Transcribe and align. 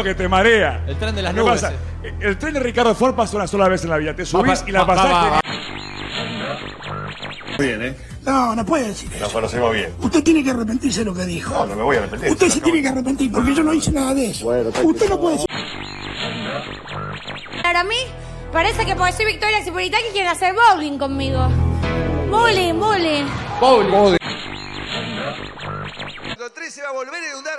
que 0.00 0.14
te 0.14 0.28
marea. 0.28 0.84
El 0.86 0.96
tren 0.96 1.14
de 1.14 1.22
las 1.22 1.34
¿Qué 1.34 1.40
nubes. 1.40 1.60
pasa? 1.60 1.72
eh. 2.04 2.14
El 2.20 2.38
tren 2.38 2.54
de 2.54 2.60
Ricardo 2.60 2.94
Ford 2.94 3.14
pasa 3.16 3.36
una 3.36 3.46
sola 3.48 3.66
vez 3.68 3.82
en 3.82 3.90
la 3.90 3.96
vida. 3.98 4.14
Te 4.14 4.24
subís 4.24 4.62
Va, 4.62 4.68
y 4.68 4.72
la 4.72 4.80
va, 4.84 4.86
pasás. 4.86 5.12
va, 5.12 5.30
va. 5.30 5.40
Bien, 7.58 7.82
¿eh? 7.82 7.96
No, 8.24 8.54
no 8.54 8.64
puede 8.64 8.88
decir 8.88 9.10
eso. 9.12 9.24
Nos 9.24 9.32
conocemos 9.32 9.72
bien. 9.74 9.92
Usted 10.00 10.22
tiene 10.22 10.44
que 10.44 10.50
arrepentirse 10.50 11.00
de 11.00 11.06
lo 11.06 11.14
que 11.14 11.24
dijo. 11.24 11.52
No, 11.52 11.66
no 11.66 11.74
me 11.76 11.82
voy 11.82 11.96
a 11.96 11.98
arrepentir. 12.00 12.30
Usted 12.30 12.48
se 12.48 12.60
tiene 12.60 12.80
que 12.82 12.88
arrepentir 12.88 13.32
porque 13.32 13.54
yo 13.54 13.62
no 13.64 13.74
hice 13.74 13.90
nada 13.90 14.14
de 14.14 14.26
eso. 14.30 14.46
Usted 14.48 15.08
no 15.08 15.20
puede 15.20 15.34
decir. 15.36 15.48
Para 17.62 17.82
mí, 17.84 17.96
parece 18.52 18.84
que 18.86 18.94
porque 18.94 19.12
soy 19.12 19.26
Victoria 19.26 19.62
Cipolitaki 19.64 20.04
quieren 20.12 20.30
hacer 20.30 20.54
bowling 20.54 20.98
conmigo. 20.98 21.48
Bowling, 22.30 22.78
bowling. 22.78 23.26
El 26.24 26.52
3 26.52 26.74
se 26.74 26.82
va 26.82 26.88
a 26.88 26.92
volver 26.92 27.14
a 27.22 27.28
inundar 27.30 27.58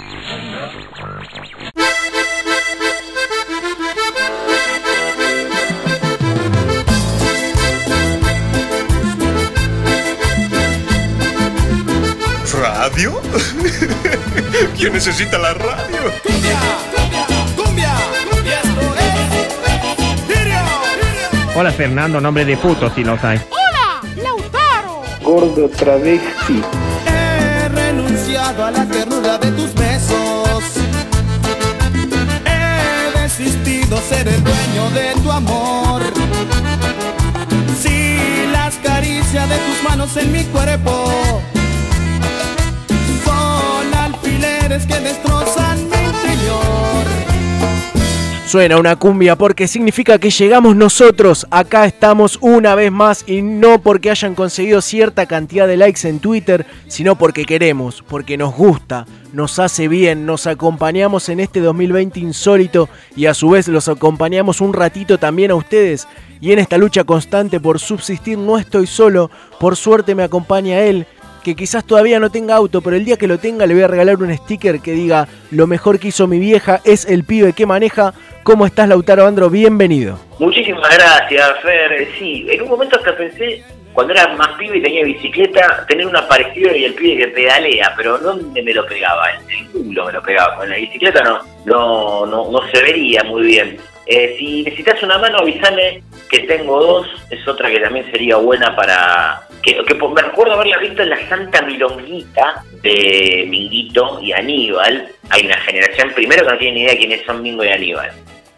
¿Radio? 12.91 13.21
¿Quién 14.77 14.93
necesita 14.93 15.37
la 15.37 15.53
radio? 15.53 16.11
¡Cumbia! 17.55 17.93
¡Y 18.43 18.49
esto 18.49 18.81
es... 18.99 20.37
¡Lirio! 20.37 20.59
Hola 21.55 21.71
Fernando, 21.71 22.19
nombre 22.19 22.43
de 22.43 22.57
puto 22.57 22.93
si 22.93 23.03
los 23.03 23.23
hay. 23.23 23.39
¡Hola! 23.49 24.01
¡Lautaro! 24.21 25.03
Gordo 25.21 25.69
travesti. 25.69 26.61
He 27.07 27.69
renunciado 27.69 28.65
a 28.65 28.71
la 28.71 28.85
ternura 28.85 29.37
de 29.37 29.51
tus 29.51 29.73
besos. 29.73 30.63
He 32.45 33.19
desistido 33.21 33.97
ser 34.09 34.27
el 34.27 34.43
dueño 34.43 34.89
de 34.93 35.21
tu 35.21 35.31
amor. 35.31 36.01
Si 37.81 38.47
las 38.51 38.75
caricias 38.75 39.47
de 39.49 39.57
tus 39.57 39.83
manos 39.89 40.17
en 40.17 40.31
mi 40.31 40.43
cuerpo 40.45 41.41
que 44.79 44.99
destrozan 45.01 45.77
mi 45.89 45.97
interior. 45.97 47.05
Suena 48.47 48.77
una 48.77 48.95
cumbia 48.95 49.35
porque 49.35 49.67
significa 49.67 50.17
que 50.17 50.29
llegamos 50.29 50.77
nosotros. 50.77 51.45
Acá 51.51 51.85
estamos 51.85 52.37
una 52.39 52.73
vez 52.73 52.89
más 52.89 53.25
y 53.27 53.41
no 53.41 53.81
porque 53.81 54.09
hayan 54.09 54.33
conseguido 54.33 54.81
cierta 54.81 55.25
cantidad 55.25 55.67
de 55.67 55.75
likes 55.75 56.07
en 56.07 56.19
Twitter, 56.19 56.65
sino 56.87 57.17
porque 57.17 57.43
queremos, 57.43 58.01
porque 58.07 58.37
nos 58.37 58.55
gusta, 58.55 59.05
nos 59.33 59.59
hace 59.59 59.89
bien, 59.89 60.25
nos 60.25 60.47
acompañamos 60.47 61.27
en 61.27 61.41
este 61.41 61.59
2020 61.59 62.21
insólito 62.21 62.87
y 63.13 63.25
a 63.25 63.33
su 63.33 63.49
vez 63.49 63.67
los 63.67 63.89
acompañamos 63.89 64.61
un 64.61 64.73
ratito 64.73 65.17
también 65.17 65.51
a 65.51 65.55
ustedes. 65.55 66.07
Y 66.39 66.53
en 66.53 66.59
esta 66.59 66.77
lucha 66.77 67.03
constante 67.03 67.59
por 67.59 67.77
subsistir 67.77 68.37
no 68.37 68.57
estoy 68.57 68.87
solo, 68.87 69.29
por 69.59 69.75
suerte 69.75 70.15
me 70.15 70.23
acompaña 70.23 70.79
él, 70.79 71.07
que 71.43 71.55
quizás 71.55 71.85
todavía 71.85 72.19
no 72.19 72.29
tenga 72.29 72.55
auto, 72.55 72.81
pero 72.81 72.95
el 72.95 73.05
día 73.05 73.17
que 73.17 73.27
lo 73.27 73.39
tenga 73.39 73.65
le 73.65 73.73
voy 73.73 73.83
a 73.83 73.87
regalar 73.87 74.17
un 74.17 74.35
sticker 74.35 74.79
que 74.79 74.91
diga 74.91 75.27
lo 75.51 75.67
mejor 75.67 75.99
que 75.99 76.09
hizo 76.09 76.27
mi 76.27 76.39
vieja 76.39 76.81
es 76.83 77.05
el 77.05 77.23
pibe 77.23 77.53
que 77.53 77.65
maneja. 77.65 78.13
¿Cómo 78.43 78.65
estás 78.65 78.87
Lautaro 78.87 79.25
Andro? 79.25 79.49
Bienvenido. 79.49 80.19
Muchísimas 80.39 80.89
gracias, 80.95 81.61
Fer. 81.61 82.07
Sí, 82.17 82.47
en 82.49 82.61
un 82.63 82.69
momento 82.69 82.97
hasta 82.97 83.15
pensé, 83.15 83.63
cuando 83.93 84.13
era 84.13 84.33
más 84.35 84.49
pibe 84.57 84.77
y 84.77 84.81
tenía 84.81 85.03
bicicleta, 85.03 85.85
tener 85.87 86.07
un 86.07 86.15
aparecido 86.15 86.75
y 86.75 86.85
el 86.85 86.93
pibe 86.93 87.17
que 87.17 87.27
pedalea, 87.29 87.93
pero 87.95 88.17
¿dónde 88.17 88.61
me 88.61 88.73
lo 88.73 88.85
pegaba? 88.85 89.29
En 89.31 89.51
el 89.51 89.67
culo 89.71 90.05
me 90.05 90.13
lo 90.13 90.21
pegaba. 90.21 90.55
Con 90.55 90.69
la 90.69 90.77
bicicleta 90.77 91.21
no, 91.23 91.39
no, 91.65 92.25
no, 92.25 92.51
no 92.51 92.71
se 92.71 92.81
vería 92.81 93.23
muy 93.23 93.43
bien. 93.43 93.77
Eh, 94.05 94.35
si 94.37 94.63
necesitas 94.63 95.01
una 95.03 95.17
mano, 95.17 95.39
avísame 95.39 96.03
que 96.29 96.39
tengo 96.39 96.81
dos. 96.81 97.07
Es 97.29 97.47
otra 97.47 97.69
que 97.69 97.79
también 97.79 98.09
sería 98.11 98.37
buena 98.37 98.75
para... 98.75 99.47
Que, 99.61 99.75
me 99.93 100.21
recuerdo 100.21 100.53
haberla 100.53 100.79
visto 100.79 101.03
en 101.03 101.09
la 101.09 101.29
Santa 101.29 101.61
Milonguita 101.61 102.63
de 102.81 103.45
Minguito 103.47 104.19
y 104.21 104.31
Aníbal. 104.31 105.07
Hay 105.29 105.45
una 105.45 105.57
generación, 105.57 106.11
primero, 106.15 106.45
que 106.45 106.51
no 106.51 106.57
tiene 106.57 106.73
ni 106.73 106.81
idea 106.83 106.97
quiénes 106.97 107.25
son 107.25 107.43
Mingo 107.43 107.63
y 107.63 107.69
Aníbal. 107.69 108.11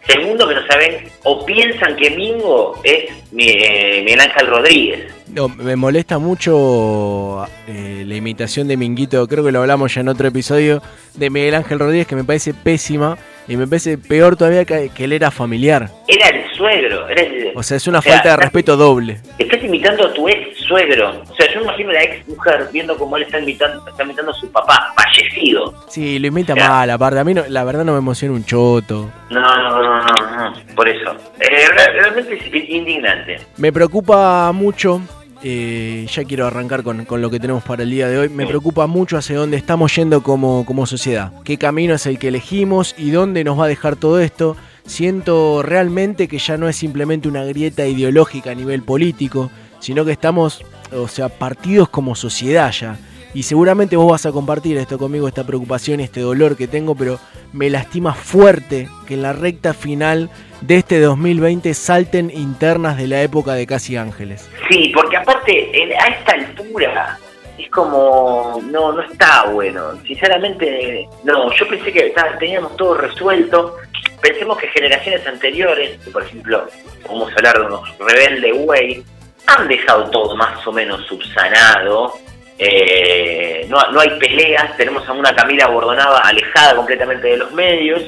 Segundo, 0.06 0.46
que 0.46 0.54
no 0.54 0.66
saben 0.66 1.08
o 1.22 1.44
piensan 1.46 1.96
que 1.96 2.10
Mingo 2.10 2.78
es 2.84 3.10
eh, 3.36 4.02
Miguel 4.04 4.20
Ángel 4.20 4.46
Rodríguez. 4.46 5.14
No, 5.28 5.48
me 5.48 5.76
molesta 5.76 6.18
mucho 6.18 7.46
eh, 7.66 8.04
la 8.06 8.14
imitación 8.14 8.68
de 8.68 8.76
Minguito, 8.76 9.26
creo 9.26 9.42
que 9.44 9.50
lo 9.50 9.60
hablamos 9.60 9.94
ya 9.94 10.02
en 10.02 10.08
otro 10.08 10.28
episodio, 10.28 10.82
de 11.14 11.30
Miguel 11.30 11.54
Ángel 11.54 11.78
Rodríguez, 11.78 12.06
que 12.06 12.16
me 12.16 12.24
parece 12.24 12.52
pésima 12.52 13.16
y 13.48 13.56
me 13.56 13.66
parece 13.66 13.98
peor 13.98 14.36
todavía 14.36 14.64
que, 14.64 14.90
que 14.94 15.04
él 15.04 15.12
era 15.12 15.30
familiar. 15.30 15.90
Era 16.08 16.28
el 16.28 16.50
suegro. 16.56 17.08
Era 17.08 17.22
el- 17.22 17.52
O 17.54 17.62
sea, 17.62 17.76
es 17.76 17.86
una 17.86 17.98
o 17.98 18.02
sea, 18.02 18.14
falta 18.14 18.30
de 18.30 18.36
respeto 18.38 18.76
doble. 18.76 19.18
Estás 19.38 19.62
imitando 19.62 20.06
a 20.06 20.12
tu 20.12 20.28
ex 20.28 20.58
suegro. 20.58 21.22
O 21.30 21.34
sea, 21.34 21.52
yo 21.52 21.60
me 21.60 21.64
imagino 21.66 21.90
a 21.90 21.92
la 21.94 22.02
ex 22.02 22.26
mujer 22.28 22.68
viendo 22.72 22.96
cómo 22.96 23.16
él 23.16 23.24
está 23.24 23.38
imitando, 23.38 23.86
está 23.88 24.02
imitando 24.02 24.30
a 24.32 24.34
su 24.34 24.50
papá, 24.50 24.92
fallecido. 24.96 25.74
Sí, 25.88 26.18
lo 26.18 26.26
imita 26.28 26.54
Ya. 26.54 26.68
mal, 26.68 26.90
aparte. 26.90 27.20
A 27.20 27.24
mí 27.24 27.34
no- 27.34 27.44
la 27.48 27.64
verdad 27.64 27.84
no 27.84 27.92
me 27.92 27.98
emociona 27.98 28.34
un 28.34 28.44
choto. 28.44 29.10
No, 29.30 29.40
no, 29.40 29.82
no, 29.82 30.02
no, 30.02 30.50
no. 30.50 30.56
Por 30.74 30.88
eso. 30.88 31.12
Eh, 31.40 31.68
re- 31.68 31.92
realmente 32.00 32.34
es 32.34 32.68
indignante. 32.70 33.36
Me 33.56 33.72
preocupa 33.72 34.50
mucho, 34.52 35.00
eh, 35.46 36.06
ya 36.10 36.24
quiero 36.24 36.46
arrancar 36.46 36.82
con, 36.82 37.04
con 37.04 37.20
lo 37.20 37.28
que 37.28 37.38
tenemos 37.38 37.62
para 37.62 37.82
el 37.82 37.90
día 37.90 38.08
de 38.08 38.16
hoy, 38.16 38.28
me 38.30 38.46
preocupa 38.46 38.86
mucho 38.86 39.18
hacia 39.18 39.36
dónde 39.36 39.58
estamos 39.58 39.94
yendo 39.94 40.22
como, 40.22 40.64
como 40.64 40.86
sociedad. 40.86 41.34
¿Qué 41.44 41.58
camino 41.58 41.92
es 41.94 42.06
el 42.06 42.18
que 42.18 42.28
elegimos 42.28 42.94
y 42.96 43.10
dónde 43.10 43.44
nos 43.44 43.60
va 43.60 43.66
a 43.66 43.68
dejar 43.68 43.96
todo 43.96 44.20
esto? 44.20 44.56
Siento 44.86 45.62
realmente 45.62 46.28
que 46.28 46.38
ya 46.38 46.56
no 46.56 46.66
es 46.66 46.76
simplemente 46.76 47.28
una 47.28 47.44
grieta 47.44 47.86
ideológica 47.86 48.52
a 48.52 48.54
nivel 48.54 48.82
político, 48.82 49.50
sino 49.80 50.06
que 50.06 50.12
estamos, 50.12 50.64
o 50.90 51.08
sea, 51.08 51.28
partidos 51.28 51.90
como 51.90 52.14
sociedad 52.14 52.72
ya. 52.72 52.98
Y 53.34 53.42
seguramente 53.42 53.96
vos 53.96 54.10
vas 54.10 54.26
a 54.26 54.32
compartir 54.32 54.76
esto 54.78 54.96
conmigo, 54.96 55.26
esta 55.28 55.44
preocupación 55.44 56.00
y 56.00 56.04
este 56.04 56.20
dolor 56.20 56.56
que 56.56 56.68
tengo, 56.68 56.94
pero 56.94 57.18
me 57.52 57.68
lastima 57.68 58.14
fuerte 58.14 58.88
que 59.06 59.14
en 59.14 59.22
la 59.22 59.32
recta 59.32 59.74
final 59.74 60.30
de 60.60 60.76
este 60.76 61.00
2020 61.00 61.74
salten 61.74 62.30
internas 62.30 62.96
de 62.96 63.08
la 63.08 63.22
época 63.22 63.54
de 63.54 63.66
Casi 63.66 63.96
Ángeles. 63.96 64.48
Sí, 64.70 64.92
porque 64.94 65.16
aparte, 65.16 65.82
en- 65.82 65.92
a 65.92 66.06
esta 66.06 66.32
altura, 66.34 67.18
es 67.58 67.68
como. 67.70 68.60
No, 68.70 68.92
no 68.92 69.02
está 69.02 69.46
bueno. 69.50 69.92
Sinceramente, 70.06 71.08
no. 71.24 71.52
Yo 71.56 71.68
pensé 71.68 71.92
que 71.92 72.14
teníamos 72.38 72.76
todo 72.76 72.94
resuelto. 72.94 73.76
Pensemos 74.20 74.56
que 74.58 74.68
generaciones 74.68 75.26
anteriores, 75.26 75.98
por 76.12 76.22
ejemplo, 76.22 76.66
vamos 77.06 77.30
a 77.32 77.34
hablar 77.36 77.58
de 77.60 77.66
unos 77.66 77.98
rebelde 77.98 78.52
güey, 78.52 79.04
han 79.46 79.68
dejado 79.68 80.08
todo 80.10 80.34
más 80.36 80.66
o 80.66 80.72
menos 80.72 81.04
subsanado. 81.06 82.14
Eh, 82.58 83.66
no, 83.68 83.90
no 83.90 84.00
hay 84.00 84.10
peleas, 84.18 84.76
tenemos 84.76 85.08
a 85.08 85.12
una 85.12 85.34
Camila 85.34 85.66
Bordonaba 85.68 86.20
alejada 86.20 86.76
completamente 86.76 87.28
de 87.28 87.36
los 87.38 87.52
medios, 87.52 88.02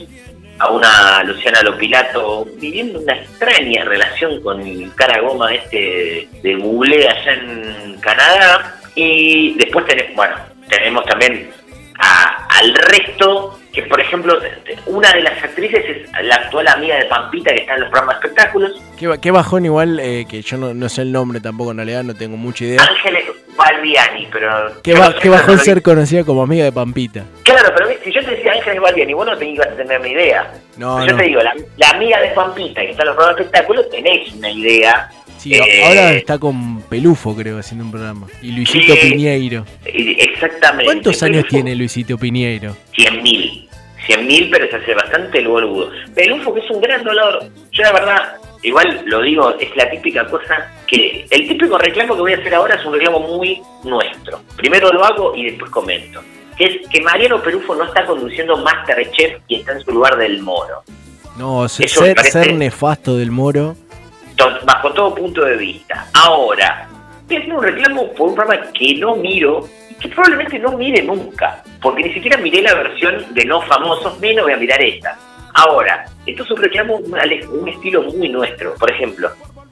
a 0.59 0.71
una 0.71 1.23
Luciana 1.25 1.63
Lopilato 1.63 2.47
viviendo 2.57 3.01
una 3.01 3.15
extraña 3.15 3.85
relación 3.85 4.41
con 4.43 4.61
el 4.61 4.95
cara 4.95 5.21
goma 5.21 5.55
este 5.55 6.29
de 6.43 6.55
Google 6.55 7.09
allá 7.09 7.33
en 7.35 7.99
Canadá. 8.01 8.81
Y 8.95 9.55
después 9.59 9.85
tenemos, 9.87 10.15
bueno, 10.15 10.37
tenemos 10.69 11.05
también 11.05 11.51
a- 11.99 12.47
al 12.59 12.75
resto, 12.75 13.59
que 13.73 13.83
por 13.83 14.01
ejemplo, 14.01 14.39
una 14.87 15.13
de 15.13 15.23
las 15.23 15.43
actrices 15.43 15.85
es 15.85 16.25
la 16.25 16.35
actual 16.37 16.67
amiga 16.69 16.97
de 16.97 17.05
Pampita 17.07 17.53
que 17.53 17.61
está 17.61 17.75
en 17.75 17.81
los 17.81 17.91
programas 17.91 18.21
de 18.21 18.27
espectáculos, 18.29 18.83
Qué, 18.99 19.15
qué 19.21 19.31
bajón 19.31 19.65
igual, 19.67 20.01
eh, 20.01 20.27
que 20.29 20.41
yo 20.43 20.57
no, 20.57 20.73
no 20.73 20.89
sé 20.89 21.03
el 21.03 21.13
nombre 21.13 21.41
tampoco 21.41 21.71
en 21.73 21.77
realidad, 21.79 22.03
no 22.03 22.15
tengo 22.15 22.37
mucha 22.39 22.65
idea. 22.65 22.81
Ángeles 22.83 23.25
Balbiani, 23.57 24.29
pero... 24.33 24.81
Qué, 24.83 24.95
ba- 24.95 25.07
no 25.09 25.13
sé 25.13 25.19
qué 25.21 25.29
cómo 25.29 25.41
bajón 25.41 25.59
ser 25.59 25.83
conocida 25.83 26.25
como 26.25 26.43
amiga 26.43 26.65
de 26.65 26.73
Pampita. 26.73 27.25
Claro, 27.43 27.71
pero 27.77 27.89
si 28.03 28.13
yo 28.13 28.25
te 28.25 28.31
decía 28.33 28.53
Ángeles 28.53 28.81
Balbiani, 28.81 29.13
vos 29.15 29.27
no 29.27 29.37
te 29.37 29.47
ibas 29.47 29.69
a 29.69 29.77
tener 29.77 30.01
ni 30.01 30.11
idea. 30.11 30.51
No, 30.79 31.05
yo 31.07 31.15
te 31.17 31.25
digo, 31.25 31.43
la, 31.43 31.53
la 31.77 31.91
amiga 31.91 32.21
de 32.21 32.29
Pampita 32.31 32.81
que 32.81 32.91
está 32.91 33.03
en 33.03 33.09
los 33.09 33.17
programas 33.17 33.37
de 33.39 33.43
espectáculos, 33.45 33.91
tenés 33.91 34.33
una 34.35 34.51
idea. 34.51 35.11
Sí, 35.55 35.55
Eh, 35.55 35.85
ahora 35.85 36.13
está 36.15 36.39
con 36.39 36.83
Pelufo, 36.83 37.35
creo, 37.37 37.59
haciendo 37.59 37.85
un 37.85 37.91
programa. 37.91 38.27
Y 38.43 38.53
Luisito 38.53 38.95
Sí. 38.95 39.11
Piñeiro. 39.11 39.65
Exactamente. 39.85 40.85
¿Cuántos 40.85 41.23
años 41.23 41.45
Pelufo, 41.45 41.49
tiene 41.51 41.75
Luisito 41.75 42.19
Piñeiro? 42.19 42.77
100.000. 42.97 43.69
100.000, 44.07 44.49
pero 44.51 44.69
se 44.71 44.77
hace 44.77 44.95
bastante 44.95 45.39
el 45.39 45.49
boludo. 45.49 45.91
Pelufo, 46.15 46.55
que 46.55 46.61
es 46.61 46.71
un 46.71 46.81
gran 46.81 47.03
dolor. 47.03 47.45
Yo, 47.73 47.83
la 47.83 47.93
verdad, 47.93 48.33
igual 48.63 49.03
lo 49.07 49.23
digo, 49.23 49.55
es 49.59 49.69
la 49.77 49.91
típica 49.91 50.27
cosa 50.27 50.73
que 50.87 51.27
el 51.31 51.49
típico 51.49 51.77
reclamo 51.79 52.15
que 52.15 52.21
voy 52.21 52.33
a 52.33 52.37
hacer 52.37 52.55
ahora 52.55 52.77
es 52.77 52.85
un 52.85 52.93
reclamo 52.93 53.21
muy 53.21 53.61
nuestro. 53.85 54.41
Primero 54.57 54.93
lo 54.93 55.05
hago 55.05 55.35
y 55.35 55.47
después 55.47 55.71
comento. 55.71 56.23
Que 56.57 56.65
es 56.65 56.89
que 56.89 57.01
Mariano 57.03 57.43
Perufo 57.43 57.75
no 57.75 57.85
está 57.85 58.07
conduciendo 58.07 58.57
Masterchef 58.57 59.41
y 59.49 59.57
está 59.57 59.73
en 59.73 59.81
su 59.81 59.91
lugar 59.91 60.17
del 60.17 60.41
Moro. 60.43 60.83
No, 61.37 61.69
ser, 61.69 61.87
Eso 61.87 62.01
me 62.01 62.07
ser, 62.09 62.17
parece- 62.17 62.43
ser 62.45 62.55
nefasto 62.55 63.17
del 63.17 63.31
moro. 63.31 63.77
Bajo 64.65 64.93
todo 64.93 65.15
punto 65.15 65.45
de 65.45 65.57
vista. 65.57 66.07
Ahora, 66.13 66.89
a 66.89 67.39
hacer 67.39 67.53
un 67.53 67.63
reclamo 67.63 68.13
por 68.13 68.29
un 68.29 68.35
programa 68.35 68.67
que 68.73 68.95
no 68.95 69.17
miro 69.17 69.67
y 69.91 69.95
que 69.95 70.09
probablemente 70.09 70.59
no 70.59 70.73
mire 70.73 71.03
nunca, 71.03 71.63
porque 71.81 72.03
ni 72.05 72.13
siquiera 72.13 72.37
miré 72.37 72.63
la 72.63 72.75
versión 72.75 73.35
de 73.35 73.45
no 73.45 73.61
famosos, 73.63 74.19
menos 74.21 74.45
voy 74.45 74.53
a 74.53 74.57
mirar 74.59 74.81
esta. 74.83 75.17
Ahora, 75.55 76.05
esto 76.27 76.43
es 76.43 76.51
un 76.51 76.57
reclamo, 76.59 76.97
un, 76.97 77.69
estilo 77.69 78.03
muy 78.03 78.29
nuestro. 78.29 78.75
Por 78.75 78.91
ejemplo, 78.91 79.31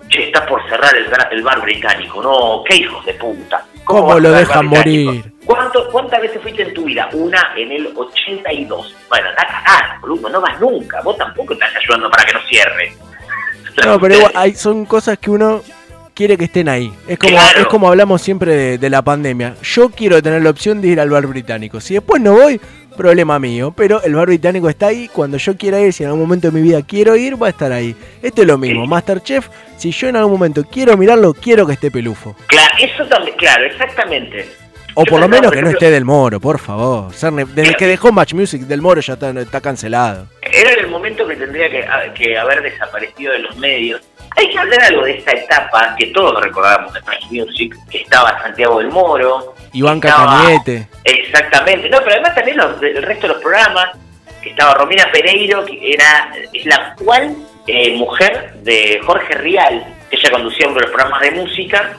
che, 0.09 0.25
está 0.25 0.47
por 0.47 0.67
cerrar 0.69 0.97
el, 0.97 1.05
bar- 1.09 1.29
el 1.31 1.43
bar 1.43 1.61
británico. 1.61 2.23
No, 2.23 2.65
qué 2.67 2.77
hijos 2.77 3.05
de 3.05 3.13
puta. 3.15 3.63
¿Cómo 3.85 4.19
lo 4.19 4.31
dejan 4.31 4.67
morir? 4.67 5.35
¿Cuánto, 5.45 5.87
¿Cuántas 5.91 6.23
veces 6.23 6.41
fuiste 6.41 6.63
en 6.63 6.73
tu 6.73 6.85
vida? 6.85 7.11
Una 7.13 7.53
en 7.55 7.71
el 7.71 7.93
82. 7.95 8.97
Bueno, 9.11 9.29
anda 9.29 9.43
a 9.43 9.47
cagar, 9.47 10.01
boludo, 10.01 10.31
no 10.31 10.41
vas 10.41 10.59
nunca. 10.59 11.03
Vos 11.03 11.19
tampoco 11.19 11.53
estás 11.53 11.77
ayudando 11.77 12.11
para 12.11 12.25
que 12.25 12.33
no 12.33 12.41
cierre. 12.49 12.95
No, 13.85 13.99
pero 14.01 14.17
igual 14.17 14.33
hay, 14.35 14.55
son 14.55 14.85
cosas 14.85 15.19
que 15.19 15.31
uno 15.31 15.63
quiere 16.15 16.37
que 16.37 16.45
estén 16.45 16.69
ahí. 16.69 16.93
Es 17.09 17.19
como, 17.19 17.33
Claro. 17.33 17.61
es 17.61 17.67
como 17.67 17.89
hablamos 17.89 18.23
siempre 18.23 18.55
de, 18.55 18.79
de 18.79 18.91
la 18.91 19.03
pandemia. 19.03 19.57
Yo 19.63 19.89
quiero 19.91 20.23
tener 20.23 20.43
la 20.43 20.51
opción 20.51 20.81
de 20.81 20.89
ir 20.89 21.01
al 21.01 21.11
bar 21.11 21.27
británico. 21.27 21.81
Si 21.81 21.95
después 21.95 22.23
no 22.23 22.35
voy, 22.35 22.61
problema 22.97 23.39
mío. 23.41 23.73
Pero 23.77 24.01
el 24.03 24.15
bar 24.15 24.27
británico 24.27 24.69
está 24.69 24.87
ahí. 24.89 25.09
Cuando 25.13 25.37
yo 25.39 25.57
quiera 25.57 25.81
ir, 25.81 25.93
si 25.93 26.05
en 26.05 26.11
algún 26.11 26.23
momento 26.23 26.49
de 26.51 26.53
mi 26.53 26.63
vida 26.63 26.83
quiero 26.83 27.17
ir, 27.17 27.41
va 27.43 27.49
a 27.49 27.51
estar 27.51 27.73
ahí. 27.73 27.97
Esto 28.23 28.43
es 28.43 28.47
lo 28.49 28.57
mismo. 28.59 28.87
Masterchef, 28.87 29.49
si 29.77 29.91
yo 29.91 30.09
en 30.09 30.17
algún 30.17 30.35
momento 30.35 30.65
quiero 30.65 30.97
mirarlo, 30.97 31.35
quiero 31.35 31.67
que 31.67 31.73
esté 31.73 31.91
pelufo. 31.91 32.37
Claro, 32.47 32.75
eso 32.81 33.05
también, 33.09 33.37
claro, 33.37 33.65
exactamente. 33.65 34.47
O 34.95 35.05
por 35.05 35.21
lo 35.21 35.29
menos 35.29 35.51
que 35.53 35.61
no 35.63 35.71
esté 35.71 35.91
del 35.91 36.05
Moro, 36.05 36.41
por 36.41 36.59
favor. 36.59 37.13
Desde 37.13 37.75
que 37.75 37.87
dejó 37.87 38.13
Match 38.13 38.33
Music 38.35 38.63
del 38.63 38.81
Moro 38.81 39.01
ya 39.01 39.15
está, 39.15 39.31
está 39.31 39.61
cancelado. 39.61 40.27
Era 40.43 40.71
el 40.75 40.89
momento 40.89 41.27
que 41.27 41.37
tendría 41.37 41.69
que, 41.69 41.83
a- 41.85 42.13
que 42.15 42.39
haber 42.39 42.63
desaparecido 42.63 43.33
de 43.33 43.41
los 43.41 43.57
medios. 43.57 44.01
Hay 44.37 44.51
que 44.51 44.59
hablar 44.59 44.83
algo 44.85 45.05
de 45.05 45.19
esta 45.19 45.33
etapa 45.33 45.95
que 45.97 46.07
todos 46.07 46.41
recordamos 46.43 46.93
de 46.93 47.01
Match 47.03 47.25
Music, 47.31 47.75
que 47.91 47.99
estaba 47.99 48.41
Santiago 48.43 48.79
del 48.79 48.89
Moro. 48.89 49.55
Iván 49.73 50.01
Cacañete. 50.01 50.89
Exactamente. 51.05 51.89
No, 51.89 51.99
pero 51.99 52.13
además 52.13 52.35
también 52.35 52.57
los- 52.57 52.83
el 52.83 53.03
resto 53.03 53.27
de 53.29 53.35
los 53.35 53.43
programas, 53.43 53.91
que 54.43 54.51
estaba 54.51 54.75
Romina 54.75 55.11
Pereiro, 55.13 55.65
que 55.65 55.93
era 55.95 56.31
es 56.53 56.67
la 56.67 56.77
actual 56.77 57.35
eh, 57.67 57.97
mujer 57.97 58.55
de 58.63 59.01
Jorge 59.05 59.35
Rial, 59.37 59.85
que 60.11 60.17
ella 60.17 60.31
conducía 60.31 60.67
uno 60.67 60.75
de 60.77 60.83
los 60.83 60.91
programas 60.91 61.21
de 61.23 61.31
música 61.31 61.93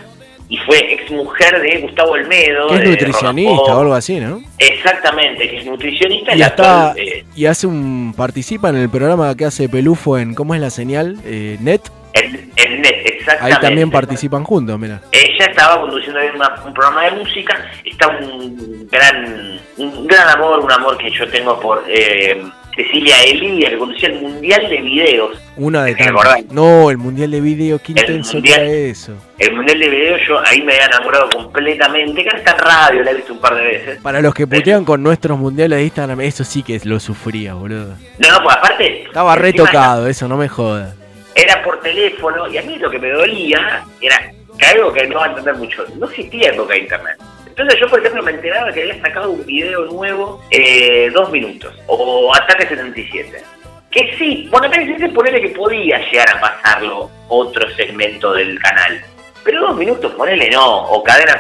y 0.50 0.58
fue 0.58 0.94
ex 0.94 1.10
mujer 1.12 1.60
de 1.62 1.80
Gustavo 1.82 2.12
Olmedo. 2.12 2.68
Que 2.68 2.76
es 2.76 2.90
nutricionista 2.90 3.76
o 3.76 3.80
algo 3.82 3.94
así, 3.94 4.20
¿no? 4.20 4.42
Exactamente, 4.60 5.50
que 5.50 5.58
es 5.58 5.66
nutricionista 5.66 6.36
y 6.36 6.42
está 6.42 6.90
actual, 6.90 7.00
eh, 7.08 7.26
y 7.36 7.46
hace 7.46 7.68
un 7.68 8.14
participa 8.16 8.70
en 8.70 8.76
el 8.78 8.90
programa 8.90 9.36
que 9.36 9.46
hace 9.46 9.68
Pelufo 9.70 10.18
en 10.18 10.36
¿cómo 10.36 10.54
es 10.56 10.62
la 10.62 10.70
señal? 10.70 11.18
Eh, 11.26 11.58
net. 11.62 11.82
en, 12.14 12.52
en 12.56 12.82
net, 12.82 12.96
Ahí 12.96 13.12
exactamente. 13.18 13.62
también 13.62 13.90
participan 13.92 14.44
juntos, 14.44 14.78
mira. 14.80 15.02
Ella 15.12 15.46
estaba 15.50 15.82
conduciendo 15.82 16.20
ahí 16.20 16.28
una- 16.36 16.56
un 16.66 16.74
programa 16.74 17.06
de 17.06 17.12
música. 17.12 17.66
Está 17.84 18.08
un 18.10 18.88
gran, 18.92 19.60
un 19.78 20.08
gran 20.08 20.30
amor, 20.30 20.60
un 20.60 20.72
amor 20.72 20.96
que 20.98 21.10
yo 21.10 21.28
tengo 21.30 21.60
por 21.60 21.84
eh, 21.88 22.42
Cecilia 22.76 23.16
Elidia, 23.24 23.70
que 23.70 23.78
conducía 23.78 24.10
el 24.10 24.22
Mundial 24.22 24.70
de 24.70 24.82
Videos. 24.82 25.38
Una 25.56 25.84
de 25.86 25.96
¿Te 25.96 26.04
tantas. 26.04 26.46
No, 26.52 26.90
el 26.92 26.98
mundial 26.98 27.32
de 27.32 27.40
video, 27.40 27.80
qué 27.80 27.94
intenso 27.94 28.34
Mundial. 28.34 28.62
era 28.62 28.72
eso. 28.72 29.14
El 29.40 29.56
Mundial 29.56 29.80
de 29.80 29.90
Videos, 29.90 30.22
yo 30.28 30.40
ahí 30.46 30.62
me 30.62 30.74
había 30.74 30.88
enamorado 30.88 31.30
completamente. 31.30 32.24
Que 32.24 32.38
está 32.38 32.52
en 32.52 32.58
radio, 32.60 33.04
la 33.04 33.12
he 33.12 33.14
visto 33.16 33.34
un 33.34 33.40
par 33.40 33.56
de 33.56 33.64
veces. 33.64 34.02
Para 34.02 34.22
los 34.22 34.34
que 34.34 34.46
putean 34.46 34.84
con 34.84 35.02
nuestros 35.02 35.38
mundiales 35.40 35.78
de 35.80 35.84
Instagram, 35.86 36.22
eso 36.22 36.44
sí 36.44 36.64
que 36.64 36.80
lo 36.84 37.00
sufría, 37.00 37.54
boludo. 37.54 37.96
No, 38.20 38.32
no, 38.32 38.44
pues 38.44 38.56
aparte. 38.58 39.04
Estaba 39.04 39.36
retocado, 39.36 40.08
eso, 40.08 40.28
no 40.28 40.36
me 40.36 40.50
jodas. 40.50 40.96
Era 41.34 41.64
por 41.64 41.80
teléfono, 41.82 42.48
y 42.52 42.58
a 42.58 42.62
mí 42.62 42.78
lo 42.78 42.90
que 42.90 43.00
me 43.00 43.10
dolía 43.10 43.84
era 44.02 44.32
que 44.58 44.66
algo 44.66 44.92
que 44.92 45.08
no 45.08 45.20
va 45.20 45.26
a 45.26 45.30
entender 45.30 45.56
mucho. 45.56 45.86
No 45.98 46.08
existía 46.08 46.50
época 46.50 46.74
de 46.74 46.80
internet. 46.80 47.18
Entonces 47.58 47.80
yo, 47.80 47.88
por 47.88 48.00
ejemplo, 48.00 48.22
me 48.22 48.32
enteraba 48.32 48.70
que 48.74 48.82
había 48.82 49.02
sacado 49.02 49.32
un 49.32 49.46
video 49.46 49.86
nuevo, 49.86 50.44
eh, 50.52 51.10
dos 51.14 51.32
minutos, 51.32 51.74
o 51.88 52.36
Ataque 52.36 52.68
77. 52.68 53.42
Que 53.90 54.14
sí, 54.18 54.50
bueno, 54.52 54.68
Ataque 54.68 54.88
77 54.88 55.16
ponele 55.16 55.40
que 55.40 55.56
podía 55.56 55.98
llegar 56.12 56.36
a 56.36 56.42
pasarlo 56.42 57.10
otro 57.30 57.74
segmento 57.76 58.34
del 58.34 58.60
canal. 58.60 59.02
Pero 59.46 59.62
dos 59.62 59.78
minutos, 59.78 60.12
ponele 60.16 60.50
no, 60.50 60.84
o 60.90 61.02
cadena 61.02 61.40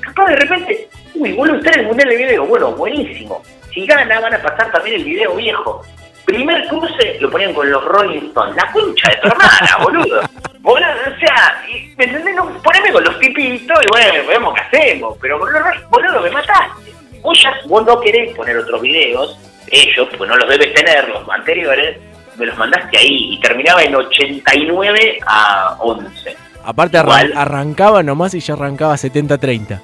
capaz 0.00 0.26
de 0.28 0.36
repente, 0.36 0.88
uy, 1.16 1.32
vuelve 1.32 1.56
a 1.56 1.58
estar 1.58 1.76
el 1.76 1.86
mundial 1.86 2.10
de 2.10 2.16
video. 2.16 2.46
Bueno, 2.46 2.70
buenísimo. 2.72 3.42
Si 3.74 3.84
gana, 3.84 4.20
van 4.20 4.34
a 4.34 4.42
pasar 4.42 4.70
también 4.70 5.00
el 5.00 5.04
video 5.04 5.34
viejo. 5.34 5.82
Primer 6.24 6.66
cruce 6.68 7.18
lo 7.20 7.30
ponían 7.30 7.52
con 7.52 7.70
los 7.70 7.84
Rolling 7.84 8.26
Stones. 8.28 8.56
La 8.56 8.70
concha 8.72 9.08
de 9.10 9.16
tu 9.16 9.28
hermana, 9.28 9.78
boludo. 9.82 10.20
Boludo, 10.60 10.86
o 10.86 11.18
sea, 11.18 11.62
y- 11.68 11.94
¿me 11.96 12.04
entendés? 12.04 12.34
No, 12.36 12.46
poneme 12.62 12.92
con 12.92 13.04
los 13.04 13.18
tipitos 13.18 13.78
y 13.82 13.86
bueno, 13.90 14.26
vemos 14.28 14.54
qué 14.54 14.60
hacemos. 14.78 15.16
Pero 15.20 15.38
boludo, 15.38 15.60
boludo, 15.90 16.20
me 16.20 16.30
mataste. 16.30 16.92
Vos 17.22 17.40
ya, 17.42 17.52
vos 17.66 17.84
no 17.84 18.00
querés 18.00 18.34
poner 18.34 18.56
otros 18.58 18.80
videos, 18.80 19.38
ellos, 19.70 20.08
pues 20.16 20.28
no 20.28 20.36
los 20.36 20.48
debes 20.48 20.74
tener, 20.74 21.08
los 21.08 21.28
anteriores, 21.28 21.98
me 22.36 22.46
los 22.46 22.56
mandaste 22.58 22.98
ahí 22.98 23.34
y 23.34 23.40
terminaba 23.40 23.82
en 23.82 23.94
89 23.94 25.18
a 25.26 25.76
11. 25.80 26.36
Aparte 26.64 26.98
arran- 26.98 27.26
Igual. 27.26 27.32
arrancaba 27.36 28.02
nomás 28.02 28.34
y 28.34 28.40
ya 28.40 28.54
arrancaba 28.54 28.94
70-30. 28.96 29.80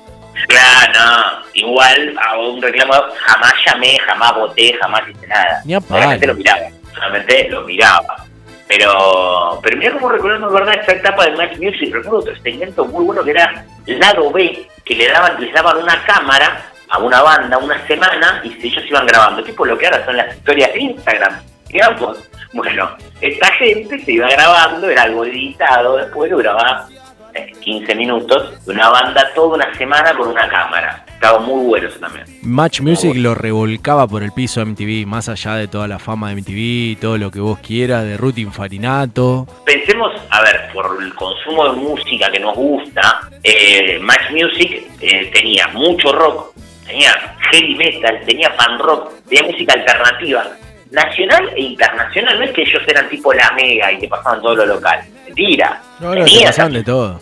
Claro, 0.46 0.92
no, 0.94 1.42
igual 1.54 2.18
a 2.22 2.38
un 2.38 2.62
reclamo 2.62 2.94
jamás 3.26 3.54
llamé, 3.66 3.98
jamás 3.98 4.34
voté, 4.34 4.72
jamás 4.80 5.02
hice 5.08 5.26
nada. 5.26 5.60
Ni. 5.64 5.80
Solamente 5.80 6.26
lo 6.26 6.34
miraba, 6.34 6.60
solamente 6.94 7.48
lo 7.48 7.62
miraba. 7.62 8.24
Pero, 8.68 9.58
pero 9.62 9.76
mira 9.78 9.92
cómo 9.92 10.10
recordamos, 10.10 10.52
¿verdad? 10.52 10.74
Esta 10.74 10.92
etapa 10.92 11.24
de 11.24 11.36
Match 11.36 11.56
Music. 11.58 11.92
Recuerdo 11.92 12.18
otro 12.18 12.36
segmento 12.42 12.84
muy 12.84 13.04
bueno 13.04 13.24
que 13.24 13.30
era 13.30 13.64
lado 13.86 14.30
B, 14.30 14.68
que 14.84 14.94
le 14.94 15.08
daban, 15.08 15.40
les 15.40 15.52
daban 15.52 15.78
una 15.78 16.04
cámara 16.04 16.66
a 16.90 16.98
una 16.98 17.22
banda 17.22 17.58
una 17.58 17.86
semana 17.86 18.42
y 18.44 18.66
ellos 18.66 18.84
iban 18.86 19.06
grabando. 19.06 19.42
Tipo 19.42 19.64
lo 19.64 19.76
que 19.78 19.86
ahora 19.86 20.04
son 20.04 20.16
las 20.16 20.36
historias 20.36 20.72
de 20.74 20.80
Instagram. 20.80 21.40
Digamos, 21.68 22.18
bueno, 22.52 22.96
esta 23.20 23.52
gente 23.52 23.98
se 24.04 24.12
iba 24.12 24.28
grabando, 24.28 24.88
era 24.88 25.02
algo 25.02 25.24
editado, 25.24 25.96
después 25.96 26.30
duraba 26.30 26.86
eh, 26.90 26.98
15 27.60 27.94
minutos 27.94 28.64
de 28.64 28.72
una 28.72 28.88
banda 28.90 29.28
toda 29.34 29.56
una 29.56 29.74
semana 29.74 30.14
con 30.14 30.28
una 30.28 30.48
cámara. 30.48 31.04
Estaba 31.08 31.40
muy 31.40 31.66
bueno 31.66 31.88
eso 31.88 31.98
también. 31.98 32.26
Match 32.42 32.80
Music 32.80 33.12
lo 33.16 33.34
revolcaba 33.34 34.06
por 34.06 34.22
el 34.22 34.30
piso 34.30 34.60
de 34.60 34.66
MTV, 34.66 35.06
más 35.06 35.28
allá 35.28 35.56
de 35.56 35.66
toda 35.66 35.88
la 35.88 35.98
fama 35.98 36.30
de 36.30 36.36
MTV, 36.36 37.00
todo 37.00 37.18
lo 37.18 37.30
que 37.30 37.40
vos 37.40 37.58
quieras, 37.58 38.04
de 38.04 38.16
Ruth 38.16 38.38
Infarinato. 38.38 39.46
Pensemos, 39.64 40.12
a 40.30 40.42
ver, 40.42 40.70
por 40.72 40.96
el 41.02 41.12
consumo 41.14 41.72
de 41.72 41.80
música 41.80 42.30
que 42.30 42.38
nos 42.38 42.54
gusta, 42.54 43.28
eh, 43.42 43.98
Match 44.00 44.30
Music 44.30 44.86
eh, 45.00 45.30
tenía 45.34 45.66
mucho 45.68 46.12
rock, 46.12 46.54
tenía 46.86 47.12
heavy 47.50 47.74
metal, 47.74 48.20
tenía 48.24 48.50
fan 48.50 48.78
rock, 48.78 49.12
tenía 49.28 49.50
música 49.50 49.74
alternativa, 49.74 50.46
nacional 50.90 51.50
e 51.56 51.62
internacional. 51.62 52.38
No 52.38 52.44
es 52.44 52.52
que 52.52 52.62
ellos 52.62 52.82
eran 52.86 53.08
tipo 53.08 53.32
la 53.34 53.50
mega 53.52 53.92
y 53.92 53.98
te 53.98 54.08
pasaban 54.08 54.40
todo 54.40 54.54
lo 54.54 54.66
local. 54.66 55.00
Mentira. 55.28 55.82
No, 56.00 56.14
no, 56.14 56.24
Tenía 56.24 56.50
de 56.50 56.82
todo. 56.82 57.20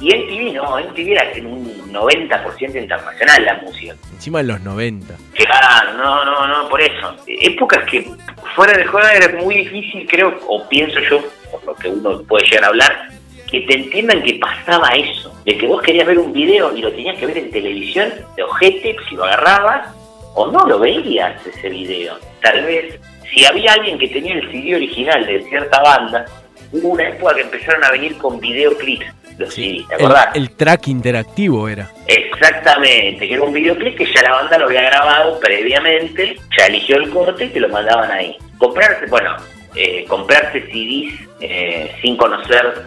Y 0.00 0.08
MTV 0.08 0.54
no, 0.54 0.78
MTV 0.78 1.12
era 1.12 1.32
en 1.32 1.46
un 1.46 1.92
90% 1.92 2.74
internacional 2.74 3.44
la 3.44 3.54
música. 3.62 3.94
Encima 4.12 4.38
de 4.38 4.44
los 4.44 4.60
90. 4.62 5.14
Claro, 5.34 5.92
no, 5.94 6.24
no, 6.24 6.46
no, 6.48 6.68
por 6.68 6.80
eso. 6.80 7.16
Épocas 7.26 7.84
que 7.88 8.10
fuera 8.56 8.76
de 8.76 8.84
juego 8.86 9.06
era 9.06 9.28
muy 9.40 9.56
difícil, 9.56 10.06
creo, 10.08 10.36
o 10.48 10.68
pienso 10.68 10.98
yo, 11.08 11.22
por 11.50 11.64
lo 11.64 11.74
que 11.76 11.88
uno 11.88 12.22
puede 12.22 12.44
llegar 12.46 12.64
a 12.64 12.68
hablar, 12.68 13.08
que 13.48 13.60
te 13.60 13.74
entiendan 13.74 14.22
que 14.22 14.34
pasaba 14.34 14.88
eso. 14.88 15.32
De 15.44 15.56
que 15.56 15.66
vos 15.66 15.80
querías 15.82 16.06
ver 16.06 16.18
un 16.18 16.32
video 16.32 16.76
y 16.76 16.80
lo 16.80 16.90
tenías 16.90 17.16
que 17.18 17.26
ver 17.26 17.38
en 17.38 17.50
televisión, 17.52 18.12
de 18.36 18.42
ojete, 18.42 18.96
si 19.08 19.14
lo 19.14 19.24
agarrabas, 19.24 19.94
o 20.34 20.50
no 20.50 20.66
lo 20.66 20.80
veías 20.80 21.46
ese 21.46 21.68
video. 21.68 22.18
Tal 22.42 22.64
vez, 22.64 22.98
si 23.32 23.44
había 23.44 23.74
alguien 23.74 23.98
que 23.98 24.08
tenía 24.08 24.34
el 24.34 24.50
CD 24.50 24.74
original 24.74 25.24
de 25.26 25.42
cierta 25.44 25.80
banda, 25.80 26.24
hubo 26.72 26.88
una 26.88 27.08
época 27.08 27.34
que 27.34 27.42
empezaron 27.42 27.84
a 27.84 27.90
venir 27.90 28.16
con 28.18 28.40
videoclips, 28.40 29.06
los 29.38 29.54
CDs, 29.54 29.86
¿te 29.88 29.94
El, 29.96 30.04
acordás? 30.06 30.28
el 30.34 30.50
track 30.50 30.88
interactivo 30.88 31.68
era. 31.68 31.90
Exactamente, 32.06 33.26
que 33.28 33.34
era 33.34 33.42
un 33.42 33.52
videoclip 33.52 33.96
que 33.96 34.06
ya 34.06 34.22
la 34.22 34.32
banda 34.32 34.58
lo 34.58 34.66
había 34.66 34.82
grabado 34.82 35.38
previamente, 35.40 36.36
ya 36.58 36.66
eligió 36.66 36.96
el 36.96 37.10
corte 37.10 37.44
y 37.46 37.48
te 37.48 37.60
lo 37.60 37.68
mandaban 37.68 38.10
ahí. 38.10 38.36
Comprarse, 38.58 39.06
bueno, 39.06 39.30
eh, 39.74 40.04
comprarse 40.08 40.60
CDs 40.66 41.14
eh, 41.40 41.94
sin 42.02 42.16
conocer, 42.16 42.82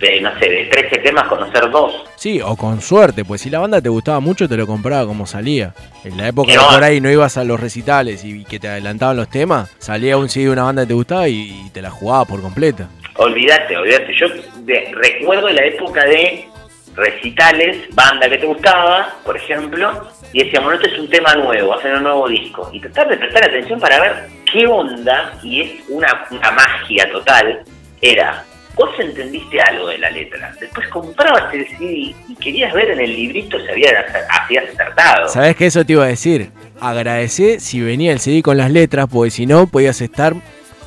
de, 0.00 0.20
no 0.20 0.36
sé, 0.38 0.48
de 0.48 0.64
13 0.64 0.98
temas, 0.98 1.28
conocer 1.28 1.70
dos. 1.70 1.92
Sí, 2.16 2.40
o 2.40 2.56
con 2.56 2.80
suerte, 2.80 3.24
pues 3.24 3.40
si 3.42 3.50
la 3.50 3.58
banda 3.60 3.80
te 3.80 3.88
gustaba 3.88 4.18
mucho 4.20 4.48
te 4.48 4.56
lo 4.56 4.66
compraba 4.66 5.06
como 5.06 5.26
salía. 5.26 5.74
En 6.04 6.16
la 6.16 6.28
época 6.28 6.52
No. 6.54 6.68
que 6.68 6.74
por 6.74 6.84
ahí 6.84 7.00
no 7.00 7.10
ibas 7.10 7.36
a 7.36 7.44
los 7.44 7.60
recitales 7.60 8.24
y 8.24 8.44
que 8.44 8.58
te 8.58 8.68
adelantaban 8.68 9.16
los 9.16 9.28
temas, 9.28 9.70
salía 9.78 10.16
un 10.16 10.28
CD 10.28 10.46
de 10.46 10.50
una 10.52 10.64
banda 10.64 10.82
que 10.82 10.88
te 10.88 10.94
gustaba 10.94 11.28
y, 11.28 11.64
y 11.66 11.70
te 11.70 11.82
la 11.82 11.90
jugaba 11.90 12.24
por 12.24 12.40
completa. 12.40 12.88
Olvídate, 13.16 13.76
olvídate. 13.76 14.14
Yo 14.14 14.26
de- 14.64 14.92
recuerdo 14.94 15.48
la 15.48 15.64
época 15.64 16.04
de 16.04 16.46
recitales, 16.94 17.78
banda 17.94 18.28
que 18.28 18.38
te 18.38 18.46
gustaba, 18.46 19.14
por 19.24 19.36
ejemplo, 19.36 20.08
y 20.32 20.44
decíamos, 20.44 20.74
no, 20.74 20.80
es 20.80 20.98
un 20.98 21.08
tema 21.08 21.34
nuevo, 21.34 21.74
hacer 21.74 21.94
un 21.94 22.02
nuevo 22.02 22.28
disco. 22.28 22.68
Y 22.72 22.80
tratar 22.80 23.08
de 23.08 23.16
prestar 23.16 23.44
atención 23.48 23.80
para 23.80 24.00
ver 24.00 24.28
qué 24.50 24.66
onda, 24.66 25.32
y 25.42 25.62
es 25.62 25.70
una, 25.88 26.26
una 26.30 26.50
magia 26.50 27.10
total, 27.10 27.62
era, 28.02 28.44
vos 28.74 28.90
entendiste 28.98 29.60
algo 29.60 29.88
de 29.88 29.98
la 29.98 30.10
letra, 30.10 30.54
después 30.60 30.86
comprabas 30.88 31.52
el 31.54 31.66
CD 31.68 32.14
y 32.28 32.36
querías 32.40 32.72
ver 32.74 32.90
en 32.90 33.00
el 33.00 33.14
librito 33.14 33.58
si 33.60 33.68
había, 33.70 34.04
habías 34.28 34.64
acertado. 34.74 35.28
¿Sabés 35.28 35.56
que 35.56 35.66
eso 35.66 35.84
te 35.86 35.92
iba 35.94 36.04
a 36.04 36.08
decir? 36.08 36.50
Agradecé 36.80 37.60
si 37.60 37.80
venía 37.80 38.12
el 38.12 38.18
CD 38.20 38.42
con 38.42 38.56
las 38.58 38.70
letras, 38.70 39.06
porque 39.10 39.30
si 39.30 39.46
no, 39.46 39.66
podías 39.66 40.00
estar 40.02 40.34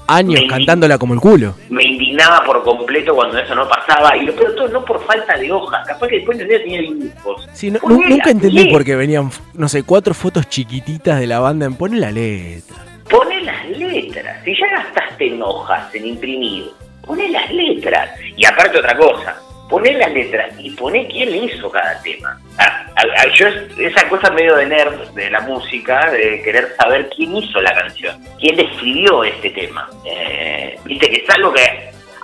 años 0.07 0.41
cantándola 0.49 0.97
como 0.97 1.13
el 1.13 1.19
culo. 1.19 1.55
me 1.69 1.83
indignaba 1.83 2.43
por 2.45 2.63
completo 2.63 3.13
cuando 3.15 3.37
eso 3.37 3.53
no 3.55 3.67
pasaba, 3.67 4.15
y 4.17 4.25
lo 4.25 4.33
peor 4.35 4.49
de 4.51 4.55
todo, 4.57 4.67
no 4.69 4.85
por 4.85 5.03
falta 5.05 5.37
de 5.37 5.51
hojas, 5.51 5.85
capaz 5.87 6.07
que 6.07 6.15
después 6.17 6.39
entendía 6.39 6.59
tenía 6.63 6.81
dibujos. 6.81 7.47
Sí, 7.53 7.71
no- 7.71 7.79
nunca 7.87 8.29
entendí 8.29 8.65
por 8.71 8.83
qué 8.83 8.95
venían, 8.95 9.29
no 9.53 9.67
sé, 9.69 9.83
cuatro 9.83 10.13
fotos 10.13 10.47
chiquititas 10.49 11.19
de 11.19 11.27
la 11.27 11.39
banda 11.39 11.65
en 11.65 11.75
Pone 11.75 11.97
la 11.99 12.11
letra. 12.11 12.75
Poné 13.09 13.41
las 13.43 13.69
letras, 13.69 14.43
si 14.43 14.51
ya 14.57 14.67
gastaste 14.71 15.27
en 15.27 15.41
hojas, 15.41 15.93
en 15.93 16.07
imprimir, 16.07 16.71
poné 17.05 17.29
las 17.29 17.51
letras. 17.51 18.09
Y 18.35 18.45
aparte 18.45 18.79
otra 18.79 18.97
cosa, 18.97 19.35
poné 19.69 19.93
las 19.93 20.11
letras 20.11 20.53
y 20.59 20.69
poné 20.71 21.07
quién 21.07 21.31
le 21.31 21.37
hizo 21.45 21.69
cada 21.71 21.99
tema. 22.01 22.39
Ah, 22.59 22.85
ah, 22.95 23.03
ah, 23.17 23.25
yo 23.33 23.47
es- 23.47 23.77
esa 23.79 24.07
cosa 24.07 24.29
medio 24.31 24.55
de 24.55 24.65
nerd 24.67 25.09
de 25.13 25.29
la 25.29 25.41
música, 25.41 26.09
de 26.11 26.41
querer 26.43 26.75
saber 26.77 27.09
quién 27.15 27.35
hizo 27.35 27.59
la 27.61 27.73
canción, 27.73 28.15
quién 28.39 28.59
escribió 28.59 29.23
este 29.23 29.49
tema. 29.51 29.89
Eh, 30.05 30.77
Viste 30.85 31.09
que 31.09 31.17
es 31.17 31.29
algo 31.31 31.51
que 31.53 31.61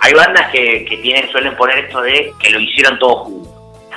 hay 0.00 0.12
bandas 0.14 0.50
que, 0.52 0.84
que 0.84 0.96
tienen 0.98 1.28
suelen 1.30 1.56
poner 1.56 1.78
esto 1.78 2.00
de 2.02 2.32
que 2.38 2.50
lo 2.50 2.60
hicieron 2.60 2.98
todos 2.98 3.26
juntos. 3.26 3.52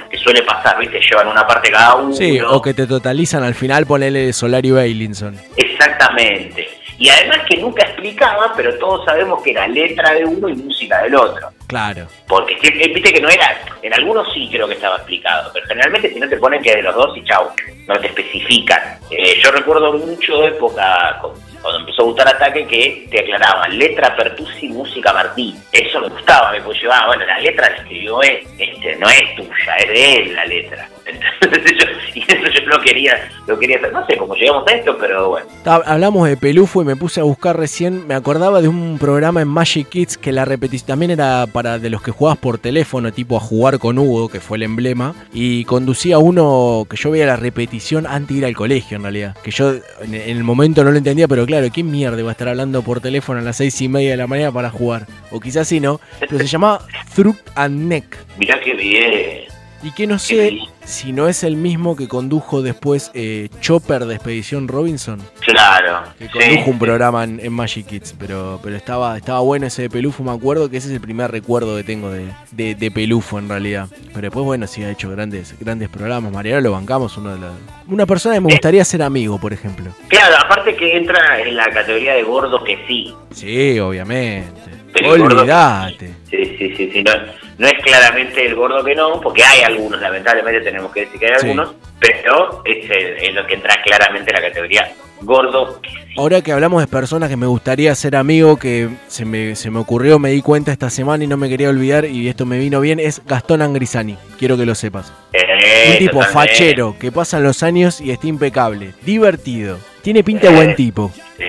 Que 0.09 0.17
suele 0.17 0.41
pasar, 0.43 0.77
¿viste? 0.79 0.99
Llevan 0.99 1.27
una 1.27 1.45
parte 1.47 1.71
cada 1.71 1.95
uno. 1.95 2.13
Sí, 2.13 2.39
o 2.39 2.61
que 2.61 2.73
te 2.73 2.85
totalizan 2.87 3.43
al 3.43 3.55
final, 3.55 3.85
ponele 3.85 4.31
Solari 4.33 4.71
Bailinson. 4.71 5.35
Exactamente. 5.57 6.67
Y 6.97 7.09
además 7.09 7.39
que 7.49 7.57
nunca 7.57 7.83
explicaba, 7.83 8.53
pero 8.55 8.77
todos 8.77 9.03
sabemos 9.05 9.41
que 9.43 9.51
era 9.51 9.67
letra 9.67 10.13
de 10.13 10.25
uno 10.25 10.47
y 10.47 10.55
música 10.55 11.01
del 11.03 11.15
otro. 11.15 11.49
Claro. 11.67 12.07
Porque 12.27 12.55
eh, 12.61 12.91
viste 12.93 13.11
que 13.13 13.21
no 13.21 13.29
era, 13.29 13.59
en 13.81 13.93
algunos 13.93 14.31
sí 14.33 14.47
creo 14.51 14.67
que 14.67 14.75
estaba 14.75 14.97
explicado, 14.97 15.49
pero 15.53 15.65
generalmente 15.67 16.13
si 16.13 16.19
no 16.19 16.27
te 16.29 16.37
ponen 16.37 16.61
que 16.61 16.75
de 16.75 16.81
los 16.83 16.95
dos 16.95 17.17
y 17.17 17.23
chau, 17.23 17.49
no 17.87 17.99
te 17.99 18.07
especifican. 18.07 18.79
Eh, 19.09 19.39
yo 19.43 19.51
recuerdo 19.51 19.93
mucho 19.93 20.43
época, 20.43 21.17
cu- 21.21 21.33
cuando 21.61 21.79
empezó 21.79 22.03
a 22.03 22.05
gustar 22.05 22.27
Ataque, 22.27 22.67
que 22.67 23.07
te 23.09 23.19
aclaraban 23.21 23.77
letra 23.77 24.15
Pertusi, 24.15 24.69
música 24.69 25.11
Martín. 25.13 25.55
Eso 25.71 25.99
me 26.01 26.09
gustaba, 26.09 26.51
me 26.51 26.61
pues 26.61 26.79
llevaba, 26.79 27.07
bueno, 27.07 27.25
la 27.25 27.39
letra 27.39 27.69
la 27.69 27.75
escribió 27.77 28.21
él, 28.21 28.39
este, 28.59 28.95
no 28.97 29.09
es 29.09 29.35
tuya, 29.35 29.75
es 29.79 29.87
de 29.89 30.15
él 30.17 30.35
la 30.35 30.45
letra. 30.45 30.89
Entonces 31.41 31.71
yo, 31.77 31.85
y 32.15 32.21
eso 32.21 32.51
yo 32.51 32.61
lo 32.67 32.79
quería, 32.81 33.29
lo 33.47 33.59
quería 33.59 33.77
hacer, 33.77 33.93
no 33.93 34.05
sé 34.07 34.17
cómo 34.17 34.33
llegamos 34.35 34.67
a 34.67 34.71
esto, 34.73 34.97
pero 34.99 35.29
bueno. 35.29 35.45
Hablamos 35.65 36.27
de 36.27 36.35
Pelufo 36.37 36.81
y 36.81 36.85
me 36.85 36.95
puse 36.95 37.19
a 37.19 37.23
buscar 37.23 37.57
recién. 37.57 38.07
Me 38.07 38.15
acordaba 38.15 38.59
de 38.61 38.67
un 38.67 38.97
programa 38.99 39.41
en 39.41 39.47
Magic 39.47 39.89
Kids 39.89 40.17
que 40.17 40.31
la 40.31 40.45
repetición 40.45 40.87
también 40.87 41.11
era 41.11 41.45
para 41.55 41.79
de 41.79 41.89
los 41.89 42.01
que 42.01 42.11
jugabas 42.11 42.37
por 42.37 42.57
teléfono, 42.57 43.13
tipo 43.13 43.37
a 43.37 43.39
jugar 43.39 43.79
con 43.79 43.97
Hugo, 43.97 44.27
que 44.27 44.41
fue 44.41 44.57
el 44.57 44.63
emblema. 44.63 45.15
Y 45.33 45.63
conducía 45.63 46.17
uno 46.17 46.85
que 46.89 46.97
yo 46.97 47.11
veía 47.11 47.25
la 47.25 47.37
repetición 47.37 48.05
antes 48.05 48.35
de 48.35 48.39
ir 48.39 48.45
al 48.45 48.55
colegio, 48.57 48.97
en 48.97 49.03
realidad. 49.03 49.37
Que 49.41 49.51
yo 49.51 49.73
en, 50.01 50.13
el 50.13 50.43
momento 50.43 50.83
no 50.83 50.91
lo 50.91 50.97
entendía, 50.97 51.29
pero 51.29 51.45
claro, 51.45 51.69
¿quién 51.73 51.89
mierda 51.89 52.21
va 52.23 52.29
a 52.29 52.31
estar 52.33 52.49
hablando 52.49 52.81
por 52.81 52.99
teléfono 52.99 53.39
a 53.39 53.41
las 53.41 53.55
seis 53.55 53.79
y 53.81 53.87
media 53.87 54.11
de 54.11 54.17
la 54.17 54.27
mañana 54.27 54.51
para 54.51 54.69
jugar? 54.69 55.07
O 55.31 55.39
quizás 55.39 55.69
sí, 55.69 55.79
¿no? 55.79 56.01
Pero 56.19 56.39
se 56.39 56.47
llamaba 56.47 56.85
Through 57.15 57.37
and 57.55 57.87
Neck. 57.87 58.17
Mirá 58.37 58.59
que 58.59 58.73
bien. 58.73 59.54
Y 59.85 59.91
que 59.91 60.07
no 60.07 60.17
sé 60.17 60.57
si 60.83 61.13
no 61.13 61.27
es 61.27 61.43
el 61.43 61.55
mismo 61.57 61.95
que 61.95 62.07
condujo 62.07 62.63
después 62.63 63.11
eh, 63.13 63.49
Chopper 63.61 64.05
de 64.05 64.15
Expedición 64.15 64.67
Robinson. 64.67 65.21
Claro. 65.41 65.99
Que 66.17 66.25
sí. 66.25 66.31
condujo 66.31 66.71
un 66.71 66.79
programa 66.79 67.23
en, 67.23 67.39
en 67.39 67.53
Magic 67.53 67.85
Kids, 67.85 68.15
pero, 68.17 68.59
pero 68.63 68.75
estaba, 68.75 69.15
estaba 69.15 69.41
bueno 69.41 69.67
ese 69.67 69.83
de 69.83 69.89
Pelufo, 69.91 70.23
me 70.23 70.31
acuerdo 70.31 70.71
que 70.71 70.77
ese 70.77 70.87
es 70.87 70.93
el 70.95 71.01
primer 71.01 71.29
recuerdo 71.29 71.77
que 71.77 71.83
tengo 71.83 72.09
de, 72.09 72.25
de, 72.51 72.73
de 72.73 72.89
Pelufo 72.89 73.37
en 73.37 73.47
realidad. 73.47 73.87
Pero 74.07 74.21
después, 74.21 74.43
bueno, 74.43 74.65
sí 74.65 74.83
ha 74.83 74.89
hecho 74.89 75.11
grandes, 75.11 75.53
grandes 75.59 75.87
programas. 75.89 76.31
Mariano 76.31 76.61
lo 76.61 76.71
bancamos, 76.71 77.15
uno 77.17 77.33
de 77.35 77.39
los- 77.41 77.53
una 77.87 78.07
persona 78.07 78.33
que 78.35 78.41
me 78.41 78.47
gustaría 78.51 78.83
ser 78.83 79.03
amigo, 79.03 79.37
por 79.39 79.53
ejemplo. 79.53 79.91
Claro, 80.07 80.35
aparte 80.43 80.75
que 80.75 80.97
entra 80.97 81.39
en 81.41 81.55
la 81.55 81.69
categoría 81.69 82.13
de 82.15 82.23
gordo 82.23 82.63
que 82.63 82.79
sí. 82.87 83.13
Sí, 83.31 83.79
obviamente. 83.79 84.74
Pero 84.95 85.15
el 85.15 85.21
gordo- 85.21 85.41
Olvídate. 85.41 86.09
Sí, 86.29 86.55
sí, 86.57 86.73
sí, 86.75 86.89
sí. 86.91 87.03
No, 87.03 87.11
no 87.57 87.67
es 87.67 87.73
claramente 87.83 88.45
el 88.45 88.55
gordo 88.55 88.83
que 88.83 88.95
no, 88.95 89.21
porque 89.21 89.43
hay 89.43 89.61
algunos, 89.61 89.99
lamentablemente 90.01 90.61
tenemos 90.61 90.91
que 90.91 91.01
decir 91.01 91.19
que 91.19 91.25
hay 91.27 91.33
Sí. 91.39 91.45
algunos, 91.47 91.75
pero 91.99 92.61
es, 92.65 92.89
el- 92.89 93.35
lo 93.35 93.45
que 93.45 93.53
entra 93.55 93.75
claramente 93.83 94.31
en 94.31 94.41
la 94.41 94.47
categoría 94.49 94.91
gordo. 95.21 95.81
Ahora 96.17 96.41
que 96.41 96.51
hablamos 96.51 96.81
de 96.81 96.87
personas 96.87 97.29
que 97.29 97.35
me 97.37 97.45
gustaría 97.47 97.93
ser 97.95 98.15
amigo, 98.15 98.57
que 98.57 98.89
se 99.07 99.25
me, 99.25 99.55
se 99.55 99.69
me 99.69 99.79
ocurrió, 99.79 100.17
me 100.19 100.29
di 100.31 100.41
cuenta 100.41 100.71
esta 100.71 100.89
semana 100.89 101.23
y 101.23 101.27
no 101.27 101.35
me 101.37 101.49
quería 101.49 101.69
olvidar, 101.69 102.05
y 102.05 102.27
esto 102.29 102.45
me 102.45 102.57
vino 102.57 102.79
bien, 102.79 102.99
es 102.99 103.21
Gastón 103.25 103.61
Angrisani. 103.61 104.17
Quiero 104.39 104.57
que 104.57 104.65
lo 104.65 104.75
sepas. 104.75 105.11
Eh, 105.33 105.91
Un 105.93 105.97
tipo 105.97 106.21
fachero, 106.21 106.95
que 106.99 107.11
pasan 107.11 107.43
los 107.43 107.63
años 107.63 107.99
y 108.01 108.11
está 108.11 108.27
impecable, 108.27 108.93
divertido, 109.05 109.77
tiene 110.01 110.23
pinta 110.23 110.47
de 110.47 110.53
Eh, 110.53 110.55
buen 110.55 110.75
tipo. 110.75 111.11
Sí, 111.37 111.43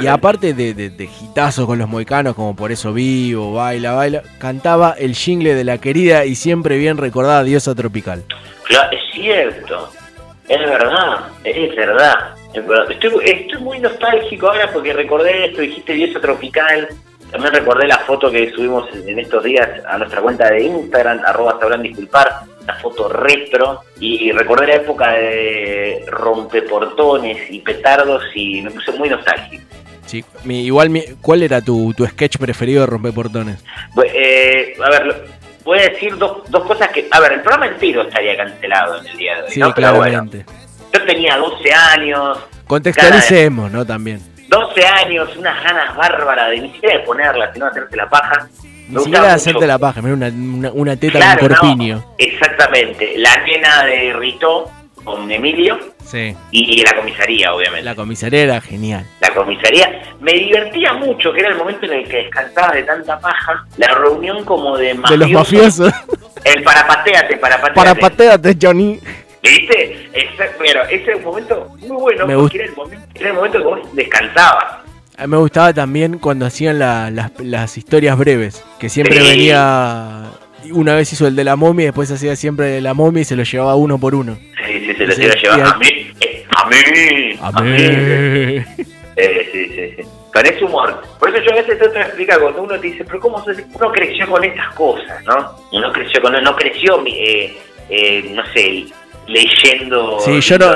Y 0.00 0.06
aparte 0.06 0.54
de, 0.54 0.74
de, 0.74 0.90
de 0.90 1.04
hitazos 1.04 1.66
con 1.66 1.78
los 1.78 1.88
moicanos, 1.88 2.34
como 2.34 2.54
por 2.56 2.72
eso 2.72 2.92
vivo, 2.92 3.52
baila, 3.52 3.92
baila, 3.92 4.22
cantaba 4.38 4.94
el 4.98 5.14
jingle 5.14 5.54
de 5.54 5.64
la 5.64 5.78
querida 5.78 6.24
y 6.24 6.34
siempre 6.34 6.78
bien 6.78 6.96
recordada 6.96 7.42
diosa 7.42 7.74
tropical. 7.74 8.24
Claro, 8.64 8.90
es 8.92 9.00
cierto. 9.12 9.90
Es 10.48 10.60
verdad, 10.60 11.28
es 11.44 11.76
verdad. 11.76 12.34
Es 12.54 12.66
verdad. 12.66 12.90
Estoy, 12.90 13.12
estoy 13.24 13.60
muy 13.60 13.78
nostálgico 13.80 14.48
ahora 14.48 14.70
porque 14.72 14.92
recordé 14.92 15.46
esto, 15.46 15.60
dijiste 15.60 15.92
diosa 15.92 16.20
tropical. 16.20 16.88
También 17.30 17.52
recordé 17.52 17.88
la 17.88 17.98
foto 17.98 18.30
que 18.30 18.50
subimos 18.52 18.88
en 18.94 19.18
estos 19.18 19.42
días 19.42 19.68
a 19.88 19.98
nuestra 19.98 20.20
cuenta 20.20 20.48
de 20.50 20.62
Instagram, 20.62 21.20
arroba 21.26 21.58
sabrán 21.58 21.82
disculpar, 21.82 22.42
una 22.66 22.74
foto 22.80 23.08
retro. 23.08 23.82
Y, 24.00 24.30
recordé 24.32 24.66
la 24.66 24.74
época 24.74 25.12
de 25.12 26.04
rompeportones 26.08 27.50
y 27.50 27.60
petardos 27.60 28.22
y 28.34 28.62
me 28.62 28.70
puse 28.70 28.92
muy 28.92 29.08
nostálgico. 29.08 29.64
Sí, 30.06 30.24
mi- 30.44 30.64
igual, 30.64 30.90
mi- 30.90 31.04
¿cuál 31.20 31.42
era 31.42 31.60
tu, 31.60 31.92
tu 31.94 32.06
sketch 32.06 32.36
preferido 32.38 32.82
de 32.82 32.86
Rompeportones? 32.86 33.64
Eh, 34.14 34.74
a 34.84 34.90
ver, 34.90 35.26
voy 35.64 35.78
a 35.80 35.82
decir 35.90 36.16
dos, 36.16 36.48
dos 36.48 36.64
cosas 36.64 36.88
que... 36.90 37.08
A 37.10 37.18
ver, 37.20 37.32
el 37.32 37.40
programa 37.40 37.66
entero 37.66 38.02
estaría 38.02 38.36
cancelado 38.36 39.00
en 39.00 39.06
el 39.08 39.16
día 39.16 39.34
de 39.36 39.42
hoy, 39.42 39.50
Sí, 39.50 39.58
¿no? 39.60 39.74
Pero 39.74 39.88
bueno, 39.96 40.02
claramente. 40.28 40.44
yo 40.92 41.04
tenía 41.04 41.36
12 41.36 41.72
años, 41.72 42.38
Contextualicemos, 42.68 43.70
¿no? 43.72 43.84
También. 43.84 44.20
12 44.48 44.86
años, 44.86 45.36
unas 45.36 45.60
ganas 45.64 45.96
bárbaras 45.96 46.50
de 46.50 46.60
ni 46.60 46.70
siquiera 46.72 46.98
de 46.98 47.04
ponerla, 47.04 47.52
sino 47.52 47.64
de 47.66 47.70
hacerte 47.72 47.96
la 47.96 48.08
paja. 48.08 48.48
Ni 48.88 48.98
siquiera 49.02 49.34
hacerte 49.34 49.66
la 49.66 49.78
paja, 49.78 50.00
mira 50.02 50.14
una, 50.14 50.28
una, 50.28 50.70
una 50.72 50.96
teta 50.96 51.18
Claro, 51.18 51.40
con 51.40 51.48
no, 51.52 51.56
corpiño. 51.58 52.04
exactamente. 52.18 53.14
La 53.16 53.36
nena 53.44 53.84
de 53.84 54.12
Rito 54.12 54.70
con 55.04 55.30
Emilio 55.30 55.78
Sí. 56.04 56.36
y 56.52 56.82
la 56.84 56.94
comisaría, 56.96 57.52
obviamente. 57.54 57.84
La 57.84 57.94
comisaría 57.94 58.42
era 58.42 58.60
genial. 58.60 59.04
La 59.20 59.32
comisaría. 59.34 60.02
Me 60.20 60.32
divertía 60.32 60.92
mucho, 60.94 61.32
que 61.32 61.40
era 61.40 61.48
el 61.50 61.56
momento 61.56 61.86
en 61.86 61.92
el 61.94 62.08
que 62.08 62.16
descansaba 62.18 62.72
de 62.74 62.82
tanta 62.84 63.18
paja. 63.18 63.64
La 63.76 63.88
reunión 63.94 64.44
como 64.44 64.76
de 64.76 64.88
De 64.88 64.94
mafiosos. 64.94 65.18
los 65.18 65.30
mafiosos. 65.32 65.92
El 66.44 66.62
parapateate, 66.62 67.36
parapateate. 67.38 67.74
Para 67.74 67.94
pateate, 67.94 68.56
Johnny. 68.60 69.00
¿Viste? 69.42 70.08
Exacto, 70.12 70.56
pero 70.58 70.82
ese 70.88 71.14
momento 71.16 71.68
muy 71.78 71.96
bueno 72.00 72.26
Me 72.26 72.34
porque 72.34 72.42
gusta. 72.42 72.56
era 72.58 72.64
el, 72.66 72.76
momento, 72.76 73.06
era 73.14 73.28
el 73.28 73.34
momento 73.34 73.58
que 73.58 73.64
vos 73.64 73.80
descansabas. 73.94 74.64
A 75.18 75.26
mí 75.26 75.30
me 75.30 75.36
gustaba 75.38 75.72
también 75.72 76.18
cuando 76.18 76.44
hacían 76.46 76.78
la- 76.78 77.10
las, 77.10 77.30
las 77.40 77.78
historias 77.78 78.18
breves, 78.18 78.62
que 78.78 78.88
siempre 78.88 79.20
Sí. 79.20 79.28
venía... 79.28 80.24
Una 80.72 80.96
vez 80.96 81.12
hizo 81.12 81.28
el 81.28 81.36
de 81.36 81.44
la 81.44 81.54
momia 81.54 81.84
y 81.84 81.86
después 81.86 82.10
hacía 82.10 82.34
siempre 82.34 82.66
de 82.66 82.80
la 82.80 82.92
momia 82.92 83.20
y 83.22 83.24
se 83.24 83.36
lo 83.36 83.44
llevaba 83.44 83.76
uno 83.76 83.98
por 83.98 84.16
uno. 84.16 84.36
Sí, 84.66 84.80
sí, 84.84 84.94
se 84.94 85.06
lo 85.06 85.14
iba 85.14 85.32
a 85.32 85.36
llevar 85.36 85.60
a 85.74 85.78
mí. 85.78 86.10
a 86.50 86.68
mí. 86.68 87.38
A 87.40 87.62
ver. 87.62 88.66
Eh, 89.16 89.48
sí, 89.52 89.66
sí, 89.74 89.94
sí. 89.96 90.02
Con 90.32 90.44
ese 90.44 90.64
humor. 90.64 91.02
Por 91.20 91.30
eso 91.30 91.40
yo 91.44 91.52
a 91.52 91.54
veces 91.62 91.78
trato 91.78 91.94
de 91.94 92.00
explicar 92.00 92.40
cuando 92.40 92.62
uno 92.62 92.74
te 92.80 92.88
dice, 92.88 93.04
pero 93.04 93.20
¿cómo 93.20 93.42
sos? 93.44 93.56
uno 93.74 93.92
creció 93.92 94.26
con 94.28 94.42
estas 94.44 94.74
cosas, 94.74 95.24
¿no? 95.24 95.56
Uno 95.72 95.92
creció 95.92 96.20
con, 96.20 96.32
no 96.42 96.56
creció, 96.56 97.02
eh, 97.06 97.56
eh, 97.88 98.30
no 98.34 98.42
sé, 98.52 98.86
leyendo. 99.26 100.18
Sí, 100.20 100.40
yo 100.40 100.58
no, 100.58 100.72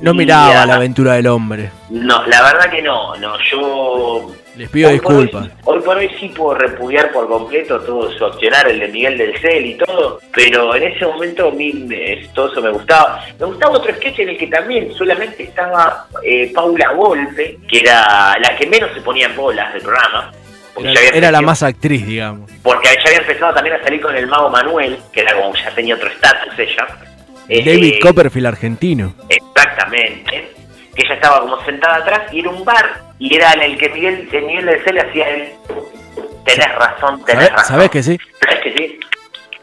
no 0.00 0.14
miraba 0.14 0.66
la 0.66 0.74
aventura 0.76 1.14
del 1.14 1.26
hombre. 1.26 1.70
No, 1.90 2.24
la 2.26 2.42
verdad 2.42 2.70
que 2.70 2.82
no, 2.82 3.14
no, 3.16 3.34
yo... 3.50 4.30
Les 4.56 4.68
pido 4.70 4.88
hoy 4.90 5.00
por 5.00 5.12
hoy- 5.14 5.22
disculpas. 5.22 5.50
Hoy 5.64 5.80
por 5.80 5.96
hoy 5.96 6.10
sí 6.20 6.28
puedo 6.28 6.54
repudiar 6.54 7.10
por 7.10 7.26
completo 7.28 7.80
todo 7.80 8.10
su 8.12 8.24
accionar, 8.24 8.68
el 8.68 8.78
de 8.78 8.86
Miguel 8.88 9.18
del 9.18 9.36
Cel 9.40 9.66
y 9.66 9.74
todo, 9.76 10.20
pero 10.32 10.76
en 10.76 10.84
ese 10.84 11.04
momento 11.06 11.48
a 11.48 11.50
mí 11.50 11.72
me- 11.72 12.28
todo 12.34 12.52
eso 12.52 12.62
me 12.62 12.70
gustaba. 12.70 13.24
Me 13.40 13.46
gustaba 13.46 13.78
otro 13.78 13.92
sketch 13.94 14.20
en 14.20 14.28
el 14.28 14.38
que 14.38 14.46
también 14.46 14.94
solamente 14.94 15.42
estaba 15.42 16.06
eh, 16.22 16.52
Paula 16.54 16.92
Golpe, 16.92 17.58
que 17.68 17.80
era 17.80 18.36
la 18.38 18.54
que 18.56 18.66
menos 18.68 18.90
se 18.94 19.00
ponía 19.00 19.26
en 19.26 19.34
bolas 19.34 19.72
del 19.72 19.82
programa, 19.82 20.30
Era, 20.76 20.92
ya 20.92 20.98
había 21.00 21.10
era 21.10 21.32
la 21.32 21.40
más 21.42 21.62
actriz, 21.64 22.06
digamos. 22.06 22.48
Porque 22.62 22.88
ya 22.94 23.08
había 23.08 23.18
empezado 23.18 23.54
también 23.54 23.74
a 23.74 23.82
salir 23.82 24.00
con 24.00 24.14
el 24.16 24.26
mago 24.28 24.50
Manuel, 24.50 24.98
que 25.12 25.20
era 25.22 25.34
como 25.34 25.52
ya 25.56 25.70
tenía 25.74 25.96
otro 25.96 26.08
estatus 26.08 26.56
ella. 26.58 26.86
Eh, 27.48 27.62
David 27.64 27.94
Copperfield 28.02 28.46
argentino. 28.46 29.14
Exactamente. 29.28 30.50
Que 30.94 31.02
ella 31.04 31.14
estaba 31.14 31.40
como 31.40 31.62
sentada 31.64 31.96
atrás 31.96 32.32
y 32.32 32.40
era 32.40 32.50
un 32.50 32.64
bar 32.64 33.02
y 33.18 33.34
era 33.34 33.52
en 33.52 33.62
el 33.62 33.78
que 33.78 33.88
Miguel, 33.90 34.28
el 34.32 34.42
Miguel 34.44 34.66
del 34.66 34.84
Cel 34.84 34.98
hacía 34.98 35.28
el... 35.30 35.48
Tenés 36.44 36.74
razón, 36.74 37.24
tenés 37.24 37.44
¿Sabés, 37.46 37.50
razón. 37.52 37.66
sabés 37.76 37.90
que 37.90 38.02
sí? 38.02 38.18
¿Sabés 38.40 38.60
que 38.62 38.72
sí? 38.76 39.00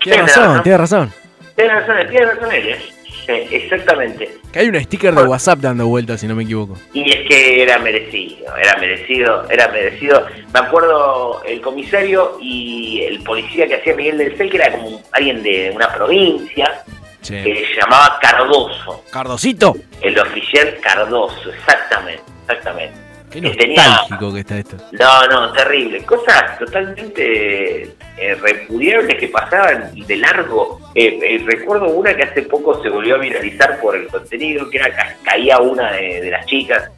Tiene 0.03 0.17
Sí, 0.27 0.39
razón, 0.39 0.63
tiene 0.63 0.77
razón. 0.77 1.13
Tiene 1.55 1.73
razón, 1.73 1.95
tiene 2.09 2.25
razón 2.25 2.51
él, 2.51 2.69
¿eh? 2.69 2.77
Sí, 3.25 3.55
exactamente. 3.55 4.29
Que 4.51 4.59
hay 4.59 4.67
un 4.69 4.83
sticker 4.83 5.13
de 5.13 5.23
WhatsApp 5.23 5.59
dando 5.59 5.85
vueltas, 5.87 6.19
si 6.19 6.27
no 6.27 6.33
me 6.35 6.41
equivoco. 6.43 6.75
Y 6.91 7.07
es 7.07 7.27
que 7.27 7.61
era 7.61 7.77
merecido, 7.77 8.57
era 8.57 8.75
merecido, 8.77 9.47
era 9.49 9.67
merecido. 9.67 10.25
Me 10.53 10.59
acuerdo 10.59 11.43
el 11.45 11.61
comisario 11.61 12.37
y 12.41 13.03
el 13.03 13.21
policía 13.21 13.67
que 13.67 13.75
hacía 13.75 13.93
Miguel 13.95 14.17
del 14.17 14.35
Cel, 14.37 14.49
que 14.49 14.57
era 14.57 14.71
como 14.71 15.01
alguien 15.11 15.43
de 15.43 15.71
una 15.73 15.93
provincia, 15.93 16.83
Sí. 17.21 17.35
que 17.43 17.65
se 17.67 17.79
llamaba 17.81 18.17
Cardoso. 18.21 19.03
Cardosito. 19.11 19.75
El 20.01 20.17
oficial 20.19 20.77
Cardoso, 20.81 21.51
exactamente, 21.51 22.23
exactamente. 22.47 22.99
Qué 23.31 23.39
nostálgico 23.39 24.33
que 24.33 24.39
está 24.41 24.57
esto. 24.57 24.75
No, 24.91 25.27
no, 25.27 25.53
terrible. 25.53 26.03
Cosas 26.03 26.59
totalmente 26.59 27.83
eh, 28.17 28.35
repudiables 28.41 29.17
que 29.17 29.27
pasaban 29.29 29.91
de 29.95 30.17
largo. 30.17 30.81
Eh, 30.95 31.17
eh, 31.21 31.43
recuerdo 31.45 31.85
una 31.87 32.13
que 32.13 32.23
hace 32.23 32.41
poco 32.43 32.81
se 32.83 32.89
volvió 32.89 33.15
a 33.15 33.19
viralizar 33.19 33.79
por 33.79 33.95
el 33.95 34.07
contenido, 34.07 34.69
que 34.69 34.77
era 34.79 34.93
ca- 34.93 35.15
caía 35.23 35.59
una 35.59 35.91
de, 35.93 36.19
de 36.21 36.29
las 36.31 36.45
chicas 36.45 36.89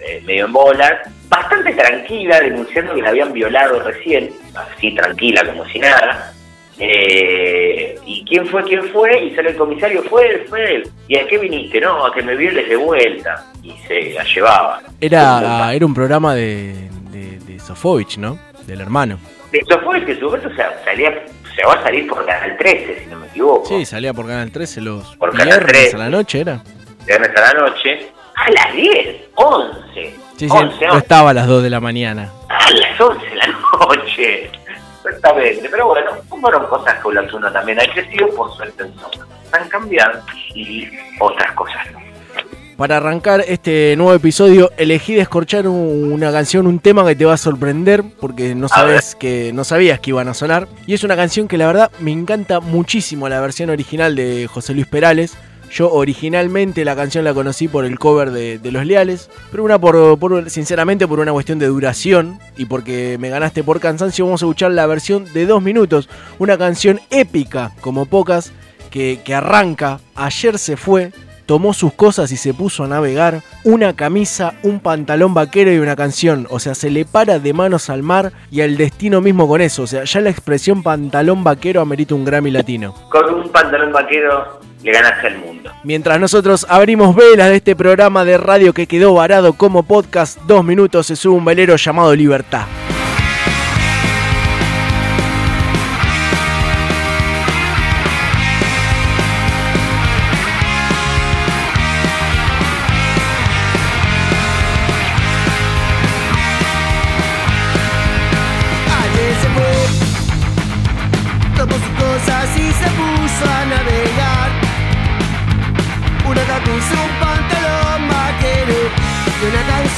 eh, 0.00 0.22
medio 0.24 0.46
en 0.46 0.52
bolas, 0.52 1.00
bastante 1.28 1.72
tranquila, 1.74 2.40
denunciando 2.40 2.94
que 2.94 3.02
la 3.02 3.10
habían 3.10 3.32
violado 3.32 3.80
recién, 3.80 4.32
así 4.54 4.94
tranquila 4.94 5.44
como 5.44 5.66
si 5.68 5.78
nada. 5.78 6.32
Eh, 6.78 7.98
¿Y 8.06 8.24
quién 8.24 8.46
fue? 8.46 8.62
¿Quién 8.64 8.82
fue? 8.92 9.24
Y 9.24 9.34
sale 9.34 9.50
el 9.50 9.56
comisario, 9.56 10.02
fue 10.04 10.26
él, 10.28 10.44
fue 10.48 10.76
él. 10.76 10.90
¿Y 11.08 11.18
a 11.18 11.26
qué 11.26 11.38
viniste? 11.38 11.80
No, 11.80 12.06
a 12.06 12.12
que 12.12 12.22
me 12.22 12.34
violes 12.36 12.68
de 12.68 12.76
vuelta. 12.76 13.44
Y 13.62 13.72
se 13.86 14.12
la 14.12 14.24
llevaba. 14.24 14.80
Era, 15.00 15.72
era 15.74 15.86
un 15.86 15.94
programa 15.94 16.34
de, 16.34 16.74
de, 17.10 17.38
de 17.40 17.58
Sofovich, 17.60 18.18
¿no? 18.18 18.38
Del 18.66 18.80
hermano. 18.80 19.18
Eso 19.52 19.78
fue 19.80 20.04
que 20.04 20.16
su 20.18 20.24
momento 20.26 20.48
o 20.48 20.54
sea, 20.54 20.80
salía, 20.84 21.12
se 21.54 21.64
va 21.66 21.74
a 21.74 21.82
salir 21.82 22.06
por 22.08 22.24
Canal 22.24 22.56
13, 22.56 23.00
si 23.04 23.06
no 23.10 23.18
me 23.18 23.26
equivoco. 23.26 23.66
Sí, 23.66 23.84
salía 23.84 24.14
por 24.14 24.26
Canal 24.26 24.50
13 24.50 24.80
los 24.80 25.14
Por 25.16 25.30
Canal 25.32 25.48
viernes 25.48 25.72
13. 25.72 25.96
a 25.96 25.98
la 25.98 26.08
noche, 26.08 26.40
¿era? 26.40 26.62
Viernes 27.06 27.30
a 27.36 27.40
la 27.40 27.60
noche. 27.60 28.08
A 28.34 28.50
las 28.50 28.72
10, 28.74 29.16
11. 29.34 30.14
Sí, 30.36 30.48
sí, 30.48 30.48
11, 30.50 30.86
no 30.86 30.98
estaba 30.98 31.30
a 31.30 31.34
las 31.34 31.46
2 31.46 31.62
de 31.62 31.70
la 31.70 31.80
mañana. 31.80 32.32
A 32.48 32.70
las 32.70 32.98
11 33.00 33.26
de 33.26 33.36
la 33.36 33.46
noche. 33.46 34.50
Exactamente. 35.22 35.68
Pero 35.70 35.86
bueno, 35.86 36.10
fueron 36.28 36.66
cosas 36.66 36.98
con 37.00 37.14
las 37.14 37.32
uno 37.32 37.50
también 37.52 37.78
ha 37.80 37.84
crecido, 37.92 38.28
por 38.30 38.52
suerte. 38.56 38.84
Han 39.52 39.68
cambiado 39.68 40.20
y 40.54 40.88
otras 41.20 41.52
cosas 41.52 41.76
no. 41.92 42.00
Para 42.76 42.96
arrancar 42.96 43.44
este 43.46 43.94
nuevo 43.96 44.14
episodio, 44.14 44.70
elegí 44.76 45.14
descorchar 45.14 45.68
un- 45.68 46.10
una 46.12 46.32
canción, 46.32 46.66
un 46.66 46.80
tema 46.80 47.06
que 47.06 47.14
te 47.14 47.24
va 47.24 47.34
a 47.34 47.36
sorprender, 47.36 48.02
porque 48.20 48.54
no 48.56 48.66
sabes 48.68 49.14
que 49.14 49.52
no 49.52 49.62
sabías 49.62 50.00
que 50.00 50.10
iban 50.10 50.26
a 50.26 50.34
sonar. 50.34 50.66
Y 50.86 50.94
es 50.94 51.04
una 51.04 51.14
canción 51.14 51.46
que 51.46 51.58
la 51.58 51.66
verdad 51.66 51.90
me 52.00 52.10
encanta 52.10 52.58
muchísimo 52.60 53.28
la 53.28 53.40
versión 53.40 53.70
original 53.70 54.16
de 54.16 54.48
José 54.48 54.72
Luis 54.74 54.86
Perales. 54.86 55.36
Yo 55.74 55.90
originalmente 55.90 56.84
la 56.84 56.94
canción 56.94 57.24
la 57.24 57.32
conocí 57.32 57.66
por 57.66 57.86
el 57.86 57.98
cover 57.98 58.30
de, 58.30 58.60
Los 58.70 58.84
Leales, 58.84 59.30
pero 59.50 59.64
una 59.64 59.78
por, 59.78 60.18
por- 60.18 60.50
sinceramente 60.50 61.08
por 61.08 61.18
una 61.18 61.32
cuestión 61.32 61.58
de 61.58 61.66
duración 61.66 62.38
y 62.58 62.66
porque 62.66 63.16
me 63.18 63.30
ganaste 63.30 63.64
por 63.64 63.80
cansancio 63.80 64.26
vamos 64.26 64.42
a 64.42 64.44
escuchar 64.46 64.72
la 64.72 64.86
versión 64.86 65.24
de 65.32 65.46
dos 65.46 65.62
minutos, 65.62 66.10
una 66.38 66.58
canción 66.58 67.00
épica 67.10 67.72
como 67.80 68.04
pocas 68.04 68.52
que 68.90 69.34
arranca, 69.34 70.00
ayer 70.14 70.58
se 70.58 70.76
fue, 70.76 71.12
tomó 71.52 71.74
sus 71.74 71.92
cosas 71.92 72.32
y 72.32 72.38
se 72.38 72.54
puso 72.54 72.84
a 72.84 72.88
navegar, 72.88 73.42
una 73.62 73.94
camisa, 73.94 74.54
un 74.62 74.80
pantalón 74.80 75.34
vaquero 75.34 75.70
y 75.70 75.76
una 75.80 75.96
canción, 75.96 76.46
o 76.48 76.58
sea, 76.58 76.74
se 76.74 76.88
le 76.88 77.04
para 77.04 77.38
de 77.40 77.52
manos 77.52 77.90
al 77.90 78.02
mar 78.02 78.32
y 78.50 78.62
al 78.62 78.78
destino 78.78 79.20
mismo 79.20 79.46
con 79.46 79.60
eso, 79.60 79.82
o 79.82 79.86
sea, 79.86 80.04
ya 80.04 80.22
la 80.22 80.30
expresión 80.30 80.82
pantalón 80.82 81.44
vaquero 81.44 81.82
amerita 81.82 82.14
un 82.14 82.24
Grammy 82.24 82.50
latino. 82.50 82.94
Con 83.10 83.34
un 83.34 83.50
pantalón 83.50 83.92
vaquero 83.92 84.60
le 84.82 84.92
ganaste 84.92 85.26
al 85.26 85.40
mundo. 85.40 85.70
Mientras 85.84 86.18
nosotros 86.18 86.64
abrimos 86.70 87.14
velas 87.14 87.50
de 87.50 87.56
este 87.56 87.76
programa 87.76 88.24
de 88.24 88.38
radio 88.38 88.72
que 88.72 88.86
quedó 88.86 89.12
varado 89.12 89.52
como 89.52 89.82
podcast, 89.82 90.40
dos 90.46 90.64
minutos 90.64 91.08
se 91.08 91.16
sube 91.16 91.36
un 91.36 91.44
velero 91.44 91.76
llamado 91.76 92.16
Libertad. 92.16 92.64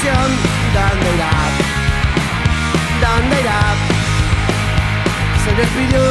Canción, 0.05 0.31
¿dónde 0.75 1.15
irá? 1.15 1.33
¿Dónde 3.01 3.41
irá? 3.41 3.61
Se 5.45 5.51
despidió 5.55 6.05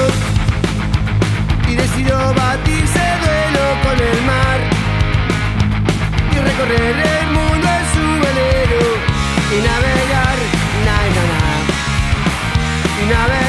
y 1.69 1.75
decidió 1.75 2.17
batirse 2.33 3.03
duelo 3.21 3.65
con 3.83 3.97
el 3.99 4.21
mar 4.25 4.59
y 6.31 6.37
recorrer 6.39 6.95
el 7.19 7.27
mundo 7.31 7.67
en 7.67 7.85
su 7.93 8.05
velero 8.23 8.83
y 9.51 9.57
navegar, 9.67 10.37
na, 10.85 10.97
na, 11.15 11.23
na 11.31 11.43
y 13.01 13.05
navegar 13.09 13.42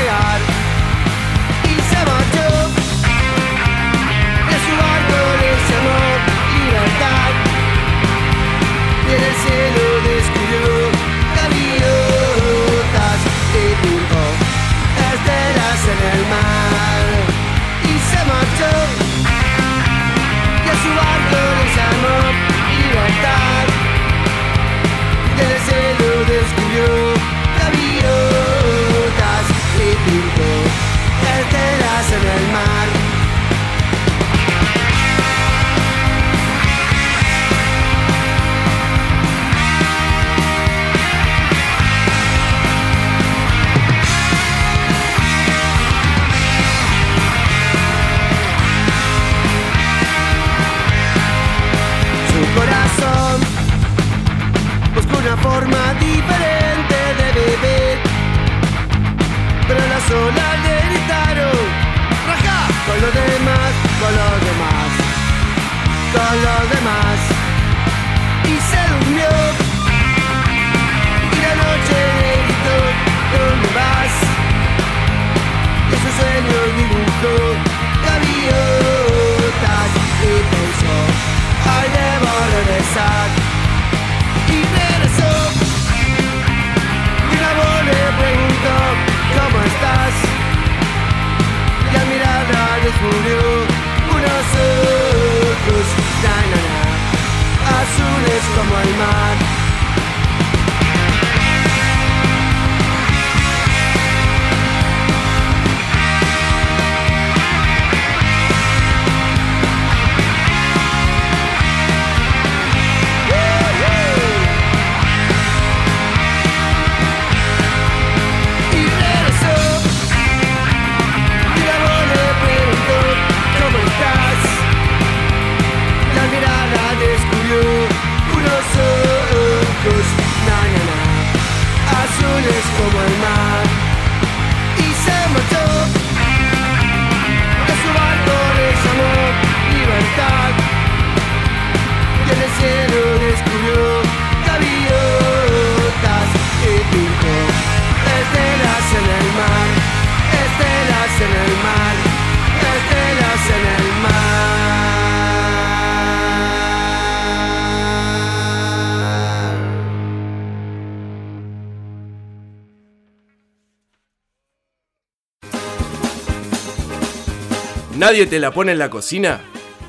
¿Nadie 168.05 168.27
te 168.27 168.39
la 168.39 168.51
pone 168.51 168.73
en 168.73 168.79
la 168.79 168.91
cocina? 168.91 169.41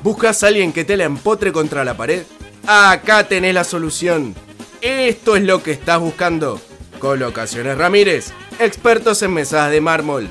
¿Buscas 0.02 0.42
a 0.42 0.46
alguien 0.46 0.72
que 0.72 0.86
te 0.86 0.96
la 0.96 1.04
empotre 1.04 1.52
contra 1.52 1.84
la 1.84 1.98
pared? 1.98 2.22
Acá 2.66 3.28
tenés 3.28 3.52
la 3.52 3.62
solución. 3.62 4.34
Esto 4.80 5.36
es 5.36 5.42
lo 5.42 5.62
que 5.62 5.72
estás 5.72 6.00
buscando. 6.00 6.58
Colocaciones 6.98 7.76
Ramírez, 7.76 8.32
expertos 8.58 9.20
en 9.20 9.34
mesas 9.34 9.70
de 9.70 9.82
mármol. 9.82 10.30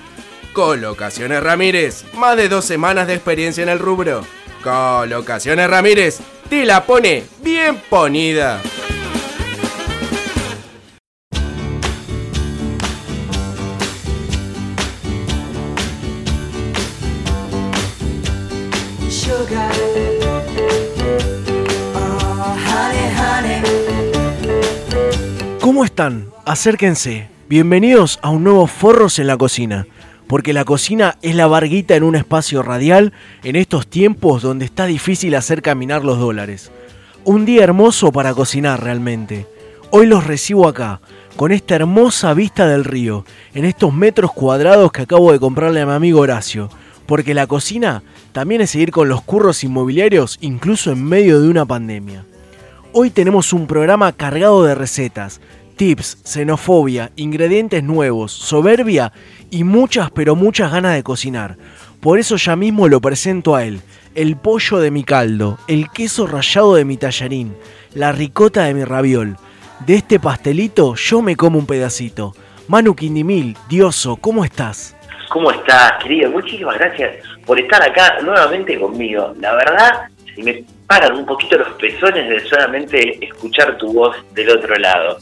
Colocaciones 0.54 1.44
Ramírez, 1.44 2.06
más 2.16 2.36
de 2.38 2.50
dos 2.50 2.66
semanas 2.66 3.06
de 3.06 3.14
experiencia 3.14 3.62
en 3.62 3.70
el 3.70 3.78
rubro. 3.78 4.26
Colocaciones 4.64 5.70
Ramírez, 5.70 6.22
te 6.50 6.66
la 6.66 6.88
pone 6.88 7.26
bien 7.44 7.80
ponida. 7.88 8.64
Están? 25.96 26.26
Acérquense. 26.44 27.30
Bienvenidos 27.48 28.20
a 28.22 28.30
un 28.30 28.44
nuevo 28.44 28.68
Forros 28.68 29.18
en 29.18 29.28
la 29.28 29.38
Cocina. 29.38 29.88
Porque 30.28 30.52
la 30.52 30.66
cocina 30.66 31.18
es 31.22 31.36
la 31.36 31.48
varguita 31.48 31.96
en 31.96 32.04
un 32.04 32.18
espacio 32.18 32.64
radial 32.64 33.14
en 33.46 33.56
estos 33.56 33.88
tiempos 33.88 34.42
donde 34.42 34.66
está 34.66 34.88
difícil 34.88 35.36
hacer 35.36 35.62
caminar 35.62 36.04
los 36.04 36.20
dólares. 36.20 36.70
Un 37.24 37.46
día 37.46 37.64
hermoso 37.64 38.12
para 38.12 38.34
cocinar 38.34 38.84
realmente. 38.84 39.48
Hoy 39.90 40.06
los 40.06 40.28
recibo 40.28 40.68
acá, 40.68 41.00
con 41.38 41.54
esta 41.54 41.76
hermosa 41.76 42.34
vista 42.34 42.68
del 42.68 42.84
río, 42.84 43.24
en 43.54 43.64
estos 43.64 43.94
metros 43.94 44.34
cuadrados 44.34 44.92
que 44.92 45.04
acabo 45.04 45.32
de 45.32 45.40
comprarle 45.40 45.80
a 45.80 45.86
mi 45.86 45.94
amigo 45.94 46.20
Horacio. 46.20 46.70
Porque 47.06 47.34
la 47.34 47.48
cocina 47.48 48.04
también 48.34 48.60
es 48.60 48.72
seguir 48.72 48.92
con 48.92 49.08
los 49.08 49.22
curros 49.22 49.64
inmobiliarios 49.64 50.40
incluso 50.42 50.92
en 50.92 51.06
medio 51.06 51.40
de 51.40 51.48
una 51.48 51.66
pandemia. 51.66 52.26
Hoy 52.92 53.12
tenemos 53.12 53.54
un 53.54 53.68
programa 53.68 54.12
cargado 54.12 54.64
de 54.64 54.76
recetas, 54.76 55.40
tips, 55.76 56.18
xenofobia, 56.24 57.12
ingredientes 57.16 57.84
nuevos, 57.84 58.32
soberbia 58.32 59.12
y 59.52 59.64
muchas 59.64 60.12
pero 60.12 60.36
muchas 60.36 60.72
ganas 60.72 60.96
de 60.96 61.04
cocinar. 61.04 61.58
Por 62.02 62.20
eso 62.20 62.36
ya 62.38 62.56
mismo 62.56 62.88
lo 62.88 63.02
presento 63.02 63.56
a 63.56 63.64
él. 63.64 63.82
El 64.16 64.38
pollo 64.38 64.80
de 64.80 64.92
mi 64.92 65.04
caldo, 65.04 65.58
el 65.68 65.90
queso 65.90 66.28
rallado 66.28 66.76
de 66.76 66.86
mi 66.86 66.98
tallarín, 66.98 67.56
la 67.94 68.12
ricota 68.12 68.64
de 68.64 68.74
mi 68.74 68.84
raviol. 68.84 69.38
De 69.86 69.96
este 69.96 70.20
pastelito 70.20 70.96
yo 70.96 71.22
me 71.22 71.36
como 71.36 71.60
un 71.60 71.66
pedacito. 71.66 72.34
Manu 72.68 72.96
Quindimil, 72.96 73.56
Dioso, 73.70 74.16
¿cómo 74.16 74.46
estás? 74.46 74.96
¿Cómo 75.30 75.52
estás, 75.52 76.02
querido? 76.02 76.32
Muchísimas 76.32 76.78
gracias 76.78 77.18
por 77.46 77.60
estar 77.60 77.82
acá 77.82 78.22
nuevamente 78.22 78.80
conmigo. 78.80 79.34
La 79.40 79.54
verdad, 79.54 80.08
si 80.34 80.44
me 80.44 80.64
paran 80.88 81.18
un 81.18 81.26
poquito 81.26 81.58
los 81.58 81.70
pezones 81.74 82.30
de 82.30 82.40
solamente 82.48 83.26
escuchar 83.26 83.78
tu 83.78 83.92
voz 83.94 84.16
del 84.34 84.50
otro 84.50 84.76
lado. 84.76 85.18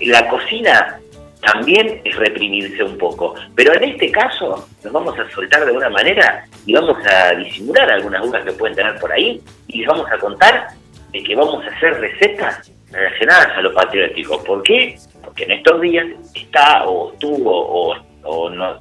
La 0.00 0.28
cocina 0.28 0.98
también 1.40 2.00
es 2.04 2.16
reprimirse 2.16 2.82
un 2.82 2.98
poco, 2.98 3.34
pero 3.54 3.72
en 3.74 3.84
este 3.84 4.10
caso 4.10 4.68
nos 4.82 4.92
vamos 4.92 5.18
a 5.18 5.30
soltar 5.30 5.64
de 5.64 5.72
una 5.72 5.88
manera 5.88 6.44
y 6.66 6.72
vamos 6.72 6.98
a 7.06 7.34
disimular 7.34 7.90
algunas 7.90 8.22
dudas 8.22 8.44
que 8.44 8.52
pueden 8.52 8.74
tener 8.76 8.98
por 8.98 9.12
ahí 9.12 9.40
y 9.68 9.78
les 9.78 9.86
vamos 9.86 10.10
a 10.10 10.18
contar 10.18 10.68
de 11.12 11.22
que 11.22 11.34
vamos 11.36 11.64
a 11.64 11.68
hacer 11.76 11.94
recetas 12.00 12.70
relacionadas 12.90 13.56
a 13.56 13.60
lo 13.62 13.72
patriótico. 13.72 14.42
¿Por 14.44 14.62
qué? 14.62 14.98
Porque 15.24 15.44
en 15.44 15.52
estos 15.52 15.80
días 15.80 16.06
está 16.34 16.84
o 16.86 17.12
estuvo 17.12 17.50
o, 17.50 17.96
o 18.24 18.50
no, 18.50 18.78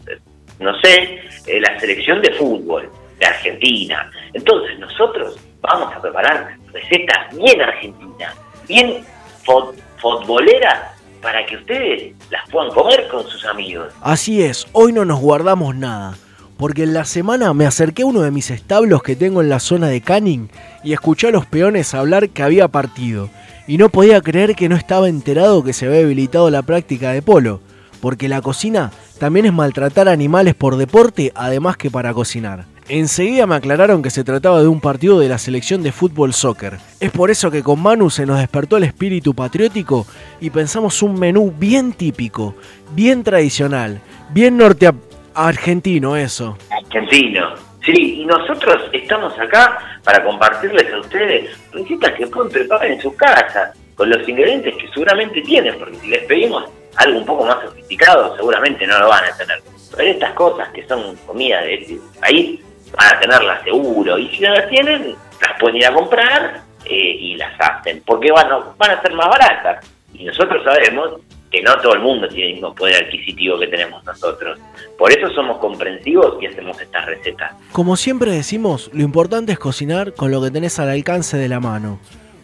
no 0.60 0.82
sé, 0.82 1.22
eh, 1.46 1.60
la 1.62 1.80
selección 1.80 2.22
de 2.22 2.32
fútbol 2.34 2.90
de 3.20 3.26
Argentina. 3.26 4.12
Entonces 4.34 4.80
nosotros 4.80 5.38
vamos 5.62 5.96
a 5.96 6.02
preparar 6.02 6.56
recetas 6.74 7.36
bien 7.36 7.62
argentinas, 7.62 8.36
bien 8.68 9.06
fut- 9.46 9.76
futboleras, 9.98 10.97
para 11.28 11.46
que 11.46 11.58
ustedes 11.58 12.14
las 12.32 12.50
puedan 12.50 12.72
comer 12.72 13.06
con 13.12 13.28
sus 13.28 13.44
amigos. 13.44 13.92
Así 14.02 14.42
es, 14.42 14.66
hoy 14.72 14.94
no 14.94 15.04
nos 15.04 15.20
guardamos 15.20 15.76
nada. 15.76 16.16
Porque 16.56 16.84
en 16.84 16.94
la 16.94 17.04
semana 17.04 17.54
me 17.54 17.66
acerqué 17.66 18.04
a 18.04 18.06
uno 18.06 18.22
de 18.22 18.32
mis 18.32 18.50
establos 18.50 19.04
que 19.04 19.18
tengo 19.18 19.42
en 19.42 19.50
la 19.50 19.60
zona 19.60 19.90
de 19.90 20.00
Canning 20.00 20.50
y 20.86 20.94
escuché 20.94 21.28
a 21.28 21.32
los 21.32 21.46
peones 21.46 21.94
hablar 21.94 22.30
que 22.30 22.44
había 22.44 22.70
partido. 22.70 23.30
Y 23.68 23.78
no 23.78 23.90
podía 23.90 24.22
creer 24.22 24.56
que 24.56 24.70
no 24.70 24.78
estaba 24.78 25.10
enterado 25.10 25.66
que 25.66 25.74
se 25.74 25.88
había 25.88 26.00
habilitado 26.00 26.50
la 26.50 26.62
práctica 26.62 27.12
de 27.12 27.22
polo. 27.22 27.60
Porque 28.00 28.30
la 28.30 28.42
cocina 28.42 28.94
también 29.20 29.48
es 29.48 29.54
maltratar 29.54 30.08
animales 30.08 30.56
por 30.56 30.78
deporte, 30.78 31.34
además 31.36 31.76
que 31.76 31.92
para 31.92 32.14
cocinar. 32.14 32.64
Enseguida 32.90 33.46
me 33.48 33.56
aclararon 33.56 34.02
que 34.02 34.10
se 34.10 34.24
trataba 34.24 34.62
de 34.62 34.68
un 34.68 34.80
partido 34.80 35.20
de 35.20 35.28
la 35.28 35.38
selección 35.38 35.84
de 35.84 35.92
fútbol 35.92 36.34
soccer. 36.34 36.78
Es 37.02 37.12
por 37.12 37.30
eso 37.30 37.52
que 37.52 37.62
con 37.62 37.82
Manu 37.82 38.10
se 38.10 38.26
nos 38.26 38.40
despertó 38.40 38.78
el 38.78 38.86
espíritu 38.86 39.34
patriótico 39.34 40.08
y 40.40 40.52
pensamos 40.52 41.04
un 41.04 41.20
menú 41.20 41.54
bien 41.58 41.92
típico, 41.92 42.56
bien 42.94 43.26
tradicional, 43.26 44.00
bien 44.30 44.56
norte 44.56 44.90
argentino 45.34 46.16
eso. 46.16 46.58
Argentino. 46.70 47.56
Sí, 47.84 48.22
y 48.22 48.26
nosotros 48.26 48.84
estamos 48.94 49.38
acá 49.38 50.00
para 50.04 50.24
compartirles 50.24 50.92
a 50.94 51.00
ustedes 51.00 51.58
recetas 51.74 52.14
que 52.14 52.28
pueden 52.28 52.52
preparar 52.52 52.88
en 52.88 53.02
su 53.02 53.14
casa, 53.16 53.74
con 53.96 54.10
los 54.10 54.28
ingredientes 54.30 54.76
que 54.78 54.88
seguramente 54.90 55.42
tienen, 55.42 55.78
porque 55.78 55.96
si 55.98 56.08
les 56.08 56.24
pedimos 56.24 56.64
algo 56.96 57.20
un 57.20 57.26
poco 57.26 57.46
más 57.46 57.62
sofisticado, 57.64 58.36
seguramente 58.36 58.88
no 58.88 58.98
lo 59.00 59.10
van 59.10 59.26
a 59.26 59.38
tener. 59.38 59.62
Pero 59.96 60.10
estas 60.10 60.34
cosas 60.34 60.70
que 60.70 60.86
son 60.88 61.16
comida 61.26 61.62
de 61.62 61.76
este 61.76 61.98
país, 62.20 62.60
van 62.96 63.16
a 63.16 63.20
tenerlas 63.20 63.64
seguro, 63.64 64.18
y 64.18 64.30
si 64.30 64.42
no 64.44 64.54
las 64.54 64.70
tienen, 64.70 65.16
las 65.42 65.60
pueden 65.60 65.78
ir 65.78 65.86
a 65.86 65.94
comprar 65.94 66.62
eh, 66.86 67.18
y 67.20 67.36
las 67.36 67.54
hacen, 67.60 68.02
porque 68.06 68.30
a, 68.30 68.74
van 68.78 68.92
a 68.92 69.02
ser 69.02 69.14
más 69.14 69.28
baratas. 69.28 69.86
Y 70.14 70.26
nosotros 70.26 70.64
sabemos 70.64 71.20
que 71.52 71.62
no 71.62 71.76
todo 71.78 71.94
el 71.94 72.00
mundo 72.00 72.28
tiene 72.28 72.48
el 72.48 72.54
mismo 72.56 72.76
poder 72.76 73.06
adquisitivo 73.06 73.58
que 73.60 73.68
tenemos 73.68 74.04
nosotros. 74.04 74.60
Por 74.98 75.12
eso 75.12 75.30
somos 75.34 75.58
comprensivos 75.58 76.42
y 76.42 76.48
hacemos 76.48 76.80
estas 76.82 77.06
recetas. 77.06 77.54
Como 77.72 77.96
siempre 77.96 78.32
decimos, 78.32 78.90
lo 78.94 79.04
importante 79.04 79.54
es 79.54 79.60
cocinar 79.60 80.14
con 80.14 80.32
lo 80.32 80.42
que 80.42 80.52
tenés 80.52 80.80
al 80.80 80.90
alcance 80.90 81.38
de 81.38 81.48
la 81.48 81.60
mano. 81.60 82.00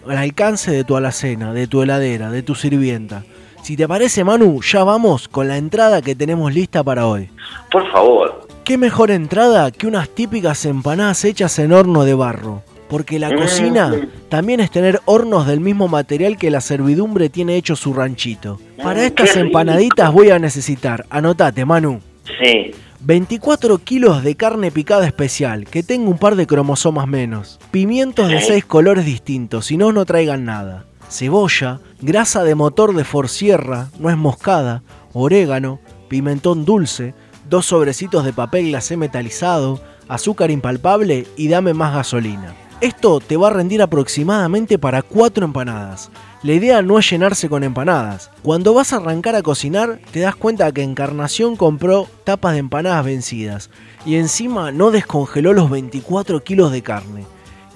Al 0.07 0.17
alcance 0.17 0.71
de 0.71 0.83
tu 0.83 0.95
alacena, 0.95 1.53
de 1.53 1.67
tu 1.67 1.81
heladera, 1.81 2.29
de 2.29 2.43
tu 2.43 2.55
sirvienta. 2.55 3.23
Si 3.61 3.77
te 3.77 3.87
parece, 3.87 4.25
Manu, 4.25 4.61
ya 4.61 4.83
vamos 4.83 5.29
con 5.29 5.47
la 5.47 5.57
entrada 5.57 6.01
que 6.01 6.15
tenemos 6.15 6.53
lista 6.53 6.83
para 6.83 7.07
hoy. 7.07 7.29
Por 7.71 7.89
favor. 7.91 8.42
¿Qué 8.63 8.77
mejor 8.77 9.11
entrada 9.11 9.71
que 9.71 9.87
unas 9.87 10.09
típicas 10.09 10.65
empanadas 10.65 11.25
hechas 11.25 11.59
en 11.59 11.73
horno 11.73 12.05
de 12.05 12.13
barro? 12.13 12.61
Porque 12.89 13.19
la 13.19 13.29
Mm. 13.29 13.35
cocina 13.37 13.93
también 14.29 14.59
es 14.59 14.71
tener 14.71 15.01
hornos 15.05 15.47
del 15.47 15.59
mismo 15.59 15.87
material 15.87 16.37
que 16.37 16.51
la 16.51 16.61
servidumbre 16.61 17.29
tiene 17.29 17.55
hecho 17.57 17.75
su 17.75 17.93
ranchito. 17.93 18.59
Para 18.81 19.01
Mm, 19.01 19.05
estas 19.05 19.35
empanaditas 19.35 20.11
voy 20.13 20.29
a 20.29 20.39
necesitar, 20.39 21.05
anotate 21.09 21.65
Manu, 21.65 21.99
Sí. 22.41 22.71
24 23.01 23.79
kilos 23.79 24.23
de 24.23 24.35
carne 24.35 24.71
picada 24.71 25.05
especial, 25.07 25.65
que 25.65 25.83
tenga 25.83 26.09
un 26.09 26.17
par 26.17 26.35
de 26.37 26.47
cromosomas 26.47 27.07
menos. 27.07 27.59
Pimientos 27.71 28.29
de 28.29 28.39
Sí. 28.39 28.45
6 28.47 28.65
colores 28.65 29.05
distintos, 29.05 29.65
si 29.65 29.75
no, 29.77 29.91
no 29.91 30.05
traigan 30.05 30.45
nada. 30.45 30.85
Cebolla, 31.09 31.79
grasa 32.01 32.43
de 32.43 32.55
motor 32.55 32.95
de 32.95 33.03
forsierra, 33.03 33.89
nuez 33.99 34.15
moscada, 34.17 34.83
orégano, 35.11 35.79
pimentón 36.07 36.63
dulce, 36.63 37.13
dos 37.53 37.67
sobrecitos 37.67 38.25
de 38.25 38.33
papel 38.33 38.69
glacé 38.69 38.97
metalizado, 38.97 39.79
azúcar 40.07 40.49
impalpable 40.49 41.27
y 41.37 41.49
dame 41.49 41.75
más 41.75 41.93
gasolina. 41.93 42.55
Esto 42.81 43.19
te 43.19 43.37
va 43.37 43.49
a 43.49 43.51
rendir 43.51 43.83
aproximadamente 43.83 44.79
para 44.79 45.03
4 45.03 45.45
empanadas. 45.45 46.09
La 46.41 46.53
idea 46.53 46.81
no 46.81 46.97
es 46.97 47.07
llenarse 47.07 47.49
con 47.49 47.63
empanadas. 47.63 48.31
Cuando 48.41 48.73
vas 48.73 48.91
a 48.91 48.95
arrancar 48.95 49.35
a 49.35 49.43
cocinar, 49.43 49.99
te 50.11 50.21
das 50.21 50.35
cuenta 50.35 50.71
que 50.71 50.81
Encarnación 50.81 51.55
compró 51.55 52.07
tapas 52.23 52.53
de 52.53 52.57
empanadas 52.57 53.05
vencidas 53.05 53.69
y 54.03 54.15
encima 54.15 54.71
no 54.71 54.89
descongeló 54.89 55.53
los 55.53 55.69
24 55.69 56.43
kilos 56.43 56.71
de 56.71 56.81
carne. 56.81 57.23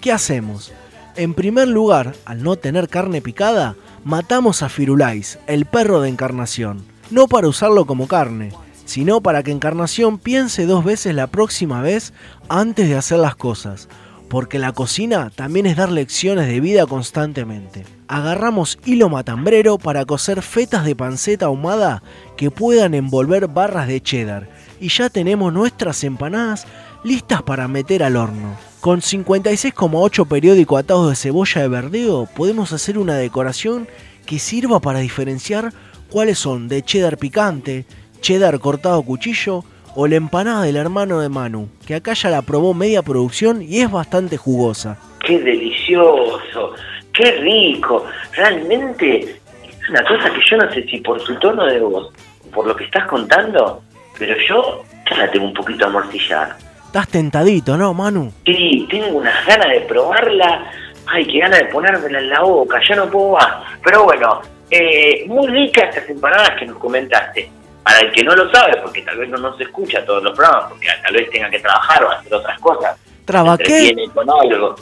¿Qué 0.01 0.11
hacemos? 0.11 0.71
En 1.15 1.35
primer 1.35 1.67
lugar, 1.67 2.15
al 2.25 2.41
no 2.41 2.55
tener 2.55 2.89
carne 2.89 3.21
picada, 3.21 3.75
matamos 4.03 4.63
a 4.63 4.69
Firulais, 4.69 5.37
el 5.45 5.67
perro 5.67 6.01
de 6.01 6.09
Encarnación. 6.09 6.83
No 7.11 7.27
para 7.27 7.47
usarlo 7.47 7.85
como 7.85 8.07
carne, 8.07 8.51
sino 8.87 9.21
para 9.21 9.43
que 9.43 9.51
Encarnación 9.51 10.17
piense 10.17 10.65
dos 10.65 10.83
veces 10.83 11.13
la 11.13 11.27
próxima 11.27 11.81
vez 11.81 12.11
antes 12.49 12.89
de 12.89 12.95
hacer 12.95 13.19
las 13.19 13.35
cosas 13.35 13.87
porque 14.29 14.59
la 14.59 14.73
cocina 14.73 15.31
también 15.33 15.65
es 15.65 15.77
dar 15.77 15.91
lecciones 15.91 16.47
de 16.47 16.59
vida 16.59 16.85
constantemente. 16.85 17.85
Agarramos 18.07 18.77
hilo 18.85 19.09
matambrero 19.09 19.77
para 19.77 20.05
coser 20.05 20.41
fetas 20.41 20.85
de 20.85 20.95
panceta 20.95 21.47
ahumada 21.47 22.03
que 22.35 22.51
puedan 22.51 22.93
envolver 22.93 23.47
barras 23.47 23.87
de 23.87 24.01
cheddar 24.01 24.49
y 24.79 24.89
ya 24.89 25.09
tenemos 25.09 25.53
nuestras 25.53 26.03
empanadas 26.03 26.65
listas 27.03 27.41
para 27.43 27.67
meter 27.67 28.03
al 28.03 28.15
horno. 28.15 28.57
Con 28.81 29.01
56,8 29.01 30.27
periódico 30.27 30.77
atados 30.77 31.09
de 31.09 31.15
cebolla 31.15 31.61
de 31.61 31.67
verdeo 31.67 32.27
podemos 32.35 32.73
hacer 32.73 32.97
una 32.97 33.15
decoración 33.15 33.87
que 34.25 34.39
sirva 34.39 34.79
para 34.79 34.99
diferenciar 34.99 35.73
cuáles 36.09 36.39
son 36.39 36.67
de 36.67 36.83
cheddar 36.83 37.17
picante, 37.17 37.85
cheddar 38.27 38.59
cortado 38.59 38.99
a 38.99 39.05
cuchillo 39.05 39.63
o 39.95 40.05
la 40.05 40.17
empanada 40.17 40.63
del 40.63 40.75
hermano 40.75 41.21
de 41.21 41.29
Manu, 41.29 41.69
que 41.87 41.95
acá 41.95 42.11
ya 42.11 42.29
la 42.29 42.41
probó 42.41 42.73
media 42.73 43.01
producción 43.01 43.61
y 43.61 43.79
es 43.79 43.89
bastante 43.89 44.35
jugosa. 44.35 44.97
¡Qué 45.25 45.39
delicioso! 45.39 46.73
¡Qué 47.13 47.31
rico! 47.39 48.05
Realmente 48.33 49.21
es 49.21 49.89
una 49.89 50.03
cosa 50.03 50.29
que 50.29 50.41
yo 50.51 50.57
no 50.57 50.73
sé 50.73 50.83
si 50.83 50.97
por 50.97 51.23
tu 51.23 51.35
tono 51.39 51.65
de 51.67 51.79
voz, 51.79 52.11
por 52.53 52.67
lo 52.67 52.75
que 52.75 52.83
estás 52.83 53.07
contando, 53.07 53.81
pero 54.19 54.35
yo 54.45 54.83
ya 55.09 55.17
la 55.19 55.31
tengo 55.31 55.45
un 55.45 55.53
poquito 55.53 55.85
amortillada. 55.85 56.57
Estás 56.85 57.07
tentadito, 57.07 57.77
¿no, 57.77 57.93
Manu? 57.93 58.33
Sí, 58.45 58.85
tengo 58.89 59.19
unas 59.19 59.45
ganas 59.45 59.69
de 59.69 59.79
probarla. 59.87 60.69
Ay, 61.05 61.25
qué 61.27 61.39
ganas 61.39 61.59
de 61.59 61.65
ponérmela 61.67 62.19
en 62.19 62.29
la 62.29 62.41
boca, 62.41 62.77
ya 62.89 62.95
no 62.97 63.09
puedo 63.09 63.31
más. 63.31 63.63
Pero 63.81 64.03
bueno, 64.03 64.41
eh, 64.69 65.23
muy 65.27 65.47
ricas 65.47 65.95
estas 65.95 66.09
empanadas 66.09 66.59
que 66.59 66.65
nos 66.65 66.77
comentaste. 66.77 67.51
Para 67.87 68.01
el 68.01 68.11
que 68.11 68.21
no 68.21 68.35
lo 68.35 68.51
sabe, 68.51 68.75
porque 68.81 69.01
tal 69.01 69.17
vez 69.17 69.29
no 69.29 69.37
nos 69.37 69.57
escucha 69.61 70.03
todos 70.03 70.21
los 70.21 70.35
programas, 70.35 70.65
porque 70.71 70.89
tal 71.01 71.13
vez 71.13 71.29
tenga 71.29 71.49
que 71.49 71.59
trabajar 71.59 72.03
o 72.03 72.11
hacer 72.11 72.33
otras 72.33 72.59
cosas. 72.59 72.99
¿Traba 73.23 73.55
se 73.55 73.63
qué? 73.63 73.77
entretiene 73.77 74.13
con 74.13 74.29
algo. 74.29 74.75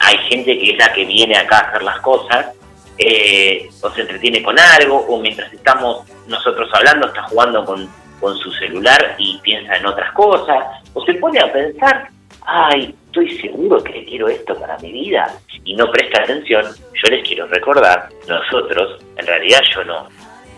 Hay 0.00 0.16
gente 0.30 0.58
que 0.58 0.70
es 0.70 0.78
la 0.78 0.90
que 0.94 1.04
viene 1.04 1.36
acá 1.36 1.58
a 1.58 1.68
hacer 1.68 1.82
las 1.82 2.00
cosas, 2.00 2.46
eh, 2.96 3.68
o 3.82 3.90
se 3.90 4.00
entretiene 4.00 4.42
con 4.42 4.58
algo, 4.58 4.96
o 4.96 5.20
mientras 5.20 5.52
estamos 5.52 6.10
nosotros 6.26 6.70
hablando 6.72 7.08
está 7.08 7.22
jugando 7.24 7.66
con, 7.66 7.86
con 8.18 8.34
su 8.38 8.50
celular 8.52 9.14
y 9.18 9.38
piensa 9.42 9.76
en 9.76 9.84
otras 9.84 10.10
cosas, 10.12 10.82
o 10.94 11.04
se 11.04 11.12
pone 11.14 11.40
a 11.40 11.52
pensar, 11.52 12.08
ay, 12.46 12.94
estoy 13.08 13.38
seguro 13.40 13.84
que 13.84 14.06
quiero 14.06 14.26
esto 14.26 14.58
para 14.58 14.78
mi 14.78 14.90
vida, 14.90 15.34
y 15.64 15.76
no 15.76 15.90
presta 15.90 16.22
atención, 16.22 16.64
yo 16.64 17.10
les 17.10 17.28
quiero 17.28 17.46
recordar, 17.46 18.08
nosotros, 18.26 19.04
en 19.18 19.26
realidad 19.26 19.60
yo 19.74 19.84
no, 19.84 20.08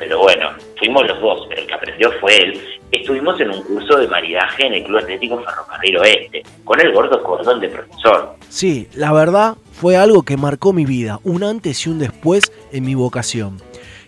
pero 0.01 0.19
bueno, 0.19 0.49
fuimos 0.79 1.07
los 1.07 1.21
dos, 1.21 1.47
pero 1.49 1.61
el 1.61 1.67
que 1.67 1.75
aprendió 1.75 2.11
fue 2.21 2.35
él. 2.35 2.61
Estuvimos 2.91 3.39
en 3.39 3.51
un 3.51 3.63
curso 3.63 3.99
de 3.99 4.09
maridaje 4.09 4.67
en 4.67 4.73
el 4.73 4.85
Club 4.85 4.99
Atlético 4.99 5.43
Ferrocarril 5.45 5.99
Oeste, 5.99 6.43
con 6.65 6.81
el 6.81 6.91
gordo 6.93 7.23
cordón 7.23 7.61
de 7.61 7.69
profesor. 7.69 8.35
Sí, 8.49 8.89
la 8.95 9.13
verdad 9.13 9.57
fue 9.73 9.99
algo 9.99 10.23
que 10.23 10.39
marcó 10.39 10.73
mi 10.73 10.87
vida, 10.87 11.21
un 11.23 11.45
antes 11.45 11.87
y 11.87 11.91
un 11.91 11.99
después 11.99 12.51
en 12.73 12.85
mi 12.85 12.95
vocación. 12.95 13.59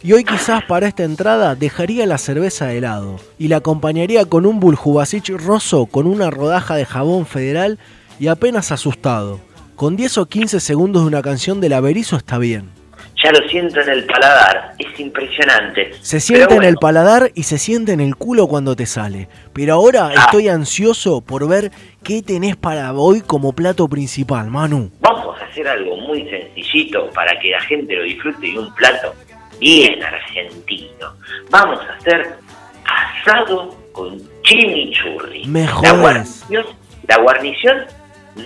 Y 0.02 0.14
hoy 0.14 0.24
quizás 0.24 0.64
para 0.64 0.88
esta 0.88 1.05
entrada 1.05 1.55
dejaría 1.55 2.07
la 2.07 2.18
cerveza 2.18 2.66
de 2.66 2.81
lado 2.81 3.20
y 3.38 3.48
la 3.48 3.59
acompañaría 3.59 4.24
con 4.24 4.46
un 4.46 4.61
buljubasich 4.61 5.28
roso 5.28 5.85
con 5.87 6.07
una 6.07 6.31
rodaja 6.31 6.74
de 6.74 6.87
jabón 6.87 7.26
federal 7.26 7.78
y 8.18 8.28
apenas 8.28 8.72
asustado. 8.72 9.40
Con 9.76 9.96
10 9.96 10.18
o 10.18 10.26
15 10.26 10.59
segundos 10.59 11.02
de 11.02 11.09
una 11.09 11.22
canción 11.22 11.61
del 11.61 11.74
Averizo 11.74 12.16
está 12.16 12.38
bien. 12.38 12.81
Ya 13.24 13.30
lo 13.30 13.46
siento 13.48 13.80
en 13.80 13.88
el 13.88 14.04
paladar, 14.06 14.72
es 14.78 14.98
impresionante. 14.98 15.92
Se 16.00 16.18
siente 16.18 16.54
en 16.56 16.64
el 16.64 16.74
paladar 16.76 17.30
y 17.35 17.44
se 17.44 17.56
siente 17.58 17.92
en 17.92 18.00
el 18.00 18.16
culo 18.16 18.48
cuando 18.48 18.74
te 18.74 18.85
sale. 18.87 19.28
Pero 19.52 19.74
ahora 19.74 20.08
Ah. 20.08 20.24
estoy 20.24 20.48
ansioso 20.48 21.20
por 21.20 21.46
ver 21.48 21.70
qué 22.02 22.22
tenés 22.22 22.56
para 22.56 22.92
hoy 22.92 23.20
como 23.20 23.52
plato 23.52 23.87
principal, 23.88 24.48
Manu. 24.48 24.90
Vamos 25.00 25.40
a 25.40 25.44
hacer 25.44 25.68
algo 25.68 25.96
muy 25.98 26.28
sencillito 26.28 27.11
para 27.11 27.38
que 27.38 27.50
la 27.50 27.61
gente 27.61 27.94
lo 27.94 28.02
disfrute 28.02 28.46
y 28.48 28.56
un 28.56 28.74
plato 28.74 29.14
bien 29.61 30.02
argentino. 30.02 31.14
Vamos 31.50 31.78
a 31.80 31.92
hacer 31.98 32.35
asado 32.85 33.76
con 33.92 34.20
chimichurri. 34.42 35.44
Me 35.46 35.64
La 35.66 35.92
guarnición, 35.92 36.64
la 37.06 37.18
guarnición, 37.18 37.85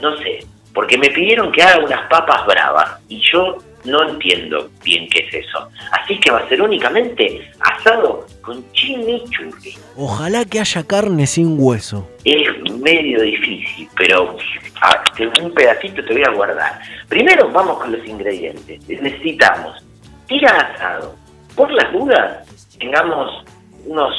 no 0.03 0.17
sé, 0.19 0.45
porque 0.75 0.99
me 0.99 1.09
pidieron 1.09 1.51
que 1.53 1.63
haga 1.63 1.85
unas 1.85 2.07
papas 2.11 2.45
bravas 2.47 2.99
y 3.09 3.21
yo 3.33 3.57
no 3.87 4.09
entiendo 4.09 4.71
bien 4.85 5.09
qué 5.09 5.21
es 5.21 5.47
eso. 5.47 5.69
Así 5.93 6.19
que 6.21 6.31
va 6.31 6.41
a 6.41 6.49
ser 6.49 6.61
únicamente 6.61 7.51
asado 7.61 8.27
con 8.43 8.65
chimichurri. 8.73 9.75
Ojalá 9.97 10.45
que 10.45 10.61
haya 10.61 10.83
carne 10.85 11.27
sin 11.27 11.57
hueso. 11.59 12.09
Es 12.25 12.49
medio 12.81 13.23
difícil, 13.23 13.89
pero 13.97 14.37
ah, 14.83 15.05
un 15.43 15.53
pedacito 15.53 16.05
te 16.05 16.13
voy 16.13 16.23
a 16.25 16.31
guardar. 16.31 16.81
Primero 17.09 17.51
vamos 17.51 17.79
con 17.79 17.93
los 17.93 18.07
ingredientes. 18.07 18.87
Necesitamos 18.89 19.87
tira 20.27 20.51
asado. 20.51 21.15
Por 21.55 21.73
las 21.73 21.93
dudas, 21.93 22.47
tengamos 22.79 23.45
unos 23.87 24.13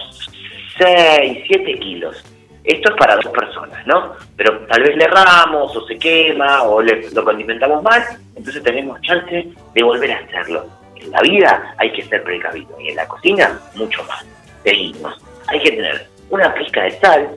6, 0.79 1.43
7 1.47 1.79
kilos. 1.79 2.23
Esto 2.67 2.89
es 2.91 2.97
para 2.97 3.15
dos 3.15 3.27
personas, 3.27 3.87
¿no? 3.87 4.13
Pero 4.35 4.59
tal 4.67 4.83
vez 4.83 4.95
le 4.97 5.05
erramos 5.05 5.75
o 5.75 5.87
se 5.87 5.97
quema 5.97 6.63
o 6.63 6.81
le- 6.81 7.09
lo 7.11 7.23
condimentamos 7.23 7.81
mal, 7.81 8.03
entonces 8.35 8.61
tenemos 8.61 9.01
chance 9.01 9.47
de 9.73 9.83
volver 9.83 10.11
a 10.11 10.17
hacerlo. 10.19 10.65
En 10.97 11.09
la 11.11 11.21
vida 11.21 11.73
hay 11.77 11.91
que 11.93 12.03
ser 12.03 12.23
precavido 12.23 12.79
y 12.79 12.89
en 12.89 12.95
la 12.97 13.07
cocina 13.07 13.57
mucho 13.75 14.03
más. 14.03 14.25
Seguimos. 14.63 15.15
Hay 15.47 15.61
que 15.61 15.71
tener 15.71 16.07
una 16.29 16.53
pizca 16.53 16.83
de 16.83 16.91
sal, 16.99 17.29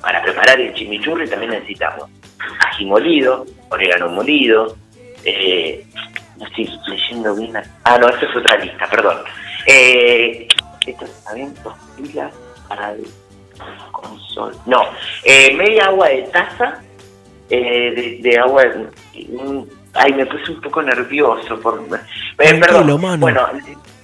para 0.00 0.22
preparar 0.22 0.58
el 0.60 0.72
chimichurri 0.74 1.28
también 1.28 1.50
necesitamos 1.50 2.08
ají 2.60 2.86
molido, 2.86 3.44
orégano 3.68 4.08
molido, 4.08 4.74
eh, 5.24 5.84
no 6.38 6.46
estoy 6.46 6.70
leyendo 6.86 7.34
bien. 7.34 7.52
Ah, 7.84 7.98
no, 7.98 8.08
esto 8.08 8.26
es 8.26 8.36
otra 8.36 8.56
lista, 8.56 8.86
perdón. 8.86 9.18
Eh, 9.66 10.48
esto 10.86 11.04
bien, 11.34 11.52
dos 11.62 11.74
pilas 11.96 12.32
para 12.68 12.94
con 13.92 14.18
sol. 14.20 14.54
No, 14.66 14.82
eh, 15.24 15.54
media 15.54 15.86
agua 15.86 16.08
de 16.08 16.22
taza 16.22 16.82
eh, 17.50 17.92
de, 17.94 18.18
de 18.30 18.38
agua. 18.38 18.64
mm, 19.14 19.62
Ay, 19.94 20.12
me 20.12 20.26
puse 20.26 20.52
un 20.52 20.60
poco 20.60 20.82
nervioso. 20.82 21.58
Por, 21.60 21.82
eh, 22.38 22.54
perdón. 22.60 23.00
mano. 23.00 23.18
Bueno, 23.18 23.48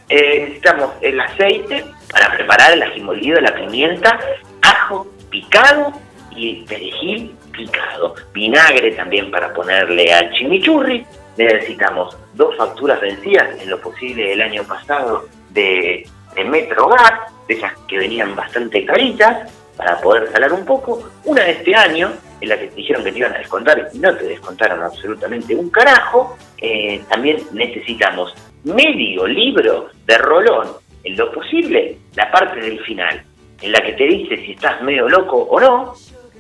eh, 0.08 0.40
necesitamos 0.40 0.90
el 1.00 1.20
aceite 1.20 1.84
para 2.10 2.34
preparar 2.34 2.72
el 2.72 2.82
ají 2.82 3.00
molido, 3.00 3.40
la 3.40 3.54
pimienta, 3.54 4.18
ajo 4.62 5.06
picado 5.30 5.92
y 6.34 6.64
perejil 6.64 7.34
picado. 7.52 8.14
Vinagre 8.32 8.92
también 8.92 9.30
para 9.30 9.52
ponerle 9.52 10.12
al 10.12 10.32
chimichurri. 10.32 11.06
Necesitamos 11.36 12.16
dos 12.34 12.56
facturas 12.56 13.00
vencidas, 13.00 13.60
en 13.60 13.70
lo 13.70 13.80
posible 13.80 14.28
del 14.28 14.42
año 14.42 14.62
pasado, 14.64 15.26
de, 15.50 16.08
de 16.34 16.44
Metro 16.44 16.88
Gas, 16.88 17.32
de 17.48 17.54
esas 17.54 17.72
que 17.88 17.98
venían 17.98 18.34
bastante 18.34 18.84
caritas, 18.84 19.50
para 19.76 20.00
poder 20.00 20.30
salar 20.30 20.52
un 20.52 20.64
poco. 20.64 21.10
Una 21.24 21.42
de 21.44 21.52
este 21.52 21.74
año, 21.74 22.12
en 22.40 22.48
la 22.48 22.58
que 22.58 22.68
te 22.68 22.76
dijeron 22.76 23.04
que 23.04 23.12
te 23.12 23.18
iban 23.18 23.34
a 23.34 23.38
descontar 23.38 23.90
y 23.92 23.98
no 23.98 24.14
te 24.16 24.24
descontaron 24.24 24.82
absolutamente 24.82 25.54
un 25.54 25.70
carajo. 25.70 26.36
Eh, 26.58 27.02
también 27.08 27.38
necesitamos 27.52 28.34
medio 28.64 29.26
libro 29.26 29.90
de 30.06 30.18
rolón, 30.18 30.68
en 31.02 31.16
lo 31.16 31.30
posible, 31.32 31.98
la 32.14 32.30
parte 32.30 32.60
del 32.60 32.80
final, 32.80 33.22
en 33.60 33.72
la 33.72 33.82
que 33.82 33.92
te 33.92 34.04
dice 34.04 34.36
si 34.44 34.52
estás 34.52 34.80
medio 34.82 35.08
loco 35.08 35.36
o 35.36 35.60
no, 35.60 35.94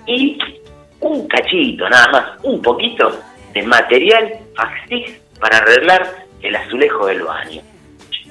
y 0.06 0.38
un 1.00 1.26
cachito, 1.28 1.88
nada 1.88 2.08
más, 2.10 2.44
un 2.44 2.62
poquito 2.62 3.12
de 3.52 3.62
material 3.62 4.38
faxis 4.56 5.20
para 5.38 5.58
arreglar 5.58 6.24
el 6.42 6.56
azulejo 6.56 7.06
del 7.06 7.22
baño. 7.22 7.62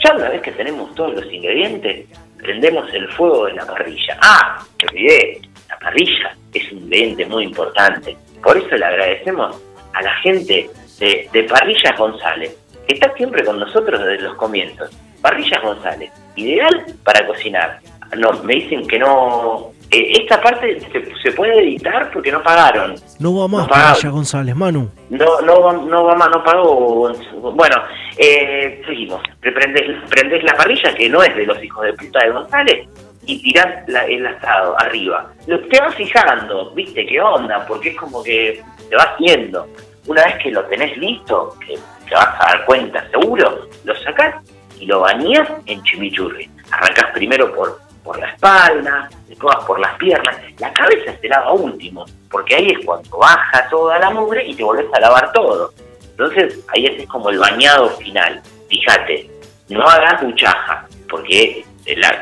Ya 0.04 0.14
una 0.16 0.30
vez 0.30 0.42
que 0.42 0.52
tenemos 0.52 0.94
todos 0.96 1.14
los 1.14 1.32
ingredientes, 1.32 2.08
prendemos 2.38 2.94
el 2.94 3.08
fuego 3.14 3.46
de 3.46 3.54
la 3.54 3.66
parrilla. 3.66 4.18
Ah, 4.22 4.64
te 4.78 4.88
olvidé, 4.88 5.42
la 5.70 5.80
parrilla 5.80 6.36
es 6.54 6.72
un 6.72 6.80
ingrediente 6.80 7.26
muy 7.26 7.46
importante. 7.46 8.18
Por 8.42 8.58
eso 8.58 8.76
le 8.76 8.86
agradecemos 8.86 9.62
a 9.94 10.02
la 10.02 10.14
gente 10.18 10.70
de, 11.00 11.30
de 11.32 11.44
Parrillas 11.44 11.98
González, 11.98 12.58
que 12.88 12.96
está 12.96 13.14
siempre 13.14 13.44
con 13.46 13.60
nosotros 13.60 14.04
desde 14.04 14.24
los 14.24 14.36
comienzos. 14.36 14.90
Parrillas 15.22 15.62
González, 15.62 16.12
ideal 16.36 16.86
para 17.04 17.26
cocinar. 17.26 17.80
No, 18.18 18.32
me 18.44 18.56
dicen 18.56 18.88
que 18.88 19.00
no... 19.00 19.73
eh, 19.94 20.12
esta 20.22 20.42
parte 20.42 20.80
se, 20.80 21.14
se 21.22 21.32
puede 21.34 21.60
editar 21.62 22.10
porque 22.12 22.32
no 22.32 22.42
pagaron. 22.44 22.96
No 23.20 23.36
va 23.38 23.48
más 23.48 24.04
No 24.04 24.12
González, 24.12 24.56
Manu. 24.56 24.90
No, 25.10 25.42
no, 25.42 25.62
va- 25.62 25.74
no 25.74 26.04
va 26.06 26.16
más, 26.16 26.30
no 26.30 26.44
pagó. 26.44 27.14
Bueno, 27.54 27.76
eh, 28.18 28.82
seguimos. 28.86 29.22
Prendés, 29.42 29.84
prendés 30.10 30.44
la 30.44 30.54
parrilla, 30.56 30.94
que 30.96 31.10
no 31.10 31.22
es 31.24 31.36
de 31.36 31.46
los 31.46 31.64
hijos 31.64 31.86
de 31.86 31.94
puta 31.94 32.20
de 32.24 32.32
González, 32.32 32.88
y 33.26 33.42
tirás 33.42 33.88
la- 33.88 34.06
el 34.06 34.26
asado 34.26 34.76
arriba. 34.80 35.32
Lo, 35.48 35.60
te 35.68 35.80
vas 35.80 35.96
fijando, 35.96 36.72
viste, 36.72 37.06
qué 37.06 37.22
onda, 37.22 37.66
porque 37.68 37.90
es 37.90 37.96
como 37.98 38.24
que 38.24 38.62
te 38.90 38.96
va 38.96 39.04
haciendo. 39.04 39.68
Una 40.08 40.24
vez 40.26 40.36
que 40.44 40.52
lo 40.52 40.64
tenés 40.66 40.98
listo, 40.98 41.56
que 41.66 41.76
te 42.10 42.16
vas 42.16 42.28
a 42.40 42.46
dar 42.58 42.66
cuenta 42.66 43.08
seguro, 43.10 43.68
lo 43.86 43.96
sacás 44.04 44.36
y 44.80 44.86
lo 44.86 45.00
bañás 45.02 45.48
en 45.66 45.82
chimichurri. 45.84 46.50
Arrancás 46.72 47.12
primero 47.14 47.54
por, 47.56 47.80
por 48.04 48.20
la 48.20 48.30
espalda, 48.30 49.10
vas 49.42 49.66
por 49.66 49.80
las 49.80 49.96
piernas. 49.98 50.36
La 50.60 50.72
cabeza 50.74 51.14
se 51.20 51.28
lava 51.28 51.54
último, 51.54 52.06
porque 52.30 52.56
ahí 52.56 52.68
es 52.68 52.86
cuando 52.86 53.18
baja 53.18 53.68
toda 53.70 54.00
la 54.00 54.10
mugre 54.10 54.46
y 54.48 54.56
te 54.56 54.64
volvés 54.64 54.88
a 54.94 55.00
lavar 55.00 55.32
todo. 55.32 55.74
Entonces 56.12 56.60
ahí 56.74 56.86
es 56.86 57.08
como 57.08 57.30
el 57.30 57.40
bañado 57.40 57.90
final. 57.92 58.42
Fíjate, 58.70 59.30
no 59.70 59.84
hagas 59.84 60.24
muchaja, 60.24 60.88
porque 61.10 61.66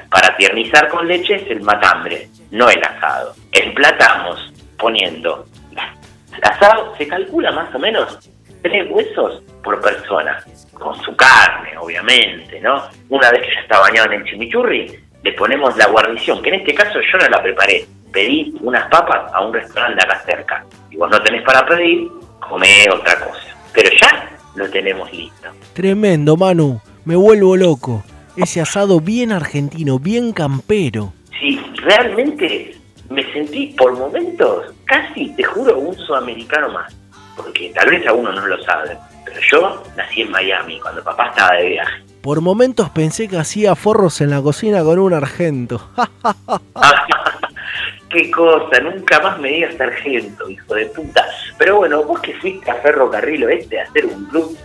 para 0.09 0.35
tiernizar 0.37 0.87
con 0.89 1.07
leche 1.07 1.35
es 1.35 1.47
el 1.51 1.61
matambre, 1.61 2.27
no 2.51 2.69
el 2.69 2.83
asado. 2.83 3.33
Emplatamos 3.51 4.53
poniendo 4.77 5.45
asado, 6.41 6.95
se 6.97 7.07
calcula 7.07 7.51
más 7.51 7.73
o 7.75 7.79
menos 7.79 8.17
tres 8.63 8.89
huesos 8.89 9.43
por 9.63 9.79
persona, 9.81 10.43
con 10.73 10.99
su 11.03 11.15
carne, 11.15 11.77
obviamente, 11.77 12.59
¿no? 12.61 12.89
Una 13.09 13.29
vez 13.31 13.41
que 13.41 13.53
ya 13.53 13.61
está 13.61 13.79
bañado 13.79 14.11
en 14.11 14.21
el 14.21 14.27
chimichurri, 14.27 14.99
le 15.23 15.33
ponemos 15.33 15.75
la 15.77 15.87
guarnición, 15.87 16.41
que 16.41 16.49
en 16.49 16.55
este 16.55 16.73
caso 16.73 16.99
yo 16.99 17.17
no 17.19 17.29
la 17.29 17.41
preparé. 17.41 17.85
Pedí 18.11 18.53
unas 18.61 18.89
papas 18.89 19.31
a 19.33 19.41
un 19.41 19.53
restaurante 19.53 20.03
acá 20.03 20.21
cerca. 20.25 20.65
Y 20.89 20.97
vos 20.97 21.09
no 21.09 21.21
tenés 21.21 21.43
para 21.43 21.65
pedir, 21.65 22.09
comé 22.39 22.85
otra 22.91 23.19
cosa. 23.19 23.55
Pero 23.73 23.89
ya 23.99 24.29
lo 24.55 24.69
tenemos 24.69 25.11
listo. 25.13 25.49
Tremendo, 25.73 26.35
Manu. 26.35 26.81
Me 27.05 27.15
vuelvo 27.15 27.55
loco. 27.55 28.03
Ese 28.35 28.61
asado 28.61 28.99
bien 28.99 29.31
argentino, 29.31 29.99
bien 29.99 30.33
campero. 30.33 31.13
Sí, 31.39 31.59
realmente 31.77 32.75
me 33.09 33.23
sentí 33.33 33.67
por 33.77 33.93
momentos, 33.97 34.73
casi, 34.85 35.29
te 35.35 35.43
juro, 35.43 35.77
un 35.77 35.95
sudamericano 35.95 36.69
más. 36.69 36.95
Porque 37.35 37.71
tal 37.73 37.89
vez 37.89 38.05
algunos 38.07 38.35
no 38.35 38.45
lo 38.45 38.61
saben, 38.63 38.97
pero 39.25 39.39
yo 39.51 39.83
nací 39.97 40.21
en 40.21 40.31
Miami 40.31 40.79
cuando 40.79 41.03
papá 41.03 41.27
estaba 41.29 41.53
de 41.55 41.69
viaje. 41.69 42.03
Por 42.21 42.41
momentos 42.41 42.89
pensé 42.91 43.27
que 43.27 43.37
hacía 43.37 43.75
forros 43.75 44.21
en 44.21 44.29
la 44.29 44.41
cocina 44.41 44.83
con 44.83 44.99
un 44.99 45.13
argento. 45.13 45.81
Qué 48.11 48.29
cosa, 48.29 48.79
nunca 48.79 49.19
más 49.21 49.39
me 49.39 49.49
digas 49.49 49.73
sargento, 49.75 50.47
hijo 50.47 50.75
de 50.75 50.85
puta. 50.87 51.25
Pero 51.57 51.77
bueno, 51.77 52.03
vos 52.03 52.19
que 52.19 52.35
fuiste 52.35 52.69
a 52.69 52.75
Ferrocarril 52.75 53.45
Oeste 53.45 53.79
a 53.79 53.85
hacer 53.85 54.05
un 54.05 54.25
club, 54.25 54.55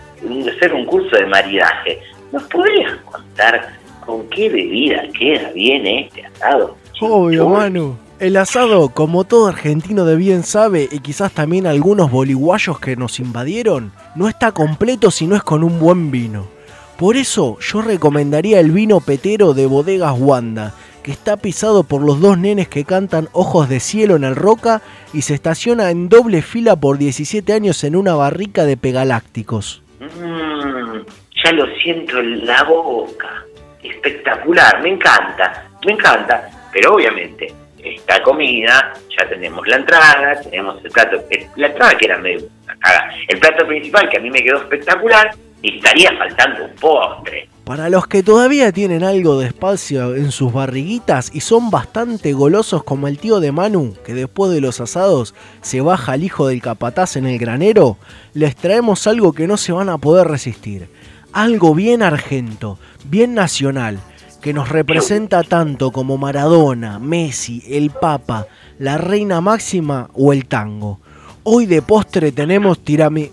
hacer 0.55 0.73
un 0.73 0.85
curso 0.85 1.15
de 1.15 1.25
maridaje, 1.25 1.99
¿nos 2.31 2.43
podrías 2.43 2.95
contar 3.05 3.73
con 4.05 4.29
qué 4.29 4.49
bebida 4.49 5.01
queda 5.17 5.49
bien 5.51 5.87
este 5.87 6.25
asado? 6.25 6.77
Obvio, 6.99 7.49
Manu. 7.49 7.97
El 8.19 8.37
asado, 8.37 8.89
como 8.89 9.23
todo 9.23 9.47
argentino 9.47 10.03
de 10.03 10.15
bien 10.15 10.43
sabe, 10.43 10.87
y 10.91 10.99
quizás 10.99 11.31
también 11.31 11.65
algunos 11.65 12.11
boliguayos 12.11 12.79
que 12.79 12.95
nos 12.95 13.19
invadieron, 13.19 13.93
no 14.15 14.27
está 14.27 14.51
completo 14.51 15.09
si 15.09 15.25
no 15.25 15.35
es 15.35 15.43
con 15.43 15.63
un 15.63 15.79
buen 15.79 16.11
vino. 16.11 16.56
Por 16.97 17.15
eso 17.15 17.59
yo 17.59 17.83
recomendaría 17.83 18.59
el 18.59 18.71
vino 18.71 18.99
petero 19.01 19.53
de 19.53 19.67
Bodegas 19.67 20.15
Wanda, 20.17 20.73
que 21.03 21.11
está 21.11 21.37
pisado 21.37 21.83
por 21.83 22.01
los 22.01 22.19
dos 22.19 22.39
nenes 22.39 22.67
que 22.67 22.85
cantan 22.85 23.29
Ojos 23.33 23.69
de 23.69 23.79
Cielo 23.79 24.15
en 24.15 24.23
el 24.23 24.35
Roca 24.35 24.81
y 25.13 25.21
se 25.21 25.35
estaciona 25.35 25.91
en 25.91 26.09
doble 26.09 26.41
fila 26.41 26.75
por 26.75 26.97
17 26.97 27.53
años 27.53 27.83
en 27.83 27.95
una 27.95 28.15
barrica 28.15 28.65
de 28.65 28.77
pegalácticos. 28.77 29.83
Mmm, 29.99 31.05
ya 31.43 31.51
lo 31.51 31.67
siento 31.83 32.17
en 32.17 32.47
la 32.47 32.63
boca. 32.63 33.45
Espectacular, 33.83 34.81
me 34.81 34.89
encanta, 34.89 35.67
me 35.85 35.93
encanta. 35.93 36.49
Pero 36.73 36.95
obviamente, 36.95 37.53
esta 37.77 38.23
comida, 38.23 38.93
ya 39.15 39.29
tenemos 39.29 39.67
la 39.67 39.75
entrada, 39.75 40.41
tenemos 40.41 40.83
el 40.83 40.89
plato, 40.89 41.23
la 41.57 41.67
entrada 41.67 41.95
que 41.95 42.05
era 42.05 42.17
medio 42.17 42.47
el 43.27 43.39
plato 43.39 43.65
principal 43.67 44.09
que 44.09 44.17
a 44.17 44.21
mí 44.21 44.29
me 44.29 44.41
quedó 44.41 44.57
espectacular 44.57 45.31
estaría 45.63 46.11
faltando 46.17 46.65
un 46.65 46.75
postre. 46.75 47.49
Para 47.63 47.89
los 47.89 48.07
que 48.07 48.23
todavía 48.23 48.71
tienen 48.71 49.03
algo 49.03 49.39
de 49.39 49.47
espacio 49.47 50.15
en 50.15 50.31
sus 50.31 50.53
barriguitas 50.53 51.31
y 51.33 51.41
son 51.41 51.69
bastante 51.69 52.31
golosos 52.31 52.83
como 52.83 53.09
el 53.09 53.17
tío 53.17 53.41
de 53.41 53.51
Manu, 53.51 53.93
que 54.05 54.13
después 54.13 54.51
de 54.53 54.61
los 54.61 54.79
asados 54.79 55.35
se 55.61 55.81
baja 55.81 56.13
al 56.13 56.23
hijo 56.23 56.47
del 56.47 56.61
capataz 56.61 57.17
en 57.17 57.25
el 57.25 57.37
granero, 57.37 57.97
les 58.33 58.55
traemos 58.55 59.05
algo 59.05 59.33
que 59.33 59.47
no 59.47 59.57
se 59.57 59.73
van 59.73 59.89
a 59.89 59.97
poder 59.97 60.27
resistir. 60.27 60.89
Algo 61.33 61.75
bien 61.75 62.03
argento, 62.03 62.79
bien 63.03 63.33
nacional, 63.33 63.99
que 64.41 64.53
nos 64.53 64.69
representa 64.69 65.43
tanto 65.43 65.91
como 65.91 66.17
Maradona, 66.17 66.99
Messi, 66.99 67.63
el 67.67 67.89
Papa, 67.89 68.47
la 68.79 68.97
Reina 68.97 69.41
Máxima 69.41 70.09
o 70.13 70.31
el 70.31 70.45
tango. 70.45 71.01
Hoy 71.43 71.65
de 71.65 71.81
postre 71.81 72.31
tenemos 72.31 72.79
tirami... 72.79 73.31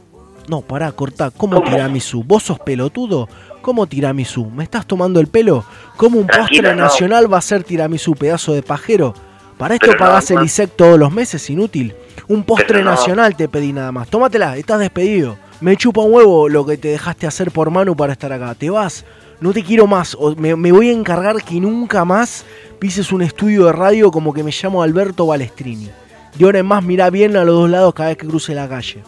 No, 0.49 0.61
pará, 0.61 0.93
cortá. 0.93 1.31
¿Cómo 1.31 1.63
tiramisú? 1.63 2.23
¿Vos 2.23 2.45
sos 2.45 2.59
pelotudo? 2.59 3.29
¿Cómo 3.63 3.87
tiramisú? 3.87 4.47
¿Me 4.51 4.65
estás 4.65 4.87
tomando 4.87 5.21
el 5.21 5.29
pelo? 5.29 5.65
¿Cómo 5.97 6.19
un 6.19 6.27
postre 6.27 6.75
nacional 6.75 7.33
va 7.33 7.39
a 7.39 7.43
ser 7.43 7.65
tiramisú, 7.65 8.15
pedazo 8.15 8.53
de 8.53 8.63
pajero? 8.63 9.15
¿Para 9.57 9.75
esto 9.75 9.93
pagás 9.99 10.31
el 10.31 10.43
ISEC 10.43 10.77
todos 10.77 10.99
los 10.99 11.13
meses? 11.13 11.49
Inútil. 11.49 11.95
Un 12.29 12.43
postre 12.45 12.83
nacional 12.83 13.37
te 13.37 13.49
pedí 13.49 13.73
nada 13.73 13.93
más. 13.93 14.09
Tómatela, 14.09 14.57
estás 14.57 14.81
despedido. 14.81 15.37
Me 15.61 15.77
chupa 15.77 16.03
un 16.03 16.13
huevo 16.13 16.49
lo 16.49 16.67
que 16.67 16.77
te 16.77 16.89
dejaste 16.89 17.27
hacer 17.27 17.51
por 17.51 17.71
Manu 17.71 17.97
para 17.97 18.13
estar 18.13 18.33
acá. 18.33 18.55
Te 18.55 18.69
vas. 18.69 19.05
No 19.41 19.53
te 19.53 19.63
quiero 19.63 19.87
más. 19.87 20.17
Me, 20.37 20.57
me 20.57 20.73
voy 20.73 20.91
a 20.91 20.93
encargar 20.93 21.43
que 21.43 21.61
nunca 21.61 22.05
más 22.05 22.45
pises 22.79 23.13
un 23.13 23.23
estudio 23.23 23.67
de 23.67 23.73
radio 23.73 24.11
como 24.11 24.35
que 24.35 24.43
me 24.43 24.51
llamo 24.51 24.83
Alberto 24.83 25.27
Balestrini. 25.27 25.91
De 26.37 26.45
ahora 26.45 26.59
en 26.59 26.67
más, 26.67 26.83
mirá 26.83 27.09
bien 27.11 27.37
a 27.37 27.45
los 27.45 27.55
dos 27.55 27.71
lados 27.71 27.95
cada 27.95 28.09
vez 28.11 28.19
que 28.19 28.27
cruce 28.27 28.55
la 28.55 28.69
calle. 28.69 29.03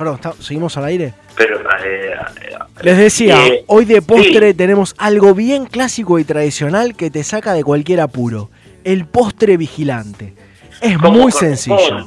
Perdón, 0.00 0.18
¿seguimos 0.40 0.78
al 0.78 0.86
aire? 0.86 1.12
Pero, 1.36 1.60
eh, 1.84 2.16
Les 2.80 2.96
decía, 2.96 3.46
eh, 3.46 3.64
hoy 3.66 3.84
de 3.84 4.00
postre 4.00 4.54
tenemos 4.54 4.94
algo 4.96 5.34
bien 5.34 5.66
clásico 5.66 6.18
y 6.18 6.24
tradicional 6.24 6.96
que 6.96 7.10
te 7.10 7.22
saca 7.22 7.52
de 7.52 7.62
cualquier 7.62 8.00
apuro. 8.00 8.48
El 8.82 9.04
postre 9.04 9.58
vigilante. 9.58 10.32
Es 10.80 10.98
muy 10.98 11.30
sencillo. 11.30 12.06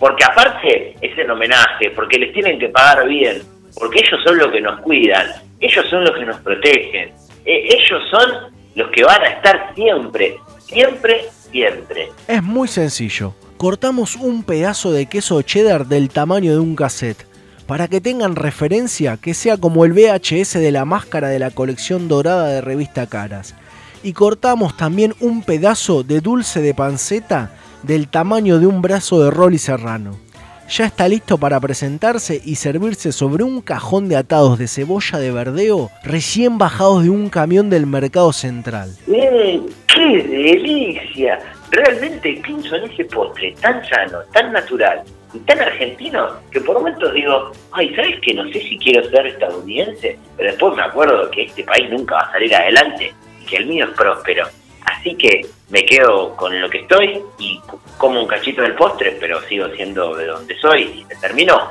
Porque 0.00 0.24
aparte 0.24 0.96
es 1.00 1.16
el 1.16 1.30
homenaje, 1.30 1.90
porque 1.94 2.18
les 2.18 2.32
tienen 2.32 2.58
que 2.58 2.70
pagar 2.70 3.06
bien, 3.06 3.40
porque 3.78 4.00
ellos 4.00 4.20
son 4.24 4.36
los 4.36 4.50
que 4.50 4.60
nos 4.60 4.80
cuidan, 4.80 5.28
ellos 5.60 5.86
son 5.88 6.02
los 6.02 6.16
que 6.18 6.24
nos 6.24 6.40
protegen, 6.40 7.12
e, 7.44 7.68
ellos 7.72 8.02
son 8.10 8.52
los 8.74 8.90
que 8.90 9.04
van 9.04 9.22
a 9.22 9.28
estar 9.28 9.74
siempre, 9.76 10.34
siempre, 10.58 11.20
siempre. 11.52 12.08
Es 12.26 12.42
muy 12.42 12.66
sencillo. 12.66 13.32
Cortamos 13.58 14.14
un 14.14 14.44
pedazo 14.44 14.92
de 14.92 15.06
queso 15.06 15.42
cheddar 15.42 15.88
del 15.88 16.10
tamaño 16.10 16.52
de 16.52 16.60
un 16.60 16.76
cassette 16.76 17.26
para 17.66 17.88
que 17.88 18.00
tengan 18.00 18.36
referencia 18.36 19.16
que 19.16 19.34
sea 19.34 19.56
como 19.56 19.84
el 19.84 19.94
VHS 19.94 20.52
de 20.54 20.70
la 20.70 20.84
máscara 20.84 21.28
de 21.28 21.40
la 21.40 21.50
colección 21.50 22.06
dorada 22.06 22.46
de 22.46 22.60
revista 22.60 23.08
Caras. 23.08 23.56
Y 24.04 24.12
cortamos 24.12 24.76
también 24.76 25.12
un 25.18 25.42
pedazo 25.42 26.04
de 26.04 26.20
dulce 26.20 26.62
de 26.62 26.72
panceta 26.72 27.50
del 27.82 28.06
tamaño 28.06 28.60
de 28.60 28.68
un 28.68 28.80
brazo 28.80 29.24
de 29.24 29.32
Rolly 29.32 29.58
Serrano. 29.58 30.16
Ya 30.70 30.84
está 30.84 31.08
listo 31.08 31.36
para 31.36 31.58
presentarse 31.58 32.40
y 32.44 32.54
servirse 32.54 33.10
sobre 33.10 33.42
un 33.42 33.60
cajón 33.60 34.08
de 34.08 34.14
atados 34.14 34.56
de 34.60 34.68
cebolla 34.68 35.18
de 35.18 35.32
verdeo 35.32 35.90
recién 36.04 36.58
bajados 36.58 37.02
de 37.02 37.10
un 37.10 37.28
camión 37.28 37.70
del 37.70 37.86
mercado 37.86 38.32
central. 38.32 38.94
¡Qué 39.06 39.62
delicia! 39.96 41.40
Realmente 41.70 42.40
pienso 42.44 42.76
en 42.76 42.90
ese 42.90 43.04
postre 43.04 43.54
tan 43.60 43.84
sano, 43.84 44.20
tan 44.32 44.52
natural, 44.52 45.02
y 45.32 45.38
tan 45.40 45.60
argentino 45.60 46.40
que 46.50 46.60
por 46.60 46.78
momentos 46.78 47.12
digo, 47.12 47.52
ay, 47.72 47.94
¿sabes 47.94 48.16
qué? 48.22 48.34
No 48.34 48.44
sé 48.50 48.60
si 48.60 48.78
quiero 48.78 49.08
ser 49.10 49.26
estadounidense, 49.26 50.18
pero 50.36 50.50
después 50.50 50.74
me 50.74 50.82
acuerdo 50.82 51.30
que 51.30 51.42
este 51.44 51.64
país 51.64 51.90
nunca 51.90 52.14
va 52.14 52.20
a 52.22 52.32
salir 52.32 52.54
adelante 52.54 53.12
y 53.40 53.44
que 53.44 53.56
el 53.56 53.66
mío 53.66 53.86
es 53.86 53.90
próspero. 53.96 54.46
Así 54.86 55.14
que 55.16 55.46
me 55.68 55.84
quedo 55.84 56.34
con 56.36 56.58
lo 56.58 56.70
que 56.70 56.78
estoy 56.78 57.22
y 57.38 57.60
como 57.98 58.22
un 58.22 58.26
cachito 58.26 58.62
del 58.62 58.74
postre, 58.74 59.16
pero 59.20 59.40
sigo 59.42 59.68
siendo 59.70 60.14
de 60.16 60.26
donde 60.26 60.56
soy 60.58 60.82
y 60.82 61.04
se 61.04 61.20
terminó. 61.20 61.70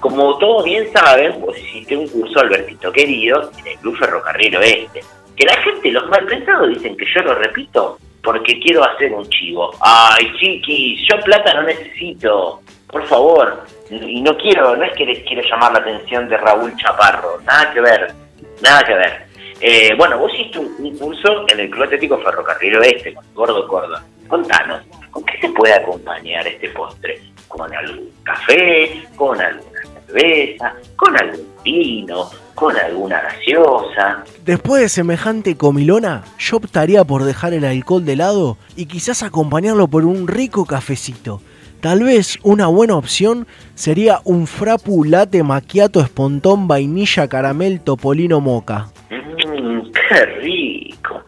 Como 0.00 0.38
todos 0.38 0.64
bien 0.64 0.90
saben, 0.92 1.40
vos 1.40 1.58
hiciste 1.58 1.96
un 1.96 2.08
curso, 2.08 2.40
Albertito 2.40 2.90
querido, 2.92 3.50
en 3.58 3.66
el 3.66 3.78
Club 3.78 3.98
Ferrocarril 3.98 4.56
Oeste. 4.56 5.00
Que 5.36 5.46
la 5.46 5.56
gente, 5.56 5.90
los 5.90 6.08
mal 6.08 6.24
pensados, 6.26 6.68
dicen 6.68 6.96
que 6.96 7.06
yo 7.14 7.22
lo 7.22 7.34
repito 7.34 7.98
porque 8.24 8.58
quiero 8.58 8.82
hacer 8.82 9.12
un 9.12 9.28
chivo. 9.28 9.70
Ay, 9.80 10.32
chiquis, 10.38 11.06
yo 11.08 11.20
plata 11.20 11.54
no 11.54 11.62
necesito 11.62 12.60
por 12.94 13.08
favor, 13.08 13.64
y 13.90 14.20
no 14.20 14.36
quiero, 14.36 14.76
no 14.76 14.84
es 14.84 14.92
que 14.92 15.04
les 15.04 15.24
quiero 15.24 15.42
llamar 15.42 15.72
la 15.72 15.80
atención 15.80 16.28
de 16.28 16.36
Raúl 16.36 16.76
Chaparro, 16.76 17.40
nada 17.40 17.72
que 17.72 17.80
ver, 17.80 18.14
nada 18.62 18.84
que 18.84 18.94
ver. 18.94 19.26
Eh, 19.60 19.94
bueno, 19.98 20.16
vos 20.16 20.32
hiciste 20.32 20.60
un, 20.60 20.96
curso 20.96 21.44
en 21.48 21.58
el 21.58 21.70
Club 21.70 21.82
Atlético 21.82 22.18
Ferrocarril 22.18 22.76
Oeste, 22.76 23.12
con 23.12 23.24
Gordo 23.34 23.66
Córdoba. 23.66 24.00
Contanos, 24.28 24.82
¿con 25.10 25.24
qué 25.24 25.40
se 25.40 25.48
puede 25.48 25.74
acompañar 25.74 26.46
este 26.46 26.68
postre? 26.68 27.20
¿Con 27.48 27.74
algún 27.74 28.12
café? 28.22 29.02
¿Con 29.16 29.40
alguna 29.40 29.80
cerveza? 30.14 30.74
¿Con 30.96 31.16
algún 31.16 31.46
vino? 31.64 32.30
¿Con 32.54 32.76
alguna 32.76 33.20
gaseosa? 33.20 34.24
Después 34.44 34.82
de 34.82 34.88
semejante 34.88 35.56
comilona, 35.56 36.22
yo 36.38 36.58
optaría 36.58 37.04
por 37.04 37.24
dejar 37.24 37.52
el 37.52 37.64
alcohol 37.64 38.04
de 38.04 38.16
lado 38.16 38.56
y 38.76 38.86
quizás 38.86 39.22
acompañarlo 39.22 39.88
por 39.88 40.04
un 40.04 40.28
rico 40.28 40.64
cafecito 40.64 41.40
Tal 41.84 42.02
vez 42.02 42.38
una 42.42 42.68
buena 42.68 42.96
opción 42.96 43.46
sería 43.74 44.20
un 44.24 44.46
frappu 44.46 45.04
latte 45.04 45.42
macchiato 45.42 46.00
espontón 46.00 46.66
vainilla 46.66 47.28
caramel 47.28 47.82
topolino 47.82 48.40
moca. 48.40 48.86
Mmm, 49.10 49.82
qué 49.92 50.24
rico. 50.40 51.22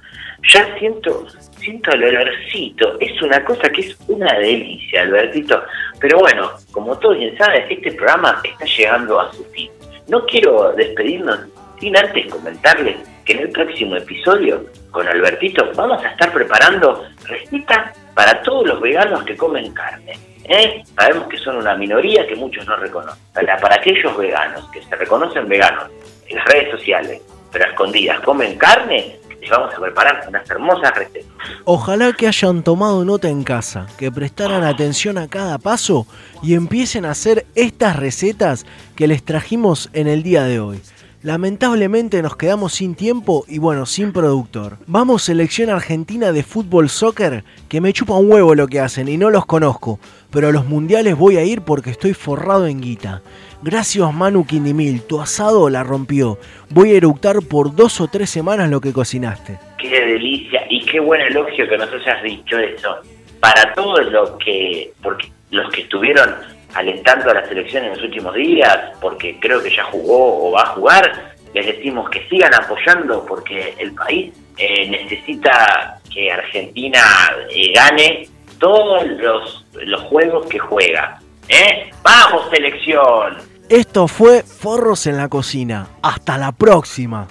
Ya 0.55 0.78
siento, 0.78 1.26
siento 1.59 1.91
el 1.93 2.05
olorcito. 2.05 2.99
Es 3.01 3.20
una 3.20 3.45
cosa 3.45 3.68
que 3.68 3.82
es 3.82 3.99
una 4.09 4.32
delicia, 4.39 5.03
Albertito. 5.03 5.62
Pero 6.01 6.18
bueno, 6.18 6.51
como 6.72 6.99
todos 6.99 7.18
bien 7.18 7.36
saben, 7.38 7.70
este 7.70 7.92
programa 7.92 8.40
está 8.44 8.64
llegando 8.64 9.20
a 9.20 9.32
su 9.32 9.44
fin. 9.47 9.70
No 10.09 10.24
quiero 10.26 10.72
despedirnos 10.72 11.40
sin 11.80 11.97
antes 11.97 12.32
comentarles 12.32 12.97
que 13.24 13.32
en 13.32 13.40
el 13.40 13.51
próximo 13.51 13.97
episodio 13.97 14.66
con 14.90 15.07
Albertito 15.07 15.70
vamos 15.74 16.03
a 16.05 16.09
estar 16.09 16.32
preparando 16.32 17.05
recetas 17.24 17.99
para 18.14 18.40
todos 18.42 18.66
los 18.66 18.80
veganos 18.80 19.24
que 19.24 19.36
comen 19.36 19.72
carne. 19.72 20.12
¿eh? 20.44 20.82
Sabemos 20.94 21.28
que 21.28 21.36
son 21.38 21.57
una 21.57 21.74
minoría 21.74 22.26
que 22.26 22.36
muchos 22.36 22.66
no 22.66 22.76
reconocen. 22.76 23.20
Para, 23.34 23.57
para 23.59 23.76
aquellos 23.76 24.16
veganos 24.16 24.68
que 24.70 24.82
se 24.82 24.97
reconocen 24.97 25.49
veganos 25.49 25.90
en 26.28 26.36
las 26.36 26.44
redes 26.47 26.70
sociales, 26.70 27.20
pero 27.53 27.64
a 27.64 27.68
escondidas 27.68 28.20
comen 28.20 28.57
carne, 28.57 29.16
vamos 29.51 29.74
a 29.74 29.80
preparar 29.80 30.24
unas 30.28 30.49
hermosas 30.51 30.94
recetas. 30.94 31.30
Ojalá 31.64 32.12
que 32.12 32.28
hayan 32.28 32.62
tomado 32.62 33.05
nota 33.05 33.28
en 33.28 33.44
casa, 33.44 33.86
que 33.97 34.11
prestaran 34.11 34.64
atención 34.64 35.18
a 35.18 35.28
cada 35.28 35.59
paso 35.59 36.07
y 36.42 36.55
empiecen 36.55 37.05
a 37.05 37.11
hacer 37.11 37.47
estas 37.55 37.97
recetas 37.97 38.66
que 38.94 39.07
les 39.07 39.24
trajimos 39.24 39.90
en 39.92 40.07
el 40.07 40.22
día 40.22 40.44
de 40.44 40.61
hoy. 40.61 40.80
Lamentablemente 41.22 42.22
nos 42.22 42.36
quedamos 42.36 42.74
sin 42.74 42.94
tiempo 42.94 43.44
y 43.49 43.59
bueno, 43.59 43.84
sin 43.84 44.12
productor. 44.12 44.78
Vamos 44.86 45.24
selección 45.24 45.70
argentina 45.70 46.30
de 46.30 46.44
fútbol 46.44 46.88
soccer 46.88 47.42
que 47.68 47.80
me 47.80 47.92
chupa 47.92 48.14
un 48.14 48.30
huevo 48.30 48.55
lo 48.55 48.68
que 48.68 48.78
hacen 48.78 49.09
y 49.09 49.16
no 49.16 49.30
los 49.30 49.44
conozco, 49.44 49.99
pero 50.30 50.49
a 50.49 50.53
los 50.53 50.66
mundiales 50.66 51.16
voy 51.16 51.36
a 51.36 51.42
ir 51.42 51.62
porque 51.62 51.90
estoy 51.90 52.14
forrado 52.14 52.68
en 52.68 52.80
guita. 52.80 53.22
Gracias 53.66 54.14
Manu 54.14 54.46
Quindimil, 54.46 55.02
tu 55.08 55.20
asado 55.20 55.68
la 55.68 55.82
rompió. 55.82 56.38
Voy 56.70 56.92
a 56.92 56.98
eructar 56.98 57.38
por 57.50 57.74
dos 57.74 58.00
o 58.00 58.06
tres 58.06 58.30
semanas 58.30 58.70
lo 58.70 58.80
que 58.80 58.92
cocinaste. 58.92 59.58
Qué 59.76 59.88
delicia 59.88 60.64
y 60.70 60.84
qué 60.84 61.00
buen 61.00 61.20
elogio 61.20 61.68
que 61.68 61.76
nos 61.76 61.92
hayas 61.92 62.22
dicho 62.22 62.56
eso. 62.60 62.98
Para 63.40 63.74
todos 63.74 64.06
los 64.12 64.30
que, 64.38 64.92
porque 65.02 65.32
los 65.50 65.68
que 65.72 65.80
estuvieron 65.80 66.32
alentando 66.74 67.28
a 67.28 67.34
la 67.34 67.48
selección 67.48 67.82
en 67.86 67.94
los 67.94 68.04
últimos 68.04 68.34
días, 68.36 68.96
porque 69.00 69.36
creo 69.40 69.60
que 69.60 69.74
ya 69.74 69.82
jugó 69.82 70.46
o 70.46 70.52
va 70.52 70.62
a 70.62 70.66
jugar, 70.66 71.34
les 71.52 71.66
decimos 71.66 72.08
que 72.10 72.24
sigan 72.28 72.54
apoyando 72.54 73.26
porque 73.26 73.74
el 73.80 73.92
país 73.94 74.32
eh, 74.58 74.88
necesita 74.88 75.98
que 76.14 76.30
Argentina 76.30 77.02
eh, 77.50 77.72
gane 77.74 78.28
todos 78.60 79.08
los, 79.08 79.66
los 79.72 80.02
juegos 80.02 80.46
que 80.46 80.60
juega. 80.60 81.18
¿eh? 81.48 81.90
¡Vamos, 82.04 82.48
selección! 82.50 83.55
Esto 83.68 84.06
fue 84.06 84.44
Forros 84.44 85.08
en 85.08 85.16
la 85.16 85.28
Cocina. 85.28 85.88
Hasta 86.00 86.38
la 86.38 86.52
próxima. 86.52 87.26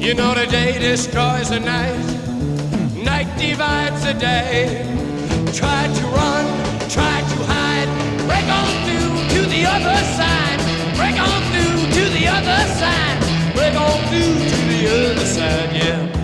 You 0.00 0.12
know 0.14 0.34
the 0.34 0.46
day 0.46 0.78
destroys 0.78 1.48
the 1.48 1.60
night, 1.60 1.96
night 3.02 3.26
divides 3.38 4.04
the 4.04 4.12
day. 4.12 4.84
Try 5.54 5.88
to 5.88 6.06
run, 6.08 6.44
try 6.90 7.22
to 7.22 7.38
hide, 7.48 7.88
break 8.26 8.44
on 8.52 8.68
through 8.84 9.16
to 9.34 9.48
the 9.48 9.64
other 9.64 9.96
side, 10.12 10.60
break 10.94 11.18
on 11.18 11.42
through 11.52 11.90
to 11.90 12.10
the 12.10 12.28
other 12.28 12.66
side, 12.76 13.54
break 13.54 13.74
on 13.74 13.98
through 14.10 14.34
to 14.50 14.56
the 14.68 14.88
other 14.92 15.24
side, 15.24 15.72
yeah. 15.72 16.23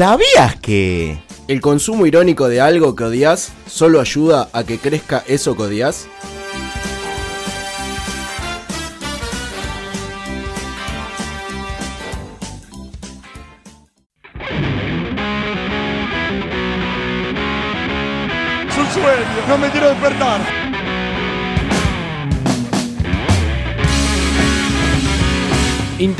¿Sabías 0.00 0.56
que 0.56 1.18
el 1.46 1.60
consumo 1.60 2.06
irónico 2.06 2.48
de 2.48 2.62
algo 2.62 2.96
que 2.96 3.04
odias 3.04 3.52
solo 3.66 4.00
ayuda 4.00 4.48
a 4.54 4.64
que 4.64 4.78
crezca 4.78 5.22
eso 5.28 5.54
que 5.58 5.64
odias? 5.64 6.08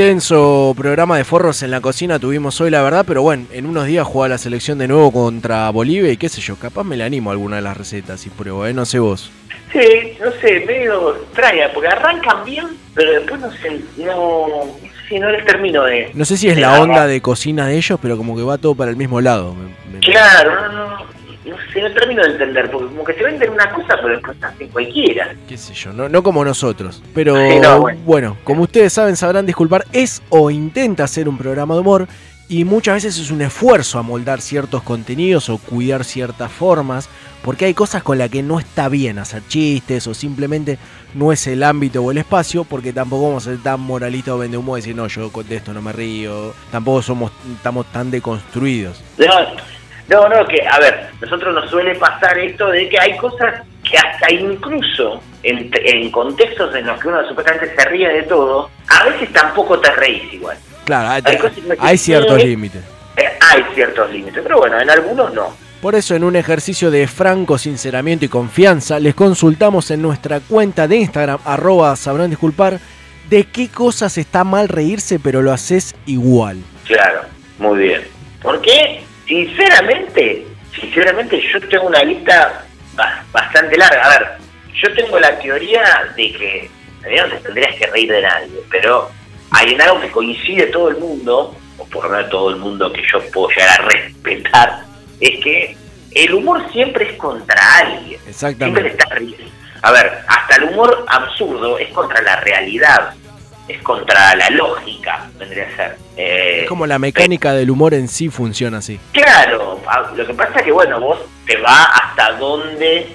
Intenso 0.05 0.73
programa 0.79 1.19
de 1.19 1.25
forros 1.25 1.63
en 1.63 1.71
la 1.71 1.83
cocina 1.83 2.19
tuvimos 2.19 2.59
hoy, 2.63 2.71
la 2.71 2.81
verdad, 2.81 3.05
pero 3.07 3.21
bueno, 3.21 3.45
en 3.53 3.67
unos 3.67 3.85
días 3.85 4.07
juega 4.07 4.31
la 4.31 4.39
selección 4.39 4.79
de 4.79 4.89
nuevo 4.89 5.13
contra 5.13 5.69
Bolivia 5.69 6.11
y 6.11 6.17
qué 6.17 6.31
sé 6.31 6.41
yo, 6.41 6.57
capaz 6.57 6.85
me 6.85 6.97
le 6.97 7.05
animo 7.05 7.29
a 7.29 7.35
alguna 7.35 7.57
de 7.57 7.63
las 7.63 7.77
recetas 7.77 8.25
y 8.27 8.31
pruebo, 8.31 8.65
¿eh? 8.65 8.73
No 8.73 8.87
sé 8.87 8.99
vos. 8.99 9.31
Sí, 9.71 10.15
no 10.19 10.33
sé, 10.41 10.65
medio 10.67 11.17
extraña, 11.17 11.67
porque 11.75 11.89
arrancan 11.89 12.47
bien, 12.47 12.67
pero 12.95 13.13
después 13.13 13.41
no 13.43 13.51
sé, 13.53 13.79
no, 13.99 14.49
no 14.49 14.63
sé 14.81 15.09
si 15.11 15.19
no 15.19 15.31
les 15.31 15.45
termino 15.45 15.83
de... 15.85 16.11
No 16.15 16.25
sé 16.25 16.39
si 16.39 16.49
es 16.49 16.57
la 16.59 16.81
onda 16.81 17.07
de 17.07 17.21
cocina 17.21 17.67
de 17.67 17.77
ellos, 17.77 17.99
pero 18.01 18.17
como 18.17 18.35
que 18.35 18.43
va 18.43 18.57
todo 18.57 18.75
para 18.75 18.91
el 18.91 18.97
mismo 18.97 19.21
lado. 19.21 19.55
Me- 19.55 19.93
me- 19.93 20.01
Claro, 20.01 20.73
no, 20.73 20.73
no, 20.97 21.05
no 21.45 21.57
sé, 21.73 21.81
no 21.81 21.93
termino 21.93 22.23
de 22.23 22.31
entender, 22.33 22.71
porque 22.71 22.89
como 22.89 23.05
que 23.05 23.15
se 23.15 23.23
venden 23.25 23.51
una 23.51 23.71
cosa, 23.71 23.97
pero 24.01 24.09
después 24.11 24.37
hacen 24.43 24.69
cualquiera. 24.69 25.35
qué 25.49 25.57
sé 25.57 25.73
yo, 25.75 25.93
no, 25.93 26.09
no 26.09 26.23
como 26.23 26.45
nosotros. 26.45 27.03
Pero 27.15 27.35
Sí, 27.37 27.59
no, 27.61 27.81
bueno. 27.81 28.01
bueno, 28.05 28.37
como 28.45 28.63
ustedes 28.65 28.93
saben, 28.93 29.17
sabrán 29.17 29.47
disculpar, 29.47 29.87
es 29.93 30.23
o 30.29 30.51
intenta 30.51 31.07
ser 31.07 31.29
un 31.29 31.39
programa 31.39 31.75
de 31.75 31.81
humor 31.81 32.09
y 32.49 32.65
muchas 32.65 32.95
veces 32.95 33.19
es 33.19 33.31
un 33.31 33.43
esfuerzo 33.43 33.99
amoldar 33.99 34.41
ciertos 34.41 34.83
contenidos 34.83 35.49
o 35.49 35.59
cuidar 35.59 36.05
ciertas 36.05 36.51
formas, 36.51 37.09
porque 37.43 37.65
hay 37.65 37.75
cosas 37.75 38.03
con 38.03 38.19
las 38.19 38.29
que 38.29 38.43
no 38.43 38.59
está 38.59 38.89
bien 38.89 39.19
hacer 39.19 39.43
chistes 39.49 40.07
o 40.09 40.15
simplemente 40.15 40.77
no 41.15 41.33
es 41.33 41.47
el 41.47 41.63
ámbito 41.63 42.03
o 42.03 42.11
el 42.11 42.19
espacio, 42.19 42.65
porque 42.65 42.93
tampoco 42.93 43.29
vamos 43.29 43.47
a 43.47 43.51
ser 43.53 43.63
tan 43.63 43.81
moralistas 43.81 44.35
o 44.35 44.39
vende 44.39 44.59
humo 44.59 44.77
y 44.77 44.81
decir, 44.81 44.95
no, 44.97 45.07
yo 45.07 45.31
con 45.33 45.47
esto 45.51 45.73
no 45.73 45.81
me 45.81 45.93
río, 45.93 46.53
tampoco 46.71 47.01
somos 47.03 47.33
estamos 47.57 47.87
tan 47.93 48.11
deconstruidos. 48.11 49.01
No, 49.17 49.27
no, 50.11 50.29
no, 50.29 50.47
que, 50.47 50.67
a 50.67 50.79
ver, 50.79 51.09
nosotros 51.21 51.55
nos 51.55 51.71
suele 51.71 51.95
pasar 51.95 52.39
esto 52.39 52.69
de 52.69 52.89
que 52.89 52.99
hay 52.99 53.17
cosas 53.17 53.63
que 53.89 53.97
hasta 53.97 54.33
incluso 54.33 55.23
en, 55.43 55.71
en 55.73 56.11
contextos 56.11 56.75
en 56.75 56.87
los 56.87 57.01
que 57.01 57.09
uno 57.09 57.27
supuestamente 57.29 57.75
se 57.75 57.89
ríe 57.89 58.09
de 58.09 58.23
todo, 58.25 58.71
a 58.89 59.05
veces 59.05 59.33
tampoco 59.33 59.79
te 59.79 59.91
reís 59.93 60.33
igual. 60.33 60.57
Claro, 60.85 61.09
hay, 61.09 61.23
Hay 61.25 61.79
hay 61.79 61.99
ciertos 61.99 62.43
eh, 62.43 62.47
límites. 62.47 62.83
Eh, 63.17 63.29
hay 63.41 63.65
ciertos 63.75 64.11
límites, 64.11 64.43
pero 64.43 64.59
bueno, 64.59 64.81
en 64.81 64.91
algunos 64.91 65.33
no. 65.33 65.55
Por 65.81 65.95
eso, 65.95 66.15
en 66.15 66.25
un 66.25 66.37
ejercicio 66.37 66.91
de 66.91 67.07
franco 67.07 67.57
sinceramiento 67.57 68.27
y 68.27 68.29
confianza, 68.29 69.01
les 69.01 69.15
consultamos 69.15 69.91
en 69.91 70.03
nuestra 70.03 70.41
cuenta 70.41 70.87
de 70.87 70.97
Instagram, 70.97 71.39
arroba 71.45 71.97
sabrán 71.97 72.29
disculpar, 72.29 72.79
de 73.31 73.45
qué 73.45 73.69
cosas 73.69 74.19
está 74.19 74.45
mal 74.45 74.69
reírse, 74.69 75.19
pero 75.19 75.41
lo 75.41 75.53
haces 75.53 75.95
igual. 76.05 76.59
Claro, 76.85 77.23
muy 77.59 77.79
bien. 77.79 78.03
Porque, 78.43 79.03
sinceramente, 79.31 80.45
sinceramente 80.75 81.41
yo 81.53 81.61
tengo 81.69 81.87
una 81.87 82.03
lista 82.03 82.65
ba- 82.95 83.25
bastante 83.33 83.77
larga. 83.79 84.03
A 84.05 84.19
ver, 84.19 84.29
yo 84.83 84.93
tengo 84.95 85.19
la 85.21 85.39
teoría 85.39 85.83
de 86.17 86.33
que 86.33 86.71
no 87.17 87.25
te 87.29 87.37
tendrías 87.37 87.77
que 87.77 87.87
reír 87.87 88.11
de 88.11 88.23
nadie, 88.23 88.61
pero 88.71 89.09
hay 89.53 89.73
en 89.73 89.81
algo 89.83 90.01
que 90.01 90.11
coincide 90.11 90.67
todo 90.67 90.89
el 90.91 90.97
mundo, 90.99 91.57
o 91.79 91.85
por 91.87 92.05
lo 92.05 92.11
menos 92.11 92.29
todo 92.31 92.51
el 92.51 92.57
mundo 92.57 92.93
que 92.93 93.03
yo 93.11 93.21
puedo 93.33 93.49
llegar 93.51 93.81
a 93.81 93.85
respetar, 93.85 94.81
es 95.21 95.43
que 95.45 95.77
el 96.13 96.35
humor 96.35 96.61
siempre 96.73 97.11
es 97.11 97.17
contra 97.17 97.77
alguien. 97.79 98.09
Siempre 98.09 98.31
Exactamente. 98.31 98.89
está 98.89 99.15
riendo. 99.15 99.45
A 99.83 99.93
ver, 99.93 100.13
hasta 100.27 100.57
el 100.57 100.65
humor 100.65 101.05
absurdo 101.09 101.79
es 101.79 101.89
contra 101.91 102.21
la 102.23 102.37
realidad, 102.41 103.15
es 103.73 103.83
contra 103.83 104.35
la 104.37 104.51
lógica, 104.51 105.29
vendría 105.39 105.65
a 105.73 105.77
ser. 105.77 105.97
Eh, 106.17 106.61
Es 106.63 106.69
como 106.69 106.87
la 106.87 106.99
mecánica 106.99 107.53
del 107.53 107.71
humor 107.71 107.95
en 107.95 108.09
sí 108.09 108.29
funciona 108.29 108.79
así. 108.79 108.99
Claro, 109.13 109.81
a- 109.87 110.11
lo 110.15 110.27
que 110.27 110.35
pasa 110.35 110.59
es 110.59 110.63
que, 110.65 110.73
bueno, 110.73 111.01
vos 111.01 111.19
te 111.47 111.57
va 111.59 111.85
hasta 111.85 112.33
dónde, 112.33 113.07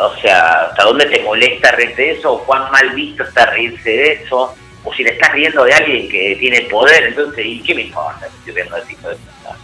o 0.00 0.16
sea, 0.20 0.62
hasta 0.70 0.84
dónde 0.84 1.06
te 1.06 1.22
molesta 1.22 1.70
reírte 1.72 2.02
de 2.02 2.10
eso, 2.12 2.32
o 2.34 2.44
cuán 2.44 2.70
mal 2.70 2.90
visto 2.90 3.22
está 3.22 3.46
reírse 3.46 3.90
de 3.90 4.12
eso, 4.12 4.54
o 4.84 4.94
si 4.94 5.02
le 5.02 5.10
estás 5.10 5.32
riendo 5.32 5.64
de 5.64 5.74
alguien 5.74 6.08
que 6.08 6.36
tiene 6.38 6.62
poder, 6.62 7.04
entonces, 7.04 7.44
¿y 7.44 7.60
qué 7.62 7.74
me 7.74 7.82
importa? 7.82 8.20
que 8.28 8.36
estoy 8.38 8.52
riendo 8.54 8.76
de 8.76 8.82
ti? 8.82 8.96
No, 9.02 9.10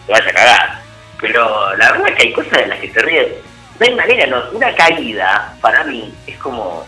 Te 0.07 0.13
vaya 0.13 0.29
a 0.31 0.33
cagar. 0.33 0.79
Pero 1.21 1.77
la 1.77 1.93
verdad 1.93 2.09
es 2.09 2.15
que 2.17 2.23
hay 2.29 2.33
cosas 2.33 2.53
de 2.53 2.67
las 2.67 2.79
que 2.81 2.89
te 2.89 3.01
ríes. 3.03 3.29
No 3.81 3.87
hay 3.87 3.95
manera, 3.95 4.27
no. 4.27 4.43
Una 4.53 4.75
caída, 4.75 5.55
para 5.61 5.85
mí, 5.85 6.13
es 6.27 6.37
como 6.39 6.87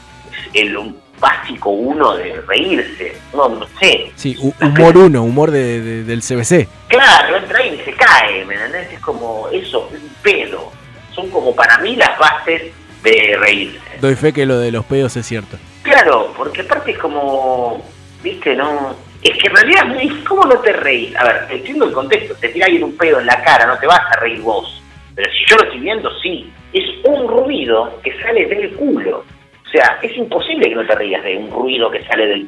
el 0.52 0.76
básico 1.20 1.70
uno 1.70 2.16
de 2.16 2.40
reírse. 2.46 3.16
No, 3.34 3.48
no 3.48 3.66
sé. 3.80 4.12
Sí, 4.16 4.36
hu- 4.36 4.54
humor 4.60 4.96
uno, 4.96 5.22
humor 5.22 5.50
de- 5.50 5.80
de- 5.80 6.04
del 6.04 6.22
CBC. 6.22 6.68
Claro, 6.88 7.36
entra 7.36 7.58
ahí 7.58 7.78
y 7.80 7.84
se 7.84 7.92
cae, 7.92 8.44
¿me 8.44 8.54
entendés? 8.54 8.92
Es 8.92 9.00
como 9.00 9.48
eso, 9.52 9.88
un 9.92 10.10
pedo. 10.22 10.72
Son 11.14 11.28
como 11.30 11.54
para 11.54 11.78
mí 11.78 11.96
las 11.96 12.18
bases 12.18 12.72
de 13.02 13.36
reírse. 13.38 13.78
Doy 14.00 14.14
fe 14.14 14.32
que 14.32 14.44
lo 14.46 14.58
de 14.58 14.70
los 14.72 14.84
pedos 14.84 15.16
es 15.16 15.26
cierto. 15.26 15.56
Claro, 15.82 16.32
porque 16.36 16.62
aparte 16.62 16.90
es 16.92 16.98
como, 16.98 17.84
viste, 18.22 18.54
no... 18.56 18.94
Es 19.22 19.36
que 19.38 19.48
en 19.48 19.56
realidad, 19.56 19.86
¿cómo 20.28 20.44
no 20.44 20.58
te 20.60 20.72
reís? 20.72 21.16
A 21.16 21.24
ver, 21.24 21.46
entiendo 21.50 21.86
el 21.86 21.92
contexto, 21.92 22.34
te 22.36 22.48
tira 22.50 22.66
alguien 22.66 22.84
un 22.84 22.96
pedo 22.96 23.18
en 23.18 23.26
la 23.26 23.42
cara, 23.42 23.66
no 23.66 23.76
te 23.78 23.86
vas 23.86 24.00
a 24.12 24.20
reír 24.20 24.40
vos. 24.40 24.82
Pero 25.14 25.28
si 25.32 25.50
yo 25.50 25.56
lo 25.56 25.64
estoy 25.64 25.80
viendo, 25.80 26.10
sí. 26.20 26.52
Es 26.72 26.84
un 27.04 27.26
ruido 27.26 27.98
que 28.04 28.12
sale 28.20 28.46
del 28.46 28.70
culo. 28.74 29.24
O 29.66 29.70
sea, 29.70 29.98
es 30.02 30.16
imposible 30.16 30.68
que 30.68 30.74
no 30.74 30.86
te 30.86 30.94
rías 30.94 31.22
de 31.24 31.36
un 31.36 31.50
ruido 31.50 31.90
que 31.90 32.04
sale 32.06 32.26
del. 32.26 32.46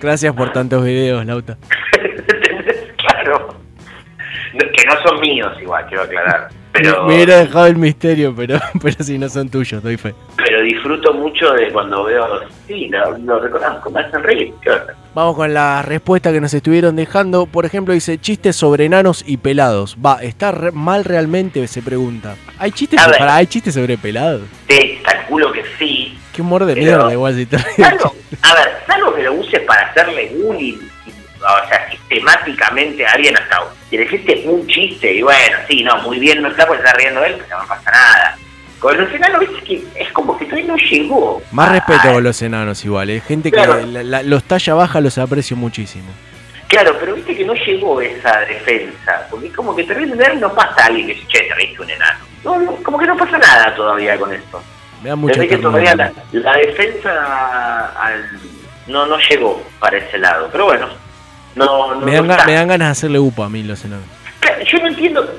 Gracias 0.00 0.34
por 0.34 0.52
tantos 0.52 0.84
videos, 0.84 1.24
Lauta. 1.26 1.56
Claro. 2.96 3.54
No, 4.54 4.60
que 4.72 4.84
no 4.86 4.94
son 5.06 5.20
míos 5.20 5.52
igual, 5.60 5.84
quiero 5.86 6.02
aclarar. 6.04 6.48
Pero, 6.72 7.06
Me 7.06 7.14
hubiera 7.14 7.38
dejado 7.38 7.66
el 7.66 7.76
misterio, 7.76 8.34
pero, 8.36 8.58
pero 8.82 8.96
si 9.02 9.18
no 9.18 9.28
son 9.28 9.48
tuyos, 9.48 9.82
doy 9.82 9.96
fe. 9.96 10.14
pero 10.36 10.60
disfruto 10.62 11.12
mucho 11.14 11.52
de 11.52 11.70
cuando 11.72 12.04
veo... 12.04 12.40
Sí, 12.66 12.88
lo, 12.88 13.16
lo 13.18 13.38
reconozco, 13.38 13.90
me 13.90 14.00
hacen 14.00 14.22
reír. 14.22 14.52
Vamos 15.14 15.36
con 15.36 15.54
la 15.54 15.82
respuesta 15.82 16.32
que 16.32 16.40
nos 16.40 16.52
estuvieron 16.52 16.96
dejando. 16.96 17.46
Por 17.46 17.64
ejemplo, 17.64 17.94
dice 17.94 18.18
chistes 18.18 18.56
sobre 18.56 18.84
enanos 18.86 19.24
y 19.26 19.36
pelados. 19.38 19.96
Va, 20.04 20.22
¿está 20.22 20.52
re- 20.52 20.72
mal 20.72 21.04
realmente? 21.04 21.66
Se 21.66 21.80
pregunta. 21.82 22.34
¿Hay 22.58 22.72
chistes, 22.72 23.00
pará, 23.18 23.36
¿hay 23.36 23.46
chistes 23.46 23.74
sobre 23.74 23.96
pelados? 23.96 24.42
Te 24.66 25.00
calculo 25.02 25.52
que 25.52 25.62
sí. 25.78 26.18
Qué 26.36 26.42
humor 26.42 26.64
de 26.66 26.74
Pero- 26.74 26.84
mierda, 26.86 27.12
igual 27.12 27.34
si 27.34 27.46
te 27.46 27.58
Salvo, 27.58 28.14
a 28.42 28.54
ver, 28.54 28.76
salvo 28.86 29.14
que 29.14 29.22
lo 29.22 29.32
uses 29.32 29.60
para 29.62 29.86
hacerle 29.88 30.30
bullying, 30.36 30.76
o 31.40 31.68
sea, 31.68 31.90
sistemáticamente 31.90 33.06
a 33.06 33.12
alguien 33.12 33.36
hasta 33.36 33.64
y 33.90 33.96
le 33.96 34.04
hiciste 34.04 34.42
un 34.46 34.66
chiste 34.66 35.12
y 35.14 35.22
bueno, 35.22 35.56
sí, 35.68 35.82
no, 35.82 35.96
muy 36.02 36.18
bien, 36.18 36.42
no 36.42 36.48
está 36.48 36.66
porque 36.66 36.82
está 36.82 36.92
riendo 36.96 37.24
él, 37.24 37.36
pero 37.48 37.62
no 37.62 37.68
pasa 37.68 37.90
nada. 37.90 38.36
Con 38.80 38.98
los 38.98 39.10
enanos, 39.12 39.40
viste 39.40 39.62
que 39.64 39.82
es 40.02 40.12
como 40.12 40.36
que 40.36 40.44
todavía 40.44 40.66
no 40.66 40.76
llegó. 40.76 41.42
Más 41.52 41.72
respeto 41.72 42.12
con 42.12 42.22
los 42.22 42.42
enanos 42.42 42.84
igual, 42.84 43.08
¿eh? 43.10 43.20
Gente 43.26 43.50
que 43.50 43.56
la- 43.56 44.02
la- 44.02 44.22
los 44.22 44.44
talla 44.44 44.74
baja 44.74 45.00
los 45.00 45.16
aprecio 45.18 45.56
muchísimo. 45.56 46.04
Claro, 46.68 46.96
pero 47.00 47.14
viste 47.14 47.34
que 47.36 47.44
no 47.44 47.54
llegó 47.54 48.00
esa 48.02 48.40
defensa, 48.40 49.26
porque 49.30 49.50
como 49.52 49.74
que 49.74 49.84
te 49.84 49.94
él 49.94 50.40
no 50.40 50.52
pasa 50.52 50.86
alguien 50.86 51.06
que 51.06 51.14
dice, 51.14 51.26
che, 51.28 51.48
te 51.74 51.82
un 51.82 51.90
enano. 51.90 52.18
No, 52.44 52.60
no, 52.60 52.76
como 52.82 52.98
que 52.98 53.06
no 53.06 53.16
pasa 53.16 53.38
nada 53.38 53.74
todavía 53.74 54.18
con 54.18 54.32
esto. 54.34 54.62
Me 55.06 55.10
da 55.10 55.14
mucha 55.16 55.40
Desde 55.40 55.48
que 55.56 55.62
todavía 55.62 55.94
la, 55.94 56.12
la 56.32 56.52
defensa 56.56 57.92
al- 57.96 58.28
no, 58.88 59.06
no 59.06 59.16
llegó 59.20 59.62
para 59.78 59.98
ese 59.98 60.18
lado, 60.18 60.48
pero 60.50 60.64
bueno, 60.64 60.88
no, 61.54 61.94
no, 61.94 62.00
Me 62.00 62.12
dan, 62.14 62.26
no 62.26 62.44
me 62.44 62.52
dan 62.54 62.66
ganas 62.66 62.88
de 62.88 62.90
hacerle 62.90 63.20
upa 63.20 63.44
a 63.44 63.48
mí 63.48 63.62
los 63.62 63.84
enanos. 63.84 64.04
Yo 64.66 64.78
no 64.80 64.88
entiendo, 64.88 65.32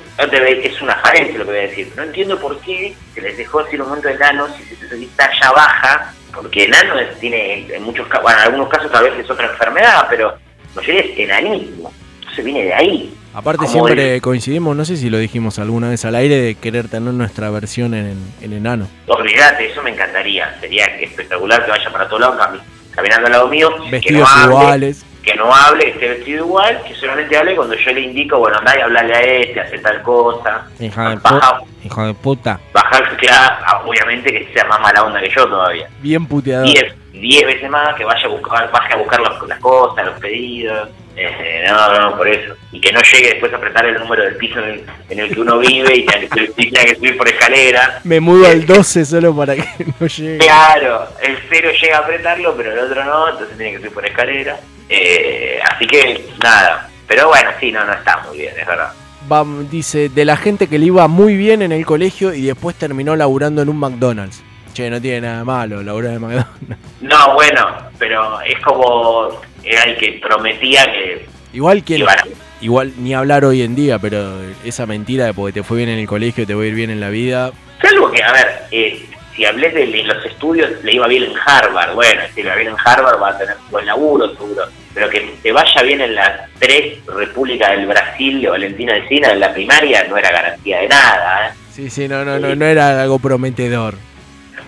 es 0.64 0.82
una 0.82 0.96
falencia 0.96 1.38
lo 1.40 1.44
que 1.44 1.52
voy 1.52 1.60
a 1.60 1.64
decir, 1.64 1.92
no 1.98 2.04
entiendo 2.04 2.40
por 2.40 2.58
qué 2.62 2.96
se 3.14 3.20
les 3.20 3.36
dejó 3.36 3.62
decir 3.62 3.82
un 3.82 3.90
momento 3.90 4.08
de 4.08 4.14
enanos 4.14 4.52
si 4.56 4.64
se 4.74 4.88
se 4.88 5.06
talla 5.18 5.52
baja, 5.52 6.14
porque 6.34 6.64
enano 6.64 6.98
es- 7.00 7.20
tiene 7.20 7.68
en 7.70 7.84
muchos 7.84 8.08
casos, 8.08 8.24
bueno, 8.24 8.40
en 8.40 8.46
algunos 8.46 8.70
casos 8.70 8.90
tal 8.90 9.04
vez 9.04 9.20
es 9.20 9.30
otra 9.30 9.48
enfermedad, 9.48 10.08
pero 10.10 10.30
la 10.30 10.82
mayoría 10.82 11.02
es 11.02 11.20
enanismo, 11.20 11.92
entonces 12.20 12.46
viene 12.46 12.64
de 12.64 12.74
ahí. 12.74 13.14
Aparte 13.38 13.68
Como 13.68 13.86
siempre 13.86 14.20
coincidimos, 14.20 14.76
no 14.76 14.84
sé 14.84 14.98
si 14.98 15.12
lo 15.12 15.20
dijimos 15.20 15.60
alguna 15.60 15.90
vez 15.90 16.04
al 16.06 16.16
aire, 16.16 16.38
de 16.42 16.56
querer 16.56 16.88
tener 16.90 17.14
nuestra 17.14 17.52
versión 17.52 17.94
en, 17.94 18.18
en 18.42 18.52
enano. 18.54 18.88
Olvídate, 19.06 19.70
eso 19.72 19.84
me 19.84 19.92
encantaría, 19.92 20.56
sería 20.60 20.86
espectacular 20.86 21.64
que 21.64 21.70
vaya 21.70 21.92
para 21.92 22.08
todos 22.08 22.22
lados 22.22 22.38
cami- 22.40 22.62
caminando 22.90 23.28
al 23.28 23.34
lado 23.34 23.48
mío, 23.48 23.70
que 23.76 23.80
no 23.86 23.92
Vestidos 23.92 24.30
hable, 24.34 24.56
iguales. 24.56 25.06
que 25.22 25.36
no 25.36 25.54
hable, 25.54 25.84
que 25.84 25.90
esté 25.92 26.08
vestido 26.10 26.46
igual, 26.46 26.82
que 26.88 26.96
solamente 26.96 27.38
hable 27.38 27.56
cuando 27.56 27.76
yo 27.76 27.92
le 27.92 28.02
indico, 28.02 28.40
bueno, 28.40 28.58
andá 28.58 28.76
y 28.76 28.82
hablarle 28.82 29.14
a 29.16 29.22
este, 29.22 29.60
hace 29.62 29.78
tal 29.78 30.02
cosa. 30.02 30.66
Hija 30.80 31.10
de, 31.12 31.16
Baja, 31.18 31.60
hijo 31.86 32.06
de 32.08 32.14
puta. 32.16 32.60
bajar, 32.74 33.04
haga, 33.30 33.82
obviamente 33.86 34.32
que 34.32 34.52
sea 34.52 34.66
más 34.66 34.80
mala 34.82 35.04
onda 35.04 35.20
que 35.22 35.30
yo 35.30 35.46
todavía. 35.48 35.88
Bien 36.02 36.26
puteador. 36.26 36.66
Diez, 36.66 36.92
diez 37.14 37.46
veces 37.46 37.70
más 37.70 37.94
que 37.96 38.04
vaya 38.04 38.26
a 38.26 38.30
buscar, 38.30 38.72
baje 38.72 38.94
a 38.94 38.98
buscar 38.98 39.20
los- 39.20 39.48
las 39.48 39.60
cosas, 39.60 40.06
los 40.08 40.20
pedidos. 40.20 40.90
Eh, 41.20 41.66
no, 41.68 42.00
no, 42.00 42.16
por 42.16 42.28
eso. 42.28 42.54
Y 42.72 42.80
que 42.80 42.92
no 42.92 43.02
llegue 43.02 43.30
después 43.30 43.52
a 43.52 43.58
apretar 43.58 43.86
el 43.88 43.96
número 43.96 44.24
del 44.24 44.36
piso 44.36 44.60
en 44.60 44.66
el, 44.66 44.86
en 45.10 45.20
el 45.20 45.34
que 45.34 45.42
uno 45.42 45.58
vive 45.58 45.96
y 45.96 46.06
tenga 46.06 46.86
que, 46.86 46.96
subir 46.96 47.18
por 47.18 47.28
escalera. 47.28 48.00
Me 48.04 48.20
mudo 48.20 48.46
al 48.46 48.68
12 48.68 49.04
solo 49.04 49.36
para 49.36 49.56
que 49.56 49.66
no 50.00 50.06
llegue. 50.06 50.38
Claro, 50.38 51.08
el 51.24 51.38
cero 51.50 51.72
llega 51.82 51.98
a 51.98 52.02
apretarlo, 52.02 52.56
pero 52.56 52.72
el 52.72 52.80
otro 52.80 53.04
no, 53.04 53.30
entonces 53.30 53.58
tiene 53.58 53.72
que 53.74 53.78
subir 53.80 53.94
por 53.94 54.06
escalera. 54.06 54.60
Eh, 54.88 55.60
así 55.68 55.88
que 55.88 56.24
nada. 56.44 56.88
Pero 57.08 57.30
bueno, 57.30 57.50
sí, 57.60 57.72
no, 57.72 57.84
no 57.84 57.94
está 57.94 58.24
muy 58.28 58.38
bien, 58.38 58.54
es 58.56 58.68
verdad. 58.68 58.94
Va, 59.32 59.44
dice, 59.72 60.10
de 60.10 60.24
la 60.24 60.38
gente 60.38 60.68
que 60.68 60.78
le 60.78 60.86
iba 60.86 61.08
muy 61.08 61.36
bien 61.36 61.64
en 61.64 61.72
el 61.72 61.84
colegio 61.84 62.32
y 62.32 62.44
después 62.44 62.76
terminó 62.76 63.16
laburando 63.16 63.64
en 63.64 63.70
un 63.70 63.78
McDonald's. 63.78 64.44
Che, 64.74 64.88
no 64.92 65.02
tiene 65.02 65.22
nada 65.22 65.44
malo 65.44 65.82
laburar 65.82 66.14
en 66.14 66.22
McDonald's. 66.22 66.78
No, 67.02 67.34
bueno, 67.34 67.66
pero 67.98 68.40
es 68.42 68.60
como 68.62 69.42
era 69.68 69.84
el 69.84 69.98
que 69.98 70.20
prometía 70.22 70.86
que 70.86 71.26
Igual 71.54 71.84
que 71.84 71.98
iban 71.98 72.20
a- 72.20 72.24
igual 72.62 72.94
ni 72.98 73.14
hablar 73.14 73.46
hoy 73.46 73.62
en 73.62 73.76
día, 73.76 74.00
pero 74.00 74.42
esa 74.64 74.86
mentira 74.86 75.26
de 75.26 75.34
porque 75.34 75.54
te 75.54 75.64
fue 75.64 75.78
bien 75.78 75.90
en 75.90 76.00
el 76.00 76.08
colegio, 76.08 76.46
te 76.46 76.54
va 76.54 76.64
a 76.64 76.66
ir 76.66 76.74
bien 76.76 76.90
en 76.90 77.00
la 77.00 77.10
vida. 77.10 77.52
Salvo 77.82 78.12
que, 78.12 78.22
a 78.24 78.32
ver, 78.34 78.48
eh, 78.72 79.00
si 79.36 79.46
hablé 79.46 79.70
de, 79.70 79.86
de 79.88 80.04
los 80.04 80.26
estudios, 80.26 80.70
le 80.84 80.94
iba 80.94 81.08
bien 81.08 81.24
en 81.24 81.34
Harvard. 81.46 81.94
Bueno, 81.94 82.22
si 82.34 82.42
le 82.44 82.50
va 82.50 82.56
bien 82.56 82.70
en 82.70 82.76
Harvard 82.84 83.22
va 83.22 83.30
a 83.30 83.38
tener 83.38 83.56
buen 83.70 83.86
laburo, 83.86 84.30
seguro. 84.36 84.64
Pero 84.94 85.10
que 85.10 85.36
te 85.44 85.52
vaya 85.52 85.82
bien 85.84 86.02
en 86.02 86.16
las 86.16 86.42
tres 86.60 86.98
repúblicas 87.06 87.70
del 87.72 87.86
Brasil 87.86 88.48
o 88.48 88.52
Valentina 88.52 88.96
Alcina 88.96 89.32
en 89.32 89.40
la 89.40 89.54
primaria 89.54 90.04
no 90.10 90.18
era 90.18 90.32
garantía 90.32 90.80
de 90.80 90.88
nada. 90.88 91.48
¿eh? 91.50 91.52
Sí, 91.72 91.90
sí, 91.92 92.08
no, 92.08 92.26
no, 92.26 92.40
no, 92.40 92.56
no 92.56 92.66
era 92.66 93.00
algo 93.04 93.20
prometedor. 93.20 93.94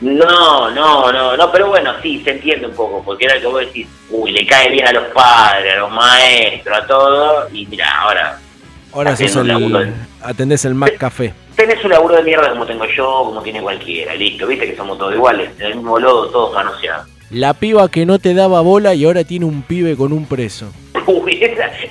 No, 0.02 0.72
no, 0.72 1.12
no, 1.12 1.36
no, 1.36 1.52
pero 1.52 1.68
bueno, 1.68 1.94
sí, 2.02 2.22
se 2.24 2.32
entiende 2.32 2.68
un 2.68 2.74
poco, 2.74 3.04
porque 3.04 3.26
era 3.26 3.36
el 3.36 3.42
que 3.42 3.48
vos 3.48 3.60
decís, 3.60 3.88
uy, 4.10 4.32
le 4.32 4.46
cae 4.46 4.70
bien 4.70 4.88
a 4.88 4.94
los 4.94 5.06
padres, 5.10 5.74
a 5.74 5.80
los 5.80 5.92
maestros, 5.92 6.78
a 6.78 6.88
todo, 6.88 7.50
y 7.52 7.66
mira, 7.66 8.02
ahora 8.02 8.40
Ahora 8.92 9.16
sos 9.16 9.36
el, 9.36 9.94
atendés 10.24 10.66
el 10.66 10.74
Mac 10.74 10.98
Café. 10.98 11.34
tenés 11.56 11.84
un 11.84 11.92
laburo 11.92 12.16
de 12.16 12.24
mierda 12.24 12.50
como 12.50 12.66
tengo 12.66 12.86
yo, 12.86 13.24
como 13.26 13.42
tiene 13.42 13.62
cualquiera, 13.62 14.16
listo, 14.16 14.48
viste 14.48 14.66
que 14.72 14.76
somos 14.76 14.98
todos 14.98 15.14
iguales, 15.14 15.52
en 15.60 15.66
el 15.68 15.76
mismo 15.76 16.00
lodo, 16.00 16.30
todos 16.30 16.54
manoseados. 16.54 17.08
La 17.30 17.54
piba 17.54 17.88
que 17.90 18.08
no 18.08 18.18
te 18.18 18.34
daba 18.34 18.62
bola 18.62 18.96
y 18.96 19.06
ahora 19.06 19.24
tiene 19.24 19.46
un 19.46 19.62
pibe 19.62 19.96
con 19.96 20.12
un 20.12 20.26
preso. 20.26 20.72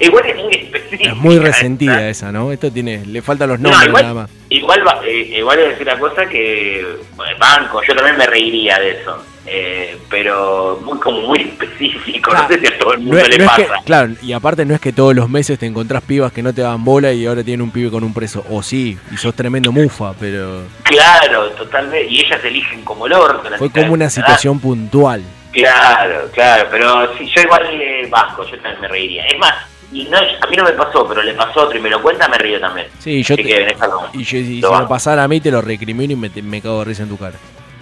Igual 0.00 0.26
es 0.26 0.36
muy 0.36 0.54
específica. 0.54 1.10
Es 1.10 1.16
muy 1.16 1.38
resentida 1.38 2.08
esa, 2.08 2.30
¿no? 2.32 2.52
Esto 2.52 2.70
tiene, 2.70 3.04
le 3.04 3.22
faltan 3.22 3.48
los 3.50 3.58
No, 3.60 3.70
nombres 3.70 3.88
igual- 3.88 4.02
nada 4.04 4.14
más. 4.14 4.30
Igual, 4.50 4.86
va- 4.86 5.00
eh, 5.06 5.34
igual 5.38 5.58
es 5.58 5.68
decir 5.70 5.86
la 5.86 5.98
cosa 5.98 6.26
que, 6.26 6.86
bueno, 7.16 7.32
banco, 7.38 7.80
yo 7.86 7.94
también 7.94 8.16
me 8.16 8.26
reiría 8.26 8.78
de 8.78 8.90
eso. 9.00 9.22
eh, 9.50 9.96
pero 10.10 10.78
muy 10.84 10.98
como 10.98 11.22
muy 11.22 11.40
específico, 11.40 12.34
no 12.34 12.46
sé 12.48 12.60
si 12.60 12.66
a 12.66 12.78
todo 12.78 12.92
el 12.92 12.98
No 12.98 13.04
mundo 13.06 13.18
es- 13.18 13.28
le 13.30 13.38
no 13.38 13.44
es 13.44 13.50
pasa. 13.50 13.62
que- 13.78 13.84
claro, 13.86 14.12
y 14.20 14.32
aparte 14.34 14.66
no 14.66 14.74
es 14.74 14.80
que 14.80 14.92
todos 14.92 15.14
los 15.16 15.30
meses 15.30 15.58
te 15.58 15.64
encontrás 15.64 16.02
pibas 16.02 16.32
que 16.32 16.42
no 16.42 16.52
te 16.52 16.60
dan 16.60 16.84
bola 16.84 17.14
y 17.14 17.24
ahora 17.24 17.42
tienen 17.42 17.62
un 17.62 17.70
pibe 17.70 17.90
con 17.90 18.04
un 18.04 18.12
preso. 18.12 18.44
O 18.50 18.62
sí, 18.62 18.98
y 19.10 19.16
sos 19.16 19.34
tremendo 19.34 19.72
mufa, 19.72 20.12
pero 20.20 20.64
Claro, 20.82 21.48
totalmente, 21.52 22.06
y 22.10 22.20
ellas 22.26 22.44
eligen 22.44 22.82
como 22.84 23.06
el 23.06 23.14
orto. 23.14 23.48
fue 23.56 23.70
como 23.70 23.94
una 23.94 24.10
situación 24.10 24.60
puntual. 24.60 25.22
Claro, 25.52 26.28
claro, 26.32 26.68
pero 26.70 27.16
sí, 27.16 27.26
yo 27.34 27.40
igual 27.42 27.66
eh, 27.72 28.06
vasco, 28.10 28.44
yo 28.44 28.56
también 28.60 28.80
me 28.80 28.88
reiría. 28.88 29.24
Es 29.26 29.38
más, 29.38 29.54
y 29.90 30.04
no, 30.04 30.18
a 30.18 30.46
mí 30.48 30.56
no 30.56 30.64
me 30.64 30.72
pasó, 30.72 31.06
pero 31.08 31.22
le 31.22 31.32
pasó 31.34 31.60
a 31.60 31.64
otro 31.64 31.78
y 31.78 31.80
me 31.80 31.88
lo 31.90 32.02
cuenta, 32.02 32.28
me 32.28 32.36
río 32.38 32.60
también. 32.60 32.86
Sí, 32.98 33.22
yo 33.22 33.34
Así 33.34 33.42
te- 33.42 33.48
que 33.48 33.60
déjalo. 33.64 34.08
Y, 34.12 34.22
yo, 34.24 34.38
y 34.38 34.60
si 34.62 34.68
me 34.70 34.86
pasara 34.86 35.24
a 35.24 35.28
mí 35.28 35.40
te 35.40 35.50
lo 35.50 35.62
recrimino 35.62 36.12
y 36.12 36.16
me, 36.16 36.30
me 36.42 36.60
cago 36.60 36.80
de 36.80 36.84
risa 36.84 37.02
en 37.04 37.08
tu 37.08 37.16
cara. 37.16 37.36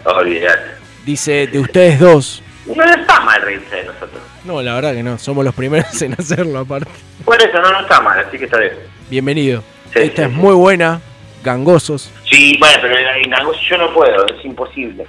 Olvidate. 0.04 0.62
Dice, 1.04 1.46
de 1.48 1.58
ustedes 1.58 1.98
dos. 1.98 2.42
No 2.74 2.82
está 2.84 3.20
mal 3.20 3.40
reírse 3.42 3.76
de 3.76 3.84
nosotros. 3.84 4.22
No, 4.44 4.62
la 4.62 4.74
verdad 4.74 4.92
que 4.94 5.02
no, 5.02 5.18
somos 5.18 5.44
los 5.44 5.54
primeros 5.54 6.00
en 6.02 6.12
hacerlo 6.14 6.60
aparte. 6.60 6.90
Por 7.24 7.36
eso 7.40 7.60
no, 7.60 7.72
no 7.72 7.80
está 7.80 8.00
mal, 8.00 8.18
así 8.20 8.38
que 8.38 8.44
está 8.44 8.58
bien. 8.58 8.72
Bienvenido. 9.10 9.62
Sí, 9.92 10.00
Esta 10.02 10.22
sí, 10.24 10.28
es 10.28 10.34
sí. 10.34 10.40
muy 10.40 10.54
buena, 10.54 11.00
gangosos. 11.42 12.12
Sí, 12.30 12.56
bueno, 12.58 12.78
pero 12.80 12.96
en 12.96 13.34
algo 13.34 13.52
yo 13.68 13.76
no 13.78 13.92
puedo, 13.92 14.26
es 14.26 14.44
imposible. 14.44 15.04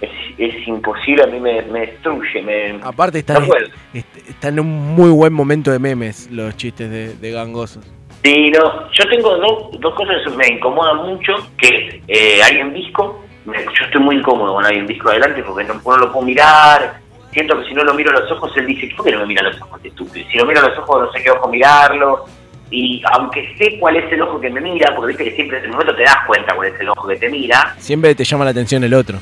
Es, 0.00 0.10
es 0.38 0.66
imposible, 0.68 1.22
a 1.24 1.26
mí 1.26 1.38
me, 1.40 1.60
me 1.62 1.80
destruye, 1.80 2.42
me... 2.42 2.78
Aparte 2.82 3.18
están, 3.18 3.46
No 3.46 4.48
en 4.48 4.60
un 4.60 4.94
muy 4.94 5.10
buen 5.10 5.32
momento 5.32 5.70
de 5.70 5.78
memes 5.78 6.28
los 6.30 6.56
chistes 6.56 6.90
de, 6.90 7.14
de 7.14 7.30
gangosos. 7.32 7.84
Sí, 8.22 8.50
no, 8.50 8.90
yo 8.92 9.08
tengo 9.08 9.36
dos, 9.36 9.80
dos 9.80 9.94
cosas 9.94 10.16
que 10.24 10.30
me 10.36 10.46
incomodan 10.56 10.98
mucho, 11.06 11.32
que 11.58 12.02
eh, 12.08 12.42
alguien 12.42 12.72
visco, 12.72 13.24
me- 13.44 13.58
yo 13.64 13.84
estoy 13.86 14.00
muy 14.00 14.16
incómodo 14.16 14.54
con 14.54 14.64
alguien 14.64 14.86
visco 14.86 15.08
adelante 15.10 15.42
porque 15.42 15.64
no, 15.64 15.74
no 15.74 15.96
lo 15.96 16.12
puedo 16.12 16.26
mirar, 16.26 16.98
siento 17.32 17.58
que 17.60 17.68
si 17.68 17.74
no 17.74 17.82
lo 17.84 17.94
miro 17.94 18.10
a 18.10 18.20
los 18.20 18.30
ojos, 18.32 18.52
él 18.56 18.66
dice, 18.66 18.90
¿por 18.96 19.06
qué 19.06 19.12
no 19.12 19.20
me 19.20 19.26
mira 19.26 19.40
a 19.42 19.50
los 19.50 19.60
ojos, 19.62 19.76
este 19.76 19.88
estúpido? 19.88 20.26
Si 20.30 20.36
lo 20.38 20.46
miro 20.46 20.60
a 20.60 20.68
los 20.68 20.78
ojos 20.78 21.02
no 21.06 21.12
sé 21.12 21.22
qué 21.22 21.30
ojo 21.30 21.48
mirarlo, 21.48 22.24
y 22.70 23.02
aunque 23.12 23.54
sé 23.58 23.78
cuál 23.80 23.96
es 23.96 24.12
el 24.12 24.22
ojo 24.22 24.40
que 24.40 24.48
me 24.50 24.60
mira, 24.60 24.94
porque 24.94 25.08
viste 25.08 25.24
que 25.24 25.36
siempre 25.36 25.58
en 25.58 25.64
el 25.64 25.70
momento 25.72 25.94
te 25.96 26.02
das 26.02 26.18
cuenta 26.26 26.54
cuál 26.54 26.68
es 26.68 26.80
el 26.80 26.88
ojo 26.90 27.08
que 27.08 27.16
te 27.16 27.28
mira, 27.30 27.74
Siempre 27.78 28.14
te 28.14 28.24
llama 28.24 28.44
la 28.44 28.50
atención 28.50 28.84
el 28.84 28.94
otro. 28.94 29.18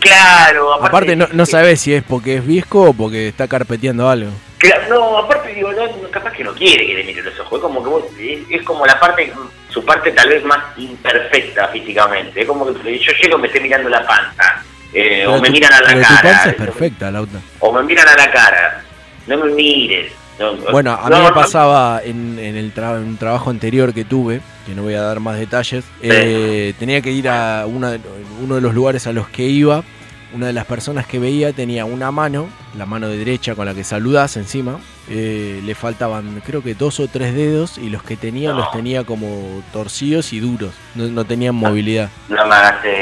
Claro, 0.00 0.72
aparte... 0.74 0.88
Aparte 0.88 1.16
no, 1.16 1.28
no 1.32 1.46
sabes 1.46 1.80
si 1.80 1.94
es 1.94 2.02
porque 2.02 2.36
es 2.36 2.46
visco 2.46 2.90
o 2.90 2.92
porque 2.92 3.28
está 3.28 3.48
carpeteando 3.48 4.08
algo. 4.08 4.30
Claro, 4.58 4.82
no, 4.88 5.18
aparte 5.18 5.52
digo, 5.54 5.70
no, 5.72 6.10
capaz 6.10 6.32
que 6.32 6.42
no 6.44 6.52
quiere 6.54 6.86
que 6.86 6.94
le 6.94 7.04
mire 7.04 7.22
los 7.22 7.38
ojos, 7.40 7.58
es 7.58 7.62
como 7.62 7.82
que 7.82 7.88
vos- 7.90 8.04
es, 8.18 8.38
es 8.50 8.62
como 8.64 8.86
la 8.86 8.98
parte, 8.98 9.32
su 9.68 9.84
parte 9.84 10.12
tal 10.12 10.28
vez 10.30 10.42
más 10.44 10.58
imperfecta 10.78 11.68
físicamente, 11.68 12.40
es 12.40 12.46
como 12.46 12.66
que 12.66 12.98
yo 12.98 13.12
llego 13.22 13.38
y 13.38 13.40
me 13.42 13.46
esté 13.48 13.60
mirando 13.60 13.88
la 13.90 14.06
panza, 14.06 14.62
eh, 14.94 15.26
o 15.26 15.38
me 15.40 15.48
tu- 15.48 15.52
miran 15.52 15.72
a 15.74 15.80
la 15.80 15.86
pero 15.88 16.00
tu 16.00 16.06
cara, 16.06 16.22
panza 16.22 16.48
es 16.50 16.54
perfecta, 16.56 17.10
Lauta. 17.10 17.38
o 17.60 17.72
me 17.72 17.82
miran 17.82 18.08
a 18.08 18.16
la 18.16 18.30
cara, 18.30 18.82
no 19.26 19.36
me 19.38 19.50
mires. 19.52 20.12
No, 20.38 20.52
Bueno, 20.72 20.92
a 20.92 21.08
mí 21.08 21.16
me 21.16 21.32
pasaba 21.34 22.00
en, 22.04 22.38
en 22.38 22.56
el 22.56 22.74
tra- 22.74 22.96
en 22.96 23.04
un 23.08 23.16
trabajo 23.16 23.50
anterior 23.50 23.92
que 23.94 24.04
tuve, 24.04 24.40
que 24.66 24.74
no 24.74 24.82
voy 24.82 24.94
a 24.94 25.00
dar 25.02 25.20
más 25.20 25.38
detalles, 25.38 25.84
eh, 26.02 26.74
tenía 26.78 27.00
que 27.00 27.12
ir 27.12 27.28
a 27.28 27.66
una 27.66 27.92
de- 27.92 28.00
uno 28.42 28.56
de 28.56 28.60
los 28.60 28.74
lugares 28.74 29.06
a 29.06 29.12
los 29.12 29.28
que 29.28 29.44
iba, 29.48 29.82
una 30.34 30.46
de 30.48 30.52
las 30.52 30.66
personas 30.66 31.06
que 31.06 31.18
veía 31.18 31.52
tenía 31.52 31.84
una 31.84 32.10
mano, 32.10 32.48
la 32.76 32.84
mano 32.84 33.08
de 33.08 33.16
derecha 33.16 33.54
con 33.54 33.64
la 33.66 33.74
que 33.74 33.84
saludás 33.84 34.36
encima, 34.36 34.78
eh, 35.08 35.60
le 35.64 35.74
faltaban 35.74 36.42
creo 36.44 36.62
que 36.62 36.74
dos 36.74 36.98
o 37.00 37.06
tres 37.08 37.34
dedos 37.34 37.78
y 37.78 37.90
los 37.90 38.02
que 38.02 38.16
tenía 38.16 38.52
los 38.52 38.70
tenía 38.72 39.04
como 39.04 39.62
torcidos 39.72 40.32
y 40.32 40.40
duros, 40.40 40.72
no, 40.94 41.04
no 41.06 41.24
tenían 41.24 41.54
movilidad. 41.54 42.10
no 42.28 42.36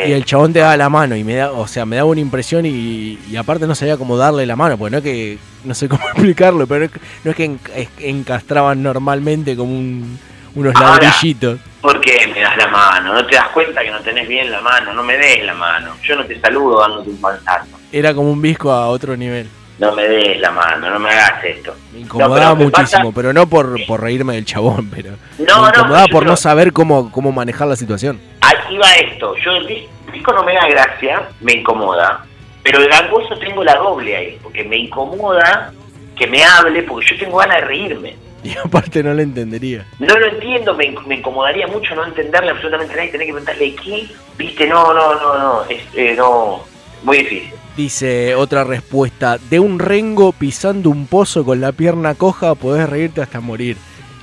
Y 0.07 0.13
el 0.13 0.25
chabón 0.25 0.53
te 0.53 0.59
daba 0.59 0.77
la 0.77 0.89
mano 0.91 1.17
y 1.17 1.25
me 1.25 1.35
da, 1.37 1.53
o 1.53 1.67
sea, 1.67 1.87
me 1.87 1.97
daba 1.97 2.09
una 2.11 2.21
impresión 2.21 2.67
y, 2.67 3.19
y 3.31 3.37
aparte 3.37 3.67
no 3.67 3.75
sabía 3.75 3.97
cómo 3.97 4.17
darle 4.17 4.45
la 4.47 4.57
mano, 4.57 4.77
porque 4.77 4.91
no 4.93 4.99
es 4.99 5.05
que, 5.05 5.39
no 5.65 5.75
sé 5.75 5.89
cómo 5.89 6.05
explicarlo, 6.13 6.67
pero 6.67 6.89
no 7.25 7.31
es 7.31 7.37
que- 7.37 7.45
en- 7.45 7.61
es- 7.75 7.89
encastraban 7.99 8.83
normalmente 8.83 9.57
como 9.57 9.73
un- 9.73 10.19
unos 10.55 10.75
Ahora. 10.77 11.03
ladrillitos. 11.05 11.59
¿Por 11.81 12.01
qué 12.01 12.27
me 12.33 12.41
das 12.41 12.57
la 12.57 12.69
mano? 12.69 13.13
¿No 13.15 13.27
te 13.27 13.35
das 13.35 13.49
cuenta 13.49 13.83
que 13.83 13.91
no 13.91 14.01
tenés 14.01 14.29
bien 14.29 14.51
la 14.51 14.61
mano? 14.61 14.93
No 14.95 15.03
me 15.03 15.17
des 15.19 15.45
la 15.45 15.53
mano. 15.55 15.91
Yo 16.03 16.17
no 16.17 16.25
te 16.25 16.41
saludo 16.41 16.81
dándote 16.81 17.11
un 17.11 17.17
panzazo. 17.21 17.67
Era 17.91 18.15
como 18.15 18.31
un 18.31 18.41
visco 18.41 18.71
a 18.73 18.87
otro 18.89 19.17
nivel. 19.17 19.49
No 19.79 19.93
me 19.93 20.03
des 20.07 20.39
la 20.41 20.51
mano, 20.53 20.89
no 20.91 20.99
me 21.01 21.11
hagas 21.11 21.43
esto. 21.45 21.75
Me 21.93 22.01
incomodaba 22.01 22.51
No, 22.51 22.55
pero 22.57 22.65
muchísimo, 22.71 23.03
pasa- 23.11 23.13
pero 23.17 23.33
no 23.33 23.47
por, 23.49 23.77
por 23.87 24.01
reírme 24.03 24.35
del 24.35 24.45
chabón, 24.45 24.89
pero 24.91 25.11
No, 25.39 25.63
me 25.63 25.69
incomodaba 25.69 26.07
por 26.07 26.25
no 26.27 26.37
saber 26.37 26.73
cómo, 26.73 27.11
cómo 27.11 27.33
manejar 27.33 27.67
la 27.69 27.77
situación. 27.77 28.21
Aquí 28.41 28.77
va 28.79 28.93
esto. 28.95 29.35
Yo 29.45 29.51
el 29.53 29.67
dis- 29.67 29.87
disco 30.13 30.33
no 30.33 30.45
me 30.45 30.55
da 30.55 30.69
gracia, 30.69 31.23
me 31.41 31.55
incomoda. 31.55 32.25
Pero 32.63 32.79
el 32.81 32.89
gangoso 32.89 33.37
tengo 33.39 33.65
la 33.65 33.75
doble 33.75 34.17
ahí, 34.17 34.39
porque 34.43 34.63
me 34.65 34.77
incomoda 34.79 35.73
que 36.17 36.27
me 36.29 36.45
hable, 36.45 36.83
porque 36.85 37.07
yo 37.11 37.19
tengo 37.19 37.39
ganas 37.39 37.57
de 37.61 37.67
reírme. 37.67 38.17
Y 38.45 38.55
aparte 38.59 39.03
no 39.03 39.15
lo 39.15 39.23
entendería. 39.23 39.87
No 39.99 40.19
lo 40.19 40.27
entiendo, 40.27 40.75
me, 40.75 40.95
me 41.07 41.15
incomodaría 41.17 41.67
mucho 41.67 41.95
no 41.95 42.05
entenderle 42.05 42.51
absolutamente 42.51 42.93
a 42.93 42.97
nadie, 42.99 43.11
tener 43.11 43.27
que 43.27 43.33
preguntarle 43.33 43.75
qué, 43.77 44.07
viste, 44.37 44.67
no, 44.67 44.93
no, 44.93 45.15
no, 45.15 45.39
no, 45.39 45.63
es, 45.65 45.83
eh, 45.95 46.15
no, 46.15 46.63
muy 47.05 47.19
difícil. 47.19 47.53
Dice 47.77 48.35
otra 48.35 48.65
respuesta, 48.65 49.39
de 49.39 49.61
un 49.61 49.79
rengo 49.79 50.33
pisando 50.33 50.91
un 50.91 51.07
pozo 51.07 51.45
con 51.45 51.61
la 51.61 51.73
pierna 51.73 52.15
coja 52.15 52.55
podés 52.55 52.89
reírte 52.89 53.21
hasta 53.21 53.41
morir. 53.41 53.77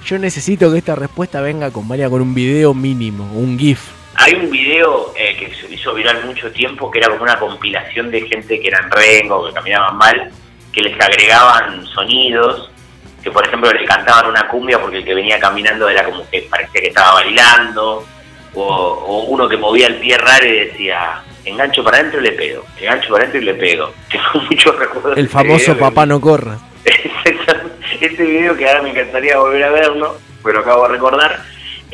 Yo 0.05 0.17
necesito 0.17 0.71
que 0.71 0.79
esta 0.79 0.95
respuesta 0.95 1.41
venga 1.41 1.67
acompañada 1.67 2.09
con 2.09 2.21
un 2.21 2.33
video 2.33 2.73
mínimo, 2.73 3.31
un 3.33 3.57
GIF. 3.59 3.81
Hay 4.15 4.33
un 4.33 4.49
video 4.49 5.13
eh, 5.15 5.35
que 5.37 5.53
se 5.53 5.73
hizo 5.73 5.93
viral 5.93 6.25
mucho 6.25 6.51
tiempo 6.51 6.89
que 6.89 6.99
era 6.99 7.09
como 7.09 7.23
una 7.23 7.37
compilación 7.37 8.09
de 8.09 8.21
gente 8.27 8.59
que 8.59 8.67
eran 8.67 8.89
rengo, 8.89 9.47
que 9.47 9.53
caminaban 9.53 9.97
mal, 9.97 10.31
que 10.71 10.81
les 10.81 10.99
agregaban 10.99 11.85
sonidos, 11.87 12.71
que 13.23 13.31
por 13.31 13.45
ejemplo 13.45 13.71
le 13.71 13.85
cantaban 13.85 14.27
una 14.27 14.47
cumbia 14.47 14.79
porque 14.79 14.97
el 14.97 15.05
que 15.05 15.13
venía 15.13 15.39
caminando 15.39 15.87
era 15.87 16.03
como 16.03 16.27
que 16.29 16.47
parecía 16.49 16.81
que 16.81 16.87
estaba 16.87 17.15
bailando, 17.15 18.05
o, 18.53 18.63
o 18.63 19.23
uno 19.25 19.47
que 19.47 19.57
movía 19.57 19.87
el 19.87 19.95
pie 19.95 20.17
raro 20.17 20.45
y 20.45 20.51
decía, 20.67 21.21
engancho 21.45 21.83
para 21.83 21.97
adentro 21.97 22.19
y 22.19 22.23
le 22.23 22.31
pego, 22.33 22.65
engancho 22.79 23.09
para 23.09 23.23
adentro 23.23 23.41
y 23.41 23.45
le 23.45 23.53
pego. 23.55 23.91
Tengo 24.11 24.45
muchos 24.49 24.75
recuerdos. 24.77 25.15
de 25.15 25.21
El 25.21 25.29
famoso 25.29 25.73
que- 25.73 25.79
papá 25.79 26.05
no 26.05 26.19
corra. 26.21 26.57
ese 28.01 28.23
video 28.23 28.55
que 28.57 28.67
ahora 28.67 28.81
me 28.81 28.89
encantaría 28.89 29.37
volver 29.37 29.63
a 29.63 29.69
verlo, 29.71 30.17
pero 30.43 30.59
acabo 30.59 30.83
de 30.87 30.93
recordar. 30.93 31.39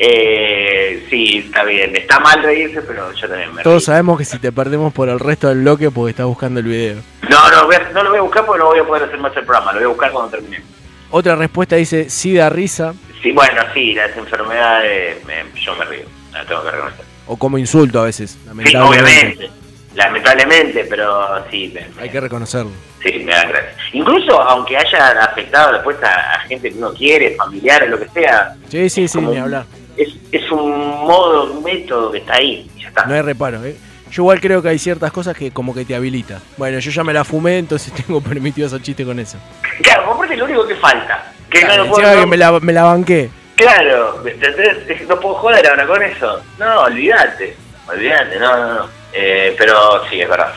Eh, 0.00 1.06
sí, 1.10 1.42
está 1.46 1.64
bien. 1.64 1.94
Está 1.96 2.20
mal 2.20 2.40
reírse, 2.42 2.80
pero 2.82 3.12
yo 3.12 3.28
también 3.28 3.52
me 3.54 3.62
Todos 3.64 3.84
sabemos 3.84 4.16
que 4.16 4.24
si 4.24 4.38
te 4.38 4.52
perdemos 4.52 4.92
por 4.92 5.08
el 5.08 5.18
resto 5.18 5.48
del 5.48 5.62
bloque 5.62 5.90
porque 5.90 6.10
estás 6.10 6.26
buscando 6.26 6.60
el 6.60 6.66
video. 6.66 6.96
No, 7.28 7.50
no, 7.50 7.68
no 7.92 8.02
lo 8.04 8.10
voy 8.10 8.18
a 8.18 8.22
buscar 8.22 8.46
porque 8.46 8.60
no 8.60 8.66
voy 8.66 8.78
a 8.78 8.84
poder 8.84 9.02
hacer 9.04 9.18
más 9.18 9.36
el 9.36 9.44
programa. 9.44 9.72
Lo 9.72 9.78
voy 9.80 9.84
a 9.86 9.88
buscar 9.88 10.12
cuando 10.12 10.30
termine. 10.30 10.62
Otra 11.10 11.34
respuesta 11.36 11.76
dice, 11.76 12.08
sí 12.10 12.34
da 12.34 12.48
risa, 12.50 12.94
Sí, 13.22 13.32
bueno, 13.32 13.60
sí, 13.74 13.94
las 13.94 14.16
enfermedades, 14.16 15.24
me- 15.24 15.60
yo 15.60 15.74
me 15.74 15.84
río. 15.86 16.04
La 16.38 16.44
tengo 16.46 16.62
que 16.64 16.70
reconocer. 16.70 17.04
o 17.26 17.36
como 17.36 17.58
insulto 17.58 18.00
a 18.00 18.04
veces, 18.04 18.30
Sí, 18.32 18.38
lamentablemente. 18.46 19.00
obviamente. 19.02 19.50
Lamentablemente, 19.94 20.86
pero 20.88 21.44
sí, 21.50 21.72
me, 21.74 21.86
Hay 22.02 22.08
que 22.08 22.20
reconocerlo. 22.20 22.70
sí, 23.02 23.22
me 23.24 23.32
da 23.32 23.44
gracia. 23.46 23.74
Incluso 23.92 24.40
aunque 24.40 24.76
haya 24.76 25.10
afectado 25.22 25.72
después 25.72 25.96
a, 26.02 26.34
a 26.34 26.40
gente 26.40 26.70
que 26.70 26.78
uno 26.78 26.92
quiere, 26.94 27.34
familiares, 27.36 27.90
lo 27.90 27.98
que 27.98 28.08
sea, 28.08 28.54
Sí, 28.68 28.88
sí, 28.88 29.08
sí, 29.08 29.18
Como- 29.18 29.30
ni 29.32 29.38
hablar. 29.38 29.64
es, 29.96 30.08
es 30.30 30.50
un 30.52 30.70
modo, 31.04 31.52
un 31.52 31.64
método 31.64 32.12
que 32.12 32.18
está 32.18 32.34
ahí. 32.34 32.70
y 32.76 32.82
ya 32.82 32.88
está. 32.88 33.04
No 33.06 33.14
hay 33.14 33.22
reparo, 33.22 33.64
¿eh? 33.64 33.76
Yo 34.10 34.22
igual 34.22 34.40
creo 34.40 34.62
que 34.62 34.68
hay 34.68 34.78
ciertas 34.78 35.10
cosas 35.12 35.36
que 35.36 35.50
como 35.50 35.74
que 35.74 35.84
te 35.84 35.94
habilita. 35.94 36.40
Bueno, 36.56 36.78
yo 36.78 36.90
ya 36.90 37.02
me 37.04 37.12
la 37.12 37.24
fumé, 37.24 37.58
entonces 37.58 37.92
tengo 38.06 38.20
permitido 38.20 38.66
hacer 38.68 38.80
chiste 38.82 39.04
con 39.04 39.18
eso. 39.18 39.38
Claro, 39.82 40.12
aparte 40.12 40.36
lo 40.36 40.44
único 40.44 40.66
que 40.66 40.76
falta. 40.76 41.32
Que 41.50 41.60
Claro, 41.60 41.84
no, 41.84 41.90
lo 41.90 41.96
puedo- 41.96 42.20
que 42.20 42.26
me 42.26 42.36
la, 42.36 42.60
me 42.60 42.72
la 42.72 42.82
banqué. 42.84 43.30
Claro, 43.58 44.20
¿me 44.22 44.30
entendés? 44.30 45.08
no 45.08 45.18
puedo 45.18 45.34
joder 45.34 45.66
ahora 45.66 45.84
con 45.84 46.00
eso. 46.00 46.40
No, 46.60 46.82
olvídate, 46.82 47.56
olvídate, 47.88 48.38
no, 48.38 48.56
no, 48.56 48.74
no. 48.74 48.88
Eh, 49.12 49.56
pero 49.58 50.08
sí, 50.08 50.20
es 50.20 50.28
verdad. 50.28 50.54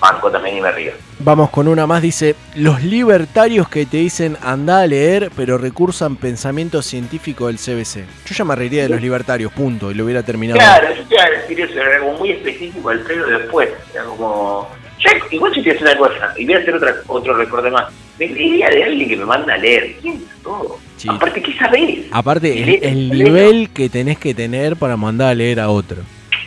Banco 0.00 0.30
también 0.30 0.56
y 0.56 0.60
me 0.62 0.72
río. 0.72 0.92
Vamos 1.18 1.50
con 1.50 1.68
una 1.68 1.86
más, 1.86 2.00
dice, 2.00 2.36
los 2.54 2.82
libertarios 2.82 3.68
que 3.68 3.84
te 3.84 3.98
dicen 3.98 4.38
anda 4.40 4.80
a 4.80 4.86
leer, 4.86 5.30
pero 5.36 5.58
recursan 5.58 6.16
pensamiento 6.16 6.80
científico 6.80 7.48
del 7.48 7.56
CBC. 7.56 8.06
Yo 8.24 8.34
ya 8.34 8.44
me 8.44 8.56
reiría 8.56 8.84
de 8.84 8.88
los 8.88 9.00
libertarios, 9.02 9.52
punto, 9.52 9.90
y 9.90 9.94
lo 9.94 10.04
hubiera 10.04 10.22
terminado. 10.22 10.58
Claro, 10.58 10.94
yo 10.94 11.02
te 11.02 11.14
iba 11.16 11.24
a 11.24 11.30
decir 11.30 11.60
eso, 11.60 11.74
era 11.74 11.96
algo 11.96 12.12
muy 12.12 12.30
específico 12.30 12.88
al 12.88 13.00
previo 13.00 13.26
después. 13.26 13.68
Era 13.92 14.04
como. 14.04 14.70
Yo, 14.98 15.10
igual 15.30 15.52
yo 15.54 15.62
te 15.62 15.68
voy 15.68 15.70
a 15.70 15.72
decir 15.72 15.88
una 15.88 15.96
cosa, 15.96 16.34
y 16.36 16.44
voy 16.44 16.54
a 16.54 16.58
hacer 16.58 16.74
otra, 16.74 16.94
otro 17.06 17.34
recorte 17.36 17.70
más. 17.70 17.86
Me 18.18 18.26
reiría 18.26 18.68
de 18.68 18.84
alguien 18.84 19.08
que 19.08 19.16
me 19.16 19.24
manda 19.24 19.54
a 19.54 19.58
leer. 19.58 19.96
¿Quién 20.00 20.24
todo? 20.42 20.78
Sí. 20.96 21.08
Aparte, 21.08 21.40
¿qué 21.40 21.52
sabés? 21.54 22.06
Aparte, 22.10 22.88
el, 22.88 23.10
nivel 23.10 23.70
que 23.70 23.88
tenés 23.88 24.18
que 24.18 24.34
tener 24.34 24.76
para 24.76 24.96
mandar 24.96 25.28
a 25.28 25.34
leer 25.34 25.60
a 25.60 25.70
otro. 25.70 25.98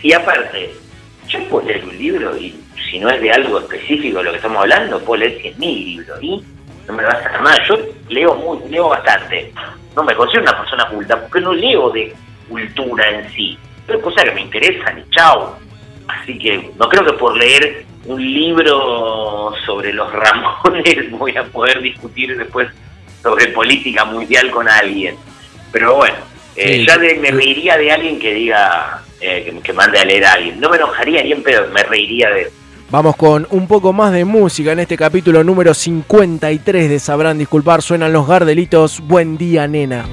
Y 0.03 0.11
aparte, 0.11 0.71
yo 1.29 1.39
puedo 1.45 1.67
leer 1.67 1.85
un 1.85 1.97
libro 1.97 2.37
y 2.37 2.53
si 2.89 2.99
no 2.99 3.09
es 3.09 3.21
de 3.21 3.31
algo 3.31 3.59
específico 3.59 4.17
de 4.17 4.25
lo 4.25 4.31
que 4.31 4.37
estamos 4.37 4.59
hablando, 4.59 4.99
puedo 4.99 5.21
leer 5.21 5.41
100.000 5.41 5.85
libros 5.85 6.19
y 6.21 6.43
no 6.87 6.93
me 6.93 7.03
va 7.03 7.09
a 7.09 7.23
sacar 7.23 7.41
nada. 7.41 7.57
Yo 7.69 7.75
leo 8.09 8.35
muy, 8.35 8.69
leo 8.69 8.89
bastante. 8.89 9.53
No 9.95 10.03
me 10.03 10.13
considero 10.15 10.43
una 10.43 10.57
persona 10.57 10.89
culta 10.89 11.21
porque 11.21 11.39
no 11.39 11.53
leo 11.53 11.89
de 11.91 12.13
cultura 12.49 13.09
en 13.09 13.31
sí. 13.31 13.57
Pero 13.87 14.01
cosas 14.01 14.25
que 14.25 14.31
me 14.31 14.41
interesan 14.41 14.99
y 14.99 15.09
chao. 15.15 15.57
Así 16.07 16.37
que 16.37 16.71
no 16.77 16.89
creo 16.89 17.05
que 17.05 17.13
por 17.13 17.37
leer 17.37 17.85
un 18.05 18.21
libro 18.21 19.53
sobre 19.65 19.93
los 19.93 20.11
Ramones, 20.11 21.11
voy 21.11 21.35
a 21.37 21.43
poder 21.45 21.81
discutir 21.81 22.37
después 22.37 22.67
sobre 23.21 23.47
política 23.47 24.05
mundial 24.05 24.49
con 24.51 24.67
alguien. 24.67 25.15
Pero 25.71 25.95
bueno, 25.95 26.15
eh, 26.55 26.77
Sí. 26.79 26.85
ya 26.87 26.97
de- 26.97 27.15
me 27.15 27.31
reiría 27.31 27.77
de 27.77 27.91
alguien 27.91 28.19
que 28.19 28.33
diga, 28.33 29.03
eh, 29.19 29.51
que, 29.53 29.59
que 29.61 29.73
mande 29.73 29.99
a 29.99 30.05
leer 30.05 30.25
a 30.25 30.33
alguien. 30.33 30.59
No 30.59 30.69
me 30.69 30.77
enojaría 30.77 31.23
ni 31.23 31.31
en 31.31 31.43
pedo, 31.43 31.67
me 31.73 31.83
reiría 31.83 32.29
de 32.29 32.41
él. 32.43 32.47
Vamos 32.89 33.15
con 33.15 33.47
un 33.51 33.67
poco 33.67 33.93
más 33.93 34.11
de 34.11 34.25
música 34.25 34.73
en 34.73 34.79
este 34.79 34.97
capítulo 34.97 35.43
número 35.45 35.73
53 35.73 36.89
de 36.89 36.99
Sabrán 36.99 37.37
Disculpar. 37.37 37.81
Suenan 37.81 38.11
los 38.11 38.27
Gardelitos. 38.27 38.99
Buen 38.99 39.37
día, 39.37 39.65
nena. 39.65 40.03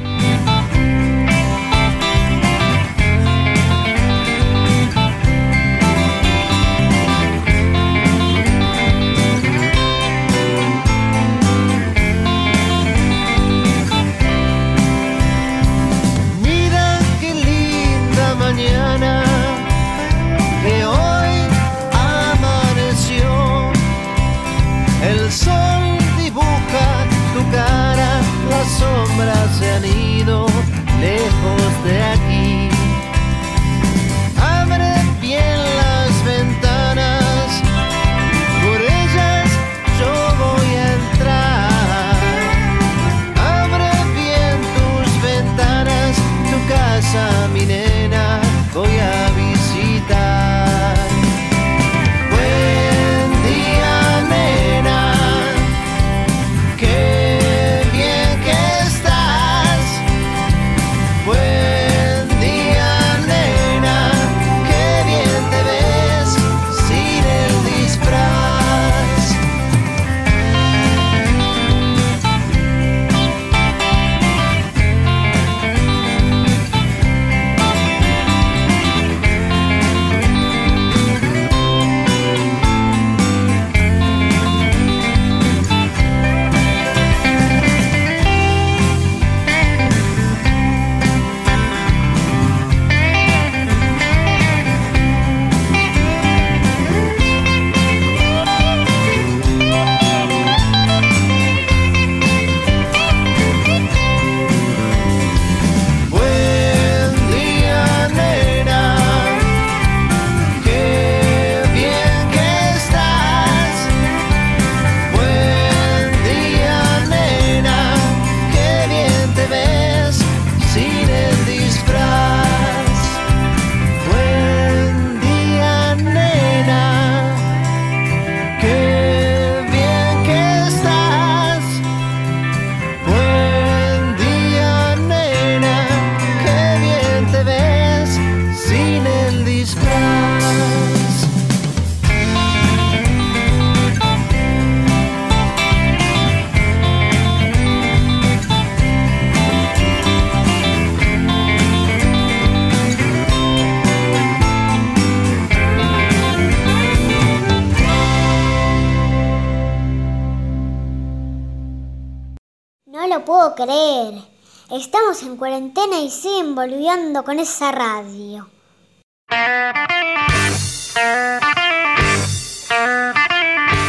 Estamos 164.70 165.20
en 165.24 165.36
cuarentena 165.36 165.98
y 165.98 166.10
siguen 166.10 166.54
volviendo 166.54 167.24
con 167.24 167.40
esa 167.40 167.72
radio. 167.72 168.48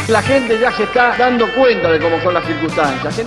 La 0.08 0.22
gente 0.22 0.58
ya 0.58 0.72
se 0.72 0.82
está 0.82 1.16
dando 1.16 1.46
cuenta 1.54 1.92
de 1.92 2.00
cómo 2.00 2.20
son 2.20 2.34
las 2.34 2.44
circunstancias. 2.46 3.22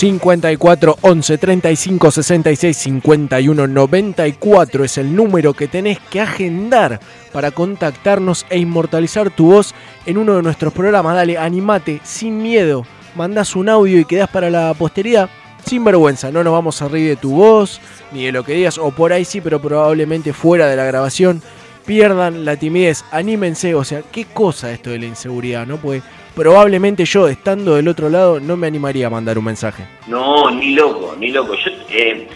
54 0.00 0.96
11 1.02 1.36
35 1.36 2.10
66 2.10 2.74
51 2.74 3.66
94 3.66 4.84
es 4.84 4.96
el 4.96 5.14
número 5.14 5.52
que 5.52 5.68
tenés 5.68 5.98
que 6.00 6.22
agendar 6.22 7.00
para 7.32 7.50
contactarnos 7.50 8.46
e 8.48 8.58
inmortalizar 8.58 9.28
tu 9.28 9.52
voz 9.52 9.74
en 10.06 10.16
uno 10.16 10.36
de 10.36 10.42
nuestros 10.42 10.72
programas. 10.72 11.14
Dale, 11.14 11.36
animate, 11.36 12.00
sin 12.02 12.42
miedo. 12.42 12.86
Mandás 13.14 13.54
un 13.54 13.68
audio 13.68 14.00
y 14.00 14.06
quedás 14.06 14.30
para 14.30 14.48
la 14.48 14.72
posteridad 14.72 15.28
sin 15.66 15.84
vergüenza. 15.84 16.30
No 16.30 16.42
nos 16.42 16.54
vamos 16.54 16.80
a 16.80 16.88
reír 16.88 17.10
de 17.10 17.16
tu 17.16 17.32
voz 17.32 17.78
ni 18.10 18.24
de 18.24 18.32
lo 18.32 18.42
que 18.42 18.54
digas, 18.54 18.78
o 18.78 18.92
por 18.92 19.12
ahí 19.12 19.26
sí, 19.26 19.42
pero 19.42 19.60
probablemente 19.60 20.32
fuera 20.32 20.66
de 20.66 20.76
la 20.76 20.84
grabación. 20.84 21.42
Pierdan 21.84 22.46
la 22.46 22.56
timidez, 22.56 23.04
anímense. 23.10 23.74
O 23.74 23.84
sea, 23.84 24.00
qué 24.10 24.24
cosa 24.24 24.72
esto 24.72 24.88
de 24.88 24.98
la 24.98 25.06
inseguridad, 25.06 25.66
¿no? 25.66 25.76
Pues 25.76 26.02
probablemente 26.34 27.04
yo, 27.04 27.28
estando 27.28 27.76
del 27.76 27.88
otro 27.88 28.08
lado, 28.08 28.40
no 28.40 28.56
me 28.56 28.66
animaría 28.66 29.06
a 29.06 29.10
mandar 29.10 29.38
un 29.38 29.44
mensaje. 29.44 29.86
No, 30.06 30.50
ni 30.50 30.74
loco, 30.74 31.14
ni 31.18 31.30
loco. 31.30 31.54
Yo, 31.54 31.70
eh, 31.90 32.28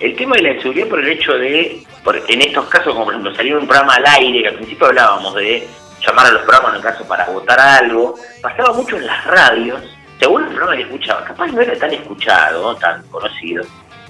el 0.00 0.16
tema 0.16 0.36
de 0.36 0.42
la 0.42 0.52
inseguridad 0.54 0.88
por 0.88 1.00
el 1.00 1.08
hecho 1.08 1.32
de, 1.34 1.82
por- 2.04 2.20
en 2.28 2.40
estos 2.42 2.66
casos, 2.66 2.92
como 2.92 3.04
por 3.06 3.14
ejemplo 3.14 3.34
salir 3.34 3.56
un 3.56 3.66
programa 3.66 3.94
al 3.94 4.06
aire, 4.06 4.42
que 4.42 4.48
al 4.48 4.54
principio 4.54 4.86
hablábamos 4.86 5.34
de 5.34 5.66
llamar 6.06 6.26
a 6.26 6.30
los 6.30 6.42
programas 6.42 6.70
en 6.70 6.76
el 6.76 6.82
caso 6.82 7.08
para 7.08 7.26
votar 7.26 7.58
algo, 7.58 8.14
pasaba 8.40 8.72
mucho 8.72 8.96
en 8.96 9.06
las 9.06 9.24
radios, 9.26 9.80
según 10.20 10.42
el 10.44 10.48
programa 10.50 10.76
que 10.76 10.82
escuchaba, 10.82 11.24
capaz 11.24 11.46
no 11.48 11.60
era 11.60 11.74
tan 11.76 11.92
escuchado, 11.92 12.74
tan 12.76 13.02
conocido. 13.08 13.64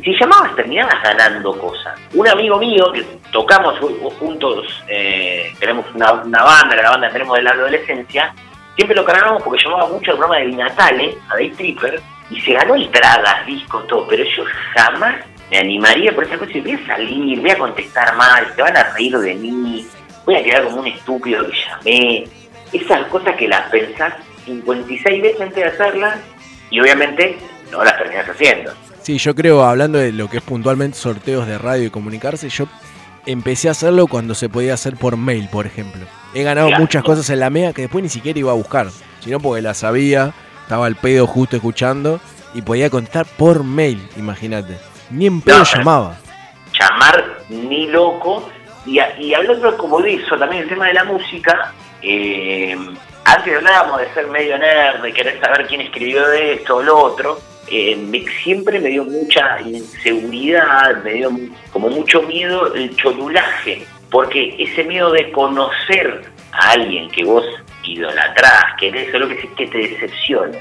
Si 0.05 0.15
llamabas 0.21 0.55
terminabas 0.55 0.95
ganando 1.03 1.59
cosas. 1.59 1.99
Un 2.15 2.29
amigo 2.29 2.57
mío 2.59 2.93
que 2.93 3.03
tocamos 3.33 3.75
ju- 3.81 4.13
juntos, 4.19 4.67
eh, 4.89 5.53
tenemos 5.59 5.87
una, 5.95 6.13
una 6.13 6.45
banda, 6.45 6.77
la 6.77 6.91
banda 6.91 7.11
tenemos 7.11 7.37
de 7.37 7.43
la 7.43 7.51
adolescencia, 7.51 8.33
siempre 8.79 8.95
lo 8.95 9.05
cargábamos 9.05 9.43
porque 9.43 9.65
llamaba 9.65 9.89
mucho 9.89 10.13
el 10.13 10.19
programa 10.19 10.37
de 10.37 10.53
Natale, 10.53 11.19
a 11.29 11.35
Day 11.35 11.51
Tripper, 11.51 12.01
y 12.31 12.41
se 12.41 12.53
ganó 12.53 12.77
entradas, 12.77 13.45
discos, 13.45 13.85
todo, 13.89 14.07
pero 14.07 14.23
yo 14.23 14.45
jamás 14.77 15.17
me 15.51 15.59
animaría 15.59 16.15
por 16.15 16.23
esa 16.23 16.39
cosa 16.39 16.53
y 16.55 16.61
voy 16.61 16.73
a 16.75 16.87
salir, 16.87 17.41
voy 17.41 17.51
a 17.51 17.59
contestar 17.59 18.15
mal, 18.15 18.47
se 18.55 18.63
van 18.63 18.77
a 18.77 18.85
reír 18.95 19.19
de 19.19 19.35
mí, 19.35 19.85
voy 20.25 20.37
a 20.37 20.45
quedar 20.45 20.63
como 20.63 20.83
un 20.83 20.87
estúpido 20.87 21.45
que 21.51 21.57
llamé. 21.57 22.25
Esas 22.73 23.05
cosas 23.09 23.35
que 23.35 23.49
las 23.49 23.69
pensás 23.69 24.15
56 24.45 25.23
veces 25.23 25.41
antes 25.41 25.57
de 25.57 25.65
hacerlas 25.65 26.21
y 26.71 26.79
obviamente 26.79 27.37
no 27.73 27.83
las 27.83 27.97
terminás 27.99 28.29
haciendo. 28.29 28.73
Sí, 29.03 29.19
yo 29.19 29.35
creo, 29.35 29.65
hablando 29.65 29.99
de 29.99 30.13
lo 30.13 30.31
que 30.31 30.37
es 30.37 30.43
puntualmente 30.45 30.97
sorteos 30.97 31.49
de 31.49 31.59
radio 31.59 31.87
y 31.87 31.91
comunicarse, 31.91 32.49
yo 32.49 32.67
empecé 33.31 33.69
a 33.69 33.73
hacerlo 33.73 34.07
cuando 34.07 34.35
se 34.35 34.49
podía 34.49 34.75
hacer 34.75 34.97
por 34.97 35.17
mail, 35.17 35.49
por 35.51 35.67
ejemplo. 35.67 36.05
He 36.35 36.43
ganado 36.43 36.69
Claro. 36.69 36.83
muchas 36.83 37.03
cosas 37.05 37.29
en 37.31 37.41
la 37.41 37.51
MEA 37.51 37.73
que 37.73 37.83
después 37.83 38.03
ni 38.03 38.09
siquiera 38.09 38.39
iba 38.39 38.51
a 38.51 38.55
buscar, 38.55 38.89
sino 39.21 39.39
porque 39.41 39.63
las 39.63 39.79
sabía 39.79 40.33
estaba 40.63 40.87
al 40.87 40.97
pedo 40.97 41.27
justo 41.27 41.57
escuchando 41.57 42.21
y 42.55 42.63
podía 42.63 42.91
contestar 42.91 43.27
por 43.37 43.65
mail, 43.65 44.07
imagínate. 44.17 44.77
Ni 45.11 45.27
en 45.27 45.41
pedo 45.41 45.59
No, 45.59 45.65
llamaba. 45.65 46.17
llamar 46.79 47.39
ni 47.49 47.87
loco. 47.89 48.49
Y, 48.87 48.99
a- 48.99 49.19
y 49.21 49.35
hablando 49.35 49.77
como 49.77 50.01
de 50.01 50.15
eso, 50.15 50.37
también 50.39 50.63
el 50.63 50.69
tema 50.69 50.87
de 50.87 50.95
la 50.95 51.05
música, 51.05 51.73
eh, 52.03 52.77
antes 53.25 53.57
hablábamos 53.57 54.01
de 54.01 54.15
ser 54.15 54.27
medio 54.29 54.57
nerd, 54.59 55.03
de 55.03 55.13
querer 55.13 55.39
saber 55.41 55.67
quién 55.67 55.83
escribió 55.83 56.31
esto 56.33 56.77
o 56.77 56.83
lo 56.83 56.97
otro, 56.99 57.39
eh, 57.71 57.97
me- 57.97 58.25
siempre 58.43 58.81
me 58.81 58.89
dio 58.89 59.05
mucha 59.05 59.61
inseguridad, 59.63 61.03
me 61.05 61.13
dio 61.15 61.31
como 61.73 61.89
mucho 61.89 62.23
miedo 62.23 62.75
el 62.75 62.95
cholulaje, 62.97 63.85
porque 64.11 64.55
ese 64.59 64.85
miedo 64.85 65.11
de 65.13 65.31
conocer 65.33 66.25
a 66.53 66.71
alguien 66.73 67.11
que 67.11 67.25
vos 67.25 67.45
idolatrás, 67.85 68.65
querés, 68.79 69.15
o 69.15 69.19
lo 69.19 69.29
que 69.29 69.41
sea, 69.41 69.51
que 69.57 69.67
te 69.67 69.79
decepcione, 69.79 70.59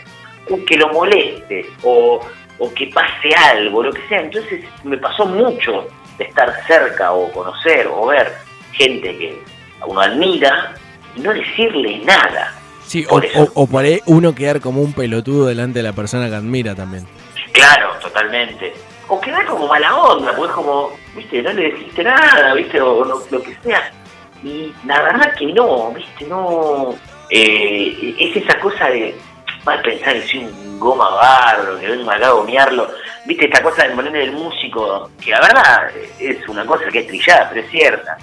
o 0.49 0.63
que 0.65 0.77
lo 0.77 0.89
moleste, 0.89 1.65
o, 1.83 2.19
o 2.59 2.73
que 2.73 2.87
pase 2.87 3.29
algo, 3.35 3.83
lo 3.83 3.91
que 3.93 4.01
sea. 4.07 4.21
Entonces 4.21 4.63
me 4.83 4.97
pasó 4.97 5.25
mucho 5.25 5.87
de 6.17 6.25
estar 6.25 6.53
cerca 6.67 7.11
o 7.13 7.31
conocer 7.31 7.87
o 7.87 8.07
ver 8.07 8.31
gente 8.73 9.17
que 9.17 9.41
uno 9.85 10.01
admira 10.01 10.73
y 11.15 11.21
no 11.21 11.33
decirle 11.33 11.99
nada. 12.05 12.53
Sí, 12.87 13.05
o, 13.09 13.17
o- 13.17 13.51
o 13.53 13.67
por 13.67 13.83
ahí 13.83 14.01
uno 14.05 14.33
quedar 14.33 14.61
como 14.61 14.81
un 14.81 14.93
pelotudo 14.93 15.45
delante 15.47 15.79
de 15.79 15.83
la 15.83 15.93
persona 15.93 16.29
que 16.29 16.35
admira 16.35 16.73
también. 16.73 17.05
Claro, 17.51 17.91
totalmente. 18.01 18.73
O 19.09 19.19
quedar 19.21 19.45
como 19.45 19.67
mala 19.67 19.95
onda, 19.95 20.33
porque 20.35 20.49
es 20.49 20.55
como, 20.55 20.91
viste, 21.15 21.41
no 21.41 21.53
le 21.53 21.71
dijiste 21.71 22.03
nada, 22.03 22.53
viste, 22.53 22.79
o 22.81 23.03
lo, 23.05 23.23
lo 23.29 23.41
que 23.41 23.55
sea. 23.63 23.91
Y 24.43 24.71
la 24.85 25.01
verdad 25.01 25.33
que 25.35 25.45
no, 25.47 25.91
viste, 25.91 26.25
no. 26.27 26.95
eh, 27.29 28.15
es 28.19 28.35
esa 28.43 28.59
cosa 28.59 28.87
de. 28.89 29.15
Mal 29.65 29.81
pensar 29.81 30.13
que 30.13 30.27
soy 30.27 30.39
un 30.45 30.79
goma 30.79 31.09
barro, 31.09 31.77
que 31.77 31.87
vengo 31.89 32.09
acá 32.09 32.27
a 32.27 32.31
gomearlo. 32.31 32.87
Viste, 33.25 33.45
esta 33.45 33.61
cosa 33.61 33.83
del 33.83 33.93
ponerle 33.93 34.19
del 34.19 34.31
músico, 34.31 35.09
que 35.21 35.31
la 35.31 35.41
verdad 35.41 35.89
es 36.19 36.47
una 36.47 36.65
cosa 36.65 36.85
que 36.89 36.99
es 36.99 37.07
trillada, 37.07 37.49
pero 37.49 37.61
es 37.65 37.69
cierta. 37.71 38.17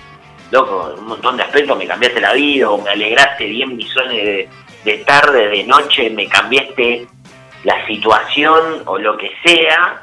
Loco, 0.55 0.93
en 0.93 1.01
un 1.01 1.09
montón 1.09 1.37
de 1.37 1.43
aspectos 1.43 1.77
me 1.77 1.85
cambiaste 1.85 2.21
la 2.21 2.33
vida, 2.33 2.71
o 2.71 2.81
me 2.81 2.91
alegraste 2.91 3.43
10 3.43 3.71
millones 3.71 4.25
de, 4.25 4.49
de 4.85 4.99
tarde, 4.99 5.49
de 5.49 5.65
noche, 5.65 6.11
me 6.11 6.29
cambiaste 6.29 7.09
la 7.65 7.85
situación 7.89 8.85
o 8.87 8.97
lo 8.97 9.17
que 9.17 9.33
sea, 9.45 10.01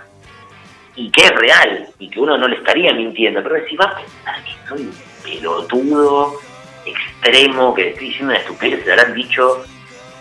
y 0.98 1.10
que 1.10 1.24
es 1.24 1.32
real, 1.32 1.88
y 2.00 2.10
que 2.10 2.20
uno 2.20 2.38
no 2.38 2.50
le 2.50 2.58
estaría 2.58 2.92
mintiendo, 2.92 3.42
pero 3.42 3.66
si 3.66 3.78
vas 3.78 3.94
a 3.94 3.96
pensar 3.96 4.44
que 4.44 4.68
soy 4.68 4.82
un 4.82 4.94
pelotudo 5.24 6.34
extremo, 6.86 7.74
que 7.74 7.92
estoy 7.92 8.08
diciendo 8.10 8.34
una 8.34 8.42
estupidez, 8.42 8.84
se 8.84 8.92
habrán 8.92 9.14
dicho 9.14 9.64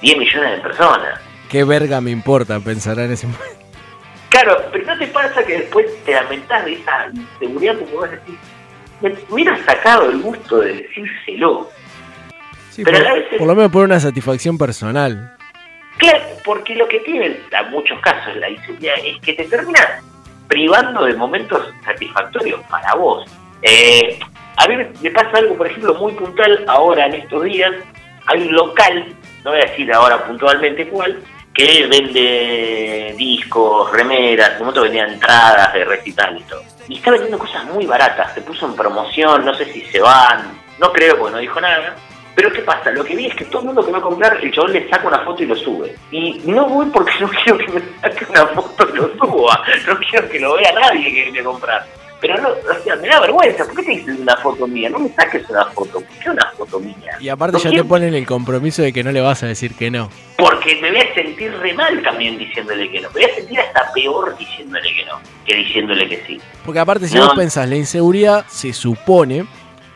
10 0.00 0.16
millones 0.16 0.50
de 0.52 0.62
personas. 0.62 1.20
¿Qué 1.50 1.64
verga 1.64 2.00
me 2.00 2.12
importa? 2.12 2.60
Pensará 2.60 3.04
en 3.04 3.10
ese 3.10 3.26
momento. 3.26 3.66
Claro, 4.28 4.62
pero 4.70 4.84
¿no 4.86 4.96
te 4.96 5.08
pasa 5.08 5.44
que 5.44 5.58
después 5.58 5.86
te 6.04 6.12
lamentás 6.12 6.64
de 6.64 6.74
esa 6.74 7.08
inseguridad 7.12 7.76
porque 7.76 7.94
vos 7.96 8.10
decís, 8.12 8.38
me 9.00 9.14
hubiera 9.28 9.56
sacado 9.64 10.10
el 10.10 10.20
gusto 10.20 10.58
de 10.60 10.74
decírselo? 10.74 11.70
Sí, 12.70 12.84
Pero 12.84 12.98
por, 12.98 13.06
a 13.06 13.14
veces- 13.14 13.38
por 13.38 13.46
lo 13.48 13.54
menos 13.54 13.72
por 13.72 13.84
una 13.84 14.00
satisfacción 14.00 14.56
personal. 14.58 15.36
Claro, 15.98 16.24
porque 16.44 16.74
lo 16.76 16.88
que 16.88 17.00
tiene 17.00 17.26
en 17.26 17.70
muchos 17.70 17.98
casos 18.00 18.34
la 18.36 18.48
inseguridad 18.48 18.94
es 19.04 19.20
que 19.20 19.34
te 19.34 19.44
termina 19.44 19.80
privando 20.48 21.04
de 21.04 21.14
momentos 21.14 21.68
satisfactorios 21.84 22.60
para 22.70 22.94
vos. 22.94 23.24
Eh, 23.62 24.18
a 24.56 24.66
mí 24.66 24.74
me 25.02 25.10
pasa 25.10 25.38
algo, 25.38 25.56
por 25.56 25.66
ejemplo, 25.66 25.94
muy 25.94 26.12
puntual 26.12 26.64
ahora 26.68 27.06
en 27.06 27.14
estos 27.14 27.44
días. 27.44 27.72
Hay 28.26 28.42
un 28.42 28.52
local, 28.54 29.14
no 29.44 29.50
voy 29.50 29.60
a 29.60 29.66
decir 29.66 29.92
ahora 29.92 30.24
puntualmente 30.24 30.88
cuál, 30.88 31.18
que 31.60 31.86
vende 31.88 33.14
discos, 33.18 33.92
remeras, 33.92 34.58
en 34.58 34.66
un 34.66 34.72
vendía 34.72 35.04
entradas 35.04 35.74
de 35.74 35.84
recital 35.84 36.38
y 36.38 36.42
todo. 36.44 36.62
Y 36.88 36.96
está 36.96 37.10
vendiendo 37.10 37.38
cosas 37.38 37.66
muy 37.66 37.84
baratas, 37.84 38.32
se 38.32 38.40
puso 38.40 38.64
en 38.64 38.74
promoción, 38.74 39.44
no 39.44 39.52
sé 39.52 39.66
si 39.66 39.82
se 39.82 40.00
van, 40.00 40.58
no 40.78 40.90
creo 40.90 41.18
porque 41.18 41.34
no 41.34 41.38
dijo 41.38 41.60
nada. 41.60 41.94
Pero 42.34 42.50
¿qué 42.50 42.62
pasa? 42.62 42.90
Lo 42.92 43.04
que 43.04 43.14
vi 43.14 43.26
es 43.26 43.34
que 43.34 43.44
todo 43.44 43.60
el 43.60 43.66
mundo 43.66 43.84
que 43.84 43.92
va 43.92 43.98
a 43.98 44.02
comprar, 44.02 44.38
el 44.42 44.50
chabón 44.50 44.72
le 44.72 44.88
saca 44.88 45.06
una 45.06 45.20
foto 45.20 45.42
y 45.42 45.46
lo 45.46 45.56
sube. 45.56 45.94
Y 46.10 46.40
no 46.46 46.66
voy 46.66 46.86
porque 46.86 47.12
no 47.20 47.28
quiero 47.28 47.58
que 47.58 47.68
me 47.68 47.82
saque 48.00 48.24
una 48.30 48.46
foto 48.46 48.88
y 48.88 48.96
lo 48.96 49.08
suba. 49.18 49.62
No 49.86 49.98
quiero 49.98 50.28
que 50.30 50.40
lo 50.40 50.54
vea 50.54 50.72
nadie 50.72 51.12
que 51.12 51.24
viene 51.24 51.40
a 51.40 51.44
comprar. 51.44 51.86
Pero 52.20 52.36
no, 52.40 52.48
o 52.50 52.82
sea, 52.84 52.96
me 52.96 53.08
da 53.08 53.20
vergüenza. 53.20 53.64
¿Por 53.64 53.76
qué 53.76 53.82
te 53.82 53.90
dices 53.92 54.18
una 54.18 54.36
foto 54.36 54.66
mía? 54.66 54.90
No 54.90 54.98
me 54.98 55.08
saques 55.14 55.48
una 55.48 55.64
foto. 55.66 56.00
¿Por 56.00 56.18
qué 56.22 56.30
una 56.30 56.50
foto 56.56 56.78
mía? 56.80 57.16
Y 57.20 57.28
aparte 57.28 57.58
ya 57.58 57.70
quiero- 57.70 57.84
te 57.84 57.88
ponen 57.88 58.14
el 58.14 58.26
compromiso 58.26 58.82
de 58.82 58.92
que 58.92 59.02
no 59.02 59.10
le 59.12 59.20
vas 59.20 59.42
a 59.42 59.46
decir 59.46 59.74
que 59.74 59.90
no. 59.90 60.10
Porque 60.36 60.76
me 60.82 60.90
voy 60.90 61.00
a 61.00 61.14
sentir 61.14 61.52
re 61.58 61.72
mal 61.74 62.02
también 62.02 62.36
diciéndole 62.38 62.90
que 62.90 63.00
no. 63.00 63.08
Me 63.08 63.14
voy 63.14 63.24
a 63.24 63.34
sentir 63.34 63.60
hasta 63.60 63.92
peor 63.92 64.36
diciéndole 64.38 64.92
que 64.94 65.04
no 65.06 65.18
que 65.46 65.54
diciéndole 65.56 66.08
que 66.08 66.22
sí. 66.26 66.40
Porque 66.64 66.78
aparte 66.78 67.08
si 67.08 67.16
No. 67.16 67.26
vos 67.26 67.34
pensás, 67.34 67.68
la 67.68 67.76
inseguridad 67.76 68.44
se 68.48 68.72
supone 68.74 69.46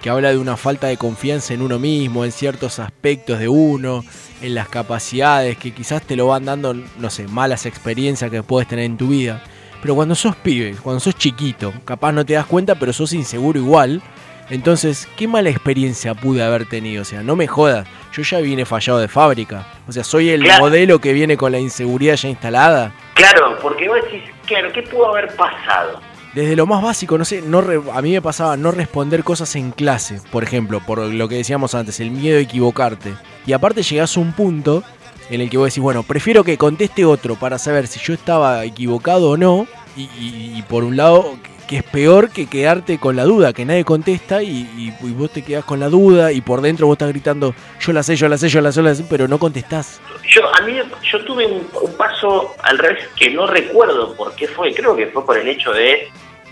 que 0.03 0.11
habla 0.11 0.31
de 0.31 0.39
una 0.39 0.57
falta 0.57 0.87
de 0.89 0.97
confianza 0.97 1.55
en 1.55 1.63
uno 1.63 1.79
mismo, 1.79 2.25
en 2.25 2.33
ciertos 2.33 2.79
aspectos 2.79 3.39
de 3.39 3.49
uno, 3.49 4.05
en 4.43 4.55
las 4.55 4.69
capacidades 4.69 5.57
que 5.57 5.73
quizás 5.73 6.03
te 6.03 6.17
lo 6.17 6.27
van 6.27 6.45
dando, 6.45 6.75
no 6.75 7.09
sé, 7.11 7.27
malas 7.29 7.65
experiencias 7.67 8.31
que 8.31 8.43
puedes 8.43 8.69
tener 8.69 8.85
en 8.85 8.97
tu 8.99 9.09
vida. 9.09 9.43
Pero 9.85 9.95
cuando 9.97 10.15
sos 10.15 10.35
pibe, 10.35 10.77
cuando 10.83 10.99
sos 10.99 11.15
chiquito, 11.15 11.71
capaz 11.85 12.11
no 12.13 12.25
te 12.25 12.33
das 12.33 12.47
cuenta, 12.47 12.75
pero 12.75 12.91
sos 12.95 13.13
inseguro 13.13 13.59
igual. 13.61 14.01
Entonces, 14.49 15.07
¿qué 15.15 15.29
mala 15.29 15.51
experiencia 15.51 16.15
pude 16.15 16.43
haber 16.43 16.65
tenido? 16.65 17.03
O 17.03 17.05
sea, 17.05 17.23
no 17.23 17.37
me 17.37 17.47
jodas, 17.47 17.87
yo 18.15 18.23
ya 18.23 18.39
vine 18.41 18.65
fallado 18.65 18.99
de 18.99 19.09
fábrica. 19.09 19.67
O 19.87 19.93
sea, 19.93 20.03
soy 20.03 20.31
el 20.31 20.43
Claro. 20.43 20.65
modelo 20.65 21.01
que 21.01 21.13
viene 21.13 21.37
con 21.37 21.53
la 21.53 21.59
inseguridad 21.59 22.15
ya 22.17 22.31
instalada. 22.31 22.95
Claro, 23.13 23.59
porque 23.61 23.87
vos 23.87 23.99
decís, 24.05 24.23
claro, 24.47 24.73
¿qué 24.73 24.81
pudo 24.85 25.11
haber 25.11 25.37
pasado? 25.37 26.01
Desde 26.33 26.57
lo 26.57 26.65
más 26.65 26.83
básico, 26.83 27.19
no 27.19 27.27
sé, 27.27 27.43
no 27.43 27.61
re- 27.61 27.83
a 27.93 28.01
mí 28.01 28.13
me 28.13 28.23
pasaba 28.23 28.57
no 28.57 28.71
responder 28.71 29.23
cosas 29.23 29.55
en 29.55 29.71
clase, 29.71 30.19
por 30.33 30.45
ejemplo, 30.45 30.81
por 30.81 30.99
lo 30.99 31.29
que 31.29 31.35
decíamos 31.37 31.75
antes, 31.75 32.01
el 32.01 32.11
miedo 32.11 32.39
a 32.39 32.41
equivocarte. 32.41 33.13
Y 33.47 33.53
aparte 33.53 33.83
llegás 33.83 34.17
a 34.17 34.21
un 34.21 34.33
punto 34.33 34.83
en 35.31 35.41
el 35.41 35.49
que 35.51 35.57
vos 35.57 35.67
decís, 35.69 35.83
bueno, 35.83 36.03
prefiero 36.03 36.45
que 36.45 36.59
conteste 36.59 37.05
otro 37.05 37.35
para 37.37 37.59
saber 37.59 37.87
si 37.87 38.01
yo 38.01 38.13
estaba 38.15 38.65
equivocado 38.65 39.31
o 39.31 39.37
no. 39.37 39.67
Y, 39.97 40.61
por 40.69 40.83
un 40.83 40.97
lado, 40.97 41.37
que 41.69 41.77
es 41.77 41.83
peor 41.85 42.31
que 42.31 42.47
quedarte 42.47 42.99
con 42.99 43.15
la 43.15 43.23
duda, 43.23 43.53
que 43.53 43.65
nadie 43.65 43.85
contesta 43.85 44.43
y, 44.43 44.93
vos 45.17 45.31
te 45.31 45.43
quedás 45.43 45.65
con 45.65 45.79
la 45.79 45.89
duda 45.89 46.33
y 46.33 46.41
por 46.41 46.61
dentro 46.63 46.89
vos 46.89 46.95
estás 46.95 47.11
gritando, 47.11 47.55
yo 47.79 47.93
la 47.93 48.03
sé, 48.03 48.17
yo 48.17 48.29
la 48.29 48.37
sé, 48.37 48.49
yo 48.49 48.61
la 48.61 48.73
sé, 48.73 48.77
yo 48.79 48.83
la 48.83 48.95
sé, 48.97 49.05
pero 49.09 49.29
no 49.29 49.39
contestás. 49.39 50.01
Yo, 50.29 50.43
a 50.53 50.63
mí, 50.63 50.75
yo 51.13 51.25
tuve 51.25 51.47
un, 51.47 51.65
paso 51.97 52.55
al 52.65 52.77
revés 52.79 53.07
que 53.17 53.31
no 53.31 53.47
recuerdo 53.47 54.15
por 54.17 54.35
qué 54.35 54.49
fue. 54.49 54.75
Creo 54.75 54.97
que 54.97 55.07
fue 55.07 55.25
por 55.25 55.39
el 55.39 55.47
hecho 55.47 55.71
de 55.73 56.09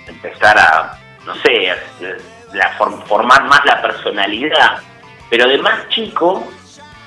empezar 0.07 0.57
a, 0.57 0.99
no 1.27 1.35
sé, 1.43 1.69
a- 1.71 1.77
la, 2.55 2.79
form- 2.79 3.03
formar 3.07 3.45
más 3.49 3.65
la 3.65 3.83
personalidad. 3.83 4.79
Pero 5.31 5.49
de 5.49 5.59
más 5.59 5.89
chico, 5.89 6.47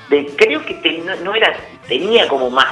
de, 0.10 0.26
creo 0.36 0.64
que 0.66 0.74
te- 0.76 0.98
no, 1.00 1.16
no 1.18 1.36
era, 1.36 1.56
tenía 1.88 2.28
como 2.28 2.50
más 2.50 2.68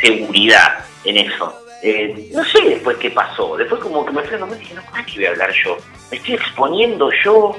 seguridad 0.00 0.84
en 1.04 1.18
eso. 1.18 1.54
Eh, 1.82 2.30
no 2.32 2.42
sé 2.44 2.60
después 2.62 2.96
qué 2.96 3.10
pasó. 3.10 3.56
Después 3.56 3.80
como 3.82 4.04
que 4.06 4.12
me 4.12 4.22
fui 4.22 4.36
a 4.36 4.46
y 4.46 4.58
dije, 4.58 4.74
no, 4.74 4.82
¿para 4.90 5.04
qué 5.04 5.12
voy 5.16 5.26
a 5.26 5.30
hablar 5.30 5.50
yo? 5.64 5.76
Me 6.10 6.16
estoy 6.16 6.34
exponiendo 6.34 7.10
yo. 7.24 7.56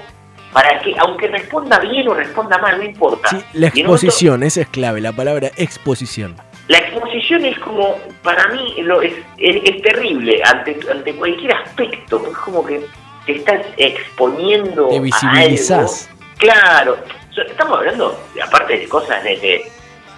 Para 0.51 0.79
que, 0.81 0.95
aunque 0.99 1.27
responda 1.27 1.77
bien 1.79 2.07
o 2.07 2.13
responda 2.13 2.57
mal, 2.59 2.77
no 2.77 2.83
importa. 2.85 3.29
La 3.53 3.67
en 3.67 3.71
otro- 3.73 3.79
exposición, 3.95 4.41
esa 4.41 4.61
es 4.61 4.67
clave, 4.69 5.01
la 5.01 5.11
palabra 5.11 5.51
exposición. 5.57 6.37
la 6.69 6.77
exposición 6.77 7.43
es 7.43 7.59
como, 7.59 7.97
para 8.23 8.47
mí, 8.47 8.75
lo, 8.81 9.01
es, 9.01 9.13
es, 9.37 9.57
es 9.63 9.81
terrible 9.81 10.41
ante, 10.45 10.79
ante 10.89 11.13
cualquier 11.13 11.53
aspecto. 11.55 12.25
Es 12.31 12.37
como 12.37 12.65
que 12.65 12.85
te 13.25 13.35
estás 13.35 13.61
exponiendo. 13.77 14.87
Te 14.87 14.97
a 14.97 15.01
visibilizás. 15.01 16.09
algo. 16.09 16.21
Claro. 16.37 16.97
Estamos 17.37 17.79
hablando, 17.79 18.17
aparte 18.41 18.77
de 18.77 18.87
cosas 18.87 19.23
desde 19.23 19.71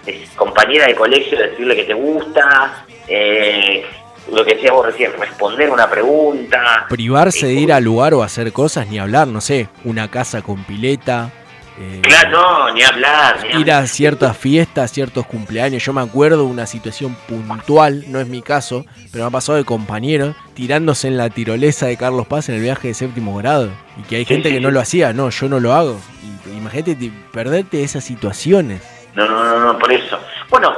de 0.06 0.28
compañera 0.36 0.88
de 0.88 0.96
colegio, 0.96 1.38
decirle 1.38 1.76
que 1.76 1.84
te 1.84 1.94
gusta, 1.94 2.86
eh, 3.08 3.86
lo 4.32 4.44
que 4.46 4.56
decías 4.56 4.72
vos 4.72 4.86
recién, 4.86 5.12
responder 5.20 5.70
una 5.70 5.90
pregunta. 5.90 6.86
privarse 6.90 7.48
de 7.48 7.54
ir 7.54 7.74
al 7.74 7.84
lugar 7.84 8.14
o 8.14 8.24
hacer 8.24 8.54
cosas, 8.54 8.88
ni 8.88 9.00
hablar, 9.00 9.28
no 9.28 9.42
sé, 9.42 9.68
una 9.84 10.10
casa 10.10 10.42
con 10.42 10.64
pileta, 10.64 11.32
eh, 11.80 12.02
Claro, 12.04 12.30
no, 12.68 12.74
ni 12.74 12.82
hablar. 12.84 13.38
Ni 13.54 13.62
ir 13.62 13.72
a 13.72 13.86
ciertas 13.88 14.36
fiestas, 14.38 14.92
ciertos 14.92 15.26
cumpleaños. 15.26 15.84
Yo 15.84 15.94
me 15.94 16.02
acuerdo 16.02 16.38
de 16.38 16.44
una 16.52 16.66
situación 16.66 17.16
puntual, 17.28 18.06
no 18.08 18.20
es 18.20 18.28
mi 18.28 18.42
caso, 18.42 18.86
pero 19.12 19.24
me 19.26 19.28
ha 19.28 19.32
pasado 19.32 19.58
de 19.58 19.66
compañeros 19.66 20.36
tirándose 20.54 21.08
en 21.08 21.18
la 21.18 21.30
tirolesa 21.30 21.86
de 21.88 21.98
Carlos 21.98 22.26
Paz 22.28 22.50
en 22.50 22.56
el 22.56 22.62
viaje 22.62 22.90
de 22.90 22.94
séptimo 22.94 23.36
grado. 23.38 23.70
Y 24.00 24.04
que 24.04 24.16
hay 24.18 24.26
Sí, 24.26 24.34
gente 24.34 24.50
sí, 24.50 24.56
que 24.56 24.62
no 24.62 24.72
lo 24.72 24.80
hacía, 24.80 25.14
no, 25.14 25.30
yo 25.30 25.50
no 25.50 25.60
lo 25.60 25.74
hago. 25.74 26.00
Y, 26.48 26.58
imagínate 26.58 26.96
te- 26.96 27.12
perderte 27.32 27.84
esas 27.84 28.04
situaciones. 28.04 28.82
No, 29.16 29.28
no, 29.28 29.44
no, 29.44 29.60
no, 29.74 29.80
por 29.80 29.92
eso. 29.92 30.20
Bueno, 30.50 30.72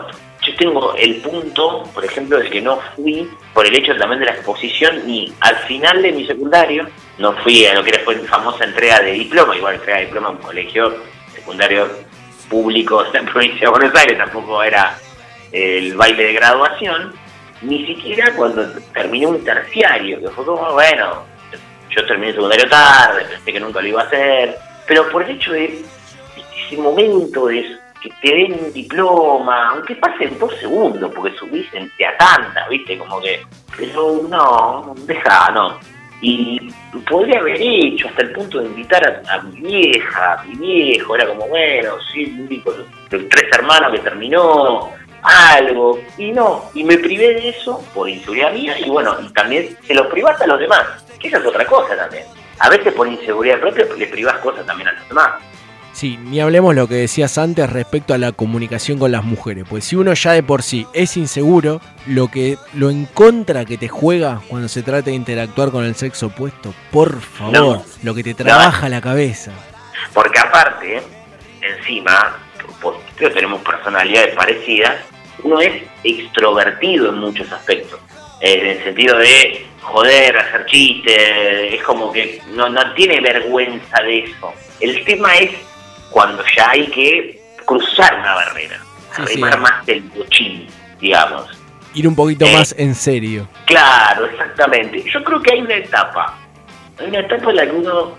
yo 0.50 0.56
tengo 0.58 0.96
el 0.96 1.16
punto, 1.18 1.84
por 1.94 2.04
ejemplo, 2.06 2.40
de 2.40 2.50
que 2.50 2.62
no 2.62 2.80
fui 2.96 3.30
por 3.54 3.66
el 3.66 3.76
hecho 3.76 3.96
también 3.98 4.20
de 4.20 4.28
la 4.28 4.34
exposición 4.34 5.10
y 5.10 5.34
al 5.42 5.56
final 5.60 6.02
de 6.02 6.12
mi 6.12 6.26
secundario 6.26 6.88
no 7.18 7.34
fui 7.38 7.66
a 7.66 7.74
lo 7.76 7.84
que 7.84 7.92
era 7.92 8.04
mi 8.06 8.28
famosa 8.28 8.64
entrega 8.64 9.00
de 9.02 9.14
diploma, 9.14 9.56
igual 9.56 9.76
entrega 9.76 10.00
de 10.00 10.06
diploma 10.06 10.30
en 10.30 10.36
un 10.36 10.42
colegio 10.42 10.96
secundario 11.34 11.88
público 12.50 13.04
de 13.12 13.22
la 13.22 13.32
provincia 13.32 13.62
de 13.62 13.68
Buenos 13.68 13.96
Aires, 13.96 14.18
tampoco 14.18 14.64
era 14.64 14.98
el 15.52 15.96
baile 15.96 16.24
de 16.26 16.34
graduación, 16.34 17.14
ni 17.62 17.86
siquiera 17.86 18.34
cuando 18.36 18.70
terminé 18.94 19.28
un 19.28 19.44
terciario, 19.44 20.20
que 20.22 20.30
fue 20.30 20.46
como, 20.46 20.74
bueno, 20.74 21.24
yo 21.90 22.06
terminé 22.06 22.34
secundario 22.34 22.70
tarde, 22.70 23.26
pensé 23.26 23.54
que 23.54 23.60
nunca 23.60 23.82
lo 23.82 23.88
iba 23.88 24.02
a 24.02 24.06
hacer, 24.06 24.58
pero 24.88 25.10
por 25.10 25.24
el 25.24 25.32
hecho 25.32 25.54
de 25.54 25.84
ese 26.66 26.78
momento 26.78 27.48
de 27.48 27.79
que 28.02 28.10
te 28.22 28.36
den 28.36 28.54
un 28.54 28.74
diploma, 28.74 29.70
aunque 29.70 29.96
pasen 29.96 30.38
dos 30.40 30.56
segundos, 30.58 31.12
porque 31.14 31.36
subís 31.38 31.74
en 31.74 31.90
te 31.98 32.06
atanda, 32.06 32.68
¿viste? 32.70 32.98
Como 32.98 33.20
que, 33.22 33.42
pero 33.78 34.22
no, 34.30 34.96
deja, 35.06 35.52
no. 35.52 35.80
Y 36.22 36.70
podría 37.10 37.40
haber 37.40 37.62
hecho 37.62 38.10
hasta 38.10 38.24
el 38.24 38.32
punto 38.34 38.60
de 38.60 38.68
invitar 38.68 39.24
a, 39.30 39.42
mi 39.42 39.62
vieja, 39.62 40.34
a 40.34 40.44
mi 40.44 40.56
viejo, 40.56 41.16
era 41.16 41.28
como, 41.28 41.48
bueno, 41.48 41.94
sí, 42.12 42.36
único 42.38 42.74
de 42.74 43.20
tres 43.20 43.46
hermanos 43.54 43.92
que 43.94 44.00
terminó, 44.00 44.92
algo, 45.22 46.00
y 46.18 46.32
no, 46.32 46.70
y 46.74 46.84
me 46.84 46.98
privé 46.98 47.34
de 47.36 47.50
eso 47.50 47.84
por 47.94 48.10
inseguridad 48.10 48.54
mía, 48.54 48.78
y 48.80 48.90
bueno, 48.90 49.16
y 49.22 49.30
también 49.34 49.78
se 49.84 49.94
lo 49.94 50.10
privás 50.10 50.42
a 50.42 50.48
los 50.48 50.60
demás, 50.60 51.06
que 51.20 51.28
esa 51.28 51.38
es 51.38 51.46
otra 51.46 51.66
cosa 51.66 51.96
también. 51.96 52.26
A 52.60 52.70
veces 52.70 52.94
por 52.94 53.08
inseguridad 53.08 53.60
propia 53.60 53.86
le 53.98 54.08
privás 54.08 54.38
cosas 54.40 54.66
también 54.66 54.90
a 54.90 54.94
los 54.94 55.08
demás. 55.08 55.32
Sí, 56.00 56.18
ni 56.18 56.40
hablemos 56.40 56.76
lo 56.76 56.88
que 56.88 56.94
decías 56.96 57.38
antes 57.38 57.70
respecto 57.70 58.14
a 58.14 58.18
la 58.18 58.32
comunicación 58.32 58.98
con 59.00 59.12
las 59.12 59.26
mujeres. 59.26 59.66
Pues 59.70 59.84
si 59.84 59.98
uno 59.98 60.14
ya 60.14 60.32
de 60.32 60.44
por 60.44 60.64
sí 60.64 60.88
es 60.94 61.18
inseguro, 61.18 61.82
lo 62.08 62.30
que 62.30 62.58
lo 62.74 62.90
en 62.90 63.06
contra 63.06 63.66
que 63.66 63.78
te 63.78 63.90
juega 63.90 64.40
cuando 64.48 64.70
se 64.70 64.82
trata 64.82 65.10
de 65.10 65.16
interactuar 65.18 65.72
con 65.72 65.84
el 65.84 65.96
sexo 65.96 66.28
opuesto, 66.28 66.74
por 66.90 67.20
favor, 67.20 67.54
No. 67.54 67.84
lo 68.02 68.16
que 68.16 68.24
te 68.24 68.34
trabaja 68.34 68.88
la 68.88 69.02
cabeza. 69.02 69.52
Porque 70.14 70.40
aparte, 70.40 71.02
encima, 71.60 72.38
pues, 72.82 72.96
creo 73.18 73.28
que 73.28 73.36
tenemos 73.36 73.62
personalidades 73.62 74.34
parecidas, 74.36 74.96
uno 75.44 75.60
es 75.60 75.84
extrovertido 76.06 77.10
en 77.10 77.16
muchos 77.20 77.52
aspectos. 77.52 78.00
En 78.40 78.68
el 78.68 78.82
sentido 78.86 79.18
de 79.18 79.66
joder, 79.82 80.38
hacer 80.38 80.66
chistes, 80.68 81.74
es 81.74 81.84
como 81.84 82.10
que 82.14 82.42
no, 82.54 82.70
no 82.70 82.94
tiene 82.94 83.20
vergüenza 83.20 84.02
de 84.02 84.20
eso. 84.20 84.54
El 84.80 85.04
tema 85.04 85.36
es 85.36 85.52
cuando 86.12 86.44
ya 86.56 86.72
hay 86.72 86.88
que 86.88 87.42
cruzar 87.66 88.16
una 88.20 88.36
barrera, 88.36 88.78
Sí, 89.16 89.22
sí. 89.28 89.34
remar 89.36 89.60
más 89.60 89.86
del 89.86 90.02
bochín, 90.02 90.68
digamos. 91.00 91.46
Ir 91.94 92.08
un 92.08 92.16
poquito 92.16 92.46
Eh. 92.46 92.54
más 92.54 92.76
en 92.78 92.94
serio. 92.96 93.48
Claro, 93.66 94.26
exactamente. 94.26 95.04
Yo 95.12 95.24
creo 95.24 95.42
que 95.42 95.54
hay 95.54 95.62
una 95.62 95.76
etapa. 95.76 96.38
Hay 97.00 97.08
una 97.08 97.20
etapa 97.20 97.50
en 97.50 97.56
la 97.56 97.66
que 97.66 97.72
uno, 97.72 98.18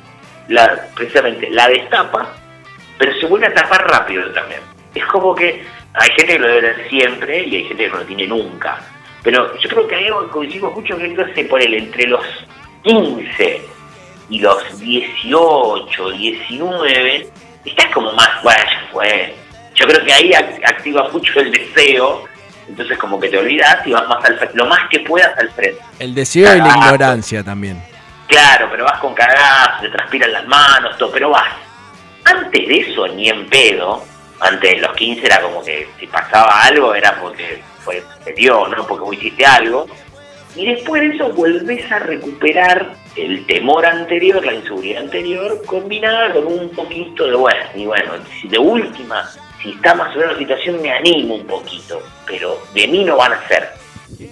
la, 0.49 0.86
precisamente, 0.95 1.49
la 1.51 1.68
destapa, 1.68 2.34
pero 2.99 3.12
se 3.20 3.26
vuelve 3.26 3.47
a 3.47 3.55
tapar 3.55 3.86
rápido 3.88 4.30
también. 4.32 4.61
Es 4.95 5.05
como 5.07 5.34
que 5.34 5.64
hay 5.95 6.09
gente 6.16 6.26
que 6.34 6.38
lo 6.38 6.49
debe 6.49 6.61
tener 6.72 6.88
siempre 6.91 7.45
y 7.47 7.57
hay 7.57 7.64
gente 7.64 7.84
que 7.84 7.91
no 7.91 7.97
lo 7.99 8.05
tiene 8.05 8.26
nunca. 8.26 8.78
Pero 9.22 9.57
yo 9.59 9.68
creo 9.68 9.86
que 9.86 9.95
hay 9.95 10.07
algo 10.07 10.24
que 10.26 10.30
coincidimos 10.32 10.74
mucho 10.74 10.97
que 10.97 11.45
por 11.45 11.61
el 11.62 11.74
entre 11.74 12.07
los 12.09 12.24
15 12.82 13.62
y 14.30 14.38
los 14.41 14.78
18, 14.80 16.11
19, 16.11 17.28
estás 17.65 17.87
como 17.93 18.13
más, 18.13 18.43
bueno, 18.43 18.63
ya 18.65 18.89
fue. 18.93 19.35
Yo 19.75 19.87
creo 19.87 20.05
que 20.05 20.13
ahí 20.13 20.31
ac- 20.33 20.61
activa 20.65 21.09
mucho 21.11 21.41
el 21.41 21.51
deseo, 21.51 22.25
entonces 22.69 22.99
como 22.99 23.19
que 23.19 23.29
te 23.29 23.39
olvidas 23.39 23.87
y 23.87 23.93
vas 23.93 24.07
más 24.09 24.25
al 24.25 24.37
frente, 24.39 24.57
lo 24.57 24.67
más 24.67 24.81
que 24.91 25.01
puedas 25.01 25.37
al 25.39 25.51
frente. 25.51 25.81
El 25.99 26.15
deseo 26.15 26.55
y 26.57 26.59
la 26.61 26.69
ignorancia 26.69 27.43
también. 27.43 27.83
Claro, 28.27 28.69
pero 28.71 28.85
vas 28.85 28.99
con 29.01 29.15
cagazo, 29.15 29.83
te 29.83 29.89
transpiran 29.89 30.33
las 30.33 30.47
manos, 30.47 30.97
todo, 30.99 31.11
pero 31.11 31.31
vas. 31.31 31.53
Antes 32.25 32.69
de 32.69 32.79
eso, 32.79 33.09
ni 33.09 33.29
en 33.29 33.49
pedo, 33.49 34.05
antes 34.41 34.71
de 34.77 34.81
los 34.81 34.93
15 34.95 35.27
era 35.27 35.41
como 35.41 35.63
que 35.65 35.89
si 35.99 36.07
pasaba 36.07 36.63
algo 36.65 36.95
era 36.95 37.15
porque 37.21 37.63
fue, 37.85 38.03
se 38.25 38.33
dio, 38.35 38.67
¿no? 38.69 38.87
Porque 38.87 39.05
vos 39.05 39.15
hiciste 39.17 39.45
algo. 39.45 39.87
Y 40.57 40.67
después 40.67 41.01
de 41.03 41.15
eso 41.17 41.31
volvés 41.33 41.91
a 41.93 41.99
recuperar 42.01 42.95
el 43.17 43.47
temor 43.47 43.87
anterior, 43.87 44.45
la 44.45 44.55
inseguridad 44.55 45.03
anterior, 45.05 45.63
combinada 45.67 46.33
con 46.33 46.47
un 46.47 46.69
poquito 46.71 47.27
de 47.27 47.35
bueno. 47.37 47.61
Y 47.75 47.87
bueno, 47.87 48.13
de 48.45 48.59
última, 48.59 49.29
si 49.63 49.71
está 49.71 49.95
más 49.95 50.15
o 50.15 50.19
menos 50.19 50.33
la 50.35 50.39
situación, 50.39 50.83
me 50.83 50.91
animo 50.93 51.35
un 51.37 51.47
poquito, 51.47 52.03
pero 52.27 52.59
de 52.75 52.89
mí 52.89 53.05
no 53.05 53.17
van 53.17 53.33
a 53.33 53.49
ser. 53.49 53.69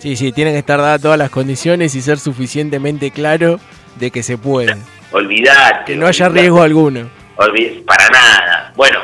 Sí, 0.01 0.17
sí, 0.17 0.33
tienen 0.33 0.55
que 0.55 0.59
estar 0.59 0.79
dadas 0.81 1.01
todas 1.01 1.19
las 1.19 1.31
condiciones 1.31 1.95
y 1.95 2.03
ser 2.03 2.19
suficientemente 2.19 3.11
claro 3.11 3.61
de 3.97 4.11
que 4.11 4.23
se 4.23 4.37
puede. 4.37 4.77
Olvidate. 5.13 5.93
Que 5.93 5.97
no 5.97 6.07
haya 6.07 6.27
olvidate. 6.27 6.41
riesgo 6.43 6.63
alguno. 6.63 7.09
Olvi- 7.37 7.85
para 7.85 8.09
nada. 8.11 8.73
Bueno, 8.77 8.99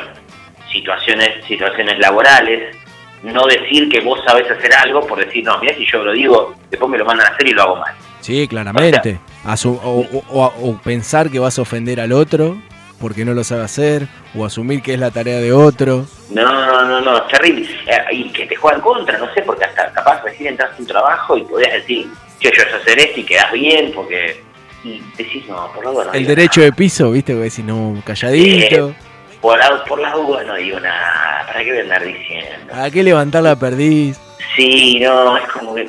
situaciones, 0.71 1.43
situaciones 1.47 1.97
laborales, 1.99 2.75
no 3.33 3.45
decir 3.47 3.89
que 3.89 3.99
vos 4.01 4.19
sabés 4.25 4.49
hacer 4.49 4.73
algo 4.73 5.05
por 5.05 5.23
decir, 5.23 5.43
no, 5.43 5.57
mira 5.59 5.75
si 5.75 5.85
yo 5.91 6.03
lo 6.03 6.11
digo, 6.13 6.55
después 6.69 6.89
me 6.89 6.97
lo 6.97 7.05
mandan 7.05 7.27
a 7.27 7.29
hacer 7.31 7.47
y 7.47 7.51
lo 7.51 7.61
hago 7.63 7.75
mal. 7.77 7.93
Sí, 8.21 8.47
claramente. 8.47 9.19
O, 9.45 9.69
o- 9.83 10.23
o- 10.31 10.53
o 10.69 10.77
pensar 10.81 11.29
que 11.29 11.39
vas 11.39 11.57
a 11.59 11.61
ofender 11.61 11.99
al 12.01 12.11
otro 12.11 12.57
porque 12.99 13.25
no 13.25 13.33
lo 13.33 13.43
sabe 13.43 13.61
hacer, 13.63 14.07
o 14.35 14.45
asumir 14.45 14.81
que 14.81 14.93
es 14.93 14.99
la 14.99 15.11
tarea 15.11 15.37
de 15.39 15.51
otro. 15.51 16.05
No, 16.29 16.43
no, 16.65 16.85
no, 16.85 17.01
no, 17.01 17.17
es 17.17 17.27
terrible. 17.27 17.67
Eh, 17.87 17.97
y 18.13 18.29
que 18.31 18.45
te 18.47 18.55
juegan 18.55 18.79
contra, 18.81 19.17
no 19.17 19.31
sé, 19.33 19.41
porque 19.41 19.65
hasta 19.65 19.91
capaz 19.91 20.23
recién 20.23 20.51
entras 20.51 20.71
a 20.71 20.79
un 20.79 20.87
trabajo 20.87 21.37
y 21.37 21.43
podías 21.43 21.73
decir, 21.73 22.07
yo, 22.39 22.49
yo 22.51 22.63
sé 22.63 22.69
hacer 22.81 22.99
esto 22.99 23.19
y 23.19 23.23
quedás 23.25 23.51
bien, 23.51 23.91
porque... 23.93 24.41
Y 24.83 25.01
decís, 25.17 25.43
no, 25.47 25.69
por 25.73 25.83
duda 25.83 26.05
no 26.05 26.13
El 26.13 26.25
derecho 26.25 26.61
de 26.61 26.71
piso, 26.71 27.11
viste, 27.11 27.33
que 27.33 27.39
decís, 27.39 27.65
no, 27.65 28.01
calladito. 28.05 28.89
Eh, 28.89 28.95
Por 29.45 29.59
por 29.87 29.99
la 29.99 30.11
duda 30.11 30.43
no 30.43 30.55
digo 30.55 30.79
nada, 30.79 31.45
¿para 31.45 31.63
qué 31.63 31.69
voy 31.69 31.77
a 31.77 31.83
andar 31.83 32.03
diciendo? 32.03 32.73
¿A 32.73 32.89
qué 32.89 33.03
levantar 33.03 33.43
la 33.43 33.55
perdiz? 33.55 34.19
Sí, 34.55 34.97
no, 34.99 35.37
es 35.37 35.47
como 35.49 35.75
que... 35.75 35.87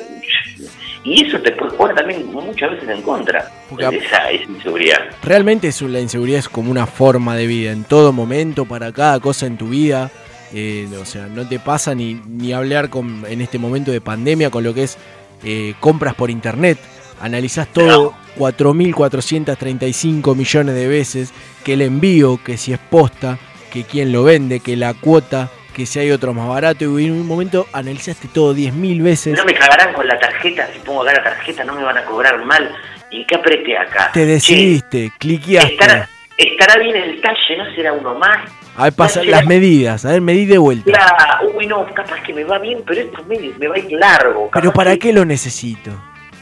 Y 1.05 1.27
eso 1.27 1.41
te 1.41 1.53
puede 1.53 1.71
jugar 1.71 1.95
también 1.95 2.27
muchas 2.27 2.73
veces 2.73 2.91
en 2.91 3.01
contra, 3.01 3.51
Porque 3.71 3.87
esa, 3.97 4.31
esa 4.31 4.43
inseguridad. 4.53 4.99
Realmente 5.23 5.69
es, 5.69 5.81
la 5.81 6.01
inseguridad 6.01 6.41
es 6.41 6.51
como 6.51 6.71
una 6.71 6.85
forma 6.85 7.35
de 7.35 7.47
vida, 7.47 7.73
en 7.73 7.85
todo 7.85 8.13
momento, 8.13 8.67
para 8.67 8.93
cada 8.93 9.21
cosa 9.21 9.47
en 9.47 9.57
tu 9.57 9.69
vida. 9.69 10.11
Eh, 10.53 10.87
o 11.01 11.07
sea, 11.07 11.27
no 11.27 11.49
te 11.49 11.59
pasa 11.59 11.95
ni, 11.95 12.21
ni 12.27 12.53
hablar 12.53 12.91
con, 12.91 13.25
en 13.27 13.41
este 13.41 13.59
momento 13.59 13.91
de 13.91 14.03
pandemia 14.03 14.51
con 14.51 14.65
lo 14.65 14.75
que 14.75 14.83
es 14.83 14.99
eh, 15.45 15.73
compras 15.81 16.15
por 16.15 16.31
internet. 16.31 16.77
Analizás 17.23 17.69
todo 17.69 18.13
4.435 18.37 20.37
millones 20.37 20.75
de 20.75 20.89
veces, 20.89 21.33
que 21.65 21.75
el 21.75 21.83
envío, 21.83 22.41
que 22.43 22.57
si 22.57 22.73
es 22.73 22.79
posta, 22.79 23.39
que 23.73 23.85
quién 23.85 24.13
lo 24.13 24.25
vende, 24.25 24.61
que 24.61 24.77
la 24.77 24.95
cuota, 24.95 25.51
que 25.75 25.87
si 25.87 25.99
hay 25.99 26.11
otro 26.11 26.33
más 26.33 26.49
barato. 26.49 26.99
Y 26.99 27.07
en 27.07 27.13
un 27.13 27.27
momento 27.27 27.67
analizaste 27.73 28.29
todo 28.29 28.55
10.000 28.55 29.03
veces. 29.03 29.37
No 29.37 29.45
me 29.45 29.55
cagarán 29.55 29.93
con 29.93 30.07
la 30.07 30.19
tarjeta, 30.19 30.69
si 30.73 30.79
pongo 30.81 31.03
acá 31.03 31.13
la 31.13 31.23
tarjeta 31.23 31.65
no 31.65 31.75
me 31.75 31.83
van 31.83 31.99
a 31.99 32.05
cobrar 32.05 32.45
mal. 32.45 32.75
¿Y 33.11 33.25
qué 33.27 33.37
apreté 33.37 33.77
acá? 33.77 34.11
Te 34.13 34.27
decidiste, 34.27 35.13
cliqueaste. 35.19 35.75
¿estará, 35.75 36.09
estará 36.37 36.83
bien 36.83 36.97
el 36.97 37.21
talle, 37.21 37.57
¿no 37.59 37.75
será 37.75 37.93
uno 37.93 38.19
más? 38.19 38.39
A 38.77 38.85
ver, 38.85 38.93
pasa 38.93 39.25
las 39.25 39.47
medidas, 39.47 40.05
a 40.05 40.13
ver, 40.13 40.21
medí 40.21 40.45
de 40.45 40.59
vuelta. 40.59 40.91
La, 40.91 41.41
uy, 41.55 41.67
no, 41.67 41.87
capaz 41.95 42.23
que 42.23 42.35
me 42.35 42.45
va 42.45 42.59
bien, 42.59 42.83
pero 42.87 43.01
esto 43.01 43.25
me, 43.25 43.39
me 43.59 43.69
va 43.69 43.75
a 43.75 43.79
ir 43.79 43.93
largo. 43.93 44.51
Pero 44.53 44.73
¿para 44.73 44.93
que 44.93 44.99
qué 44.99 45.13
lo 45.15 45.25
necesito? 45.25 45.93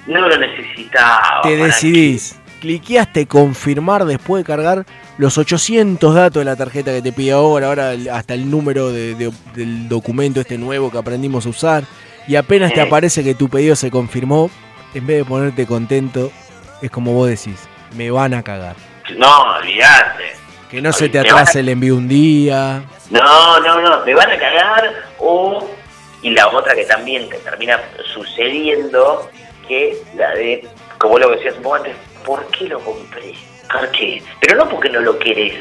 No 0.07 0.29
lo 0.29 0.37
necesitaba. 0.37 1.41
Te 1.43 1.55
¿para 1.57 1.67
decidís. 1.67 2.37
Cliqueaste 2.61 3.27
confirmar 3.27 4.05
después 4.07 4.43
de 4.43 4.47
cargar 4.47 4.87
los 5.19 5.37
800 5.39 6.15
datos 6.15 6.41
de 6.41 6.45
la 6.47 6.57
tarjeta 6.57 6.93
que 6.93 7.03
te 7.03 7.13
pide 7.13 7.33
ahora, 7.33 7.69
ahora 7.69 7.93
hasta 8.13 8.35
el 8.35 8.51
número 8.51 8.91
de- 8.91 9.15
de- 9.15 9.33
del 9.55 9.89
documento 9.89 10.41
este 10.41 10.57
nuevo 10.59 10.91
que 10.91 10.99
aprendimos 10.99 11.45
a 11.47 11.51
usar. 11.51 11.85
Y 12.27 12.37
apenas 12.37 12.73
te 12.73 12.81
aparece 12.81 13.23
que 13.23 13.35
tu 13.35 13.49
pedido 13.51 13.77
se 13.77 13.91
confirmó, 13.91 14.51
en 14.95 15.07
vez 15.07 15.19
de 15.19 15.25
ponerte 15.27 15.67
contento, 15.67 16.33
es 16.81 16.91
como 16.91 17.13
vos 17.13 17.29
decís, 17.29 17.69
me 17.97 18.11
van 18.11 18.33
a 18.33 18.43
cagar. 18.43 18.77
No, 19.19 19.43
olvidate. 19.59 20.33
Que 20.71 20.81
no 20.81 20.91
se 20.93 21.09
te 21.11 21.21
Te 21.21 21.29
a- 21.29 21.33
atrase 21.33 21.61
el 21.61 21.69
envío 21.69 21.97
un 21.97 22.09
día. 22.09 22.83
No, 23.11 23.61
no, 23.61 23.81
no, 23.83 24.05
me 24.07 24.15
van 24.15 24.31
a 24.31 24.39
cagar 24.39 24.91
o... 25.19 25.69
Y 26.23 26.31
la 26.31 26.49
otra 26.49 26.75
que 26.75 26.85
también 26.87 27.29
te 27.29 27.37
termina 27.37 27.79
sucediendo, 28.15 29.29
que 29.67 29.97
la 30.17 30.31
de, 30.35 30.67
como 30.99 31.19
lo 31.19 31.31
decías 31.31 31.57
un 31.57 31.63
poco 31.63 31.75
antes, 31.77 31.97
¿por 32.25 32.47
qué 32.49 32.65
lo 32.69 32.81
compré? 32.81 33.35
¿Por 33.73 33.91
qué? 33.93 34.23
Pero 34.41 34.57
no 34.57 34.69
porque 34.69 34.89
no 34.91 35.01
lo 35.01 35.19
querés, 35.19 35.55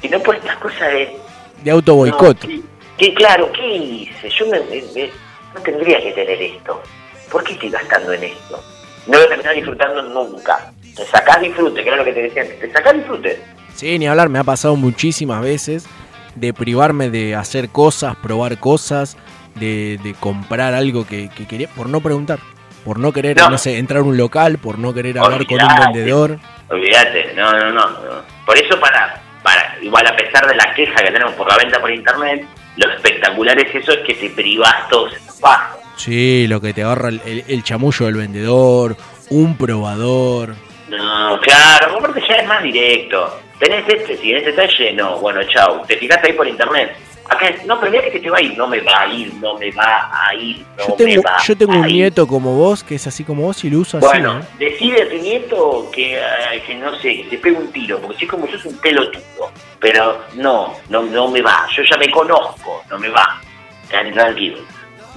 sino 0.00 0.20
por 0.20 0.36
estas 0.36 0.56
cosas 0.56 0.88
de... 0.92 1.16
De 1.62 1.70
auto 1.70 1.94
boicot. 1.94 2.44
No, 2.44 2.62
que 2.96 3.14
claro, 3.14 3.50
¿qué 3.52 3.76
hice? 3.76 4.28
Yo 4.30 4.46
me- 4.46 4.60
me- 4.60 4.82
me- 4.94 5.10
no 5.54 5.60
tendría 5.62 6.00
que 6.02 6.12
tener 6.12 6.40
esto. 6.42 6.82
¿Por 7.30 7.44
qué 7.44 7.52
estoy 7.52 7.70
gastando 7.70 8.12
en 8.12 8.24
esto? 8.24 8.62
No 9.06 9.18
lo 9.18 9.28
terminás 9.28 9.54
disfrutando 9.54 10.02
nunca. 10.02 10.72
Te 10.96 11.04
sacás 11.06 11.40
disfrute, 11.40 11.82
que 11.82 11.88
era 11.88 11.96
lo 11.96 12.04
que 12.04 12.12
te 12.12 12.22
decía 12.22 12.42
antes. 12.42 12.60
Te 12.60 12.72
sacás 12.72 12.94
disfrute. 12.94 13.40
Sí, 13.74 13.98
ni 13.98 14.06
hablar, 14.08 14.28
me 14.28 14.38
ha 14.38 14.44
pasado 14.44 14.74
muchísimas 14.76 15.40
veces 15.42 15.86
de 16.34 16.52
privarme 16.52 17.10
de 17.10 17.34
hacer 17.34 17.68
cosas, 17.68 18.16
probar 18.16 18.58
cosas, 18.58 19.16
de, 19.54 19.98
de 20.02 20.14
comprar 20.14 20.74
algo 20.74 21.06
que, 21.06 21.28
que 21.30 21.46
quería, 21.46 21.68
por 21.68 21.88
no 21.88 22.00
preguntar, 22.00 22.38
por 22.84 22.98
no 22.98 23.12
querer, 23.12 23.36
no. 23.36 23.50
No. 23.50 23.58
sé, 23.58 23.78
entrar 23.78 24.00
a 24.00 24.04
un 24.04 24.16
local, 24.16 24.58
por 24.58 24.78
no 24.78 24.92
querer 24.94 25.18
hablar 25.18 25.46
con 25.46 25.60
un 25.62 25.92
vendedor. 25.92 26.38
Olvídate, 26.70 27.32
no, 27.34 27.52
no, 27.52 27.70
no, 27.72 27.90
no. 27.90 28.22
Por 28.46 28.56
eso 28.58 28.78
para, 28.80 29.20
para, 29.42 29.76
igual 29.82 30.06
a 30.06 30.16
pesar 30.16 30.46
de 30.46 30.54
la 30.54 30.72
queja 30.74 30.94
que 30.96 31.10
tenemos 31.10 31.34
por 31.34 31.48
la 31.50 31.56
venta 31.56 31.80
por 31.80 31.90
internet, 31.90 32.44
lo 32.76 32.90
espectacular 32.92 33.58
es 33.58 33.74
eso, 33.74 33.92
es 33.92 33.98
que 34.06 34.14
te 34.14 34.30
privás 34.30 34.88
todos 34.88 35.12
esos 35.14 35.36
pasos. 35.40 35.78
Sí, 35.96 36.46
lo 36.48 36.60
que 36.60 36.72
te 36.72 36.82
ahorra 36.82 37.08
el, 37.08 37.20
el- 37.24 37.44
el 37.48 37.62
chamullo 37.64 38.06
del 38.06 38.14
vendedor, 38.16 38.96
un 39.30 39.56
probador. 39.56 40.54
No, 40.88 41.38
claro, 41.40 41.98
aparte 41.98 42.22
ya 42.28 42.36
es 42.36 42.46
más 42.46 42.62
directo. 42.62 43.40
Tenés 43.58 43.88
este, 43.88 44.16
si 44.16 44.30
en 44.30 44.36
este 44.38 44.50
está 44.50 44.66
lleno, 44.66 45.18
bueno, 45.18 45.40
chau. 45.52 45.84
Te 45.86 45.96
fijaste 45.96 46.28
ahí 46.28 46.32
por 46.34 46.46
internet. 46.46 46.96
Acá 47.30 47.50
no, 47.66 47.78
pero 47.78 47.92
mira 47.92 48.04
que 48.04 48.12
se 48.12 48.20
te 48.20 48.30
va 48.30 48.38
a 48.38 48.42
ir. 48.42 48.56
No 48.56 48.66
me 48.66 48.80
va 48.80 49.00
a 49.02 49.06
ir, 49.06 49.32
no 49.34 49.54
me 49.58 49.70
va 49.72 50.10
a 50.28 50.34
ir, 50.34 50.64
no 50.78 50.84
Yo 50.84 50.90
me 50.90 50.96
tengo, 50.96 51.22
va 51.22 51.36
yo 51.44 51.56
tengo 51.56 51.72
a 51.72 51.76
un 51.76 51.88
ir. 51.90 51.92
nieto 51.96 52.26
como 52.26 52.54
vos, 52.56 52.82
que 52.82 52.94
es 52.94 53.06
así 53.06 53.22
como 53.24 53.42
vos 53.42 53.62
y 53.64 53.70
lo 53.70 53.78
usa 53.80 53.98
así, 53.98 54.06
Bueno, 54.08 54.34
¿no? 54.38 54.46
decide 54.58 55.02
a 55.02 55.08
tu 55.08 55.16
nieto 55.16 55.90
que, 55.92 56.16
eh, 56.16 56.62
que 56.66 56.74
no 56.76 56.94
sé, 56.96 57.16
que 57.22 57.24
te 57.30 57.38
pegue 57.38 57.56
un 57.56 57.70
tiro, 57.70 57.98
porque 58.00 58.18
si 58.18 58.24
es 58.24 58.30
como 58.30 58.46
yo 58.46 58.56
es 58.56 58.64
un 58.64 58.78
pelotudo. 58.78 59.52
Pero 59.80 60.24
no, 60.34 60.74
no, 60.88 61.02
no 61.02 61.28
me 61.28 61.40
va. 61.42 61.66
Yo 61.76 61.82
ya 61.82 61.96
me 61.98 62.10
conozco, 62.10 62.82
no 62.90 62.98
me 62.98 63.08
va. 63.10 63.40
Tranquilo. 63.88 64.58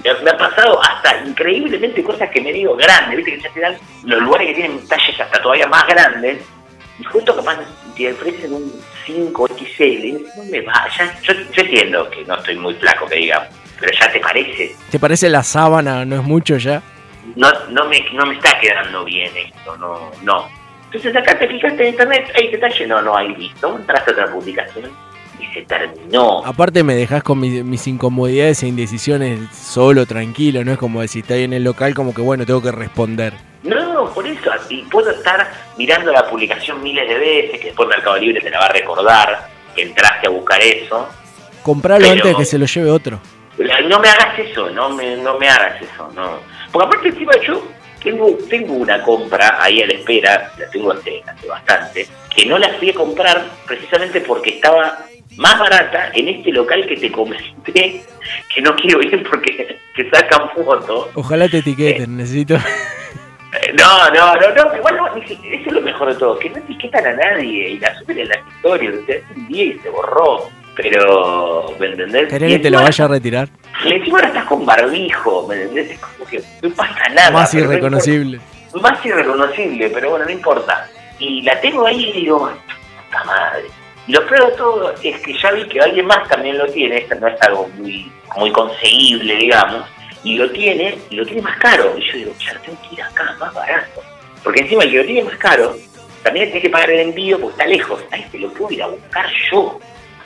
Me, 0.04 0.12
me 0.22 0.30
ha 0.30 0.36
pasado 0.36 0.80
hasta 0.82 1.24
increíblemente 1.24 2.02
cosas 2.02 2.28
que 2.30 2.40
me 2.40 2.52
digo 2.52 2.74
grandes, 2.76 3.16
viste 3.16 3.32
que 3.36 3.40
ya 3.40 3.50
te 3.52 3.60
dan 3.60 3.76
los 4.04 4.20
lugares 4.22 4.48
que 4.48 4.54
tienen 4.54 4.86
talles 4.88 5.18
hasta 5.20 5.40
todavía 5.40 5.66
más 5.66 5.86
grandes. 5.86 6.42
Y 6.98 7.04
justo 7.04 7.34
capaz 7.34 7.58
te 7.96 8.12
ofrecen 8.12 8.52
un 8.52 8.72
5XL, 9.06 10.22
no 10.36 10.44
me 10.44 10.60
va. 10.62 10.88
Ya, 10.96 11.20
yo, 11.22 11.34
yo 11.52 11.62
entiendo 11.62 12.10
que 12.10 12.24
no 12.24 12.36
estoy 12.36 12.56
muy 12.56 12.74
flaco, 12.74 13.06
que 13.06 13.16
digamos, 13.16 13.48
pero 13.80 13.92
ya 13.98 14.12
te 14.12 14.20
parece 14.20 14.76
¿Te 14.90 14.98
parece 14.98 15.28
la 15.28 15.42
sábana? 15.42 16.04
¿No 16.04 16.16
es 16.16 16.22
mucho 16.22 16.56
ya? 16.56 16.82
no, 17.36 17.48
no, 17.70 17.84
me, 17.86 18.00
no 18.12 18.26
me 18.26 18.34
está 18.34 18.58
quedando 18.58 19.04
bien 19.04 19.30
esto, 19.36 19.76
no, 19.76 20.10
no. 20.22 20.48
Entonces 20.86 21.16
acá 21.16 21.38
te 21.38 21.48
fijaste 21.48 21.82
en 21.82 21.88
internet, 21.90 22.30
ahí 22.34 22.48
te 22.50 22.56
está 22.56 22.68
lleno, 22.68 23.00
no, 23.00 23.16
ahí 23.16 23.34
listo, 23.36 23.76
entraste 23.78 24.10
a 24.10 24.12
otra 24.12 24.26
publicación 24.26 24.90
y 25.42 25.54
se 25.54 25.62
terminó. 25.62 26.44
Aparte 26.44 26.82
me 26.82 26.94
dejas 26.94 27.22
con 27.22 27.40
mis, 27.40 27.64
mis 27.64 27.86
incomodidades 27.86 28.62
e 28.62 28.68
indecisiones 28.68 29.40
solo, 29.54 30.06
tranquilo, 30.06 30.64
no 30.64 30.72
es 30.72 30.78
como 30.78 31.00
decir, 31.00 31.22
está 31.22 31.34
ahí 31.34 31.44
en 31.44 31.52
el 31.52 31.64
local 31.64 31.94
como 31.94 32.14
que 32.14 32.22
bueno, 32.22 32.46
tengo 32.46 32.62
que 32.62 32.72
responder. 32.72 33.34
No, 33.62 34.10
por 34.12 34.26
eso, 34.26 34.50
y 34.68 34.82
puedo 34.82 35.10
estar 35.10 35.50
mirando 35.76 36.10
la 36.12 36.28
publicación 36.28 36.82
miles 36.82 37.08
de 37.08 37.18
veces, 37.18 37.60
que 37.60 37.66
después 37.66 37.88
Mercado 37.88 38.16
Libre 38.16 38.40
te 38.40 38.50
la 38.50 38.58
va 38.58 38.66
a 38.66 38.72
recordar, 38.72 39.48
que 39.74 39.82
entraste 39.82 40.26
a 40.26 40.30
buscar 40.30 40.60
eso. 40.60 41.08
Compralo 41.62 42.10
antes 42.10 42.24
de 42.24 42.34
que 42.34 42.44
se 42.44 42.58
lo 42.58 42.66
lleve 42.66 42.90
otro. 42.90 43.20
No 43.88 44.00
me 44.00 44.08
hagas 44.08 44.38
eso, 44.38 44.70
no 44.70 44.90
me, 44.90 45.16
no 45.16 45.38
me 45.38 45.48
hagas 45.48 45.80
eso, 45.80 46.10
no. 46.14 46.40
Porque 46.72 46.86
aparte 46.86 47.08
encima 47.10 47.32
yo 47.46 47.62
tengo, 48.02 48.36
tengo 48.48 48.74
una 48.74 49.00
compra 49.02 49.58
ahí 49.62 49.80
a 49.82 49.86
la 49.86 49.92
espera, 49.92 50.52
la 50.58 50.68
tengo 50.70 50.92
hace, 50.92 51.22
hace 51.24 51.46
bastante, 51.46 52.08
que 52.34 52.46
no 52.46 52.58
la 52.58 52.70
fui 52.70 52.90
a 52.90 52.94
comprar 52.94 53.44
precisamente 53.66 54.20
porque 54.22 54.56
estaba 54.56 55.06
más 55.36 55.58
barata 55.58 56.10
en 56.14 56.28
este 56.28 56.52
local 56.52 56.86
que 56.86 56.96
te 56.96 57.10
comenté, 57.10 58.02
que 58.54 58.60
no 58.60 58.74
quiero 58.76 59.02
ir 59.02 59.26
porque 59.28 59.78
te 59.96 60.10
sacan 60.10 60.50
fotos. 60.50 61.08
Ojalá 61.14 61.48
te 61.48 61.58
etiqueten, 61.58 62.16
necesito... 62.16 62.56
Eh, 62.56 62.60
No, 63.74 64.08
no, 64.10 64.34
no, 64.34 64.54
no, 64.54 64.76
igual 64.76 64.96
no, 64.96 65.16
eso 65.16 65.36
es 65.52 65.72
lo 65.72 65.80
mejor 65.82 66.08
de 66.08 66.18
todo, 66.18 66.38
que 66.38 66.48
no 66.50 66.56
etiquetan 66.56 67.06
a 67.06 67.12
nadie 67.12 67.70
y 67.70 67.78
la 67.78 67.98
suben 67.98 68.20
en 68.20 68.28
las 68.28 68.38
historias, 68.48 68.94
o 68.94 69.04
sea, 69.04 69.16
hace 69.16 69.34
un 69.40 69.48
día 69.48 69.64
y 69.64 69.78
se 69.78 69.90
borró. 69.90 70.48
Pero, 70.74 71.74
¿me 71.78 71.88
entendés? 71.88 72.28
¿Querés 72.30 72.52
que 72.52 72.58
te 72.58 72.70
lo 72.70 72.80
vaya 72.80 73.04
a 73.04 73.08
retirar? 73.08 73.48
encima 73.84 74.18
ahora 74.18 74.28
estás 74.28 74.46
con 74.46 74.64
barbijo, 74.64 75.46
¿me 75.46 75.56
entendés? 75.56 75.90
Es 75.90 75.98
como 75.98 76.24
que 76.24 76.42
no 76.62 76.70
pasa 76.74 77.08
nada. 77.14 77.30
Más 77.30 77.52
no 77.52 77.60
irreconocible. 77.60 78.40
Más 78.80 79.04
irreconocible, 79.04 79.90
pero 79.90 80.10
bueno, 80.10 80.24
no 80.24 80.30
importa. 80.30 80.88
Y 81.18 81.42
la 81.42 81.60
tengo 81.60 81.86
ahí 81.86 82.08
y 82.08 82.12
digo, 82.22 82.38
puta 82.38 83.24
madre. 83.24 83.64
Lo 84.08 84.26
peor 84.26 84.50
de 84.50 84.56
todo 84.56 84.94
es 85.02 85.20
que 85.20 85.38
ya 85.38 85.52
vi 85.52 85.66
que 85.68 85.80
alguien 85.80 86.06
más 86.06 86.28
también 86.28 86.58
lo 86.58 86.66
tiene, 86.66 86.98
esto 86.98 87.14
no 87.16 87.28
es 87.28 87.40
algo 87.42 87.68
muy, 87.76 88.10
muy 88.36 88.50
conseguible, 88.50 89.36
digamos, 89.36 89.84
y 90.24 90.36
lo 90.36 90.50
tiene, 90.50 90.98
y 91.10 91.16
lo 91.16 91.24
tiene 91.24 91.42
más 91.42 91.58
caro. 91.58 91.94
Y 91.96 92.04
yo 92.10 92.16
digo, 92.18 92.32
ya 92.38 92.58
tengo 92.60 92.78
que 92.82 92.94
ir 92.96 93.02
acá, 93.02 93.36
más 93.38 93.54
barato. 93.54 94.02
Porque 94.42 94.62
encima 94.62 94.82
el 94.82 94.90
que 94.90 94.98
lo 94.98 95.04
tiene 95.04 95.22
más 95.22 95.36
caro, 95.36 95.76
también 96.22 96.46
tiene 96.46 96.62
que 96.62 96.70
pagar 96.70 96.90
el 96.90 97.00
envío 97.00 97.38
porque 97.38 97.52
está 97.52 97.66
lejos. 97.66 98.04
A 98.10 98.16
este 98.16 98.38
lo 98.38 98.52
puedo 98.52 98.72
ir 98.72 98.82
a 98.82 98.88
buscar 98.88 99.26
yo, 99.50 99.78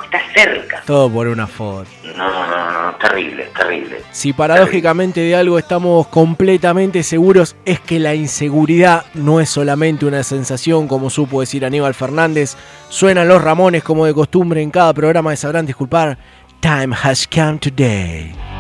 está 0.06 0.20
cerca. 0.34 0.82
Todo 0.86 1.10
por 1.10 1.28
una 1.28 1.46
foto. 1.46 1.88
No, 2.16 2.46
no, 2.48 2.90
no, 2.90 2.96
terrible, 2.96 3.48
terrible. 3.56 4.00
Si 4.10 4.32
paradójicamente 4.32 5.20
de 5.20 5.36
algo 5.36 5.58
estamos 5.58 6.06
completamente 6.08 7.02
seguros 7.02 7.56
es 7.64 7.80
que 7.80 7.98
la 7.98 8.14
inseguridad 8.14 9.04
no 9.14 9.40
es 9.40 9.50
solamente 9.50 10.06
una 10.06 10.22
sensación, 10.22 10.88
como 10.88 11.10
supo 11.10 11.40
decir 11.40 11.64
Aníbal 11.64 11.94
Fernández. 11.94 12.56
Suenan 12.88 13.28
los 13.28 13.42
Ramones 13.42 13.82
como 13.82 14.06
de 14.06 14.14
costumbre 14.14 14.62
en 14.62 14.70
cada 14.70 14.92
programa 14.94 15.30
de 15.30 15.36
Sabrán 15.36 15.66
Disculpar. 15.66 16.18
Time 16.60 16.94
has 17.04 17.26
come 17.26 17.58
today. 17.58 18.55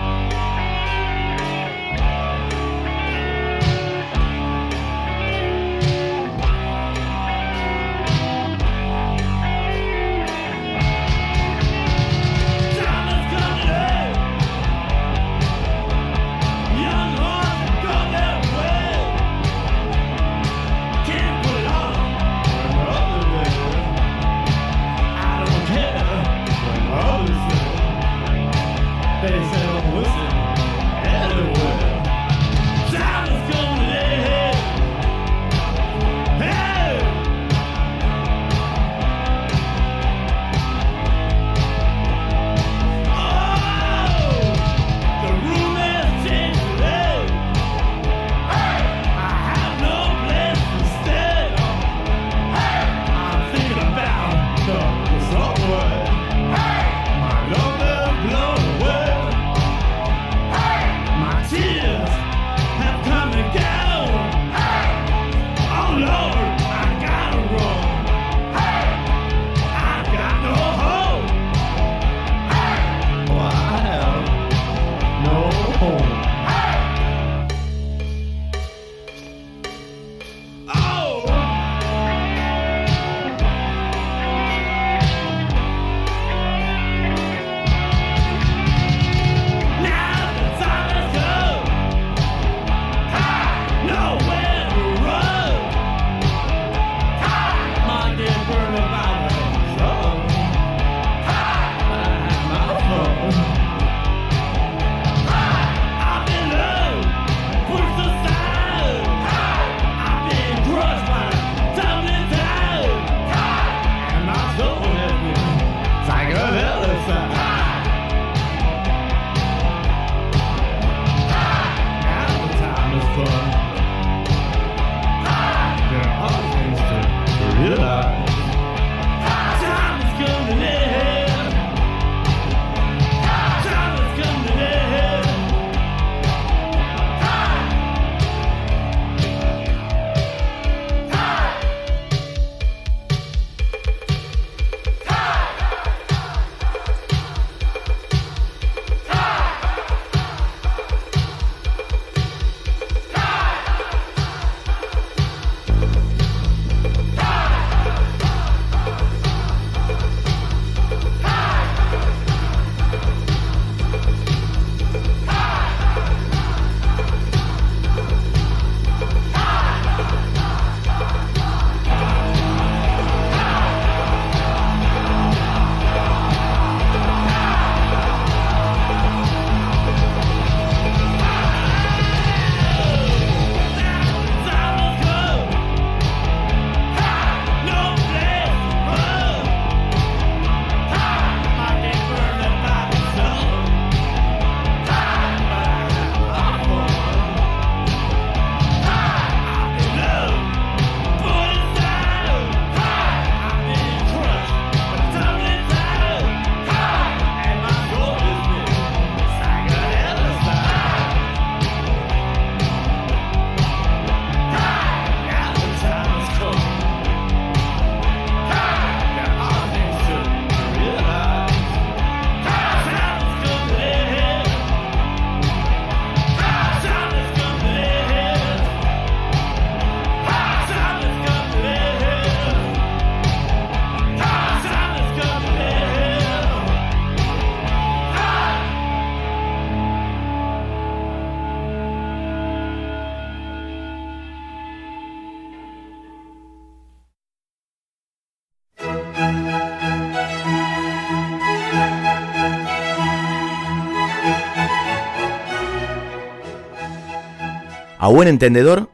A 258.06 258.08
buen 258.08 258.28
entendedor, 258.28 258.88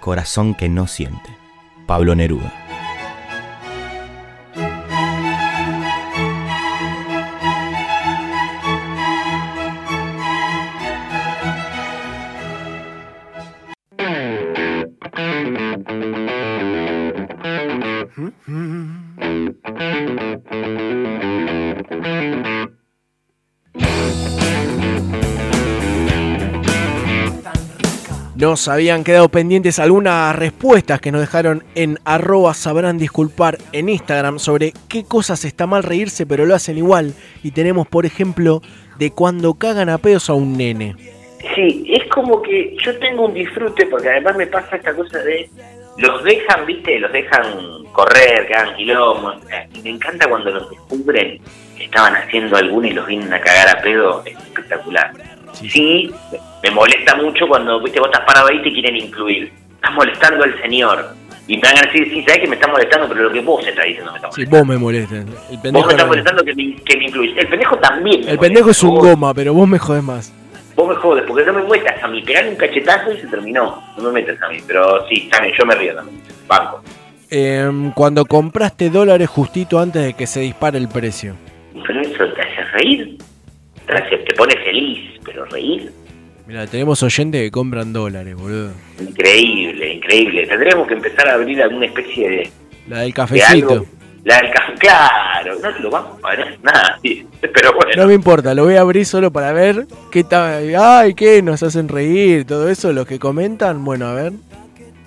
corazón 0.00 0.52
que 0.52 0.68
no 0.68 0.88
siente. 0.88 1.30
Pablo 1.86 2.16
Neruda. 2.16 2.65
Nos 28.56 28.68
habían 28.68 29.04
quedado 29.04 29.28
pendientes 29.28 29.78
algunas 29.78 30.34
respuestas 30.34 30.98
que 30.98 31.12
nos 31.12 31.20
dejaron 31.20 31.62
en 31.74 31.98
arroba 32.06 32.54
sabrán 32.54 32.96
disculpar 32.96 33.58
en 33.72 33.90
Instagram 33.90 34.38
sobre 34.38 34.72
qué 34.88 35.04
cosas 35.04 35.44
está 35.44 35.66
mal 35.66 35.82
reírse 35.82 36.24
pero 36.24 36.46
lo 36.46 36.54
hacen 36.54 36.78
igual. 36.78 37.12
Y 37.42 37.50
tenemos 37.50 37.86
por 37.86 38.06
ejemplo 38.06 38.62
de 38.98 39.10
cuando 39.10 39.52
cagan 39.52 39.90
a 39.90 39.98
pedos 39.98 40.30
a 40.30 40.32
un 40.32 40.56
nene. 40.56 40.96
Sí, 41.54 41.84
es 41.86 42.08
como 42.08 42.40
que 42.40 42.74
yo 42.82 42.98
tengo 42.98 43.26
un 43.26 43.34
disfrute 43.34 43.84
porque 43.88 44.08
además 44.08 44.38
me 44.38 44.46
pasa 44.46 44.76
esta 44.76 44.94
cosa 44.94 45.18
de 45.18 45.50
los 45.98 46.24
dejan, 46.24 46.64
viste, 46.64 46.98
los 46.98 47.12
dejan 47.12 47.84
correr, 47.92 48.46
que 48.46 48.54
hagan 48.54 48.74
quilombo. 48.74 49.34
Y 49.74 49.82
me 49.82 49.90
encanta 49.90 50.30
cuando 50.30 50.50
los 50.50 50.70
descubren 50.70 51.42
que 51.76 51.84
estaban 51.84 52.16
haciendo 52.16 52.56
alguno 52.56 52.86
y 52.86 52.92
los 52.92 53.06
vienen 53.06 53.34
a 53.34 53.38
cagar 53.38 53.76
a 53.76 53.82
pedo, 53.82 54.22
es 54.24 54.34
espectacular. 54.34 55.12
Sí, 55.52 56.10
me 56.68 56.74
molesta 56.74 57.14
mucho 57.16 57.46
cuando, 57.48 57.80
viste, 57.80 57.98
vos 58.00 58.08
estás 58.12 58.26
parado 58.26 58.48
ahí 58.48 58.58
y 58.58 58.62
te 58.62 58.72
quieren 58.72 58.96
incluir. 58.96 59.52
Estás 59.76 59.92
molestando 59.94 60.44
al 60.44 60.60
señor. 60.62 61.06
Y 61.48 61.56
me 61.58 61.62
van 61.62 61.78
a 61.78 61.82
decir, 61.82 62.08
sí, 62.12 62.22
sabes 62.26 62.40
que 62.40 62.48
me 62.48 62.56
está 62.56 62.66
molestando, 62.66 63.06
pero 63.08 63.22
lo 63.24 63.30
que 63.32 63.40
vos 63.40 63.64
estás 63.66 63.84
diciendo 63.84 64.10
me 64.10 64.18
está 64.18 64.32
Sí, 64.32 64.40
molestando. 64.40 64.58
vos 64.58 64.66
me 64.66 64.78
molestas. 64.78 65.18
El 65.50 65.72
vos 65.72 65.86
me 65.86 65.92
estás 65.92 66.06
molestando 66.08 66.44
que 66.44 66.54
me, 66.54 66.74
que 66.76 66.96
me 66.96 67.04
incluís. 67.04 67.36
El 67.36 67.48
pendejo 67.48 67.76
también. 67.78 68.24
me 68.24 68.30
el 68.32 68.38
pendejo 68.38 68.70
es 68.70 68.82
un 68.82 68.96
goma, 68.96 69.32
pero 69.32 69.54
vos 69.54 69.68
me 69.68 69.78
jodés 69.78 70.02
más. 70.02 70.32
Vos 70.74 70.88
me 70.88 70.94
jodes, 70.96 71.24
porque 71.26 71.44
no 71.44 71.52
me 71.52 71.62
muestras 71.62 72.02
a 72.02 72.08
mí. 72.08 72.20
Pegar 72.22 72.48
un 72.48 72.56
cachetazo 72.56 73.12
y 73.12 73.18
se 73.20 73.26
terminó. 73.28 73.80
No 73.96 74.04
me 74.10 74.20
metas 74.20 74.42
a 74.42 74.48
mí. 74.48 74.58
Pero 74.66 75.06
sí, 75.08 75.28
también, 75.30 75.54
yo 75.56 75.64
me 75.64 75.74
río 75.76 75.94
también. 75.94 76.20
Banco. 76.48 76.82
Em, 77.30 77.92
cuando 77.92 78.24
compraste 78.24 78.90
dólares 78.90 79.28
justito 79.28 79.78
antes 79.78 80.02
de 80.04 80.14
que 80.14 80.26
se 80.26 80.40
dispare 80.40 80.78
el 80.78 80.88
precio. 80.88 81.34
Pero 81.86 82.00
eso 82.00 82.24
te 82.34 82.40
hace 82.42 82.64
reír. 82.72 83.18
Te, 83.86 83.92
hace- 83.94 84.16
te 84.18 84.34
pone 84.34 84.54
feliz, 84.64 85.20
pero 85.24 85.44
reír. 85.46 85.92
Mira, 86.46 86.66
tenemos 86.66 87.02
oyentes 87.02 87.42
que 87.42 87.50
compran 87.50 87.92
dólares, 87.92 88.34
boludo. 88.36 88.70
Increíble, 89.00 89.94
increíble. 89.94 90.46
Tendríamos 90.46 90.86
que 90.86 90.94
empezar 90.94 91.28
a 91.28 91.34
abrir 91.34 91.60
alguna 91.60 91.86
especie 91.86 92.28
de, 92.30 92.50
La 92.88 92.98
del 93.00 93.08
de 93.08 93.12
cafecito. 93.14 93.72
algo. 93.72 93.86
La 94.24 94.36
del 94.42 94.50
café, 94.52 94.72
claro. 94.78 95.56
No 95.60 95.70
lo 95.80 95.90
vamos 95.90 96.18
a 96.18 96.20
pagar 96.20 96.56
nada. 96.62 96.98
sí. 97.02 97.26
Pero 97.40 97.72
bueno. 97.74 97.90
No 97.96 98.06
me 98.08 98.14
importa, 98.14 98.54
lo 98.54 98.64
voy 98.64 98.74
a 98.76 98.80
abrir 98.82 99.04
solo 99.06 99.30
para 99.32 99.52
ver 99.52 99.86
qué 100.12 100.22
tal. 100.24 100.74
Ay, 100.76 101.14
qué 101.14 101.42
nos 101.42 101.62
hacen 101.62 101.88
reír, 101.88 102.44
todo 102.44 102.68
eso, 102.68 102.92
los 102.92 103.06
que 103.06 103.18
comentan. 103.18 103.84
Bueno, 103.84 104.06
a 104.06 104.14
ver, 104.14 104.32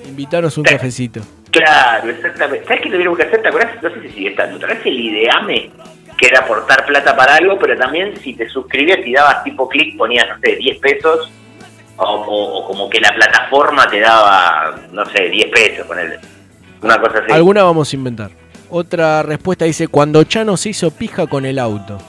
invitaros 0.06 0.58
un 0.58 0.64
cafecito. 0.66 1.22
Claro, 1.52 2.10
exactamente. 2.12 2.66
¿Sabes 2.68 2.82
qué 2.84 2.90
tuvieron 2.92 3.16
que 3.16 3.24
hacer? 3.24 3.42
¿Te 3.42 3.48
acuerdas? 3.48 3.82
No 3.82 3.90
sé 3.90 4.02
si 4.04 4.10
sigue 4.10 4.30
estando. 4.30 4.60
¿Te 4.60 4.66
acuerdas 4.66 4.86
el 4.86 5.00
ideame? 5.00 5.72
Que 6.20 6.28
era 6.28 6.40
aportar 6.40 6.86
plata 6.86 7.16
para 7.16 7.36
algo, 7.36 7.58
pero 7.58 7.78
también 7.78 8.18
si 8.18 8.34
te 8.34 8.50
suscribías 8.50 9.00
y 9.06 9.14
dabas 9.14 9.44
tipo 9.44 9.70
clic, 9.70 9.96
ponías, 9.98 10.28
no 10.28 10.38
sé, 10.42 10.56
10 10.58 10.78
pesos. 10.80 11.32
O, 11.96 12.04
o- 12.04 12.60
o 12.60 12.68
como 12.68 12.90
que 12.90 13.00
la 13.00 13.14
plataforma 13.14 13.90
te 13.90 14.00
daba, 14.00 14.76
no 14.92 15.06
sé, 15.08 15.30
10 15.30 15.50
pesos, 15.52 15.86
ponerle. 15.88 16.20
Una 16.82 17.00
cosa 17.00 17.20
así. 17.20 17.32
Alguna 17.32 17.64
vamos 17.64 17.92
a 17.92 17.96
inventar. 17.96 18.32
Otra 18.70 19.24
respuesta 19.24 19.66
dice, 19.66 19.88
cuando 19.88 20.24
Chano 20.24 20.56
se 20.58 20.70
hizo 20.70 20.92
pija 20.92 21.28
con 21.28 21.46
el 21.46 21.58
auto. 21.60 21.98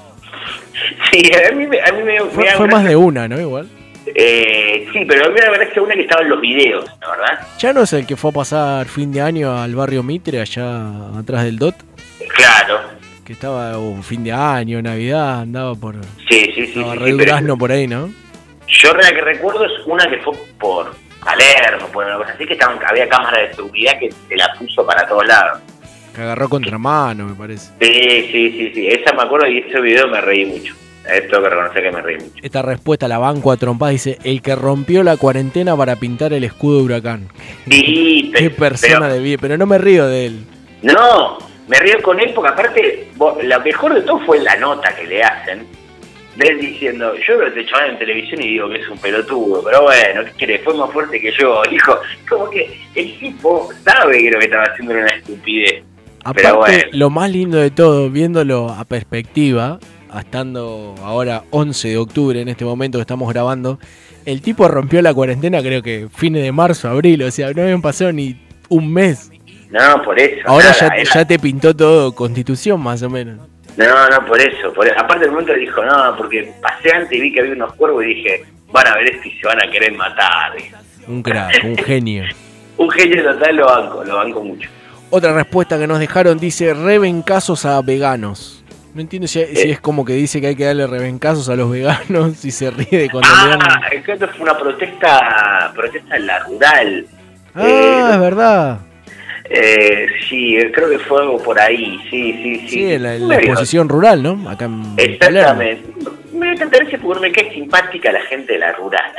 Sí, 1.12 1.22
a 1.32 1.52
mí, 1.54 1.66
me- 1.66 1.80
a 1.80 1.92
mí 1.92 2.02
me, 2.04 2.20
Fue, 2.20 2.68
más 2.68 2.84
de 2.84 2.94
una, 2.96 3.26
¿no? 3.28 3.38
Igual. 3.40 3.68
Eh, 4.14 4.88
sí, 4.92 5.04
pero 5.06 5.26
a 5.26 5.28
mí 5.28 5.34
me 5.34 5.40
parece 5.58 5.80
una 5.80 5.94
que 5.94 6.02
estaba 6.02 6.22
en 6.22 6.28
los 6.30 6.40
videos, 6.40 6.84
¿la 7.00 7.10
verdad? 7.10 7.46
Chano 7.56 7.82
es 7.82 7.92
el 7.92 8.06
que 8.06 8.16
fue 8.16 8.30
a 8.30 8.34
pasar 8.34 8.86
fin 8.86 9.12
de 9.12 9.20
año 9.20 9.56
al 9.60 9.74
barrio 9.74 10.02
Mitre, 10.02 10.40
allá 10.40 10.86
atrás 11.18 11.44
del 11.44 11.58
DOT. 11.58 11.74
Claro. 12.34 12.80
Que 13.30 13.34
estaba 13.34 13.78
un 13.78 14.02
fin 14.02 14.24
de 14.24 14.32
año, 14.32 14.82
Navidad, 14.82 15.42
andaba 15.42 15.76
por... 15.76 15.94
Sí, 16.28 16.50
sí, 16.52 16.66
sí. 16.66 16.72
Sí, 16.74 16.82
pero- 16.84 17.16
durazno 17.16 17.56
por 17.56 17.70
ahí, 17.70 17.86
¿no? 17.86 18.12
Yo 18.66 18.92
la 18.92 19.08
que 19.12 19.20
recuerdo 19.20 19.64
es 19.66 19.70
una 19.86 20.04
que 20.10 20.18
fue 20.18 20.32
por 20.58 20.92
Palermo, 21.24 21.86
por 21.92 22.06
una 22.06 22.16
cosa 22.16 22.32
así, 22.32 22.44
que 22.44 22.54
estaban, 22.54 22.80
había 22.84 23.08
cámara 23.08 23.38
de 23.42 23.54
seguridad 23.54 23.92
que 24.00 24.10
se 24.10 24.34
la 24.36 24.52
puso 24.58 24.84
para 24.84 25.06
todos 25.06 25.24
lados. 25.28 25.60
Que 26.12 26.22
agarró 26.22 26.48
contramano, 26.48 27.26
me 27.28 27.34
parece. 27.36 27.70
Sí, 27.80 28.28
sí, 28.32 28.50
sí, 28.50 28.72
sí, 28.74 28.88
esa 28.88 29.12
me 29.14 29.22
acuerdo 29.22 29.46
y 29.46 29.58
ese 29.58 29.80
video 29.80 30.08
me 30.08 30.20
reí 30.20 30.46
mucho. 30.46 30.74
Tengo 31.04 31.40
que 31.44 31.50
reconocer 31.50 31.82
que 31.84 31.92
me 31.92 32.02
reí 32.02 32.16
mucho. 32.16 32.34
Esta 32.42 32.62
respuesta 32.62 33.06
la 33.06 33.18
banco 33.18 33.52
a 33.52 33.56
trompadas 33.56 33.92
dice, 33.92 34.18
el 34.24 34.42
que 34.42 34.56
rompió 34.56 35.04
la 35.04 35.16
cuarentena 35.16 35.76
para 35.76 35.94
pintar 35.94 36.32
el 36.32 36.42
escudo 36.42 36.78
de 36.78 36.82
huracán. 36.82 37.28
Sí, 37.70 38.32
Qué 38.36 38.50
pe- 38.50 38.56
persona 38.56 39.02
pero- 39.02 39.14
de 39.14 39.20
bien, 39.20 39.38
pero 39.40 39.56
no 39.56 39.66
me 39.66 39.78
río 39.78 40.08
de 40.08 40.26
él. 40.26 40.44
No, 40.82 41.38
me 41.70 41.78
río 41.78 42.02
con 42.02 42.18
él 42.18 42.32
porque 42.34 42.50
aparte, 42.50 43.08
lo 43.16 43.60
mejor 43.60 43.94
de 43.94 44.02
todo 44.02 44.18
fue 44.26 44.40
la 44.40 44.56
nota 44.56 44.92
que 44.92 45.06
le 45.06 45.22
hacen. 45.22 45.64
De 46.34 46.48
él 46.48 46.60
diciendo, 46.60 47.14
yo 47.26 47.38
veo 47.38 47.46
este 47.46 47.64
chaval 47.66 47.90
en 47.90 47.98
televisión 47.98 48.42
y 48.42 48.48
digo 48.48 48.68
que 48.68 48.80
es 48.80 48.88
un 48.88 48.98
pelotudo, 48.98 49.62
pero 49.62 49.82
bueno, 49.82 50.24
¿qué 50.24 50.30
quiere? 50.32 50.58
Fue 50.60 50.74
más 50.74 50.90
fuerte 50.90 51.20
que 51.20 51.32
yo, 51.38 51.62
hijo. 51.70 51.96
Como 52.28 52.50
que 52.50 52.76
el 52.96 53.18
tipo 53.20 53.68
sabe 53.84 54.18
que 54.18 54.30
lo 54.32 54.38
que 54.40 54.46
estaba 54.46 54.64
haciendo 54.64 54.94
era 54.94 55.02
una 55.04 55.14
estupidez. 55.14 55.84
Aparte, 56.24 56.42
Pero 56.42 56.56
bueno. 56.56 56.82
lo 56.92 57.10
más 57.10 57.30
lindo 57.30 57.58
de 57.58 57.70
todo, 57.70 58.10
viéndolo 58.10 58.70
a 58.70 58.84
perspectiva, 58.84 59.78
estando 60.18 60.96
ahora 61.04 61.44
11 61.50 61.88
de 61.88 61.96
octubre 61.98 62.40
en 62.40 62.48
este 62.48 62.64
momento 62.64 62.98
que 62.98 63.02
estamos 63.02 63.32
grabando, 63.32 63.78
el 64.26 64.42
tipo 64.42 64.66
rompió 64.66 65.02
la 65.02 65.14
cuarentena 65.14 65.62
creo 65.62 65.82
que 65.82 66.08
fines 66.12 66.42
de 66.42 66.50
marzo, 66.50 66.88
abril, 66.88 67.22
o 67.22 67.30
sea, 67.30 67.52
no 67.52 67.62
habían 67.62 67.80
pasado 67.80 68.12
ni 68.12 68.40
un 68.68 68.92
mes. 68.92 69.30
No, 69.70 70.02
por 70.02 70.18
eso. 70.18 70.40
Ahora 70.46 70.66
nada, 70.66 70.78
ya, 70.80 70.86
era- 70.86 71.10
ya 71.14 71.24
te 71.24 71.38
pintó 71.38 71.74
todo 71.74 72.12
constitución 72.14 72.80
más 72.80 73.02
o 73.02 73.10
menos. 73.10 73.38
No, 73.76 74.08
no, 74.08 74.26
por 74.26 74.40
eso. 74.40 74.72
Por... 74.74 74.88
Aparte, 74.98 75.24
el 75.26 75.30
momento 75.30 75.54
dijo, 75.54 75.82
no, 75.84 76.16
porque 76.16 76.52
pasé 76.60 76.92
antes 76.92 77.12
y 77.16 77.20
vi 77.20 77.32
que 77.32 77.40
había 77.40 77.52
unos 77.52 77.72
cuervos 77.74 78.02
y 78.04 78.14
dije, 78.14 78.44
van 78.72 78.86
a 78.88 78.94
ver 78.96 79.14
esto 79.14 79.28
y 79.28 79.32
se 79.40 79.46
van 79.46 79.58
a 79.66 79.70
querer 79.70 79.92
matar. 79.94 80.52
Un 81.06 81.22
crack, 81.22 81.62
un 81.64 81.76
genio. 81.84 82.24
Un 82.76 82.90
genio 82.90 83.22
total 83.22 83.56
lo 83.56 83.66
banco, 83.66 84.04
lo 84.04 84.16
banco 84.16 84.42
mucho. 84.42 84.68
Otra 85.10 85.32
respuesta 85.32 85.78
que 85.78 85.86
nos 85.86 85.98
dejaron 85.98 86.38
dice 86.38 86.72
rebencazos 86.74 87.64
a 87.64 87.80
veganos. 87.82 88.64
No 88.94 89.00
entiendo 89.00 89.28
si, 89.28 89.40
Eh. 89.40 89.50
si 89.54 89.70
es 89.70 89.80
como 89.80 90.04
que 90.04 90.14
dice 90.14 90.40
que 90.40 90.48
hay 90.48 90.56
que 90.56 90.64
darle 90.64 90.86
rebencazos 90.86 91.48
a 91.48 91.54
los 91.54 91.70
veganos 91.70 92.44
y 92.44 92.50
se 92.50 92.70
ríe 92.72 92.98
de 93.02 93.08
cuando 93.10 93.28
le 93.44 93.50
dan... 93.50 93.62
Ah, 93.62 93.80
creo 94.02 94.18
que 94.18 94.26
fue 94.26 94.42
una 94.42 94.58
protesta, 94.58 95.72
protesta 95.76 96.16
en 96.16 96.26
la 96.26 96.38
rural. 96.40 97.06
Ah, 97.54 98.10
es 98.14 98.20
verdad. 98.20 98.78
Eh, 99.52 100.06
sí, 100.28 100.56
creo 100.72 100.88
que 100.88 100.98
fue 101.00 101.20
algo 101.22 101.42
por 101.42 101.58
ahí, 101.58 101.98
sí, 102.08 102.32
sí, 102.42 102.54
sí. 102.60 102.68
Sí, 102.68 102.98
la, 102.98 103.18
la 103.18 103.34
exposición 103.36 103.88
rural, 103.88 104.22
¿no? 104.22 104.48
Acá 104.48 104.66
en. 104.66 104.82
Exactamente. 104.96 105.82
Me 106.32 106.52
interesa 106.54 106.96
porque 107.02 107.20
me 107.20 107.32
cae 107.32 107.52
simpática 107.52 108.12
la 108.12 108.20
gente 108.22 108.52
de 108.52 108.58
la 108.60 108.72
rural. 108.72 109.10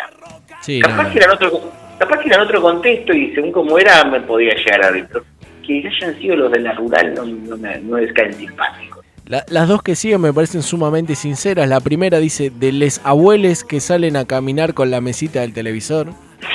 Sí, 0.61 0.79
Capaz, 0.79 1.03
no, 1.03 1.11
que 1.11 1.17
era 1.17 1.25
en 1.25 1.31
otro, 1.31 1.71
capaz 1.99 2.19
que 2.19 2.27
era 2.29 2.37
en 2.37 2.41
otro 2.43 2.61
contexto 2.61 3.13
y 3.13 3.33
según 3.33 3.51
cómo 3.51 3.77
era 3.77 4.05
me 4.05 4.21
podía 4.21 4.53
llegar 4.55 4.85
a. 4.85 4.91
Pero 4.91 5.23
que 5.65 5.83
hayan 5.87 6.17
sido 6.19 6.35
los 6.37 6.51
de 6.51 6.59
la 6.61 6.73
rural 6.73 7.13
no, 7.13 7.25
no 7.25 7.57
me, 7.57 7.79
no 7.79 7.97
me 7.97 8.07
caen 8.13 8.33
simpáticos. 8.33 9.03
La- 9.25 9.43
las 9.49 9.67
dos 9.67 9.83
que 9.83 9.95
siguen 9.95 10.21
me 10.21 10.31
parecen 10.33 10.63
sumamente 10.63 11.15
sinceras. 11.15 11.67
La 11.67 11.79
primera 11.81 12.19
dice 12.19 12.51
de 12.55 12.71
les 12.71 13.01
abueles 13.03 13.63
que 13.63 13.79
salen 13.81 14.15
a 14.15 14.25
caminar 14.25 14.73
con 14.73 14.91
la 14.91 15.01
mesita 15.01 15.41
del 15.41 15.53
televisor. 15.53 16.07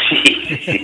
Sí, 0.08 0.58
sí, 0.64 0.80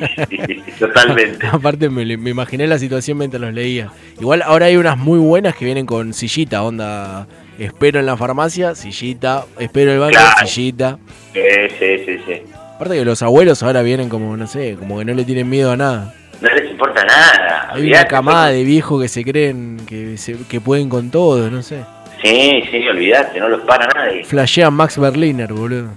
sí, 0.46 0.62
totalmente. 0.78 1.46
Aparte 1.52 1.88
me, 1.88 2.04
me 2.16 2.30
imaginé 2.30 2.66
la 2.66 2.78
situación 2.78 3.18
mientras 3.18 3.40
los 3.40 3.52
leía. 3.52 3.90
Igual 4.20 4.42
ahora 4.42 4.66
hay 4.66 4.76
unas 4.76 4.98
muy 4.98 5.18
buenas 5.18 5.54
que 5.54 5.64
vienen 5.64 5.86
con 5.86 6.12
sillita, 6.12 6.62
onda. 6.62 7.26
Espero 7.58 8.00
en 8.00 8.06
la 8.06 8.16
farmacia, 8.16 8.74
sillita. 8.74 9.44
Espero 9.58 9.92
el 9.92 9.98
banco, 10.00 10.12
Claro. 10.14 10.46
sillita. 10.46 10.98
Sí, 11.32 11.40
sí, 11.78 11.98
sí, 12.06 12.16
sí. 12.26 12.42
Aparte 12.74 12.96
que 12.96 13.04
los 13.04 13.22
abuelos 13.22 13.62
ahora 13.62 13.82
vienen 13.82 14.08
como, 14.08 14.36
no 14.36 14.46
sé, 14.46 14.74
como 14.78 14.98
que 14.98 15.04
no 15.04 15.14
le 15.14 15.24
tienen 15.24 15.48
miedo 15.48 15.70
a 15.70 15.76
nada. 15.76 16.14
No 16.40 16.48
les 16.48 16.70
importa 16.70 17.04
nada. 17.04 17.68
Hay 17.70 17.80
una 17.80 17.80
olvidate, 17.82 18.08
camada 18.08 18.48
de 18.48 18.64
viejos 18.64 19.00
que 19.00 19.08
se 19.08 19.22
creen 19.22 19.78
que, 19.86 20.16
se- 20.18 20.38
que 20.48 20.60
pueden 20.60 20.88
con 20.88 21.10
todo, 21.10 21.48
no 21.50 21.62
sé. 21.62 21.84
Sí, 22.24 22.62
sí, 22.70 22.88
olvídate, 22.88 23.38
no 23.38 23.48
los 23.48 23.60
para 23.62 23.86
nadie. 23.86 24.24
Flashean 24.24 24.74
Max 24.74 24.98
Berliner, 24.98 25.52
boludo. 25.52 25.90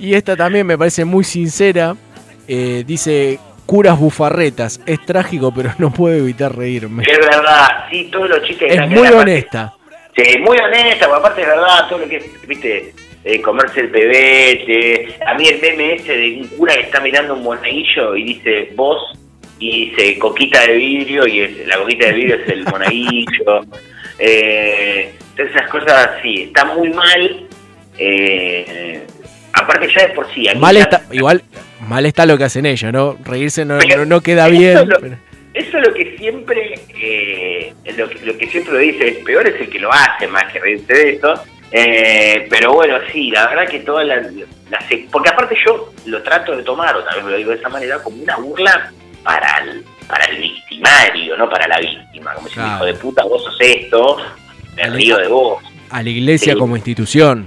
Y 0.00 0.14
esta 0.14 0.36
también 0.36 0.66
me 0.66 0.76
parece 0.78 1.04
muy 1.04 1.24
sincera. 1.24 1.94
Eh, 2.48 2.82
dice, 2.86 3.38
curas 3.66 3.98
bufarretas. 3.98 4.80
Es 4.86 5.04
trágico, 5.04 5.52
pero 5.54 5.72
no 5.78 5.92
puedo 5.92 6.16
evitar 6.16 6.56
reírme. 6.56 7.04
Es 7.06 7.18
verdad, 7.18 7.68
sí, 7.90 8.08
todos 8.10 8.28
los 8.30 8.42
chistes 8.44 8.72
Es 8.72 8.88
muy 8.88 9.06
honesta. 9.08 9.74
Sí, 10.16 10.38
muy 10.40 10.56
honesta, 10.58 11.06
porque 11.06 11.20
aparte 11.20 11.40
es 11.42 11.46
verdad, 11.46 11.88
todo 11.88 11.98
lo 12.00 12.08
que 12.08 12.16
es, 12.16 12.46
viste, 12.48 12.92
eh, 13.24 13.40
comerse 13.40 13.80
el 13.80 13.90
pebete. 13.90 15.14
A 15.26 15.34
mí 15.34 15.46
el 15.46 15.60
meme 15.60 15.94
ese 15.94 16.12
de 16.16 16.40
un 16.40 16.48
cura 16.48 16.74
que 16.74 16.80
está 16.80 17.00
mirando 17.00 17.34
un 17.34 17.42
monaguillo 17.44 18.16
y 18.16 18.24
dice 18.24 18.70
vos 18.74 18.98
y 19.60 19.90
dice 19.90 20.18
coquita 20.18 20.62
de 20.62 20.72
vidrio 20.74 21.26
y 21.28 21.40
es- 21.42 21.66
la 21.66 21.76
coquita 21.76 22.06
de 22.06 22.12
vidrio 22.14 22.36
es 22.36 22.48
el 22.48 22.64
monaguillo. 22.64 23.60
Eh, 24.22 25.14
esas 25.34 25.70
cosas 25.70 26.10
sí, 26.22 26.42
está 26.48 26.66
muy 26.74 26.90
mal. 26.90 27.46
Eh, 27.96 29.06
aparte 29.52 29.88
ya 29.94 30.06
de 30.06 30.14
por 30.14 30.32
sí. 30.34 30.46
Mal 30.56 30.74
ya- 30.76 30.82
está, 30.82 31.02
igual, 31.12 31.42
mal 31.88 32.06
está 32.06 32.26
lo 32.26 32.36
que 32.38 32.44
hacen 32.44 32.66
ellos, 32.66 32.92
¿no? 32.92 33.16
Reírse 33.24 33.64
no, 33.64 33.78
no, 33.78 34.04
no 34.04 34.20
queda 34.20 34.48
eso 34.48 34.58
bien. 34.58 34.78
es 34.78 34.86
lo- 34.86 35.00
pero- 35.00 35.16
Eso 35.52 35.78
es 35.78 35.86
lo 35.88 35.92
que 35.94 36.16
siempre, 36.16 36.74
eh, 37.02 37.74
lo, 37.96 38.08
que, 38.08 38.24
lo 38.24 38.38
que 38.38 38.46
siempre 38.46 38.72
lo 38.72 38.78
dice, 38.78 39.08
es 39.08 39.16
peor 39.24 39.48
es 39.48 39.60
el 39.60 39.68
que 39.68 39.80
lo 39.80 39.92
hace 39.92 40.28
más 40.28 40.44
que 40.52 40.60
reírse 40.60 40.92
de 40.92 41.10
eso. 41.14 41.34
Eh, 41.72 42.46
pero 42.50 42.72
bueno, 42.72 42.96
sí, 43.12 43.30
la 43.32 43.48
verdad 43.48 43.68
que 43.68 43.80
todas 43.80 44.06
las, 44.06 44.26
las- 44.32 44.84
Porque 45.10 45.28
aparte 45.28 45.56
yo 45.66 45.92
lo 46.06 46.22
trato 46.22 46.56
de 46.56 46.62
tomar, 46.62 46.94
o 46.96 47.02
también 47.04 47.30
lo 47.30 47.36
digo 47.36 47.50
de 47.50 47.56
esa 47.56 47.68
manera, 47.68 47.98
como 48.02 48.22
una 48.22 48.36
burla 48.36 48.92
para 49.24 49.58
el, 49.64 49.84
para 50.08 50.24
el 50.26 50.40
victimario, 50.40 51.36
no 51.36 51.48
para 51.50 51.66
la 51.68 51.78
víctima. 51.78 52.32
Como 52.34 52.46
si 52.48 52.54
Claro. 52.54 52.76
hijo 52.76 52.84
de 52.86 52.94
puta, 52.94 53.24
vos 53.24 53.42
sos 53.44 53.56
esto, 53.60 54.16
me 54.76 54.88
río 54.90 55.18
de 55.18 55.26
vos. 55.28 55.62
A 55.90 56.00
la 56.02 56.10
iglesia 56.10 56.52
Sí. 56.52 56.58
como 56.58 56.76
institución. 56.76 57.46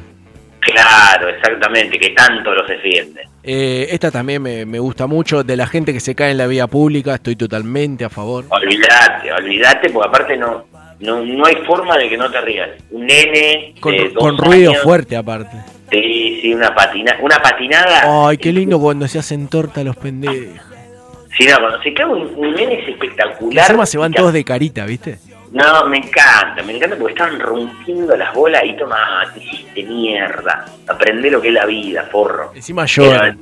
Claro, 0.65 1.29
exactamente, 1.29 1.99
que 1.99 2.11
tanto 2.11 2.51
los 2.53 2.67
defiende. 2.67 3.21
Eh, 3.43 3.87
esta 3.91 4.09
también 4.11 4.41
me, 4.41 4.65
me 4.65 4.79
gusta 4.79 5.07
mucho. 5.07 5.43
De 5.43 5.57
la 5.57 5.67
gente 5.67 5.91
que 5.93 5.99
se 5.99 6.15
cae 6.15 6.31
en 6.31 6.37
la 6.37 6.47
vía 6.47 6.67
pública, 6.67 7.15
estoy 7.15 7.35
totalmente 7.35 8.05
a 8.05 8.09
favor. 8.09 8.45
Olvídate, 8.49 9.31
olvídate, 9.33 9.89
porque 9.89 10.07
aparte 10.07 10.37
no, 10.37 10.65
no, 10.99 11.23
no 11.25 11.45
hay 11.45 11.55
forma 11.65 11.97
de 11.97 12.07
que 12.09 12.17
no 12.17 12.31
te 12.31 12.39
rías. 12.41 12.69
Un 12.91 13.05
nene 13.05 13.75
Con, 13.81 13.91
de 13.95 14.09
dos 14.09 14.17
con 14.17 14.37
ruido 14.37 14.71
años, 14.71 14.83
fuerte 14.83 15.17
aparte. 15.17 15.57
Sí, 15.91 16.39
sí, 16.41 16.53
una, 16.53 16.73
patina, 16.73 17.17
una 17.21 17.37
patinada. 17.39 18.27
Ay, 18.27 18.37
qué 18.37 18.51
lindo 18.53 18.79
cuando 18.79 19.07
se 19.07 19.19
hacen 19.19 19.47
torta 19.49 19.83
los 19.83 19.95
pendejos. 19.97 20.37
Sí, 21.37 21.45
no, 21.47 21.57
cuando 21.59 21.81
se 21.81 21.93
cae 21.93 22.05
un, 22.05 22.31
un 22.37 22.53
nene 22.55 22.75
es 22.81 22.87
Y 22.87 22.91
espectacular. 22.91 23.65
encima 23.65 23.85
se 23.85 23.97
van 23.97 24.11
Y 24.11 24.15
todos 24.15 24.31
de 24.33 24.43
carita, 24.43 24.85
¿viste? 24.85 25.17
No, 25.53 25.85
me 25.87 25.97
encanta, 25.97 26.63
me 26.65 26.75
encanta 26.75 26.95
porque 26.97 27.13
estaban 27.13 27.39
rompiendo 27.39 28.15
las 28.17 28.33
bolas 28.33 28.63
y 28.65 28.75
toma, 28.75 28.97
te 29.33 29.39
hiciste 29.43 29.83
mierda. 29.83 30.65
Aprende 30.87 31.29
lo 31.29 31.39
que 31.39 31.49
es 31.49 31.53
la 31.53 31.65
vida, 31.65 32.07
forro. 32.11 32.51
Encima 32.55 32.85
lloran. 32.85 33.39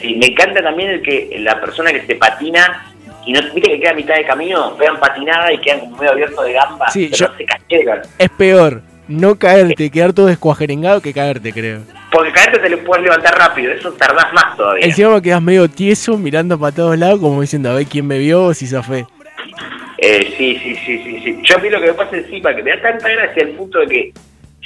Sí, 0.00 0.16
me 0.16 0.26
encanta 0.26 0.62
también 0.62 0.90
el 0.90 1.02
que 1.02 1.36
la 1.40 1.60
persona 1.60 1.92
que 1.92 2.06
se 2.06 2.14
patina 2.16 2.86
y 3.26 3.32
no 3.32 3.40
viste 3.54 3.70
que 3.70 3.80
queda 3.80 3.90
a 3.90 3.94
mitad 3.94 4.14
de 4.14 4.24
camino, 4.24 4.74
pegan 4.78 4.98
patinada 4.98 5.52
y 5.52 5.58
quedan 5.58 5.80
como 5.80 5.96
medio 5.98 6.12
abiertos 6.12 6.44
de 6.44 6.52
gamba, 6.52 6.88
Sí, 6.90 7.08
pero 7.12 7.26
yo- 7.30 7.36
se 7.36 7.44
cachegan. 7.44 8.00
Es 8.18 8.30
peor 8.30 8.82
no 9.08 9.36
caerte 9.36 9.90
quedar 9.90 10.12
todo 10.12 10.26
descuajerengado 10.26 11.00
que 11.00 11.12
caerte, 11.12 11.52
creo. 11.52 11.80
Porque 12.10 12.32
caerte 12.32 12.58
te 12.60 12.68
lo 12.70 12.82
puedes 12.84 13.04
levantar 13.04 13.36
rápido, 13.38 13.72
eso 13.72 13.92
tardás 13.92 14.32
más 14.32 14.56
todavía. 14.56 14.84
Encima 14.86 15.20
quedas 15.20 15.42
medio 15.42 15.68
tieso 15.68 16.16
mirando 16.16 16.58
para 16.58 16.74
todos 16.74 16.96
lados 16.98 17.20
como 17.20 17.40
diciendo 17.40 17.70
a 17.70 17.74
ver 17.74 17.86
quién 17.86 18.06
me 18.06 18.18
vio 18.18 18.44
o 18.44 18.54
si 18.54 18.66
zafé. 18.66 19.06
Eh, 19.98 20.34
sí, 20.36 20.58
sí, 20.62 20.74
sí, 20.84 20.98
sí, 21.04 21.20
sí. 21.24 21.38
Yo 21.42 21.56
a 21.56 21.60
mí 21.60 21.70
lo 21.70 21.80
que 21.80 21.86
me 21.88 21.94
pasa 21.94 22.16
encima 22.16 22.54
que 22.54 22.62
me 22.62 22.70
da 22.76 22.82
tanta 22.82 23.08
gracia 23.08 23.42
el 23.42 23.50
punto 23.50 23.78
de 23.80 23.86
que 23.86 24.12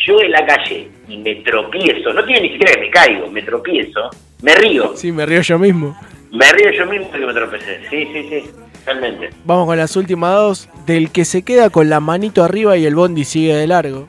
yo 0.07 0.21
en 0.21 0.31
la 0.33 0.45
calle 0.47 0.89
y 1.09 1.19
me 1.19 1.37
tropiezo, 1.37 2.13
no 2.13 2.25
tiene 2.25 2.43
ni 2.43 2.51
siquiera 2.51 2.73
que 2.75 2.81
me 2.81 2.91
caigo, 2.91 3.31
me 3.31 3.43
tropiezo, 3.43 4.11
me 4.43 4.55
río, 4.57 4.97
Sí, 4.97 5.13
me 5.13 5.27
río 5.27 5.41
yo 5.43 5.59
mismo. 5.59 5.97
me 6.33 6.51
río 6.53 6.71
yo 6.73 6.87
mismo 6.87 7.11
que 7.13 7.19
me 7.19 7.33
tropecé. 7.35 7.81
Sí, 7.91 8.09
sí, 8.13 8.27
sí, 8.29 8.51
realmente. 8.87 9.31
Vamos 9.45 9.67
con 9.67 9.77
las 9.77 9.95
últimas 9.97 10.35
dos. 10.35 10.69
Del 10.87 11.11
que 11.13 11.25
se 11.25 11.43
queda 11.45 11.71
con 11.71 11.89
la 11.91 12.01
manito 12.01 12.43
arriba 12.43 12.77
y 12.77 12.87
el 12.87 12.95
bondi 12.95 13.25
sigue 13.25 13.55
de 13.55 13.67
largo. 13.67 14.09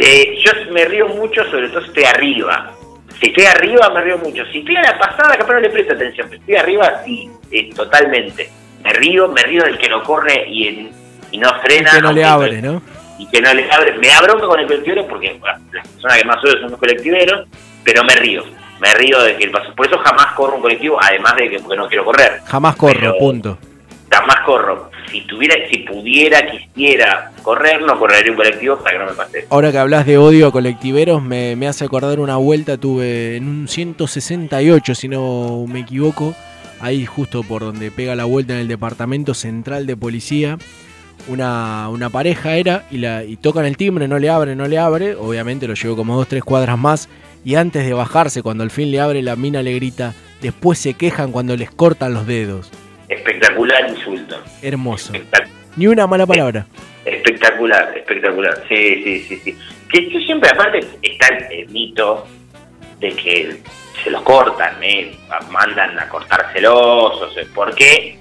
Eh, 0.00 0.36
yo 0.44 0.72
me 0.72 0.84
río 0.84 1.08
mucho, 1.08 1.42
sobre 1.50 1.68
todo 1.70 1.80
si 1.82 1.88
estoy 1.88 2.04
arriba. 2.04 2.72
Si 3.18 3.28
estoy 3.28 3.46
arriba, 3.46 3.90
me 3.94 4.02
río 4.02 4.18
mucho. 4.18 4.44
Si 4.52 4.58
estoy 4.58 4.76
a 4.76 4.82
la 4.82 4.98
pasada, 4.98 5.36
capaz 5.38 5.54
no 5.54 5.60
le 5.60 5.70
presto 5.70 5.94
atención. 5.94 6.26
Pero 6.28 6.42
si 6.44 6.50
estoy 6.52 6.56
arriba, 6.56 7.02
sí, 7.04 7.30
eh, 7.50 7.70
totalmente. 7.74 8.50
Me 8.86 8.92
río, 8.92 9.28
me 9.28 9.42
río 9.42 9.62
del 9.64 9.78
que 9.78 9.88
no 9.88 10.02
corre 10.04 10.46
y, 10.48 10.68
en- 10.68 10.90
y 11.32 11.38
no 11.38 11.50
frena. 11.60 11.90
que 11.90 12.00
no 12.00 12.12
le 12.12 12.24
abre, 12.24 12.62
¿no? 12.62 12.80
Y 13.18 13.26
que 13.26 13.40
no 13.40 13.52
le 13.52 13.70
abre. 13.70 13.94
Me 13.98 14.06
da 14.08 14.20
bronca 14.22 14.46
con 14.46 14.60
el 14.60 14.66
colectivero 14.66 15.06
porque 15.08 15.36
bueno, 15.40 15.58
las 15.72 15.88
personas 15.88 16.18
que 16.18 16.24
más 16.24 16.44
odio 16.44 16.60
son 16.60 16.70
los 16.70 16.78
colectiveros, 16.80 17.48
pero 17.82 18.04
me 18.04 18.14
río. 18.14 18.44
Me 18.80 18.92
río 18.94 19.20
de 19.22 19.36
que 19.36 19.44
el 19.44 19.50
paso. 19.50 19.74
Por 19.74 19.86
eso 19.86 19.98
jamás 19.98 20.34
corro 20.34 20.56
un 20.56 20.62
colectivo, 20.62 20.98
además 21.02 21.34
de 21.36 21.48
que 21.50 21.58
porque 21.58 21.76
no 21.78 21.88
quiero 21.88 22.04
correr. 22.04 22.40
Jamás 22.44 22.76
corro, 22.76 22.94
Pero- 23.00 23.18
punto. 23.18 23.58
Jamás 24.10 24.36
corro. 24.46 24.90
Si 25.10 25.20
tuviera, 25.22 25.54
si 25.70 25.78
pudiera, 25.78 26.40
quisiera 26.50 27.32
correr, 27.42 27.80
no 27.82 27.98
correría 27.98 28.30
un 28.30 28.36
colectivo 28.36 28.76
para 28.78 28.92
que 28.92 28.98
no 29.04 29.10
me 29.10 29.16
pase. 29.16 29.46
Ahora 29.50 29.72
que 29.72 29.78
hablas 29.78 30.04
de 30.06 30.16
odio 30.18 30.46
a 30.48 30.52
colectiveros, 30.52 31.22
me, 31.22 31.56
me 31.56 31.66
hace 31.68 31.84
acordar 31.84 32.20
una 32.20 32.36
vuelta, 32.36 32.76
tuve 32.76 33.36
en 33.36 33.48
un 33.48 33.66
168, 33.68 34.94
si 34.94 35.08
no 35.08 35.64
me 35.68 35.80
equivoco, 35.80 36.34
ahí 36.80 37.06
justo 37.06 37.42
por 37.42 37.62
donde 37.62 37.90
pega 37.90 38.14
la 38.14 38.24
vuelta 38.24 38.54
en 38.54 38.60
el 38.60 38.68
departamento 38.68 39.34
central 39.34 39.86
de 39.86 39.96
policía, 39.96 40.58
una, 41.28 41.88
una 41.88 42.10
pareja 42.10 42.56
era 42.56 42.86
y, 42.90 42.98
la, 42.98 43.24
y 43.24 43.36
tocan 43.36 43.64
el 43.64 43.76
timbre, 43.76 44.06
no 44.08 44.18
le 44.18 44.28
abre, 44.28 44.54
no 44.54 44.68
le 44.68 44.78
abre, 44.78 45.14
obviamente 45.14 45.66
lo 45.66 45.74
llevo 45.74 45.96
como 45.96 46.16
dos, 46.16 46.28
tres 46.28 46.44
cuadras 46.44 46.78
más 46.78 47.08
y 47.44 47.54
antes 47.54 47.84
de 47.86 47.92
bajarse, 47.92 48.42
cuando 48.42 48.62
al 48.64 48.70
fin 48.70 48.90
le 48.90 49.00
abre, 49.00 49.22
la 49.22 49.36
mina 49.36 49.62
le 49.62 49.72
grita, 49.74 50.14
después 50.42 50.78
se 50.78 50.94
quejan 50.94 51.32
cuando 51.32 51.56
les 51.56 51.70
cortan 51.70 52.12
los 52.14 52.26
dedos. 52.26 52.70
Espectacular 53.08 53.88
insulto. 53.88 54.36
Hermoso. 54.62 55.12
Espectac- 55.12 55.46
Ni 55.76 55.86
una 55.86 56.06
mala 56.06 56.26
palabra. 56.26 56.66
Espectacular, 57.04 57.96
espectacular. 57.96 58.64
Sí, 58.68 59.02
sí, 59.04 59.24
sí, 59.28 59.40
sí. 59.44 59.56
Que 59.88 60.10
yo 60.10 60.18
siempre, 60.20 60.50
aparte, 60.50 60.80
está 61.02 61.28
el 61.52 61.68
mito 61.68 62.26
de 62.98 63.08
que 63.10 63.60
se 64.06 64.12
los 64.12 64.22
cortan, 64.22 64.76
¿eh? 64.84 65.12
mandan 65.50 65.98
a 65.98 66.08
cortárselos, 66.08 67.20
o 67.22 67.30
sea, 67.34 67.42
¿por 67.52 67.74
qué? 67.74 68.16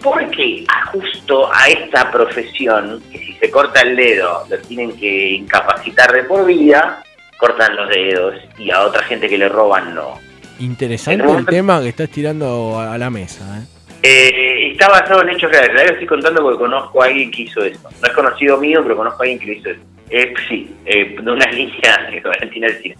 Porque 0.00 0.64
a 0.68 0.86
justo 0.86 1.52
a 1.52 1.68
esta 1.68 2.08
profesión, 2.08 3.02
que 3.10 3.18
si 3.18 3.32
se 3.32 3.50
corta 3.50 3.80
el 3.80 3.96
dedo 3.96 4.44
lo 4.48 4.58
tienen 4.58 4.96
que 4.96 5.30
incapacitar 5.30 6.12
de 6.12 6.22
por 6.22 6.46
vida, 6.46 7.02
cortan 7.36 7.74
los 7.74 7.88
dedos 7.88 8.36
y 8.58 8.70
a 8.70 8.82
otra 8.82 9.02
gente 9.02 9.28
que 9.28 9.38
le 9.38 9.48
roban 9.48 9.92
no. 9.92 10.20
Interesante 10.60 11.24
el 11.24 11.46
tema 11.46 11.80
que 11.80 11.88
estás 11.88 12.10
tirando 12.10 12.78
a 12.78 12.96
la 12.96 13.10
mesa. 13.10 13.44
¿eh? 13.58 13.78
Eh, 14.04 14.70
está 14.70 14.88
basado 14.88 15.22
en 15.22 15.30
hechos 15.30 15.50
reales. 15.50 15.82
Que 15.82 15.92
estoy 15.94 16.06
contando 16.06 16.42
porque 16.42 16.58
conozco 16.58 17.02
a 17.02 17.06
alguien 17.06 17.30
que 17.32 17.42
hizo 17.42 17.64
eso. 17.64 17.88
No 18.00 18.06
es 18.06 18.14
conocido 18.14 18.56
mío, 18.58 18.80
pero 18.84 18.96
conozco 18.96 19.22
a 19.22 19.24
alguien 19.24 19.40
que 19.40 19.46
lo 19.46 19.52
hizo 19.54 19.70
eso. 19.70 19.80
Eh, 20.10 20.34
sí, 20.48 20.72
eh, 20.86 21.16
de 21.20 21.30
una 21.30 21.46
línea 21.50 22.08
de 22.08 22.20
Valentina 22.20 22.68
Alcina. 22.68 22.94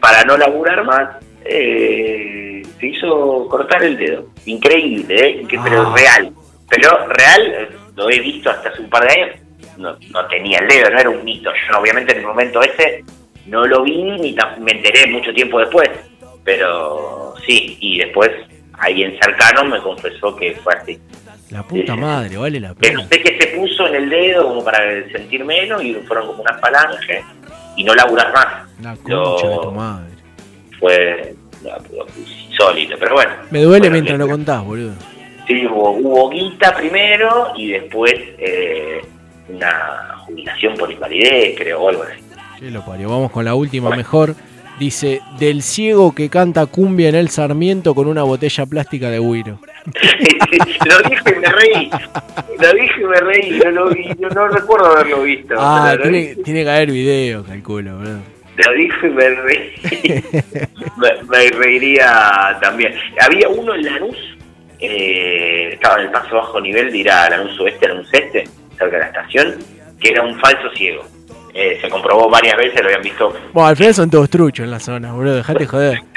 Para 0.00 0.22
no 0.24 0.36
laburar 0.36 0.84
más, 0.84 1.08
eh, 1.44 2.62
se 2.78 2.86
hizo 2.86 3.46
cortar 3.48 3.82
el 3.84 3.96
dedo. 3.96 4.26
Increíble, 4.46 5.14
¿eh? 5.14 5.46
Que- 5.48 5.58
pero 5.62 5.82
Ah. 5.82 5.94
real. 5.96 6.32
Pero 6.68 7.06
real, 7.08 7.42
eh, 7.46 7.68
lo 7.96 8.10
he 8.10 8.18
visto 8.20 8.50
hasta 8.50 8.68
hace 8.70 8.80
un 8.82 8.88
par 8.90 9.06
de 9.06 9.12
años. 9.20 9.36
No, 9.76 9.96
no 10.10 10.26
tenía 10.28 10.58
el 10.58 10.68
dedo, 10.68 10.90
no 10.90 10.98
era 10.98 11.10
un 11.10 11.24
mito. 11.24 11.50
Yo, 11.70 11.78
obviamente, 11.78 12.12
en 12.12 12.18
el 12.20 12.26
momento 12.26 12.60
ese 12.62 13.04
no 13.46 13.64
lo 13.66 13.82
vi 13.82 14.02
ni 14.02 14.36
me 14.60 14.72
enteré 14.72 15.06
mucho 15.10 15.32
tiempo 15.32 15.58
después. 15.60 15.88
Pero 16.44 17.34
sí, 17.46 17.76
y 17.80 17.98
después 17.98 18.30
alguien 18.78 19.16
cercano 19.22 19.64
me 19.64 19.80
confesó 19.80 20.34
que 20.36 20.54
fue 20.56 20.74
así. 20.74 20.98
La 21.50 21.62
puta 21.62 21.94
madre, 21.94 22.36
vale 22.36 22.58
la 22.58 22.70
Que 22.74 22.88
pena. 22.88 23.02
no 23.02 23.08
sé 23.08 23.20
qué 23.20 23.38
se 23.38 23.46
puso 23.56 23.86
en 23.86 23.94
el 23.94 24.08
dedo 24.08 24.48
como 24.48 24.64
para 24.64 24.78
sentir 25.10 25.44
menos 25.44 25.82
y 25.84 25.94
fueron 26.06 26.26
como 26.28 26.42
unas 26.42 26.58
falanges 26.60 27.24
y 27.76 27.84
no 27.84 27.94
laburas 27.94 28.32
más. 28.32 28.46
La 28.80 28.96
Lo- 29.06 29.22
concha 29.36 29.48
de 29.48 29.58
tu 29.58 29.70
madre. 29.72 30.11
Fue 30.82 31.36
no, 31.62 31.70
fue 31.84 32.22
insólito, 32.48 32.96
pero 32.98 33.14
bueno. 33.14 33.30
Me 33.50 33.62
duele 33.62 33.88
Bueno, 33.88 33.92
mientras 33.92 34.18
lo 34.18 34.28
contás, 34.28 34.64
boludo. 34.64 34.92
Sí, 35.46 35.64
hubo, 35.66 35.92
hubo 35.92 36.30
guita 36.30 36.74
primero 36.74 37.52
y 37.56 37.68
después 37.68 38.12
eh, 38.38 39.00
una 39.48 40.16
jubilación 40.26 40.74
por 40.76 40.90
invalidez, 40.90 41.56
creo, 41.56 41.82
o 41.82 41.88
algo 41.88 42.02
así. 42.02 42.20
Sí, 42.58 42.70
lo 42.70 42.84
parió. 42.84 43.08
Vamos 43.08 43.30
con 43.30 43.44
la 43.44 43.54
última 43.54 43.94
mejor. 43.94 44.34
Dice, 44.78 45.20
del 45.38 45.62
ciego 45.62 46.12
que 46.14 46.28
canta 46.28 46.66
cumbia 46.66 47.08
en 47.08 47.14
el 47.14 47.28
Sarmiento 47.28 47.94
con 47.94 48.08
una 48.08 48.24
botella 48.24 48.66
plástica 48.66 49.10
de 49.10 49.20
Wiro. 49.20 49.60
lo 49.86 51.08
dije 51.08 51.22
y 51.26 51.38
me 51.38 51.48
reí. 51.48 51.90
Lo 52.58 52.72
dije 52.72 53.00
y 53.00 53.04
me 53.04 53.20
reí. 53.20 53.60
No, 53.60 53.70
lo 53.70 53.90
vi, 53.90 54.08
no 54.18 54.48
recuerdo 54.48 54.86
haberlo 54.86 55.22
visto. 55.22 55.54
Ah, 55.56 55.94
tiene, 56.02 56.64
que 56.64 56.70
haber 56.70 56.90
video, 56.90 57.44
calculo. 57.44 58.00
Lo 58.56 58.72
dije 58.74 59.06
y 59.06 59.10
me 59.10 59.28
reí. 59.30 59.72
me, 60.98 61.22
me 61.28 61.50
reiría 61.50 62.58
también. 62.60 62.94
Había 63.20 63.48
uno 63.48 63.74
en 63.74 63.84
Lanús, 63.84 64.16
eh, 64.78 65.70
estaba 65.72 66.00
en 66.00 66.06
el 66.06 66.10
paso 66.10 66.36
bajo 66.36 66.60
nivel 66.60 66.90
de 66.92 66.98
ir 66.98 67.10
a 67.10 67.30
Lanús 67.30 67.58
Oeste, 67.60 67.88
Lanús 67.88 68.12
Este, 68.12 68.44
cerca 68.76 68.96
de 68.96 68.98
la 68.98 69.06
estación, 69.06 69.54
que 70.00 70.08
era 70.08 70.22
un 70.22 70.38
falso 70.38 70.68
ciego. 70.76 71.04
Eh, 71.54 71.78
se 71.80 71.88
comprobó 71.88 72.28
varias 72.28 72.56
veces, 72.56 72.80
lo 72.80 72.86
habían 72.86 73.02
visto. 73.02 73.32
Bueno, 73.52 73.68
al 73.68 73.76
final 73.76 73.94
son 73.94 74.10
todos 74.10 74.28
truchos 74.28 74.64
en 74.64 74.70
la 74.70 74.80
zona, 74.80 75.12
boludo. 75.12 75.36
Dejate 75.36 75.66
joder. 75.66 75.98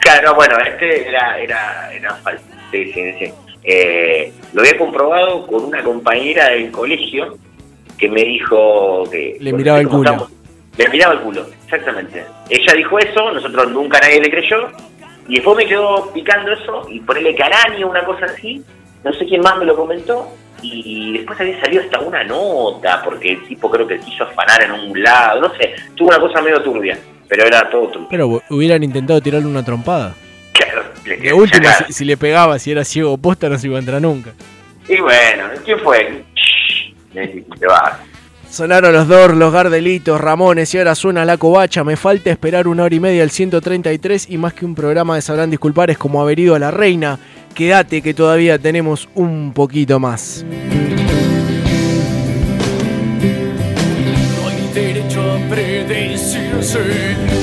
Claro, 0.00 0.34
bueno, 0.34 0.56
este 0.58 1.08
era, 1.08 1.38
era, 1.38 1.90
era 1.90 2.14
falso. 2.16 2.44
Sí, 2.70 2.92
sí, 2.92 3.12
sí. 3.18 3.32
Eh, 3.64 4.30
lo 4.52 4.60
había 4.60 4.76
comprobado 4.76 5.46
con 5.46 5.64
una 5.64 5.82
compañera 5.82 6.50
del 6.50 6.70
colegio 6.70 7.38
que 7.96 8.08
me 8.08 8.22
dijo 8.22 9.04
que... 9.10 9.38
Le 9.40 9.52
miraba 9.54 9.80
el 9.80 9.88
culo. 9.88 10.28
Le 10.82 10.88
miraba 10.88 11.12
el 11.14 11.20
culo, 11.20 11.46
exactamente. 11.64 12.24
Ella 12.48 12.72
dijo 12.74 12.98
eso, 12.98 13.30
nosotros 13.32 13.70
nunca 13.70 14.00
nadie 14.00 14.20
le 14.20 14.30
creyó. 14.30 14.68
Y 15.28 15.34
después 15.34 15.56
me 15.58 15.66
quedó 15.66 16.10
picando 16.12 16.52
eso 16.52 16.86
y 16.88 17.00
ponerle 17.00 17.34
caranio, 17.36 17.88
una 17.88 18.04
cosa 18.04 18.24
así. 18.26 18.64
No 19.04 19.12
sé 19.12 19.26
quién 19.26 19.42
más 19.42 19.58
me 19.58 19.64
lo 19.66 19.76
comentó. 19.76 20.28
Y 20.62 21.12
después 21.18 21.38
había 21.40 21.60
salido 21.60 21.82
hasta 21.82 22.00
una 22.00 22.24
nota, 22.24 23.02
porque 23.04 23.32
el 23.32 23.46
tipo 23.46 23.70
creo 23.70 23.86
que 23.86 23.98
quiso 24.00 24.24
afanar 24.24 24.62
en 24.62 24.72
un 24.72 25.02
lado, 25.02 25.40
no 25.40 25.54
sé, 25.56 25.74
tuvo 25.94 26.08
una 26.08 26.20
cosa 26.20 26.42
medio 26.42 26.62
turbia, 26.62 26.98
pero 27.28 27.46
era 27.46 27.68
todo 27.70 27.88
turbio. 27.88 28.08
Pero 28.10 28.42
hubieran 28.50 28.82
intentado 28.82 29.20
tirarle 29.22 29.46
una 29.48 29.64
trompada. 29.64 30.14
Claro, 30.52 30.82
le- 31.06 31.16
De 31.16 31.32
última, 31.32 31.72
si, 31.86 31.92
si 31.94 32.04
le 32.04 32.16
pegaba, 32.18 32.58
si 32.58 32.72
era 32.72 32.84
ciego 32.84 33.16
posta, 33.16 33.48
no 33.48 33.56
se 33.58 33.68
iba 33.68 33.76
a 33.76 33.80
entrar 33.80 34.02
nunca. 34.02 34.32
Y 34.88 34.98
bueno, 35.00 35.44
¿quién 35.64 35.78
fue? 35.80 36.24
Te 37.12 37.66
vas. 37.66 37.98
Sonaron 38.50 38.92
los 38.92 39.06
Doors, 39.06 39.36
los 39.36 39.52
Gardelitos, 39.52 40.20
Ramones 40.20 40.74
y 40.74 40.78
ahora 40.78 40.96
suena 40.96 41.24
la 41.24 41.36
covacha. 41.36 41.84
Me 41.84 41.96
falta 41.96 42.30
esperar 42.30 42.66
una 42.66 42.82
hora 42.82 42.94
y 42.94 42.98
media 42.98 43.22
al 43.22 43.30
133 43.30 44.28
y 44.28 44.38
más 44.38 44.54
que 44.54 44.64
un 44.64 44.74
programa 44.74 45.14
de 45.14 45.22
Sabrán 45.22 45.50
Disculpar 45.50 45.88
es 45.90 45.98
como 45.98 46.20
haber 46.20 46.40
ido 46.40 46.56
a 46.56 46.58
la 46.58 46.72
reina. 46.72 47.20
Quédate 47.54 48.02
que 48.02 48.12
todavía 48.12 48.58
tenemos 48.58 49.08
un 49.14 49.52
poquito 49.54 50.00
más. 50.00 50.44
No 54.42 54.48
hay 54.48 54.70
derecho 54.74 55.20
a 55.22 55.38
predecirse 55.48 56.80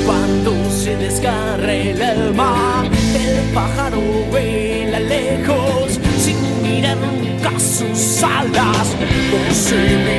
cuando 0.05 0.53
se 0.69 0.97
desgarre 0.97 1.91
el 1.91 2.01
alma. 2.01 2.83
El 3.15 3.53
pájaro 3.53 4.01
vuela 4.29 4.99
lejos 4.99 6.01
sin 6.19 6.35
mirar 6.61 6.97
nunca 6.97 7.57
sus 7.57 8.23
alas. 8.23 8.93
Posibilidad 9.31 10.16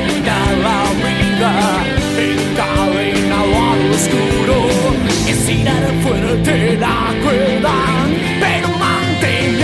oscuro. 3.99 4.55
Es 5.27 5.45
tirar 5.45 5.83
fuerte 6.03 6.77
la 6.77 7.13
cuerda, 7.23 7.75
pero 8.39 8.67
manteniéndolo. 8.77 9.58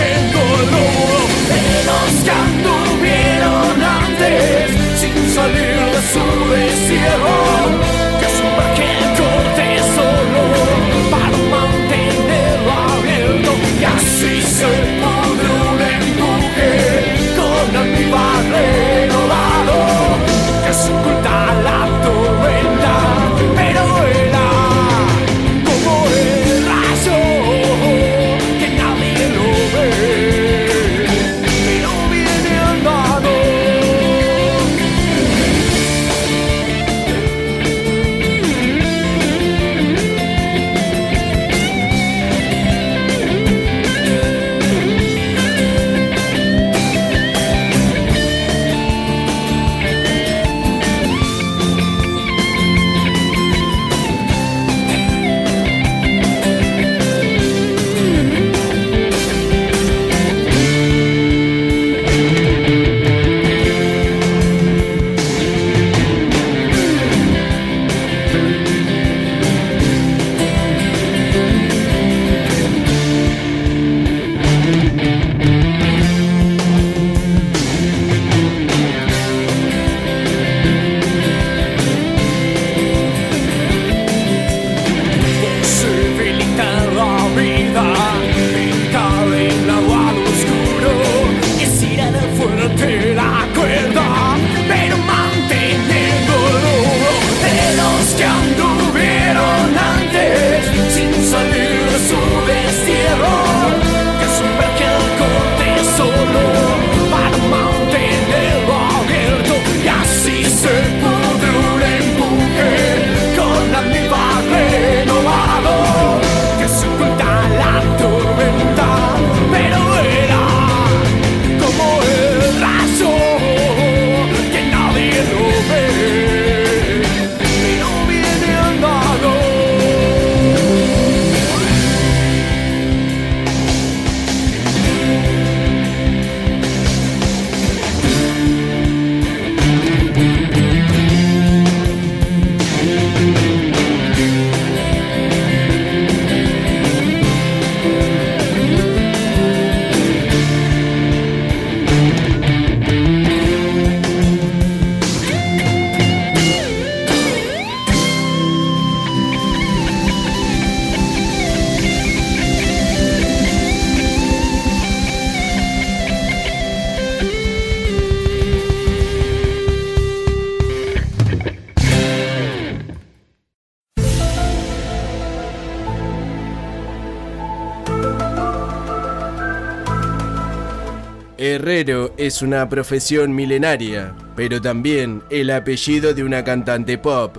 Es 182.26 182.42
una 182.42 182.68
profesión 182.68 183.34
milenaria, 183.34 184.12
pero 184.34 184.60
también 184.60 185.22
el 185.30 185.50
apellido 185.50 186.12
de 186.12 186.24
una 186.24 186.42
cantante 186.42 186.98
pop. 186.98 187.36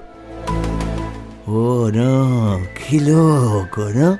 Oh, 1.46 1.90
no, 1.92 2.60
qué 2.74 3.02
loco, 3.02 3.90
¿no? 3.94 4.18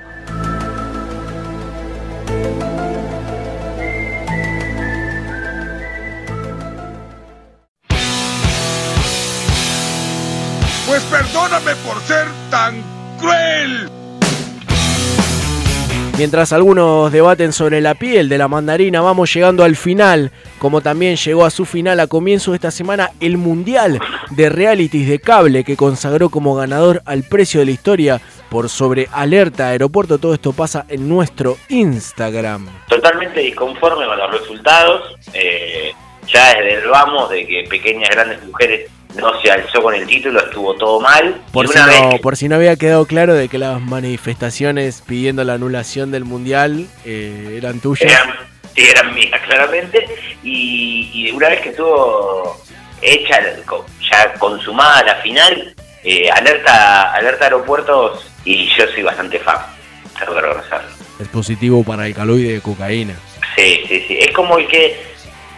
Pues 10.86 11.04
perdóname 11.04 11.76
por 11.86 12.02
ser 12.02 12.28
tan 12.50 12.84
cruel. 13.20 13.90
Mientras 16.18 16.52
algunos 16.52 17.12
debaten 17.12 17.54
sobre 17.54 17.80
la 17.80 17.94
piel 17.94 18.28
de 18.28 18.40
la 18.40 18.48
mandarina, 18.48 19.02
vamos 19.02 19.32
llegando 19.32 19.64
al 19.64 19.76
final, 19.76 20.32
como 20.60 20.82
también 20.82 21.16
llegó 21.16 21.46
a 21.46 21.50
su 21.50 21.66
final 21.66 22.00
a 22.00 22.08
comienzo 22.08 22.52
de 22.52 22.56
esta 22.56 22.72
semana 22.72 23.12
el 23.20 23.38
Mundial 23.38 24.00
de 24.32 24.50
Realities 24.50 25.08
de 25.08 25.20
Cable, 25.20 25.64
que 25.64 25.76
consagró 25.78 26.30
como 26.30 26.56
ganador 26.56 27.02
al 27.06 27.24
precio 27.24 27.60
de 27.60 27.66
la 27.68 27.72
historia 27.72 28.22
por 28.50 28.70
sobre 28.70 29.08
Alerta 29.12 29.70
Aeropuerto. 29.70 30.18
Todo 30.18 30.34
esto 30.34 30.54
pasa 30.54 30.86
en 30.90 31.08
nuestro 31.10 31.58
Instagram. 31.70 32.68
Totalmente 32.88 33.40
disconforme 33.42 34.06
con 34.06 34.18
los 34.18 34.32
resultados. 34.40 35.16
eh, 35.34 35.92
ya 36.32 36.50
desde 36.50 36.74
el 36.84 36.90
vamos 36.90 37.30
de 37.30 37.48
que 37.48 37.64
pequeñas 37.70 38.10
grandes 38.10 38.44
mujeres 38.46 38.92
no 39.18 39.40
se 39.42 39.50
alzó 39.50 39.82
con 39.82 39.96
el 39.96 40.06
título, 40.06 40.42
estuvo 40.42 40.74
todo 40.76 41.00
mal. 41.00 41.42
Por 41.54 41.70
si, 41.70 41.80
no, 41.80 42.10
que- 42.10 42.20
por 42.20 42.36
si 42.36 42.50
no 42.50 42.56
había 42.56 42.76
quedado 42.76 43.06
claro 43.06 43.34
de 43.34 43.48
que 43.48 43.58
las 43.58 43.80
manifestaciones 43.82 45.02
pidiendo 45.08 45.44
la 45.46 45.54
anulación 45.54 46.12
del 46.12 46.26
mundial 46.26 46.86
eh, 47.06 47.56
eran 47.58 47.80
tuyas. 47.80 48.12
eran, 48.12 48.30
sí, 48.78 48.88
eran 48.90 49.14
mías, 49.14 49.42
claramente, 49.42 50.06
y, 50.44 51.10
y 51.14 51.32
una 51.32 51.50
vez 51.50 51.62
que 51.62 51.70
estuvo 51.70 52.62
hecha, 53.02 53.42
ya 54.12 54.34
consumada 54.36 55.04
la 55.04 55.16
final, 55.16 55.76
eh, 56.04 56.30
alerta, 56.32 57.14
alerta 57.14 57.46
aeropuertos, 57.46 58.26
y 58.46 58.68
yo 58.76 58.88
soy 58.94 59.04
bastante 59.04 59.40
fan, 59.40 59.58
tengo 60.20 60.36
que 60.36 60.42
reconocerlo. 60.42 60.90
Es 61.20 61.28
positivo 61.30 61.84
para 61.84 62.06
el 62.06 62.14
caloide 62.14 62.54
de 62.54 62.62
cocaína. 62.62 63.16
Sí, 63.56 63.84
sí, 63.88 64.06
sí, 64.08 64.20
es 64.20 64.32
como 64.32 64.60
el 64.60 64.68
que, 64.68 65.02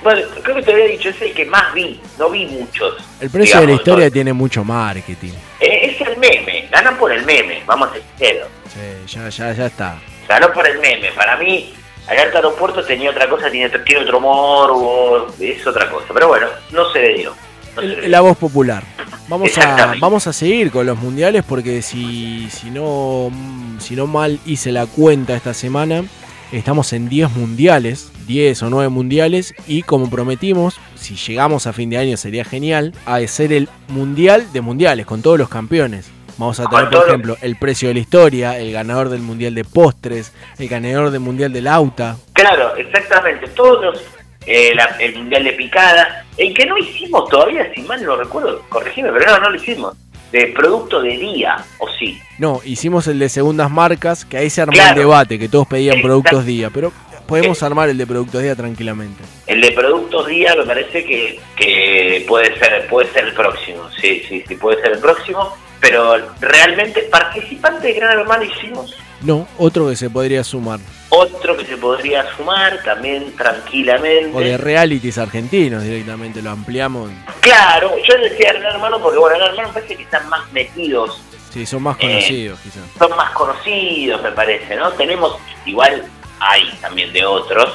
bueno, 0.01 0.21
creo 0.41 0.55
que 0.55 0.61
te 0.61 0.71
había 0.71 0.85
dicho, 0.85 1.09
es 1.09 1.21
el 1.21 1.33
que 1.33 1.45
más 1.45 1.73
vi, 1.73 1.99
no 2.17 2.29
vi 2.29 2.45
muchos. 2.45 2.95
El 3.19 3.29
precio 3.29 3.59
de 3.59 3.67
la 3.67 3.73
historia 3.73 4.09
tiene 4.09 4.31
mucho 4.31 4.63
marketing. 4.63 5.33
Eh, 5.59 5.91
es 5.91 6.07
el 6.07 6.15
meme, 6.17 6.69
ganan 6.71 6.97
por 6.97 7.11
el 7.11 7.25
meme, 7.25 7.61
vamos 7.65 7.89
a 7.89 7.93
ser 7.93 8.03
sinceros. 8.17 8.47
Sí, 8.73 9.15
ya, 9.17 9.27
ya, 9.27 9.51
ya 9.51 9.65
está. 9.65 9.99
Ganó 10.29 10.53
por 10.53 10.65
el 10.65 10.79
meme. 10.79 11.11
Para 11.11 11.35
mí, 11.37 11.73
Alerta 12.09 12.39
Aeropuerto 12.39 12.83
tenía 12.83 13.11
otra 13.11 13.29
cosa, 13.29 13.51
tiene, 13.51 13.69
tiene 13.85 14.01
otro 14.01 14.19
morbo, 14.19 15.27
es 15.39 15.65
otra 15.67 15.89
cosa. 15.91 16.07
Pero 16.11 16.27
bueno, 16.27 16.47
no 16.71 16.91
se 16.91 17.01
le 17.01 17.13
dio. 17.13 17.35
No 17.75 17.81
se. 17.81 18.07
La 18.07 18.21
voz 18.21 18.35
popular. 18.35 18.83
Vamos 19.27 19.55
a, 19.59 19.93
vamos 19.99 20.25
a 20.25 20.33
seguir 20.33 20.71
con 20.71 20.87
los 20.87 20.97
mundiales 20.97 21.43
porque 21.47 21.83
si, 21.83 22.49
si, 22.49 22.71
no, 22.71 23.29
si 23.77 23.95
no 23.95 24.07
mal 24.07 24.39
hice 24.47 24.71
la 24.71 24.87
cuenta 24.87 25.35
esta 25.35 25.53
semana, 25.53 26.03
estamos 26.51 26.93
en 26.93 27.09
10 27.09 27.35
mundiales, 27.35 28.11
10 28.25 28.63
o 28.63 28.69
9 28.71 28.89
mundiales 28.89 29.53
y 29.67 29.83
como 29.83 30.09
prometimos, 30.09 30.79
si 30.95 31.15
llegamos 31.15 31.67
a 31.67 31.73
fin 31.73 31.91
de 31.91 31.99
año 31.99 32.17
sería 32.17 32.43
genial, 32.43 32.91
a 33.05 33.19
ser 33.27 33.53
el 33.53 33.69
mundial 33.87 34.51
de 34.51 34.61
mundiales 34.61 35.05
con 35.05 35.21
todos 35.21 35.37
los 35.37 35.47
campeones. 35.47 36.09
Vamos 36.39 36.57
a 36.61 36.67
tener, 36.69 36.89
por 36.89 37.07
ejemplo, 37.07 37.37
el 37.41 37.57
precio 37.57 37.89
de 37.89 37.95
la 37.95 37.99
historia, 37.99 38.57
el 38.57 38.71
ganador 38.71 39.09
del 39.09 39.19
mundial 39.21 39.53
de 39.53 39.65
postres, 39.65 40.31
el 40.57 40.69
ganador 40.69 41.11
del 41.11 41.19
mundial 41.19 41.51
del 41.51 41.67
auta. 41.67 42.15
Claro, 42.31 42.75
exactamente. 42.77 43.47
Todos 43.49 43.83
los, 43.83 44.01
eh, 44.45 44.71
la- 44.73 44.95
el 45.01 45.15
Mundial 45.17 45.43
de 45.43 45.51
Picada, 45.51 46.25
el 46.37 46.53
que 46.53 46.65
no 46.65 46.77
hicimos 46.77 47.27
todavía, 47.29 47.69
si 47.75 47.81
mal 47.81 48.01
no 48.03 48.15
recuerdo, 48.15 48.63
corregime, 48.69 49.11
pero 49.11 49.25
no, 49.33 49.39
no 49.41 49.49
lo 49.49 49.57
hicimos. 49.57 49.97
De 50.31 50.47
producto 50.55 51.01
de 51.01 51.17
día, 51.17 51.57
o 51.79 51.87
sí. 51.99 52.17
No, 52.37 52.61
hicimos 52.63 53.05
el 53.07 53.19
de 53.19 53.27
segundas 53.27 53.69
marcas, 53.69 54.23
que 54.23 54.37
ahí 54.37 54.49
se 54.49 54.61
armó 54.61 54.73
Claro. 54.73 54.91
el 54.91 54.97
debate, 54.99 55.37
que 55.39 55.49
todos 55.49 55.67
pedían 55.67 55.95
Exacto. 55.97 56.07
productos 56.07 56.45
día, 56.45 56.69
pero 56.73 56.93
podemos 57.27 57.61
armar 57.63 57.89
el 57.89 57.97
de 57.97 58.07
productos 58.07 58.41
día 58.41 58.55
tranquilamente. 58.55 59.21
El 59.45 59.59
de 59.59 59.71
productos 59.71 60.25
día 60.27 60.55
me 60.55 60.65
parece 60.65 61.03
que, 61.03 61.39
que 61.57 62.23
puede 62.27 62.57
ser 62.59 62.87
puede 62.87 63.11
ser 63.11 63.25
el 63.25 63.33
próximo, 63.33 63.89
sí, 63.99 64.23
sí, 64.29 64.41
sí, 64.47 64.55
puede 64.55 64.81
ser 64.81 64.93
el 64.93 64.99
próximo. 64.99 65.51
Pero 65.79 66.17
realmente, 66.41 67.01
participante 67.03 67.87
de 67.87 67.93
Gran 67.93 68.19
Hermano 68.19 68.43
hicimos 68.43 68.93
No, 69.21 69.47
otro 69.57 69.87
que 69.89 69.95
se 69.95 70.09
podría 70.09 70.43
sumar. 70.43 70.79
otro 71.09 71.55
que 71.57 71.65
se 71.65 71.77
podría 71.77 72.25
sumar 72.35 72.81
también 72.83 73.33
tranquilamente. 73.35 74.31
O 74.37 74.39
de 74.41 74.57
realities 74.57 75.17
argentinos 75.17 75.83
directamente, 75.83 76.41
lo 76.41 76.51
ampliamos. 76.51 77.09
Claro, 77.41 77.91
yo 78.07 78.17
decía 78.21 78.53
Gran 78.53 78.75
Hermano 78.75 78.99
porque, 79.01 79.17
bueno, 79.19 79.37
Gran 79.37 79.51
Hermano 79.51 79.69
parece 79.73 79.95
que 79.95 80.03
están 80.03 80.27
más 80.29 80.51
metidos, 80.51 81.21
Sí, 81.53 81.65
son 81.65 81.81
más 81.81 81.97
Eh, 81.97 82.01
conocidos 82.01 82.59
quizás. 82.59 82.83
son 82.99 83.17
más 83.17 83.31
conocidos, 83.31 84.21
me 84.21 84.31
parece, 84.33 84.75
¿no? 84.75 84.91
Tenemos, 84.91 85.35
igual 85.65 86.03
hay 86.39 86.69
también 86.79 87.11
de 87.11 87.25
otros. 87.25 87.73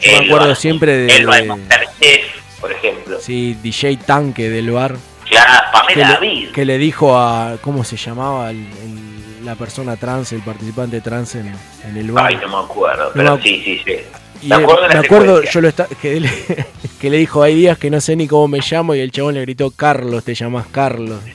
Yo 0.00 0.18
me 0.18 0.26
acuerdo 0.26 0.54
siempre 0.54 0.92
de- 0.96 1.16
El 1.16 1.26
de- 1.26 1.42
Masterchef, 1.44 2.58
por 2.60 2.72
ejemplo. 2.72 3.20
Sí, 3.20 3.54
DJ 3.62 3.98
Tanque 3.98 4.48
del 4.48 4.70
bar. 4.70 4.96
Claro, 5.32 5.64
Que 5.88 5.94
Pamela 5.94 6.08
le, 6.08 6.14
David. 6.14 6.48
que 6.52 6.64
le 6.64 6.78
dijo 6.78 7.16
a. 7.18 7.56
¿Cómo 7.60 7.82
se 7.84 7.96
llamaba? 7.96 8.50
el- 8.50 8.56
el- 8.58 9.44
la 9.44 9.56
persona 9.56 9.96
trans, 9.96 10.32
el 10.32 10.40
participante 10.42 11.00
trans 11.00 11.34
en, 11.34 11.52
en 11.88 11.96
el 11.96 12.12
bar. 12.12 12.26
Ay, 12.28 12.36
no 12.36 12.46
me 12.48 12.64
acuerdo, 12.64 13.06
No 13.06 13.10
pero 13.12 13.36
me- 13.36 13.42
sí, 13.42 13.60
sí, 13.64 13.80
sí. 13.84 13.96
Y 14.42 14.46
me 14.48 14.54
acuerdo, 14.56 14.88
me 14.88 14.94
acuerdo, 14.98 15.42
yo 15.42 15.60
lo 15.60 15.68
está, 15.68 15.86
que, 16.00 16.22
que 17.00 17.10
le 17.10 17.16
dijo, 17.16 17.42
hay 17.42 17.54
días 17.56 17.76
que 17.78 17.90
no 17.90 18.00
sé 18.00 18.14
ni 18.14 18.28
cómo 18.28 18.46
me 18.48 18.60
llamo 18.60 18.94
y 18.94 19.00
el 19.00 19.10
chabón 19.10 19.34
le 19.34 19.40
gritó, 19.40 19.70
Carlos, 19.72 20.22
te 20.24 20.34
llamas 20.34 20.66
Carlos. 20.70 21.18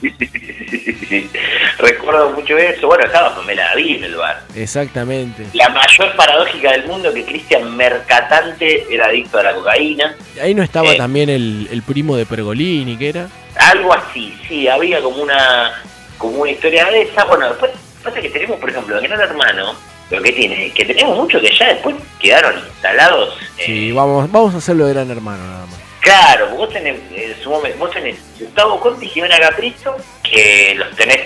Recuerdo 1.78 2.30
mucho 2.32 2.56
eso. 2.56 2.86
Bueno, 2.86 3.04
estaba 3.06 3.34
Pamela 3.34 3.64
David 3.70 3.96
en 3.98 4.04
el 4.04 4.16
bar. 4.16 4.42
Exactamente. 4.54 5.46
La 5.54 5.68
mayor 5.68 6.14
paradójica 6.16 6.72
del 6.72 6.86
mundo 6.86 7.12
que 7.12 7.24
Cristian 7.24 7.76
Mercatante 7.76 8.84
era 8.92 9.06
adicto 9.06 9.38
a 9.38 9.42
la 9.42 9.54
cocaína. 9.54 10.14
Ahí 10.42 10.54
no 10.54 10.62
estaba 10.62 10.92
Eh. 10.92 10.96
también 10.96 11.28
el, 11.30 11.68
el 11.70 11.82
primo 11.82 12.16
de 12.16 12.26
Pergolini, 12.26 12.96
que 12.96 13.08
era. 13.10 13.28
Algo 13.58 13.92
así, 13.92 14.36
sí, 14.48 14.68
había 14.68 15.00
como 15.02 15.22
una 15.22 15.82
como 16.16 16.38
una 16.42 16.50
historia 16.50 16.84
de 16.86 17.02
esa. 17.02 17.24
Bueno, 17.24 17.48
después 17.48 17.70
pasa 18.02 18.20
que 18.20 18.30
tenemos, 18.30 18.58
por 18.58 18.70
ejemplo, 18.70 18.96
en 18.98 19.04
Gran 19.04 19.20
Hermano, 19.20 19.74
lo 20.10 20.22
que 20.22 20.32
tiene, 20.32 20.70
que 20.72 20.84
tenemos 20.84 21.16
muchos 21.16 21.40
que 21.42 21.54
ya 21.56 21.68
después 21.68 21.94
quedaron 22.20 22.58
instalados. 22.58 23.36
eh, 23.58 23.62
Sí, 23.66 23.92
vamos, 23.92 24.30
vamos 24.32 24.54
a 24.54 24.58
hacerlo 24.58 24.86
de 24.86 24.94
Gran 24.94 25.10
Hermano 25.10 25.44
nada 25.44 25.66
más. 25.66 25.78
Claro, 26.00 26.48
vos 26.56 26.70
tenés, 26.70 26.96
en 27.12 27.42
su 27.42 27.50
momento, 27.50 27.78
vos 27.78 27.90
tenés 27.90 28.16
Gustavo 28.40 28.80
Conti 28.80 29.06
y 29.06 29.08
Jimena 29.10 29.38
Caprizo, 29.38 29.96
que 30.22 30.74
los 30.76 30.90
tenés, 30.96 31.20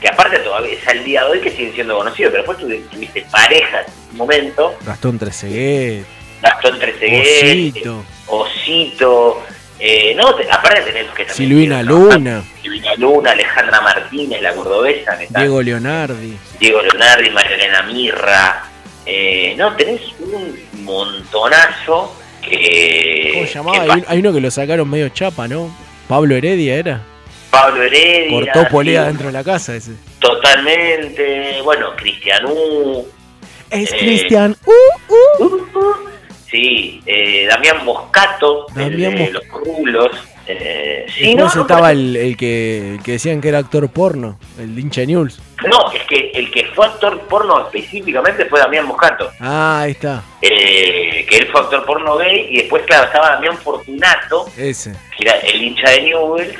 que 0.00 0.08
aparte 0.08 0.38
todavía 0.38 0.72
es 0.74 0.88
al 0.88 1.04
día 1.04 1.24
de 1.24 1.30
hoy 1.30 1.40
que 1.40 1.50
siguen 1.50 1.74
siendo 1.74 1.96
conocidos, 1.98 2.32
pero 2.32 2.42
después 2.44 2.58
tuvi- 2.58 2.88
tuviste 2.90 3.24
parejas 3.30 3.86
en 3.86 4.10
un 4.12 4.16
momento, 4.16 4.74
Gastón 4.84 5.18
Trezeguet, 5.18 6.04
Gastón 6.42 6.78
Trezeguet, 6.80 7.76
Osito, 7.86 8.04
Osito, 8.26 9.42
eh, 9.86 10.14
no, 10.16 10.34
te- 10.34 10.50
aparte 10.50 10.80
tenés 10.80 11.06
que 11.12 11.24
también 11.24 11.34
Silvina. 11.50 11.82
Luna, 11.82 12.42
Silvina 12.62 12.94
Luna, 12.96 13.32
Alejandra 13.32 13.80
Martínez, 13.82 14.40
la 14.40 14.54
cordobesa, 14.54 15.18
que 15.18 15.24
está- 15.24 15.40
Diego 15.40 15.60
Leonardi. 15.60 16.36
Diego 16.58 16.80
Leonardi, 16.80 17.30
Marilena 17.30 17.82
Mirra, 17.82 18.64
eh, 19.04 19.54
no, 19.58 19.76
tenés 19.76 20.00
un 20.20 20.58
montonazo 20.84 22.16
que... 22.40 23.30
¿Cómo 23.34 23.46
llamaba? 23.46 23.94
Hay, 23.94 24.04
hay 24.06 24.18
uno 24.20 24.32
que 24.32 24.40
lo 24.40 24.50
sacaron 24.50 24.88
medio 24.88 25.08
chapa, 25.10 25.46
¿no? 25.48 25.74
Pablo 26.08 26.34
Heredia 26.34 26.76
era. 26.76 27.02
Pablo 27.50 27.82
Heredia. 27.82 28.52
Cortó 28.52 28.68
polea 28.70 29.02
sí, 29.02 29.06
dentro 29.08 29.26
de 29.26 29.32
la 29.32 29.44
casa 29.44 29.74
ese. 29.76 29.92
Totalmente. 30.18 31.60
Bueno, 31.62 31.94
Cristianú. 31.96 33.06
Es 33.70 33.92
eh, 33.92 33.96
Cristian. 33.98 34.56
Uh, 34.66 35.44
Sí, 36.54 37.00
eh, 37.04 37.46
Damián 37.48 37.84
Moscato, 37.84 38.66
el 38.76 38.90
Damián 38.92 39.16
de 39.16 39.22
Mos- 39.24 39.32
los 39.32 39.48
rulos. 39.48 40.10
Eh, 40.46 41.04
sí, 41.12 41.34
no, 41.34 41.46
no, 41.52 41.62
estaba 41.62 41.88
pero- 41.88 41.98
el, 41.98 42.16
el 42.16 42.36
que, 42.36 42.98
que 43.02 43.12
decían 43.12 43.40
que 43.40 43.48
era 43.48 43.58
actor 43.58 43.88
porno, 43.90 44.38
el 44.56 44.72
de 44.76 44.80
hincha 44.82 45.04
News. 45.04 45.40
no, 45.66 45.90
es 45.90 46.02
que 46.04 46.30
el 46.32 46.50
que 46.52 46.66
fue 46.66 46.86
actor 46.86 47.18
porno 47.22 47.60
específicamente 47.66 48.44
fue 48.44 48.60
Damián 48.60 48.86
Moscato. 48.86 49.30
Ah, 49.40 49.80
ahí 49.80 49.90
está, 49.92 50.22
eh, 50.42 51.26
que 51.28 51.38
él 51.38 51.48
fue 51.50 51.60
actor 51.62 51.84
porno 51.86 52.16
gay. 52.18 52.46
Y 52.50 52.58
después, 52.58 52.84
claro, 52.84 53.06
estaba 53.06 53.30
Damián 53.30 53.56
Fortunato, 53.58 54.46
ese. 54.56 54.92
que 55.16 55.24
era 55.28 55.38
el 55.40 55.60
hincha 55.60 55.90
de 55.90 56.02
Newell's, 56.02 56.54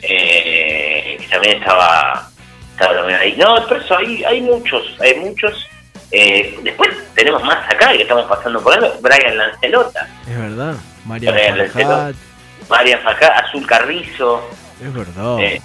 eh, 0.00 1.16
que 1.20 1.26
también 1.28 1.58
estaba, 1.58 2.30
estaba 2.72 2.94
también 2.94 3.18
ahí. 3.18 3.34
No, 3.36 3.56
pero 3.68 3.80
eso, 3.82 3.96
hay, 3.98 4.24
hay 4.24 4.40
muchos, 4.40 4.96
hay 5.00 5.16
muchos. 5.16 5.66
Eh, 6.10 6.58
después 6.62 6.90
tenemos 7.14 7.42
más 7.44 7.68
acá 7.70 7.92
que 7.92 8.02
estamos 8.02 8.24
pasando 8.26 8.60
por 8.62 8.76
eso, 8.76 8.98
Brian 9.00 9.36
Lancelota, 9.36 10.08
Es 10.28 10.38
verdad. 10.38 10.74
María 11.04 11.32
Lancelot, 11.56 12.14
Marian 12.68 13.00
Fajá, 13.00 13.28
Azul 13.40 13.66
Carrizo, 13.66 14.48
es 14.82 14.92
verdad. 14.94 15.38
eh, 15.40 15.60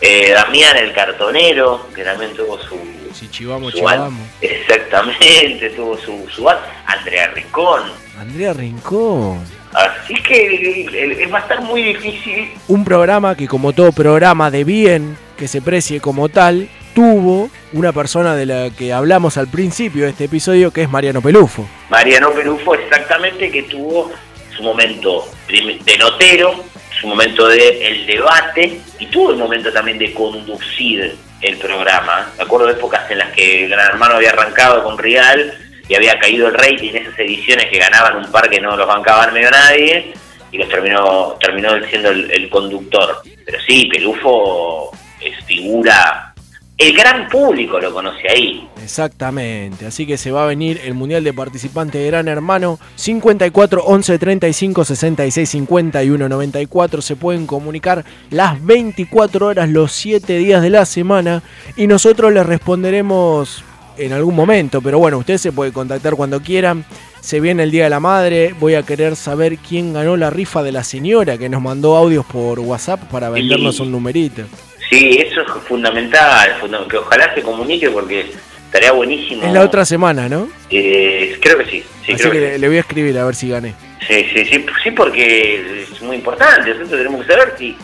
eh, 0.00 0.30
Damián 0.32 0.76
el 0.76 0.92
Cartonero, 0.92 1.88
que 1.94 2.04
también 2.04 2.32
tuvo 2.34 2.58
su... 2.58 2.78
si 3.12 3.28
chivamos, 3.28 3.72
su 3.72 3.78
chivamos. 3.78 4.14
Exactamente, 4.40 5.70
tuvo 5.76 5.96
su, 5.98 6.26
su 6.30 6.48
Andrea 6.86 7.28
Rincón. 7.34 7.82
Andrea 8.18 8.52
Rincón. 8.52 9.40
Así 9.72 10.14
que 10.22 11.28
va 11.32 11.38
a 11.38 11.42
estar 11.42 11.60
muy 11.60 11.82
difícil 11.82 12.50
Un 12.68 12.84
programa 12.84 13.36
que 13.36 13.46
como 13.46 13.72
todo 13.74 13.92
programa 13.92 14.50
de 14.50 14.64
bien, 14.64 15.18
que 15.38 15.48
se 15.48 15.62
precie 15.62 16.00
como 16.00 16.28
tal, 16.28 16.68
tuvo 16.94 17.48
una 17.72 17.92
persona 17.92 18.34
de 18.34 18.44
la 18.44 18.70
que 18.76 18.92
hablamos 18.92 19.38
al 19.38 19.48
principio 19.48 20.04
de 20.04 20.10
este 20.10 20.24
episodio, 20.24 20.72
que 20.72 20.82
es 20.82 20.90
Mariano 20.90 21.22
Pelufo. 21.22 21.66
Mariano 21.88 22.32
Perufo 22.32 22.74
exactamente 22.74 23.50
que 23.50 23.62
tuvo 23.62 24.10
su 24.54 24.62
momento 24.62 25.26
de 25.48 25.98
notero, 25.98 26.64
su 27.00 27.06
momento 27.06 27.46
de 27.46 27.86
el 27.86 28.06
debate 28.06 28.80
y 28.98 29.06
tuvo 29.06 29.30
el 29.30 29.36
momento 29.36 29.72
también 29.72 29.98
de 29.98 30.12
conducir 30.12 31.16
el 31.40 31.56
programa. 31.58 32.32
Me 32.36 32.42
acuerdo 32.42 32.66
de 32.66 32.72
épocas 32.72 33.08
en 33.10 33.18
las 33.18 33.32
que 33.32 33.68
Gran 33.68 33.86
Hermano 33.86 34.16
había 34.16 34.30
arrancado 34.30 34.82
con 34.82 34.98
Real 34.98 35.56
y 35.88 35.94
había 35.94 36.18
caído 36.18 36.48
el 36.48 36.54
rating 36.54 36.90
en 36.90 36.96
esas 36.96 37.18
ediciones 37.20 37.66
que 37.70 37.78
ganaban 37.78 38.16
un 38.16 38.30
par 38.32 38.50
que 38.50 38.60
no 38.60 38.76
los 38.76 38.88
bancaban 38.88 39.32
medio 39.32 39.50
nadie 39.52 40.12
y 40.50 40.58
los 40.58 40.68
terminó 40.68 41.36
terminó 41.40 41.70
siendo 41.88 42.10
el, 42.10 42.28
el 42.32 42.50
conductor. 42.50 43.22
Pero 43.44 43.58
sí, 43.64 43.86
Pelufo 43.86 44.90
es 45.20 45.44
figura 45.44 46.34
el 46.78 46.96
gran 46.96 47.28
público 47.28 47.80
lo 47.80 47.92
conoce 47.92 48.28
ahí. 48.30 48.68
Exactamente, 48.80 49.84
así 49.84 50.06
que 50.06 50.16
se 50.16 50.30
va 50.30 50.44
a 50.44 50.46
venir 50.46 50.80
el 50.84 50.94
Mundial 50.94 51.24
de 51.24 51.32
Participantes 51.32 52.00
de 52.00 52.06
Gran 52.06 52.28
Hermano 52.28 52.78
54 52.94 53.82
11 53.82 54.16
35 54.16 54.84
66 54.84 55.48
51 55.48 56.28
94. 56.28 57.02
Se 57.02 57.16
pueden 57.16 57.48
comunicar 57.48 58.04
las 58.30 58.64
24 58.64 59.46
horas, 59.46 59.68
los 59.68 59.90
7 59.90 60.38
días 60.38 60.62
de 60.62 60.70
la 60.70 60.86
semana 60.86 61.42
y 61.76 61.88
nosotros 61.88 62.32
les 62.32 62.46
responderemos 62.46 63.64
en 63.96 64.12
algún 64.12 64.36
momento. 64.36 64.80
Pero 64.80 65.00
bueno, 65.00 65.18
usted 65.18 65.38
se 65.38 65.50
puede 65.50 65.72
contactar 65.72 66.14
cuando 66.14 66.40
quieran. 66.40 66.84
Se 67.20 67.40
viene 67.40 67.64
el 67.64 67.72
Día 67.72 67.84
de 67.84 67.90
la 67.90 67.98
Madre. 67.98 68.54
Voy 68.60 68.76
a 68.76 68.84
querer 68.84 69.16
saber 69.16 69.58
quién 69.58 69.94
ganó 69.94 70.16
la 70.16 70.30
rifa 70.30 70.62
de 70.62 70.70
la 70.70 70.84
señora 70.84 71.38
que 71.38 71.48
nos 71.48 71.60
mandó 71.60 71.96
audios 71.96 72.24
por 72.24 72.60
WhatsApp 72.60 73.02
para 73.10 73.30
vendernos 73.30 73.80
un 73.80 73.90
numerito. 73.90 74.44
Sí, 74.88 75.18
eso 75.18 75.42
es 75.42 75.62
fundamental, 75.64 76.56
funda- 76.60 76.86
que 76.88 76.96
ojalá 76.96 77.34
se 77.34 77.42
comunique 77.42 77.90
porque 77.90 78.30
estaría 78.66 78.92
buenísimo. 78.92 79.46
Es 79.46 79.52
la 79.52 79.62
otra 79.64 79.84
semana, 79.84 80.28
¿no? 80.28 80.48
Eh, 80.70 81.36
creo 81.40 81.58
que 81.58 81.64
sí, 81.66 81.84
sí, 82.06 82.12
Así 82.12 82.22
creo 82.22 82.32
que 82.32 82.58
le 82.58 82.68
voy 82.68 82.76
a 82.78 82.80
escribir 82.80 83.18
a 83.18 83.24
ver 83.24 83.34
si 83.34 83.48
gané. 83.50 83.74
sí, 84.06 84.24
sí, 84.34 84.44
sí, 84.46 84.66
sí, 84.82 84.90
porque 84.92 85.82
es 85.92 86.00
muy 86.02 86.16
importante, 86.16 86.70
nosotros 86.70 86.90
tenemos 86.90 87.26
que 87.26 87.32
saber 87.32 87.54
si 87.58 87.76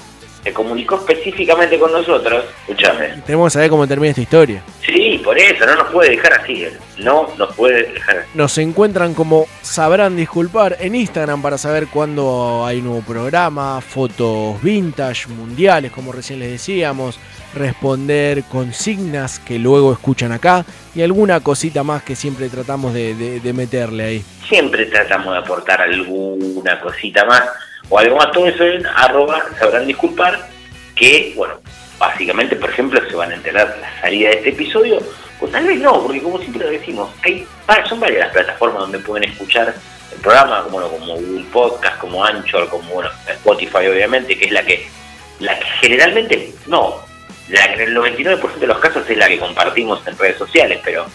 se 0.44 0.52
comunicó 0.52 0.96
específicamente 0.96 1.78
con 1.78 1.90
nosotros. 1.90 2.44
Escúchame. 2.68 3.22
Tenemos 3.26 3.46
que 3.48 3.54
saber 3.54 3.70
cómo 3.70 3.88
termina 3.88 4.10
esta 4.10 4.20
historia. 4.20 4.62
Sí, 4.84 5.20
por 5.24 5.36
eso, 5.38 5.64
no 5.66 5.74
nos 5.74 5.90
puede 5.90 6.10
dejar 6.10 6.34
así, 6.34 6.64
él. 6.64 6.78
no 6.98 7.28
nos 7.38 7.54
puede 7.56 7.90
dejar 7.92 8.18
así. 8.18 8.28
Nos 8.34 8.58
encuentran 8.58 9.14
como 9.14 9.46
sabrán 9.62 10.16
disculpar 10.16 10.76
en 10.80 10.94
Instagram 10.94 11.40
para 11.42 11.56
saber 11.58 11.86
cuándo 11.88 12.64
hay 12.66 12.82
nuevo 12.82 13.00
programa, 13.02 13.80
fotos 13.80 14.62
vintage, 14.62 15.28
mundiales, 15.28 15.90
como 15.90 16.12
recién 16.12 16.38
les 16.40 16.50
decíamos, 16.50 17.18
responder 17.54 18.42
consignas 18.44 19.38
que 19.38 19.58
luego 19.58 19.92
escuchan 19.92 20.32
acá 20.32 20.64
y 20.94 21.02
alguna 21.02 21.40
cosita 21.40 21.82
más 21.82 22.02
que 22.02 22.14
siempre 22.16 22.48
tratamos 22.50 22.92
de, 22.92 23.14
de- 23.14 23.40
de 23.40 23.52
meterle 23.54 24.04
ahí. 24.04 24.24
Siempre 24.48 24.86
tratamos 24.86 25.32
de 25.32 25.38
aportar 25.38 25.80
alguna 25.80 26.80
cosita 26.80 27.24
más 27.24 27.42
o 27.88 27.98
algo 27.98 28.16
más, 28.16 28.32
todo 28.32 28.46
eso 28.46 28.64
arroba 28.94 29.42
sabrán 29.58 29.86
disculpar, 29.86 30.48
que, 30.94 31.32
bueno, 31.36 31.54
básicamente, 31.98 32.56
por 32.56 32.70
ejemplo, 32.70 33.00
se 33.08 33.16
van 33.16 33.32
a 33.32 33.34
enterar 33.34 33.76
la 33.80 34.00
salida 34.00 34.30
de 34.30 34.36
este 34.36 34.50
episodio, 34.50 35.00
o 35.40 35.46
tal 35.48 35.66
vez 35.66 35.80
no, 35.80 36.02
porque 36.02 36.22
como 36.22 36.38
siempre 36.38 36.64
lo 36.64 36.70
decimos, 36.70 37.10
hay, 37.22 37.46
son 37.88 38.00
varias 38.00 38.20
las 38.20 38.32
plataformas 38.32 38.80
donde 38.80 38.98
pueden 39.00 39.30
escuchar 39.30 39.74
el 40.12 40.20
programa, 40.20 40.62
como, 40.62 40.80
bueno, 40.80 40.88
como 40.88 41.14
Google 41.14 41.46
Podcast, 41.52 41.98
como 41.98 42.24
Anchor, 42.24 42.68
como 42.68 42.88
bueno, 42.90 43.10
Spotify 43.28 43.86
obviamente, 43.88 44.38
que 44.38 44.46
es 44.46 44.52
la 44.52 44.64
que, 44.64 44.88
la 45.40 45.58
que 45.58 45.66
generalmente, 45.80 46.52
no, 46.66 47.00
la 47.48 47.74
que 47.74 47.82
en 47.82 47.88
el 47.90 47.96
99% 47.96 48.54
de 48.54 48.66
los 48.66 48.78
casos 48.78 49.08
es 49.08 49.18
la 49.18 49.28
que 49.28 49.38
compartimos 49.38 50.06
en 50.06 50.16
redes 50.16 50.38
sociales, 50.38 50.80
pero 50.84 51.06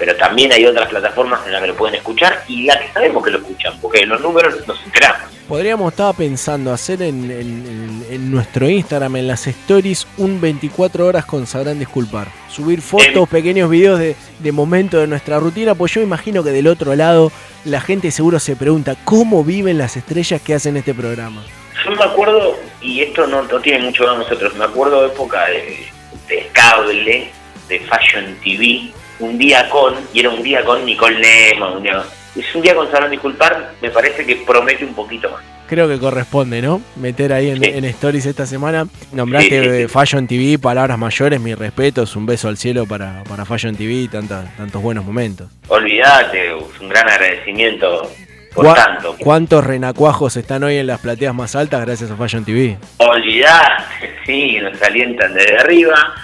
pero 0.00 0.16
también 0.16 0.50
hay 0.52 0.64
otras 0.64 0.88
plataformas 0.88 1.46
en 1.46 1.52
las 1.52 1.60
que 1.60 1.68
lo 1.68 1.76
pueden 1.76 1.94
escuchar 1.96 2.42
y 2.48 2.64
la 2.64 2.76
que 2.80 2.90
sabemos 2.92 3.22
que 3.22 3.30
lo 3.30 3.38
escuchan, 3.38 3.74
porque 3.80 4.04
los 4.06 4.20
números 4.20 4.54
nos 4.66 4.82
enteramos. 4.84 5.30
Podríamos 5.46 5.92
estar 5.92 6.14
pensando 6.14 6.72
hacer 6.72 7.02
en, 7.02 7.30
en- 7.30 8.30
nuestro 8.30 8.68
Instagram, 8.68 9.16
en 9.16 9.26
las 9.28 9.46
stories, 9.46 10.06
un 10.16 10.40
24 10.40 11.06
horas 11.06 11.24
con 11.26 11.46
Sabrán 11.46 11.78
Disculpar. 11.78 12.28
Subir 12.48 12.80
fotos, 12.80 13.28
pequeños 13.28 13.68
videos 13.68 13.98
de, 13.98 14.14
de 14.38 14.52
momentos 14.52 15.00
de 15.00 15.06
nuestra 15.08 15.38
rutina, 15.40 15.74
pues 15.74 15.92
yo 15.92 16.00
imagino 16.00 16.42
que 16.44 16.50
del 16.50 16.66
otro 16.68 16.94
lado 16.94 17.30
la 17.64 17.80
gente 17.80 18.10
seguro 18.10 18.38
se 18.38 18.56
pregunta 18.56 18.96
cómo 19.04 19.44
viven 19.44 19.76
las 19.78 19.96
estrellas 19.96 20.40
que 20.40 20.54
hacen 20.54 20.76
este 20.76 20.94
programa. 20.94 21.44
Yo 21.84 21.90
me 21.92 22.04
acuerdo, 22.04 22.56
y 22.80 23.00
esto 23.02 23.26
no, 23.26 23.42
no 23.42 23.60
tiene 23.60 23.80
mucho 23.84 24.04
que 24.04 24.08
ver 24.10 24.18
con 24.18 24.18
nosotros, 24.28 24.54
me 24.56 24.64
acuerdo 24.64 25.00
de 25.02 25.08
época 25.08 25.44
de, 25.46 25.86
de 26.28 26.48
cable, 26.52 27.30
de 27.68 27.80
Fashion 27.80 28.36
TV, 28.44 28.92
un 29.20 29.38
día 29.38 29.68
con, 29.70 29.94
y 30.12 30.20
era 30.20 30.30
un 30.30 30.42
día 30.42 30.64
con 30.64 30.84
Nicole 30.84 31.18
Nemo, 31.20 31.72
un 31.74 31.82
día, 31.82 32.02
es 32.36 32.54
un 32.54 32.62
día 32.62 32.74
con 32.74 32.90
Sabrán 32.90 33.10
Disculpar, 33.10 33.72
me 33.80 33.90
parece 33.90 34.24
que 34.26 34.36
promete 34.36 34.84
un 34.84 34.94
poquito 34.94 35.30
más. 35.30 35.40
Creo 35.68 35.86
que 35.88 36.00
corresponde, 36.00 36.60
¿no? 36.60 36.80
Meter 36.96 37.32
ahí 37.32 37.50
en, 37.50 37.62
en 37.62 37.84
stories 37.84 38.26
esta 38.26 38.44
semana. 38.44 38.88
Nombraste 39.12 39.48
Sí, 39.62 39.68
sí, 39.70 39.82
eh, 39.84 39.88
Fashion 39.88 40.26
TV, 40.26 40.58
palabras 40.58 40.98
mayores, 40.98 41.40
mis 41.40 41.56
respetos, 41.56 42.16
un 42.16 42.26
beso 42.26 42.48
al 42.48 42.56
cielo 42.58 42.86
para, 42.86 43.22
para 43.28 43.44
Fashion 43.44 43.76
TV 43.76 43.92
y 43.92 44.08
tantos 44.08 44.82
buenos 44.82 45.04
momentos. 45.04 45.48
Olvídate, 45.68 46.54
un 46.54 46.88
gran 46.88 47.08
agradecimiento 47.08 48.10
por 48.52 48.66
¿Cuá- 48.66 48.74
tanto. 48.74 49.14
¿Cuántos 49.20 49.64
renacuajos 49.64 50.36
están 50.36 50.64
hoy 50.64 50.74
en 50.76 50.88
las 50.88 50.98
plateas 50.98 51.32
más 51.36 51.54
altas 51.54 51.82
gracias 51.86 52.10
a 52.10 52.16
Fashion 52.16 52.44
TV? 52.44 52.76
Olvidate, 52.96 53.84
sí, 54.26 54.58
nos 54.60 54.80
alientan 54.82 55.34
desde 55.34 55.56
arriba 55.56 56.14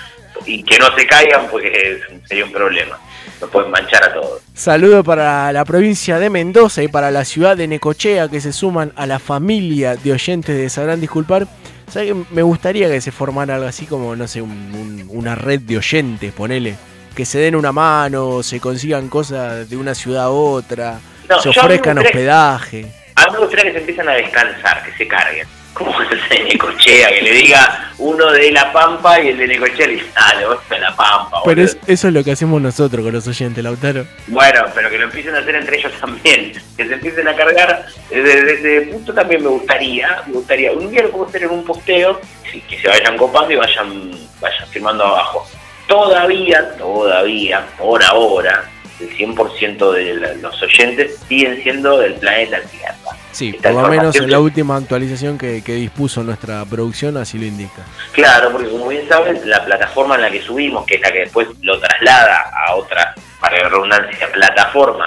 y 0.44 0.62
que 0.62 0.78
no 0.78 0.94
se 0.96 1.06
caigan 1.06 1.46
porque 1.50 2.00
sería 2.26 2.44
un 2.44 2.52
problema. 2.52 2.98
Nos 3.40 3.50
pueden 3.50 3.70
manchar 3.70 4.02
a 4.04 4.14
todos. 4.14 4.40
Saludo 4.54 5.04
para 5.04 5.52
la 5.52 5.64
provincia 5.64 6.18
de 6.18 6.30
Mendoza 6.30 6.82
y 6.82 6.88
para 6.88 7.10
la 7.10 7.24
ciudad 7.24 7.56
de 7.56 7.66
Necochea 7.68 8.28
que 8.28 8.40
se 8.40 8.52
suman 8.52 8.92
a 8.96 9.06
la 9.06 9.18
familia 9.18 9.96
de 9.96 10.12
oyentes 10.12 10.56
de 10.56 10.68
Sabrán 10.70 11.00
Disculpar. 11.00 11.46
¿Sabes 11.90 12.12
que 12.12 12.34
Me 12.34 12.42
gustaría 12.42 12.88
que 12.88 13.00
se 13.00 13.12
formara 13.12 13.56
algo 13.56 13.66
así 13.68 13.86
como, 13.86 14.16
no 14.16 14.26
sé, 14.26 14.40
un- 14.42 14.50
un- 14.74 15.06
una 15.10 15.34
red 15.34 15.60
de 15.60 15.76
oyentes, 15.78 16.32
ponele. 16.32 16.76
Que 17.14 17.24
se 17.24 17.38
den 17.38 17.56
una 17.56 17.72
mano, 17.72 18.42
se 18.42 18.58
consigan 18.60 19.08
cosas 19.08 19.68
de 19.70 19.76
una 19.76 19.94
ciudad 19.94 20.24
a 20.24 20.30
otra, 20.30 20.98
No, 21.28 21.40
se 21.40 21.48
ofrezcan 21.50 21.98
hospedaje. 21.98 22.86
A 23.16 23.26
mí 23.26 23.32
me 23.32 23.38
gustaría 23.38 23.64
que 23.66 23.72
se 23.72 23.78
empiecen 23.78 24.08
a 24.08 24.12
descansar, 24.12 24.82
que 24.84 24.92
se 24.96 25.06
carguen. 25.08 25.46
¿Cómo 25.77 26.01
es 26.03 26.09
de 26.31 26.44
Necochea? 26.44 27.09
Que 27.11 27.23
le 27.23 27.32
diga 27.32 27.93
uno 27.98 28.31
de 28.32 28.51
La 28.53 28.73
Pampa 28.73 29.20
y 29.20 29.28
el 29.28 29.39
de 29.39 29.47
Necochea 29.48 29.86
le 29.86 29.94
dice, 29.94 30.07
dale, 30.15 30.47
vos 30.47 30.59
de 30.70 30.78
La 30.78 30.94
Pampa. 30.97 31.40
Pero 31.44 31.62
boludo". 31.62 31.65
es- 31.65 31.78
eso 31.86 32.09
es 32.09 32.15
lo 32.15 32.24
que 32.24 32.32
hacemos 32.32 32.61
nosotros 32.62 33.05
con 33.05 33.12
los 33.12 33.27
oyentes, 33.28 33.62
Lautaro. 33.62 34.07
Bueno, 34.28 34.65
pero 34.74 34.89
que 34.90 34.98
lo 34.98 35.05
empiecen 35.05 35.35
a 35.35 35.39
hacer 35.39 35.55
entre 35.57 35.78
ellos 35.78 35.93
también. 36.01 36.53
Que 36.77 36.86
se 36.86 36.94
empiecen 36.94 37.28
a 37.28 37.35
cargar. 37.36 37.86
Desde 38.11 38.55
ese 38.55 38.81
punto 38.93 39.12
también 39.15 39.43
me 39.43 39.48
gustaría, 39.51 40.23
me 40.27 40.32
gustaría. 40.35 40.73
Un 40.73 40.90
día 40.90 41.03
lo 41.03 41.11
puedo 41.11 41.27
hacer 41.27 41.43
en 41.44 41.51
un 41.51 41.65
posteo, 41.65 42.20
que 42.69 42.78
se 42.81 42.89
vayan 42.89 43.16
copando 43.16 43.53
y 43.53 43.57
vayan, 43.57 44.11
vayan 44.40 44.69
firmando 44.70 45.05
abajo. 45.05 45.47
Todavía, 45.86 46.77
todavía, 46.77 47.65
por 47.78 48.03
ahora, 48.03 48.65
el 49.01 49.10
100% 49.16 49.93
de 49.93 50.36
los 50.40 50.62
oyentes 50.62 51.18
siguen 51.28 51.62
siendo 51.62 51.98
del 51.98 52.14
planeta 52.14 52.60
Tierra. 52.62 52.97
Sí, 53.32 53.52
Esta 53.55 53.73
por 53.73 53.82
lo 53.82 53.89
menos 53.89 54.16
en 54.16 54.31
la 54.31 54.40
última 54.40 54.77
actualización 54.77 55.36
que, 55.36 55.62
que 55.62 55.74
dispuso 55.74 56.23
nuestra 56.23 56.64
producción 56.64 57.16
así 57.16 57.39
lo 57.39 57.44
indica. 57.44 57.85
Claro, 58.12 58.51
porque 58.52 58.70
como 58.70 58.89
bien 58.89 59.06
saben, 59.09 59.40
la 59.48 59.64
plataforma 59.64 60.14
en 60.14 60.23
la 60.23 60.31
que 60.31 60.40
subimos, 60.40 60.86
que 60.86 60.94
es 60.94 61.01
la 61.02 61.12
que 61.12 61.18
después 61.20 61.48
lo 61.60 61.78
traslada 61.78 62.51
a 62.66 62.74
otra, 62.74 63.14
para 63.40 63.62
la 63.62 63.68
redundancia, 63.68 64.32
plataforma, 64.32 65.06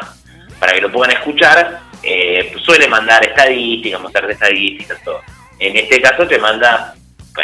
para 0.60 0.74
que 0.74 0.82
lo 0.82 0.92
puedan 0.92 1.16
escuchar, 1.16 1.80
eh, 2.04 2.54
suele 2.64 2.88
mandar 2.88 3.26
estadísticas, 3.26 4.00
mostrar 4.00 4.30
estadísticas, 4.30 5.02
todo. 5.04 5.22
En 5.58 5.76
este 5.76 6.02
caso 6.02 6.28
te 6.28 6.38
manda 6.38 6.94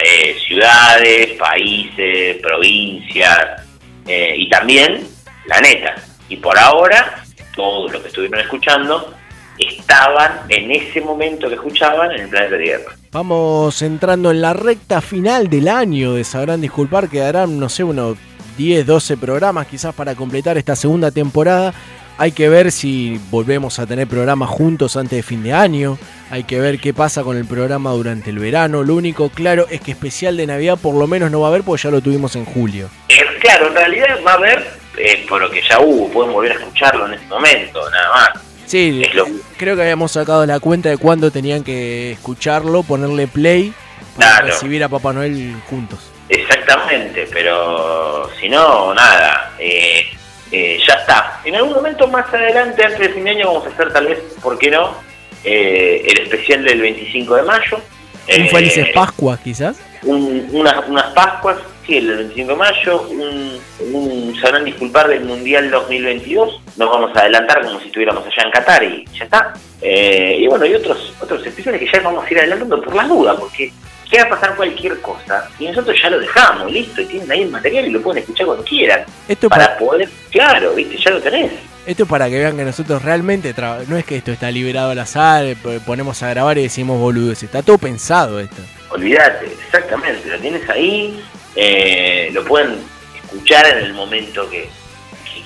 eh, 0.01 0.37
ciudades, 0.45 1.31
países, 1.33 2.37
provincias 2.37 3.61
eh, 4.07 4.35
y 4.37 4.49
también 4.49 5.07
la 5.47 5.61
neta. 5.61 5.95
Y 6.29 6.37
por 6.37 6.57
ahora, 6.57 7.23
todos 7.55 7.91
los 7.91 8.01
que 8.01 8.07
estuvieron 8.07 8.39
escuchando 8.39 9.13
estaban 9.57 10.41
en 10.49 10.71
ese 10.71 11.01
momento 11.01 11.47
que 11.47 11.55
escuchaban 11.55 12.11
en 12.11 12.21
el 12.21 12.29
planeta 12.29 12.57
Tierra. 12.57 12.95
Vamos 13.11 13.81
entrando 13.81 14.31
en 14.31 14.41
la 14.41 14.53
recta 14.53 15.01
final 15.01 15.49
del 15.49 15.67
año 15.67 16.13
de 16.13 16.23
Sabrán 16.23 16.61
Disculpar, 16.61 17.07
quedarán, 17.09 17.57
no 17.59 17.69
sé, 17.69 17.83
unos 17.83 18.17
10, 18.57 18.85
12 18.85 19.17
programas 19.17 19.67
quizás 19.67 19.93
para 19.93 20.15
completar 20.15 20.57
esta 20.57 20.75
segunda 20.75 21.11
temporada. 21.11 21.73
Hay 22.17 22.31
que 22.31 22.47
ver 22.47 22.71
si 22.71 23.19
volvemos 23.29 23.77
a 23.77 23.85
tener 23.85 24.07
programas 24.07 24.49
juntos 24.49 24.95
antes 24.95 25.17
de 25.17 25.23
fin 25.23 25.43
de 25.43 25.51
año. 25.51 25.97
Hay 26.31 26.45
que 26.45 26.61
ver 26.61 26.79
qué 26.79 26.93
pasa 26.93 27.23
con 27.23 27.35
el 27.35 27.45
programa 27.45 27.91
durante 27.91 28.29
el 28.29 28.39
verano. 28.39 28.83
Lo 28.83 28.95
único 28.95 29.29
claro 29.29 29.67
es 29.69 29.81
que 29.81 29.91
especial 29.91 30.37
de 30.37 30.47
Navidad 30.47 30.77
por 30.81 30.95
lo 30.95 31.07
menos 31.07 31.29
no 31.29 31.41
va 31.41 31.47
a 31.47 31.49
haber 31.49 31.63
porque 31.63 31.83
ya 31.83 31.91
lo 31.91 31.99
tuvimos 31.99 32.37
en 32.37 32.45
julio. 32.45 32.89
Eh, 33.09 33.17
claro, 33.41 33.67
en 33.67 33.75
realidad 33.75 34.07
va 34.25 34.31
a 34.31 34.35
haber, 34.35 34.65
eh, 34.97 35.25
por 35.27 35.41
lo 35.41 35.49
que 35.49 35.61
ya 35.67 35.79
hubo, 35.79 36.09
pueden 36.09 36.31
volver 36.33 36.51
a 36.53 36.55
escucharlo 36.55 37.05
en 37.07 37.13
este 37.15 37.27
momento, 37.27 37.89
nada 37.89 38.09
más. 38.13 38.29
Sí, 38.65 39.01
Es 39.05 39.13
lo- 39.13 39.27
creo 39.57 39.75
que 39.75 39.83
habíamos 39.83 40.11
sacado 40.11 40.45
la 40.45 40.59
cuenta 40.59 40.89
de 40.89 40.97
cuándo 40.97 41.29
tenían 41.31 41.63
que 41.63 42.13
escucharlo, 42.13 42.83
ponerle 42.83 43.27
play 43.27 43.73
para 44.17 44.31
Claro. 44.31 44.47
recibir 44.47 44.83
a 44.83 44.89
Papá 44.89 45.13
Noel 45.13 45.55
juntos. 45.69 45.99
Exactamente, 46.29 47.27
pero 47.31 48.29
si 48.39 48.49
no, 48.49 48.93
nada, 48.93 49.53
eh, 49.59 50.05
eh, 50.51 50.79
ya 50.87 50.93
está. 50.95 51.41
En 51.45 51.55
algún 51.55 51.73
momento 51.73 52.07
más 52.07 52.31
adelante, 52.33 52.83
antes 52.83 52.99
de 52.99 53.09
fin 53.09 53.23
de 53.23 53.31
año, 53.31 53.47
vamos 53.47 53.65
a 53.67 53.69
hacer 53.69 53.91
tal 53.93 54.07
vez, 54.07 54.19
¿por 54.41 54.57
qué 54.57 54.71
no? 54.71 54.95
Eh, 55.43 56.03
el 56.07 56.23
especial 56.23 56.63
del 56.63 56.81
25 56.81 57.35
de 57.35 57.43
mayo. 57.43 57.77
Un 57.77 57.81
Eh, 58.27 58.49
felices 58.49 58.87
Pascuas 58.95 59.39
quizás. 59.41 59.77
un- 60.03 60.47
unas, 60.51 60.87
unas 60.87 61.13
Pascuas, 61.13 61.57
sí, 61.85 61.97
el 61.97 62.07
25 62.17 62.51
de 62.51 62.57
mayo, 62.57 63.01
un, 63.09 63.59
un 63.93 64.35
sabrán 64.41 64.65
disculpar 64.65 65.07
del 65.07 65.23
Mundial 65.25 65.69
2022, 65.71 66.61
nos 66.77 66.89
vamos 66.89 67.15
a 67.15 67.21
adelantar 67.21 67.63
como 67.65 67.79
si 67.79 67.87
estuviéramos 67.87 68.25
allá 68.25 68.43
en 68.43 68.51
Qatar 68.51 68.83
y 68.83 69.05
ya 69.17 69.23
está. 69.25 69.53
Eh, 69.81 70.37
y 70.39 70.47
bueno, 70.47 70.65
y 70.65 70.73
otros 70.73 71.13
otros 71.21 71.45
especiales 71.45 71.79
que 71.79 71.87
ya 71.91 72.01
vamos 72.01 72.25
a 72.25 72.31
ir 72.31 72.39
adelantando 72.39 72.81
por 72.81 72.95
las 72.95 73.07
dudas, 73.07 73.35
porque 73.39 73.71
que 74.09 74.17
va 74.19 74.23
a 74.25 74.29
pasar 74.29 74.55
cualquier 74.55 75.01
cosa 75.01 75.49
y 75.59 75.65
nosotros 75.67 75.97
ya 76.01 76.09
lo 76.11 76.19
dejamos, 76.19 76.71
listo, 76.71 77.01
y 77.01 77.05
tienen 77.05 77.31
ahí 77.31 77.41
el 77.41 77.49
material 77.49 77.87
y 77.87 77.91
lo 77.91 78.01
pueden 78.01 78.21
escuchar 78.21 78.45
cuando 78.45 78.63
quieran. 78.63 79.03
Esto 79.27 79.49
para 79.49 79.65
para- 79.65 79.77
poder, 79.79 80.09
claro, 80.31 80.73
viste, 80.75 80.97
ya 80.97 81.11
lo 81.11 81.19
tenés. 81.21 81.51
Esto 81.87 82.03
es 82.03 82.09
para 82.09 82.27
que 82.29 82.37
vean 82.39 82.57
que 82.57 82.63
nosotros 82.63 83.03
realmente 83.03 83.53
no 83.87 83.95
es 83.97 84.05
que 84.05 84.15
esto 84.17 84.31
está 84.31 84.49
liberado 84.49 84.89
al 84.91 84.97
azar, 84.99 85.45
eh, 85.45 85.55
ponemos 85.85 86.21
a 86.23 86.29
grabar 86.29 86.57
y 86.57 86.63
decimos 86.63 86.99
boludeces, 86.99 87.43
está 87.43 87.61
todo 87.61 87.77
pensado 87.77 88.39
esto. 88.39 88.61
Olvídate, 88.89 89.45
exactamente, 89.45 90.29
lo 90.29 90.39
tienes 90.39 90.69
ahí, 90.69 91.23
eh, 91.55 92.29
lo 92.33 92.43
pueden 92.45 92.77
escuchar 93.23 93.65
en 93.67 93.85
el 93.85 93.93
momento 93.93 94.49
que, 94.49 94.69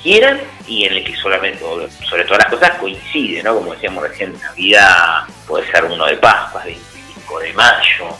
quieran 0.01 0.39
y 0.65 0.85
en 0.85 0.93
el 0.93 1.03
que 1.03 1.15
solamente, 1.15 1.59
sobre 2.07 2.23
todas 2.23 2.39
las 2.39 2.49
cosas, 2.49 2.77
coincide, 2.77 3.43
¿no? 3.43 3.55
Como 3.55 3.73
decíamos 3.73 4.07
recién, 4.07 4.33
Navidad, 4.39 5.23
puede 5.47 5.69
ser 5.71 5.85
uno 5.85 6.05
de 6.05 6.15
Pascua, 6.17 6.63
25 6.63 7.39
de 7.39 7.53
mayo, 7.53 8.17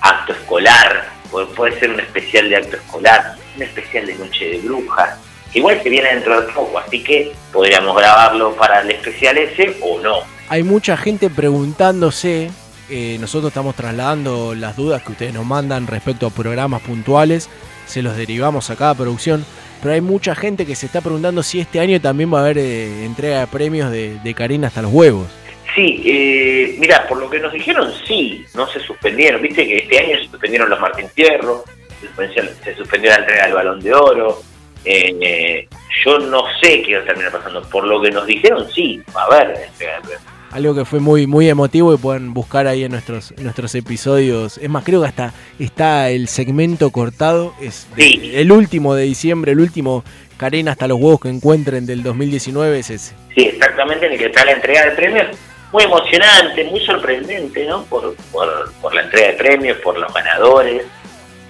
acto 0.00 0.32
escolar, 0.32 1.08
puede, 1.30 1.46
puede 1.46 1.78
ser 1.80 1.90
un 1.90 2.00
especial 2.00 2.48
de 2.48 2.56
acto 2.56 2.76
escolar, 2.76 3.34
un 3.56 3.62
especial 3.62 4.06
de 4.06 4.14
Noche 4.14 4.44
de 4.50 4.58
Brujas, 4.58 5.18
igual 5.54 5.82
que 5.82 5.90
viene 5.90 6.14
dentro 6.14 6.40
de 6.40 6.52
poco, 6.52 6.78
así 6.78 7.02
que 7.02 7.32
podríamos 7.52 7.96
grabarlo 7.96 8.54
para 8.54 8.82
el 8.82 8.90
especial 8.90 9.38
ese 9.38 9.76
o 9.80 9.98
no. 9.98 10.20
Hay 10.48 10.62
mucha 10.62 10.96
gente 10.96 11.28
preguntándose, 11.28 12.50
eh, 12.90 13.16
nosotros 13.20 13.50
estamos 13.50 13.74
trasladando 13.74 14.54
las 14.54 14.76
dudas 14.76 15.02
que 15.02 15.12
ustedes 15.12 15.34
nos 15.34 15.44
mandan 15.44 15.86
respecto 15.86 16.26
a 16.26 16.30
programas 16.30 16.82
puntuales, 16.82 17.50
se 17.86 18.02
los 18.02 18.16
derivamos 18.16 18.70
a 18.70 18.76
cada 18.76 18.94
producción, 18.94 19.44
pero 19.82 19.94
hay 19.94 20.00
mucha 20.00 20.34
gente 20.34 20.66
que 20.66 20.74
se 20.74 20.86
está 20.86 21.00
preguntando 21.00 21.42
si 21.42 21.60
este 21.60 21.80
año 21.80 22.00
también 22.00 22.32
va 22.32 22.38
a 22.38 22.42
haber 22.42 22.58
eh, 22.58 23.04
entrega 23.04 23.40
de 23.40 23.46
premios 23.46 23.90
de, 23.90 24.34
Karina 24.34 24.68
hasta 24.68 24.82
los 24.82 24.92
huevos. 24.92 25.26
Sí, 25.74 26.02
eh, 26.06 26.76
mira, 26.78 27.06
por 27.06 27.18
lo 27.18 27.28
que 27.28 27.38
nos 27.38 27.52
dijeron, 27.52 27.92
sí, 28.06 28.44
no 28.54 28.66
se 28.68 28.80
suspendieron. 28.80 29.42
Viste 29.42 29.66
que 29.66 29.78
este 29.78 29.98
año 29.98 30.16
se 30.16 30.28
suspendieron 30.30 30.70
los 30.70 30.80
Martín 30.80 31.08
Fierro, 31.14 31.64
se 32.00 32.74
suspendió, 32.74 33.10
la 33.10 33.16
entrega 33.16 33.44
del 33.44 33.54
Balón 33.54 33.80
de 33.80 33.92
Oro. 33.92 34.42
Eh, 34.84 35.68
yo 36.04 36.18
no 36.18 36.44
sé 36.60 36.82
qué 36.82 36.96
va 36.96 37.02
a 37.02 37.06
terminar 37.06 37.32
pasando. 37.32 37.62
Por 37.68 37.84
lo 37.84 38.00
que 38.00 38.10
nos 38.10 38.26
dijeron, 38.26 38.66
sí, 38.72 39.02
va 39.14 39.22
a 39.22 39.26
haber 39.26 39.56
entrega 39.68 39.96
de 39.96 40.00
premios. 40.02 40.35
Algo 40.52 40.74
que 40.74 40.84
fue 40.84 41.00
muy, 41.00 41.26
muy 41.26 41.48
emotivo 41.48 41.92
y 41.92 41.96
pueden 41.98 42.32
buscar 42.32 42.66
ahí 42.66 42.84
en 42.84 42.92
nuestros, 42.92 43.32
en 43.36 43.44
nuestros 43.44 43.74
episodios. 43.74 44.58
Es 44.58 44.70
más, 44.70 44.84
creo 44.84 45.02
que 45.02 45.08
hasta 45.08 45.32
está 45.58 46.08
el 46.10 46.28
segmento 46.28 46.90
cortado. 46.90 47.52
Es 47.60 47.86
de- 47.96 48.40
el 48.40 48.52
último 48.52 48.94
de 48.94 49.04
diciembre, 49.04 49.52
el 49.52 49.60
último 49.60 50.04
Karina 50.38 50.72
hasta 50.72 50.86
los 50.88 50.98
huevos 50.98 51.20
que 51.20 51.28
encuentren 51.28 51.84
del 51.86 52.02
2019 52.02 52.78
es 52.78 52.90
ese. 52.90 53.14
Sí, 53.34 53.42
exactamente, 53.46 54.06
en 54.06 54.12
el 54.12 54.18
que 54.18 54.26
está 54.26 54.44
la 54.44 54.52
entrega 54.52 54.84
de 54.84 54.90
premios. 54.92 55.26
Muy 55.72 55.82
emocionante, 55.82 56.64
muy 56.64 56.80
sorprendente, 56.80 57.66
¿no? 57.66 57.84
Por, 57.84 58.14
por, 58.32 58.72
por 58.80 58.94
la 58.94 59.02
entrega 59.02 59.28
de 59.28 59.32
premios, 59.34 59.78
por 59.78 59.98
los 59.98 60.12
ganadores, 60.14 60.82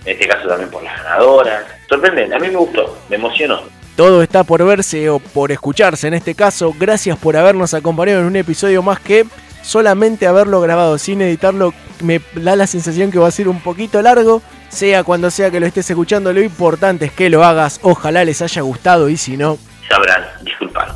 en 0.05 0.13
este 0.13 0.27
caso 0.27 0.49
también 0.49 0.71
por 0.71 0.83
las 0.83 0.97
ganadoras. 1.03 1.65
Sorprendente, 1.89 2.35
a 2.35 2.39
mí 2.39 2.49
me 2.49 2.57
gustó, 2.57 2.99
me 3.11 3.17
emocionó. 3.17 3.61
Todo 3.97 4.23
está 4.23 4.45
por 4.45 4.65
verse 4.65 5.09
o 5.09 5.19
por 5.19 5.53
escucharse 5.53 6.07
en 6.07 6.15
este 6.15 6.35
caso. 6.35 6.75
Gracias 6.79 7.19
por 7.19 7.37
habernos 7.37 7.73
acompañado 7.75 8.21
en 8.21 8.27
un 8.27 8.37
episodio 8.37 8.83
más 8.83 9.01
que 9.01 9.25
solamente 9.63 10.27
haberlo 10.27 10.61
grabado 10.61 10.99
sin 10.99 11.23
editarlo. 11.23 11.73
Me 12.03 12.21
da 12.35 12.57
la 12.57 12.67
sensación 12.67 13.11
que 13.11 13.19
va 13.19 13.29
a 13.29 13.31
ser 13.33 13.49
un 13.49 13.61
poquito 13.61 14.03
largo. 14.03 14.43
Sea 14.69 15.03
cuando 15.03 15.31
sea 15.31 15.51
que 15.51 15.61
lo 15.61 15.67
estés 15.67 15.89
escuchando, 15.89 16.33
lo 16.33 16.43
importante 16.43 17.07
es 17.07 17.13
que 17.13 17.31
lo 17.31 17.43
hagas. 17.43 17.81
Ojalá 17.83 18.25
les 18.25 18.43
haya 18.43 18.63
gustado 18.63 19.09
y 19.09 19.17
si 19.17 19.37
no, 19.37 19.59
Sabrán, 19.89 20.25
disculpar. 20.43 20.95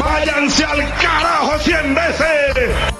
¡Váyanse 0.00 0.64
al 0.64 0.80
carajo 0.94 1.58
cien 1.58 1.94
veces! 1.94 2.99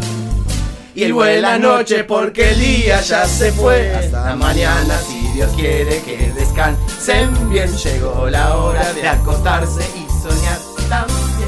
Y 0.93 1.03
el 1.03 1.13
buena 1.13 1.57
noche 1.57 2.03
porque 2.03 2.51
el 2.51 2.59
día 2.59 2.99
ya 3.01 3.25
se 3.25 3.51
fue. 3.53 3.93
Hasta 3.95 4.35
mañana 4.35 4.99
si 4.99 5.25
Dios 5.33 5.49
quiere 5.55 6.01
que 6.03 6.33
descansen 6.33 7.49
bien. 7.49 7.71
Llegó 7.77 8.29
la 8.29 8.57
hora 8.57 8.91
de 8.93 9.07
acostarse 9.07 9.83
y 9.95 10.05
soñar 10.21 10.59
también. 10.89 11.40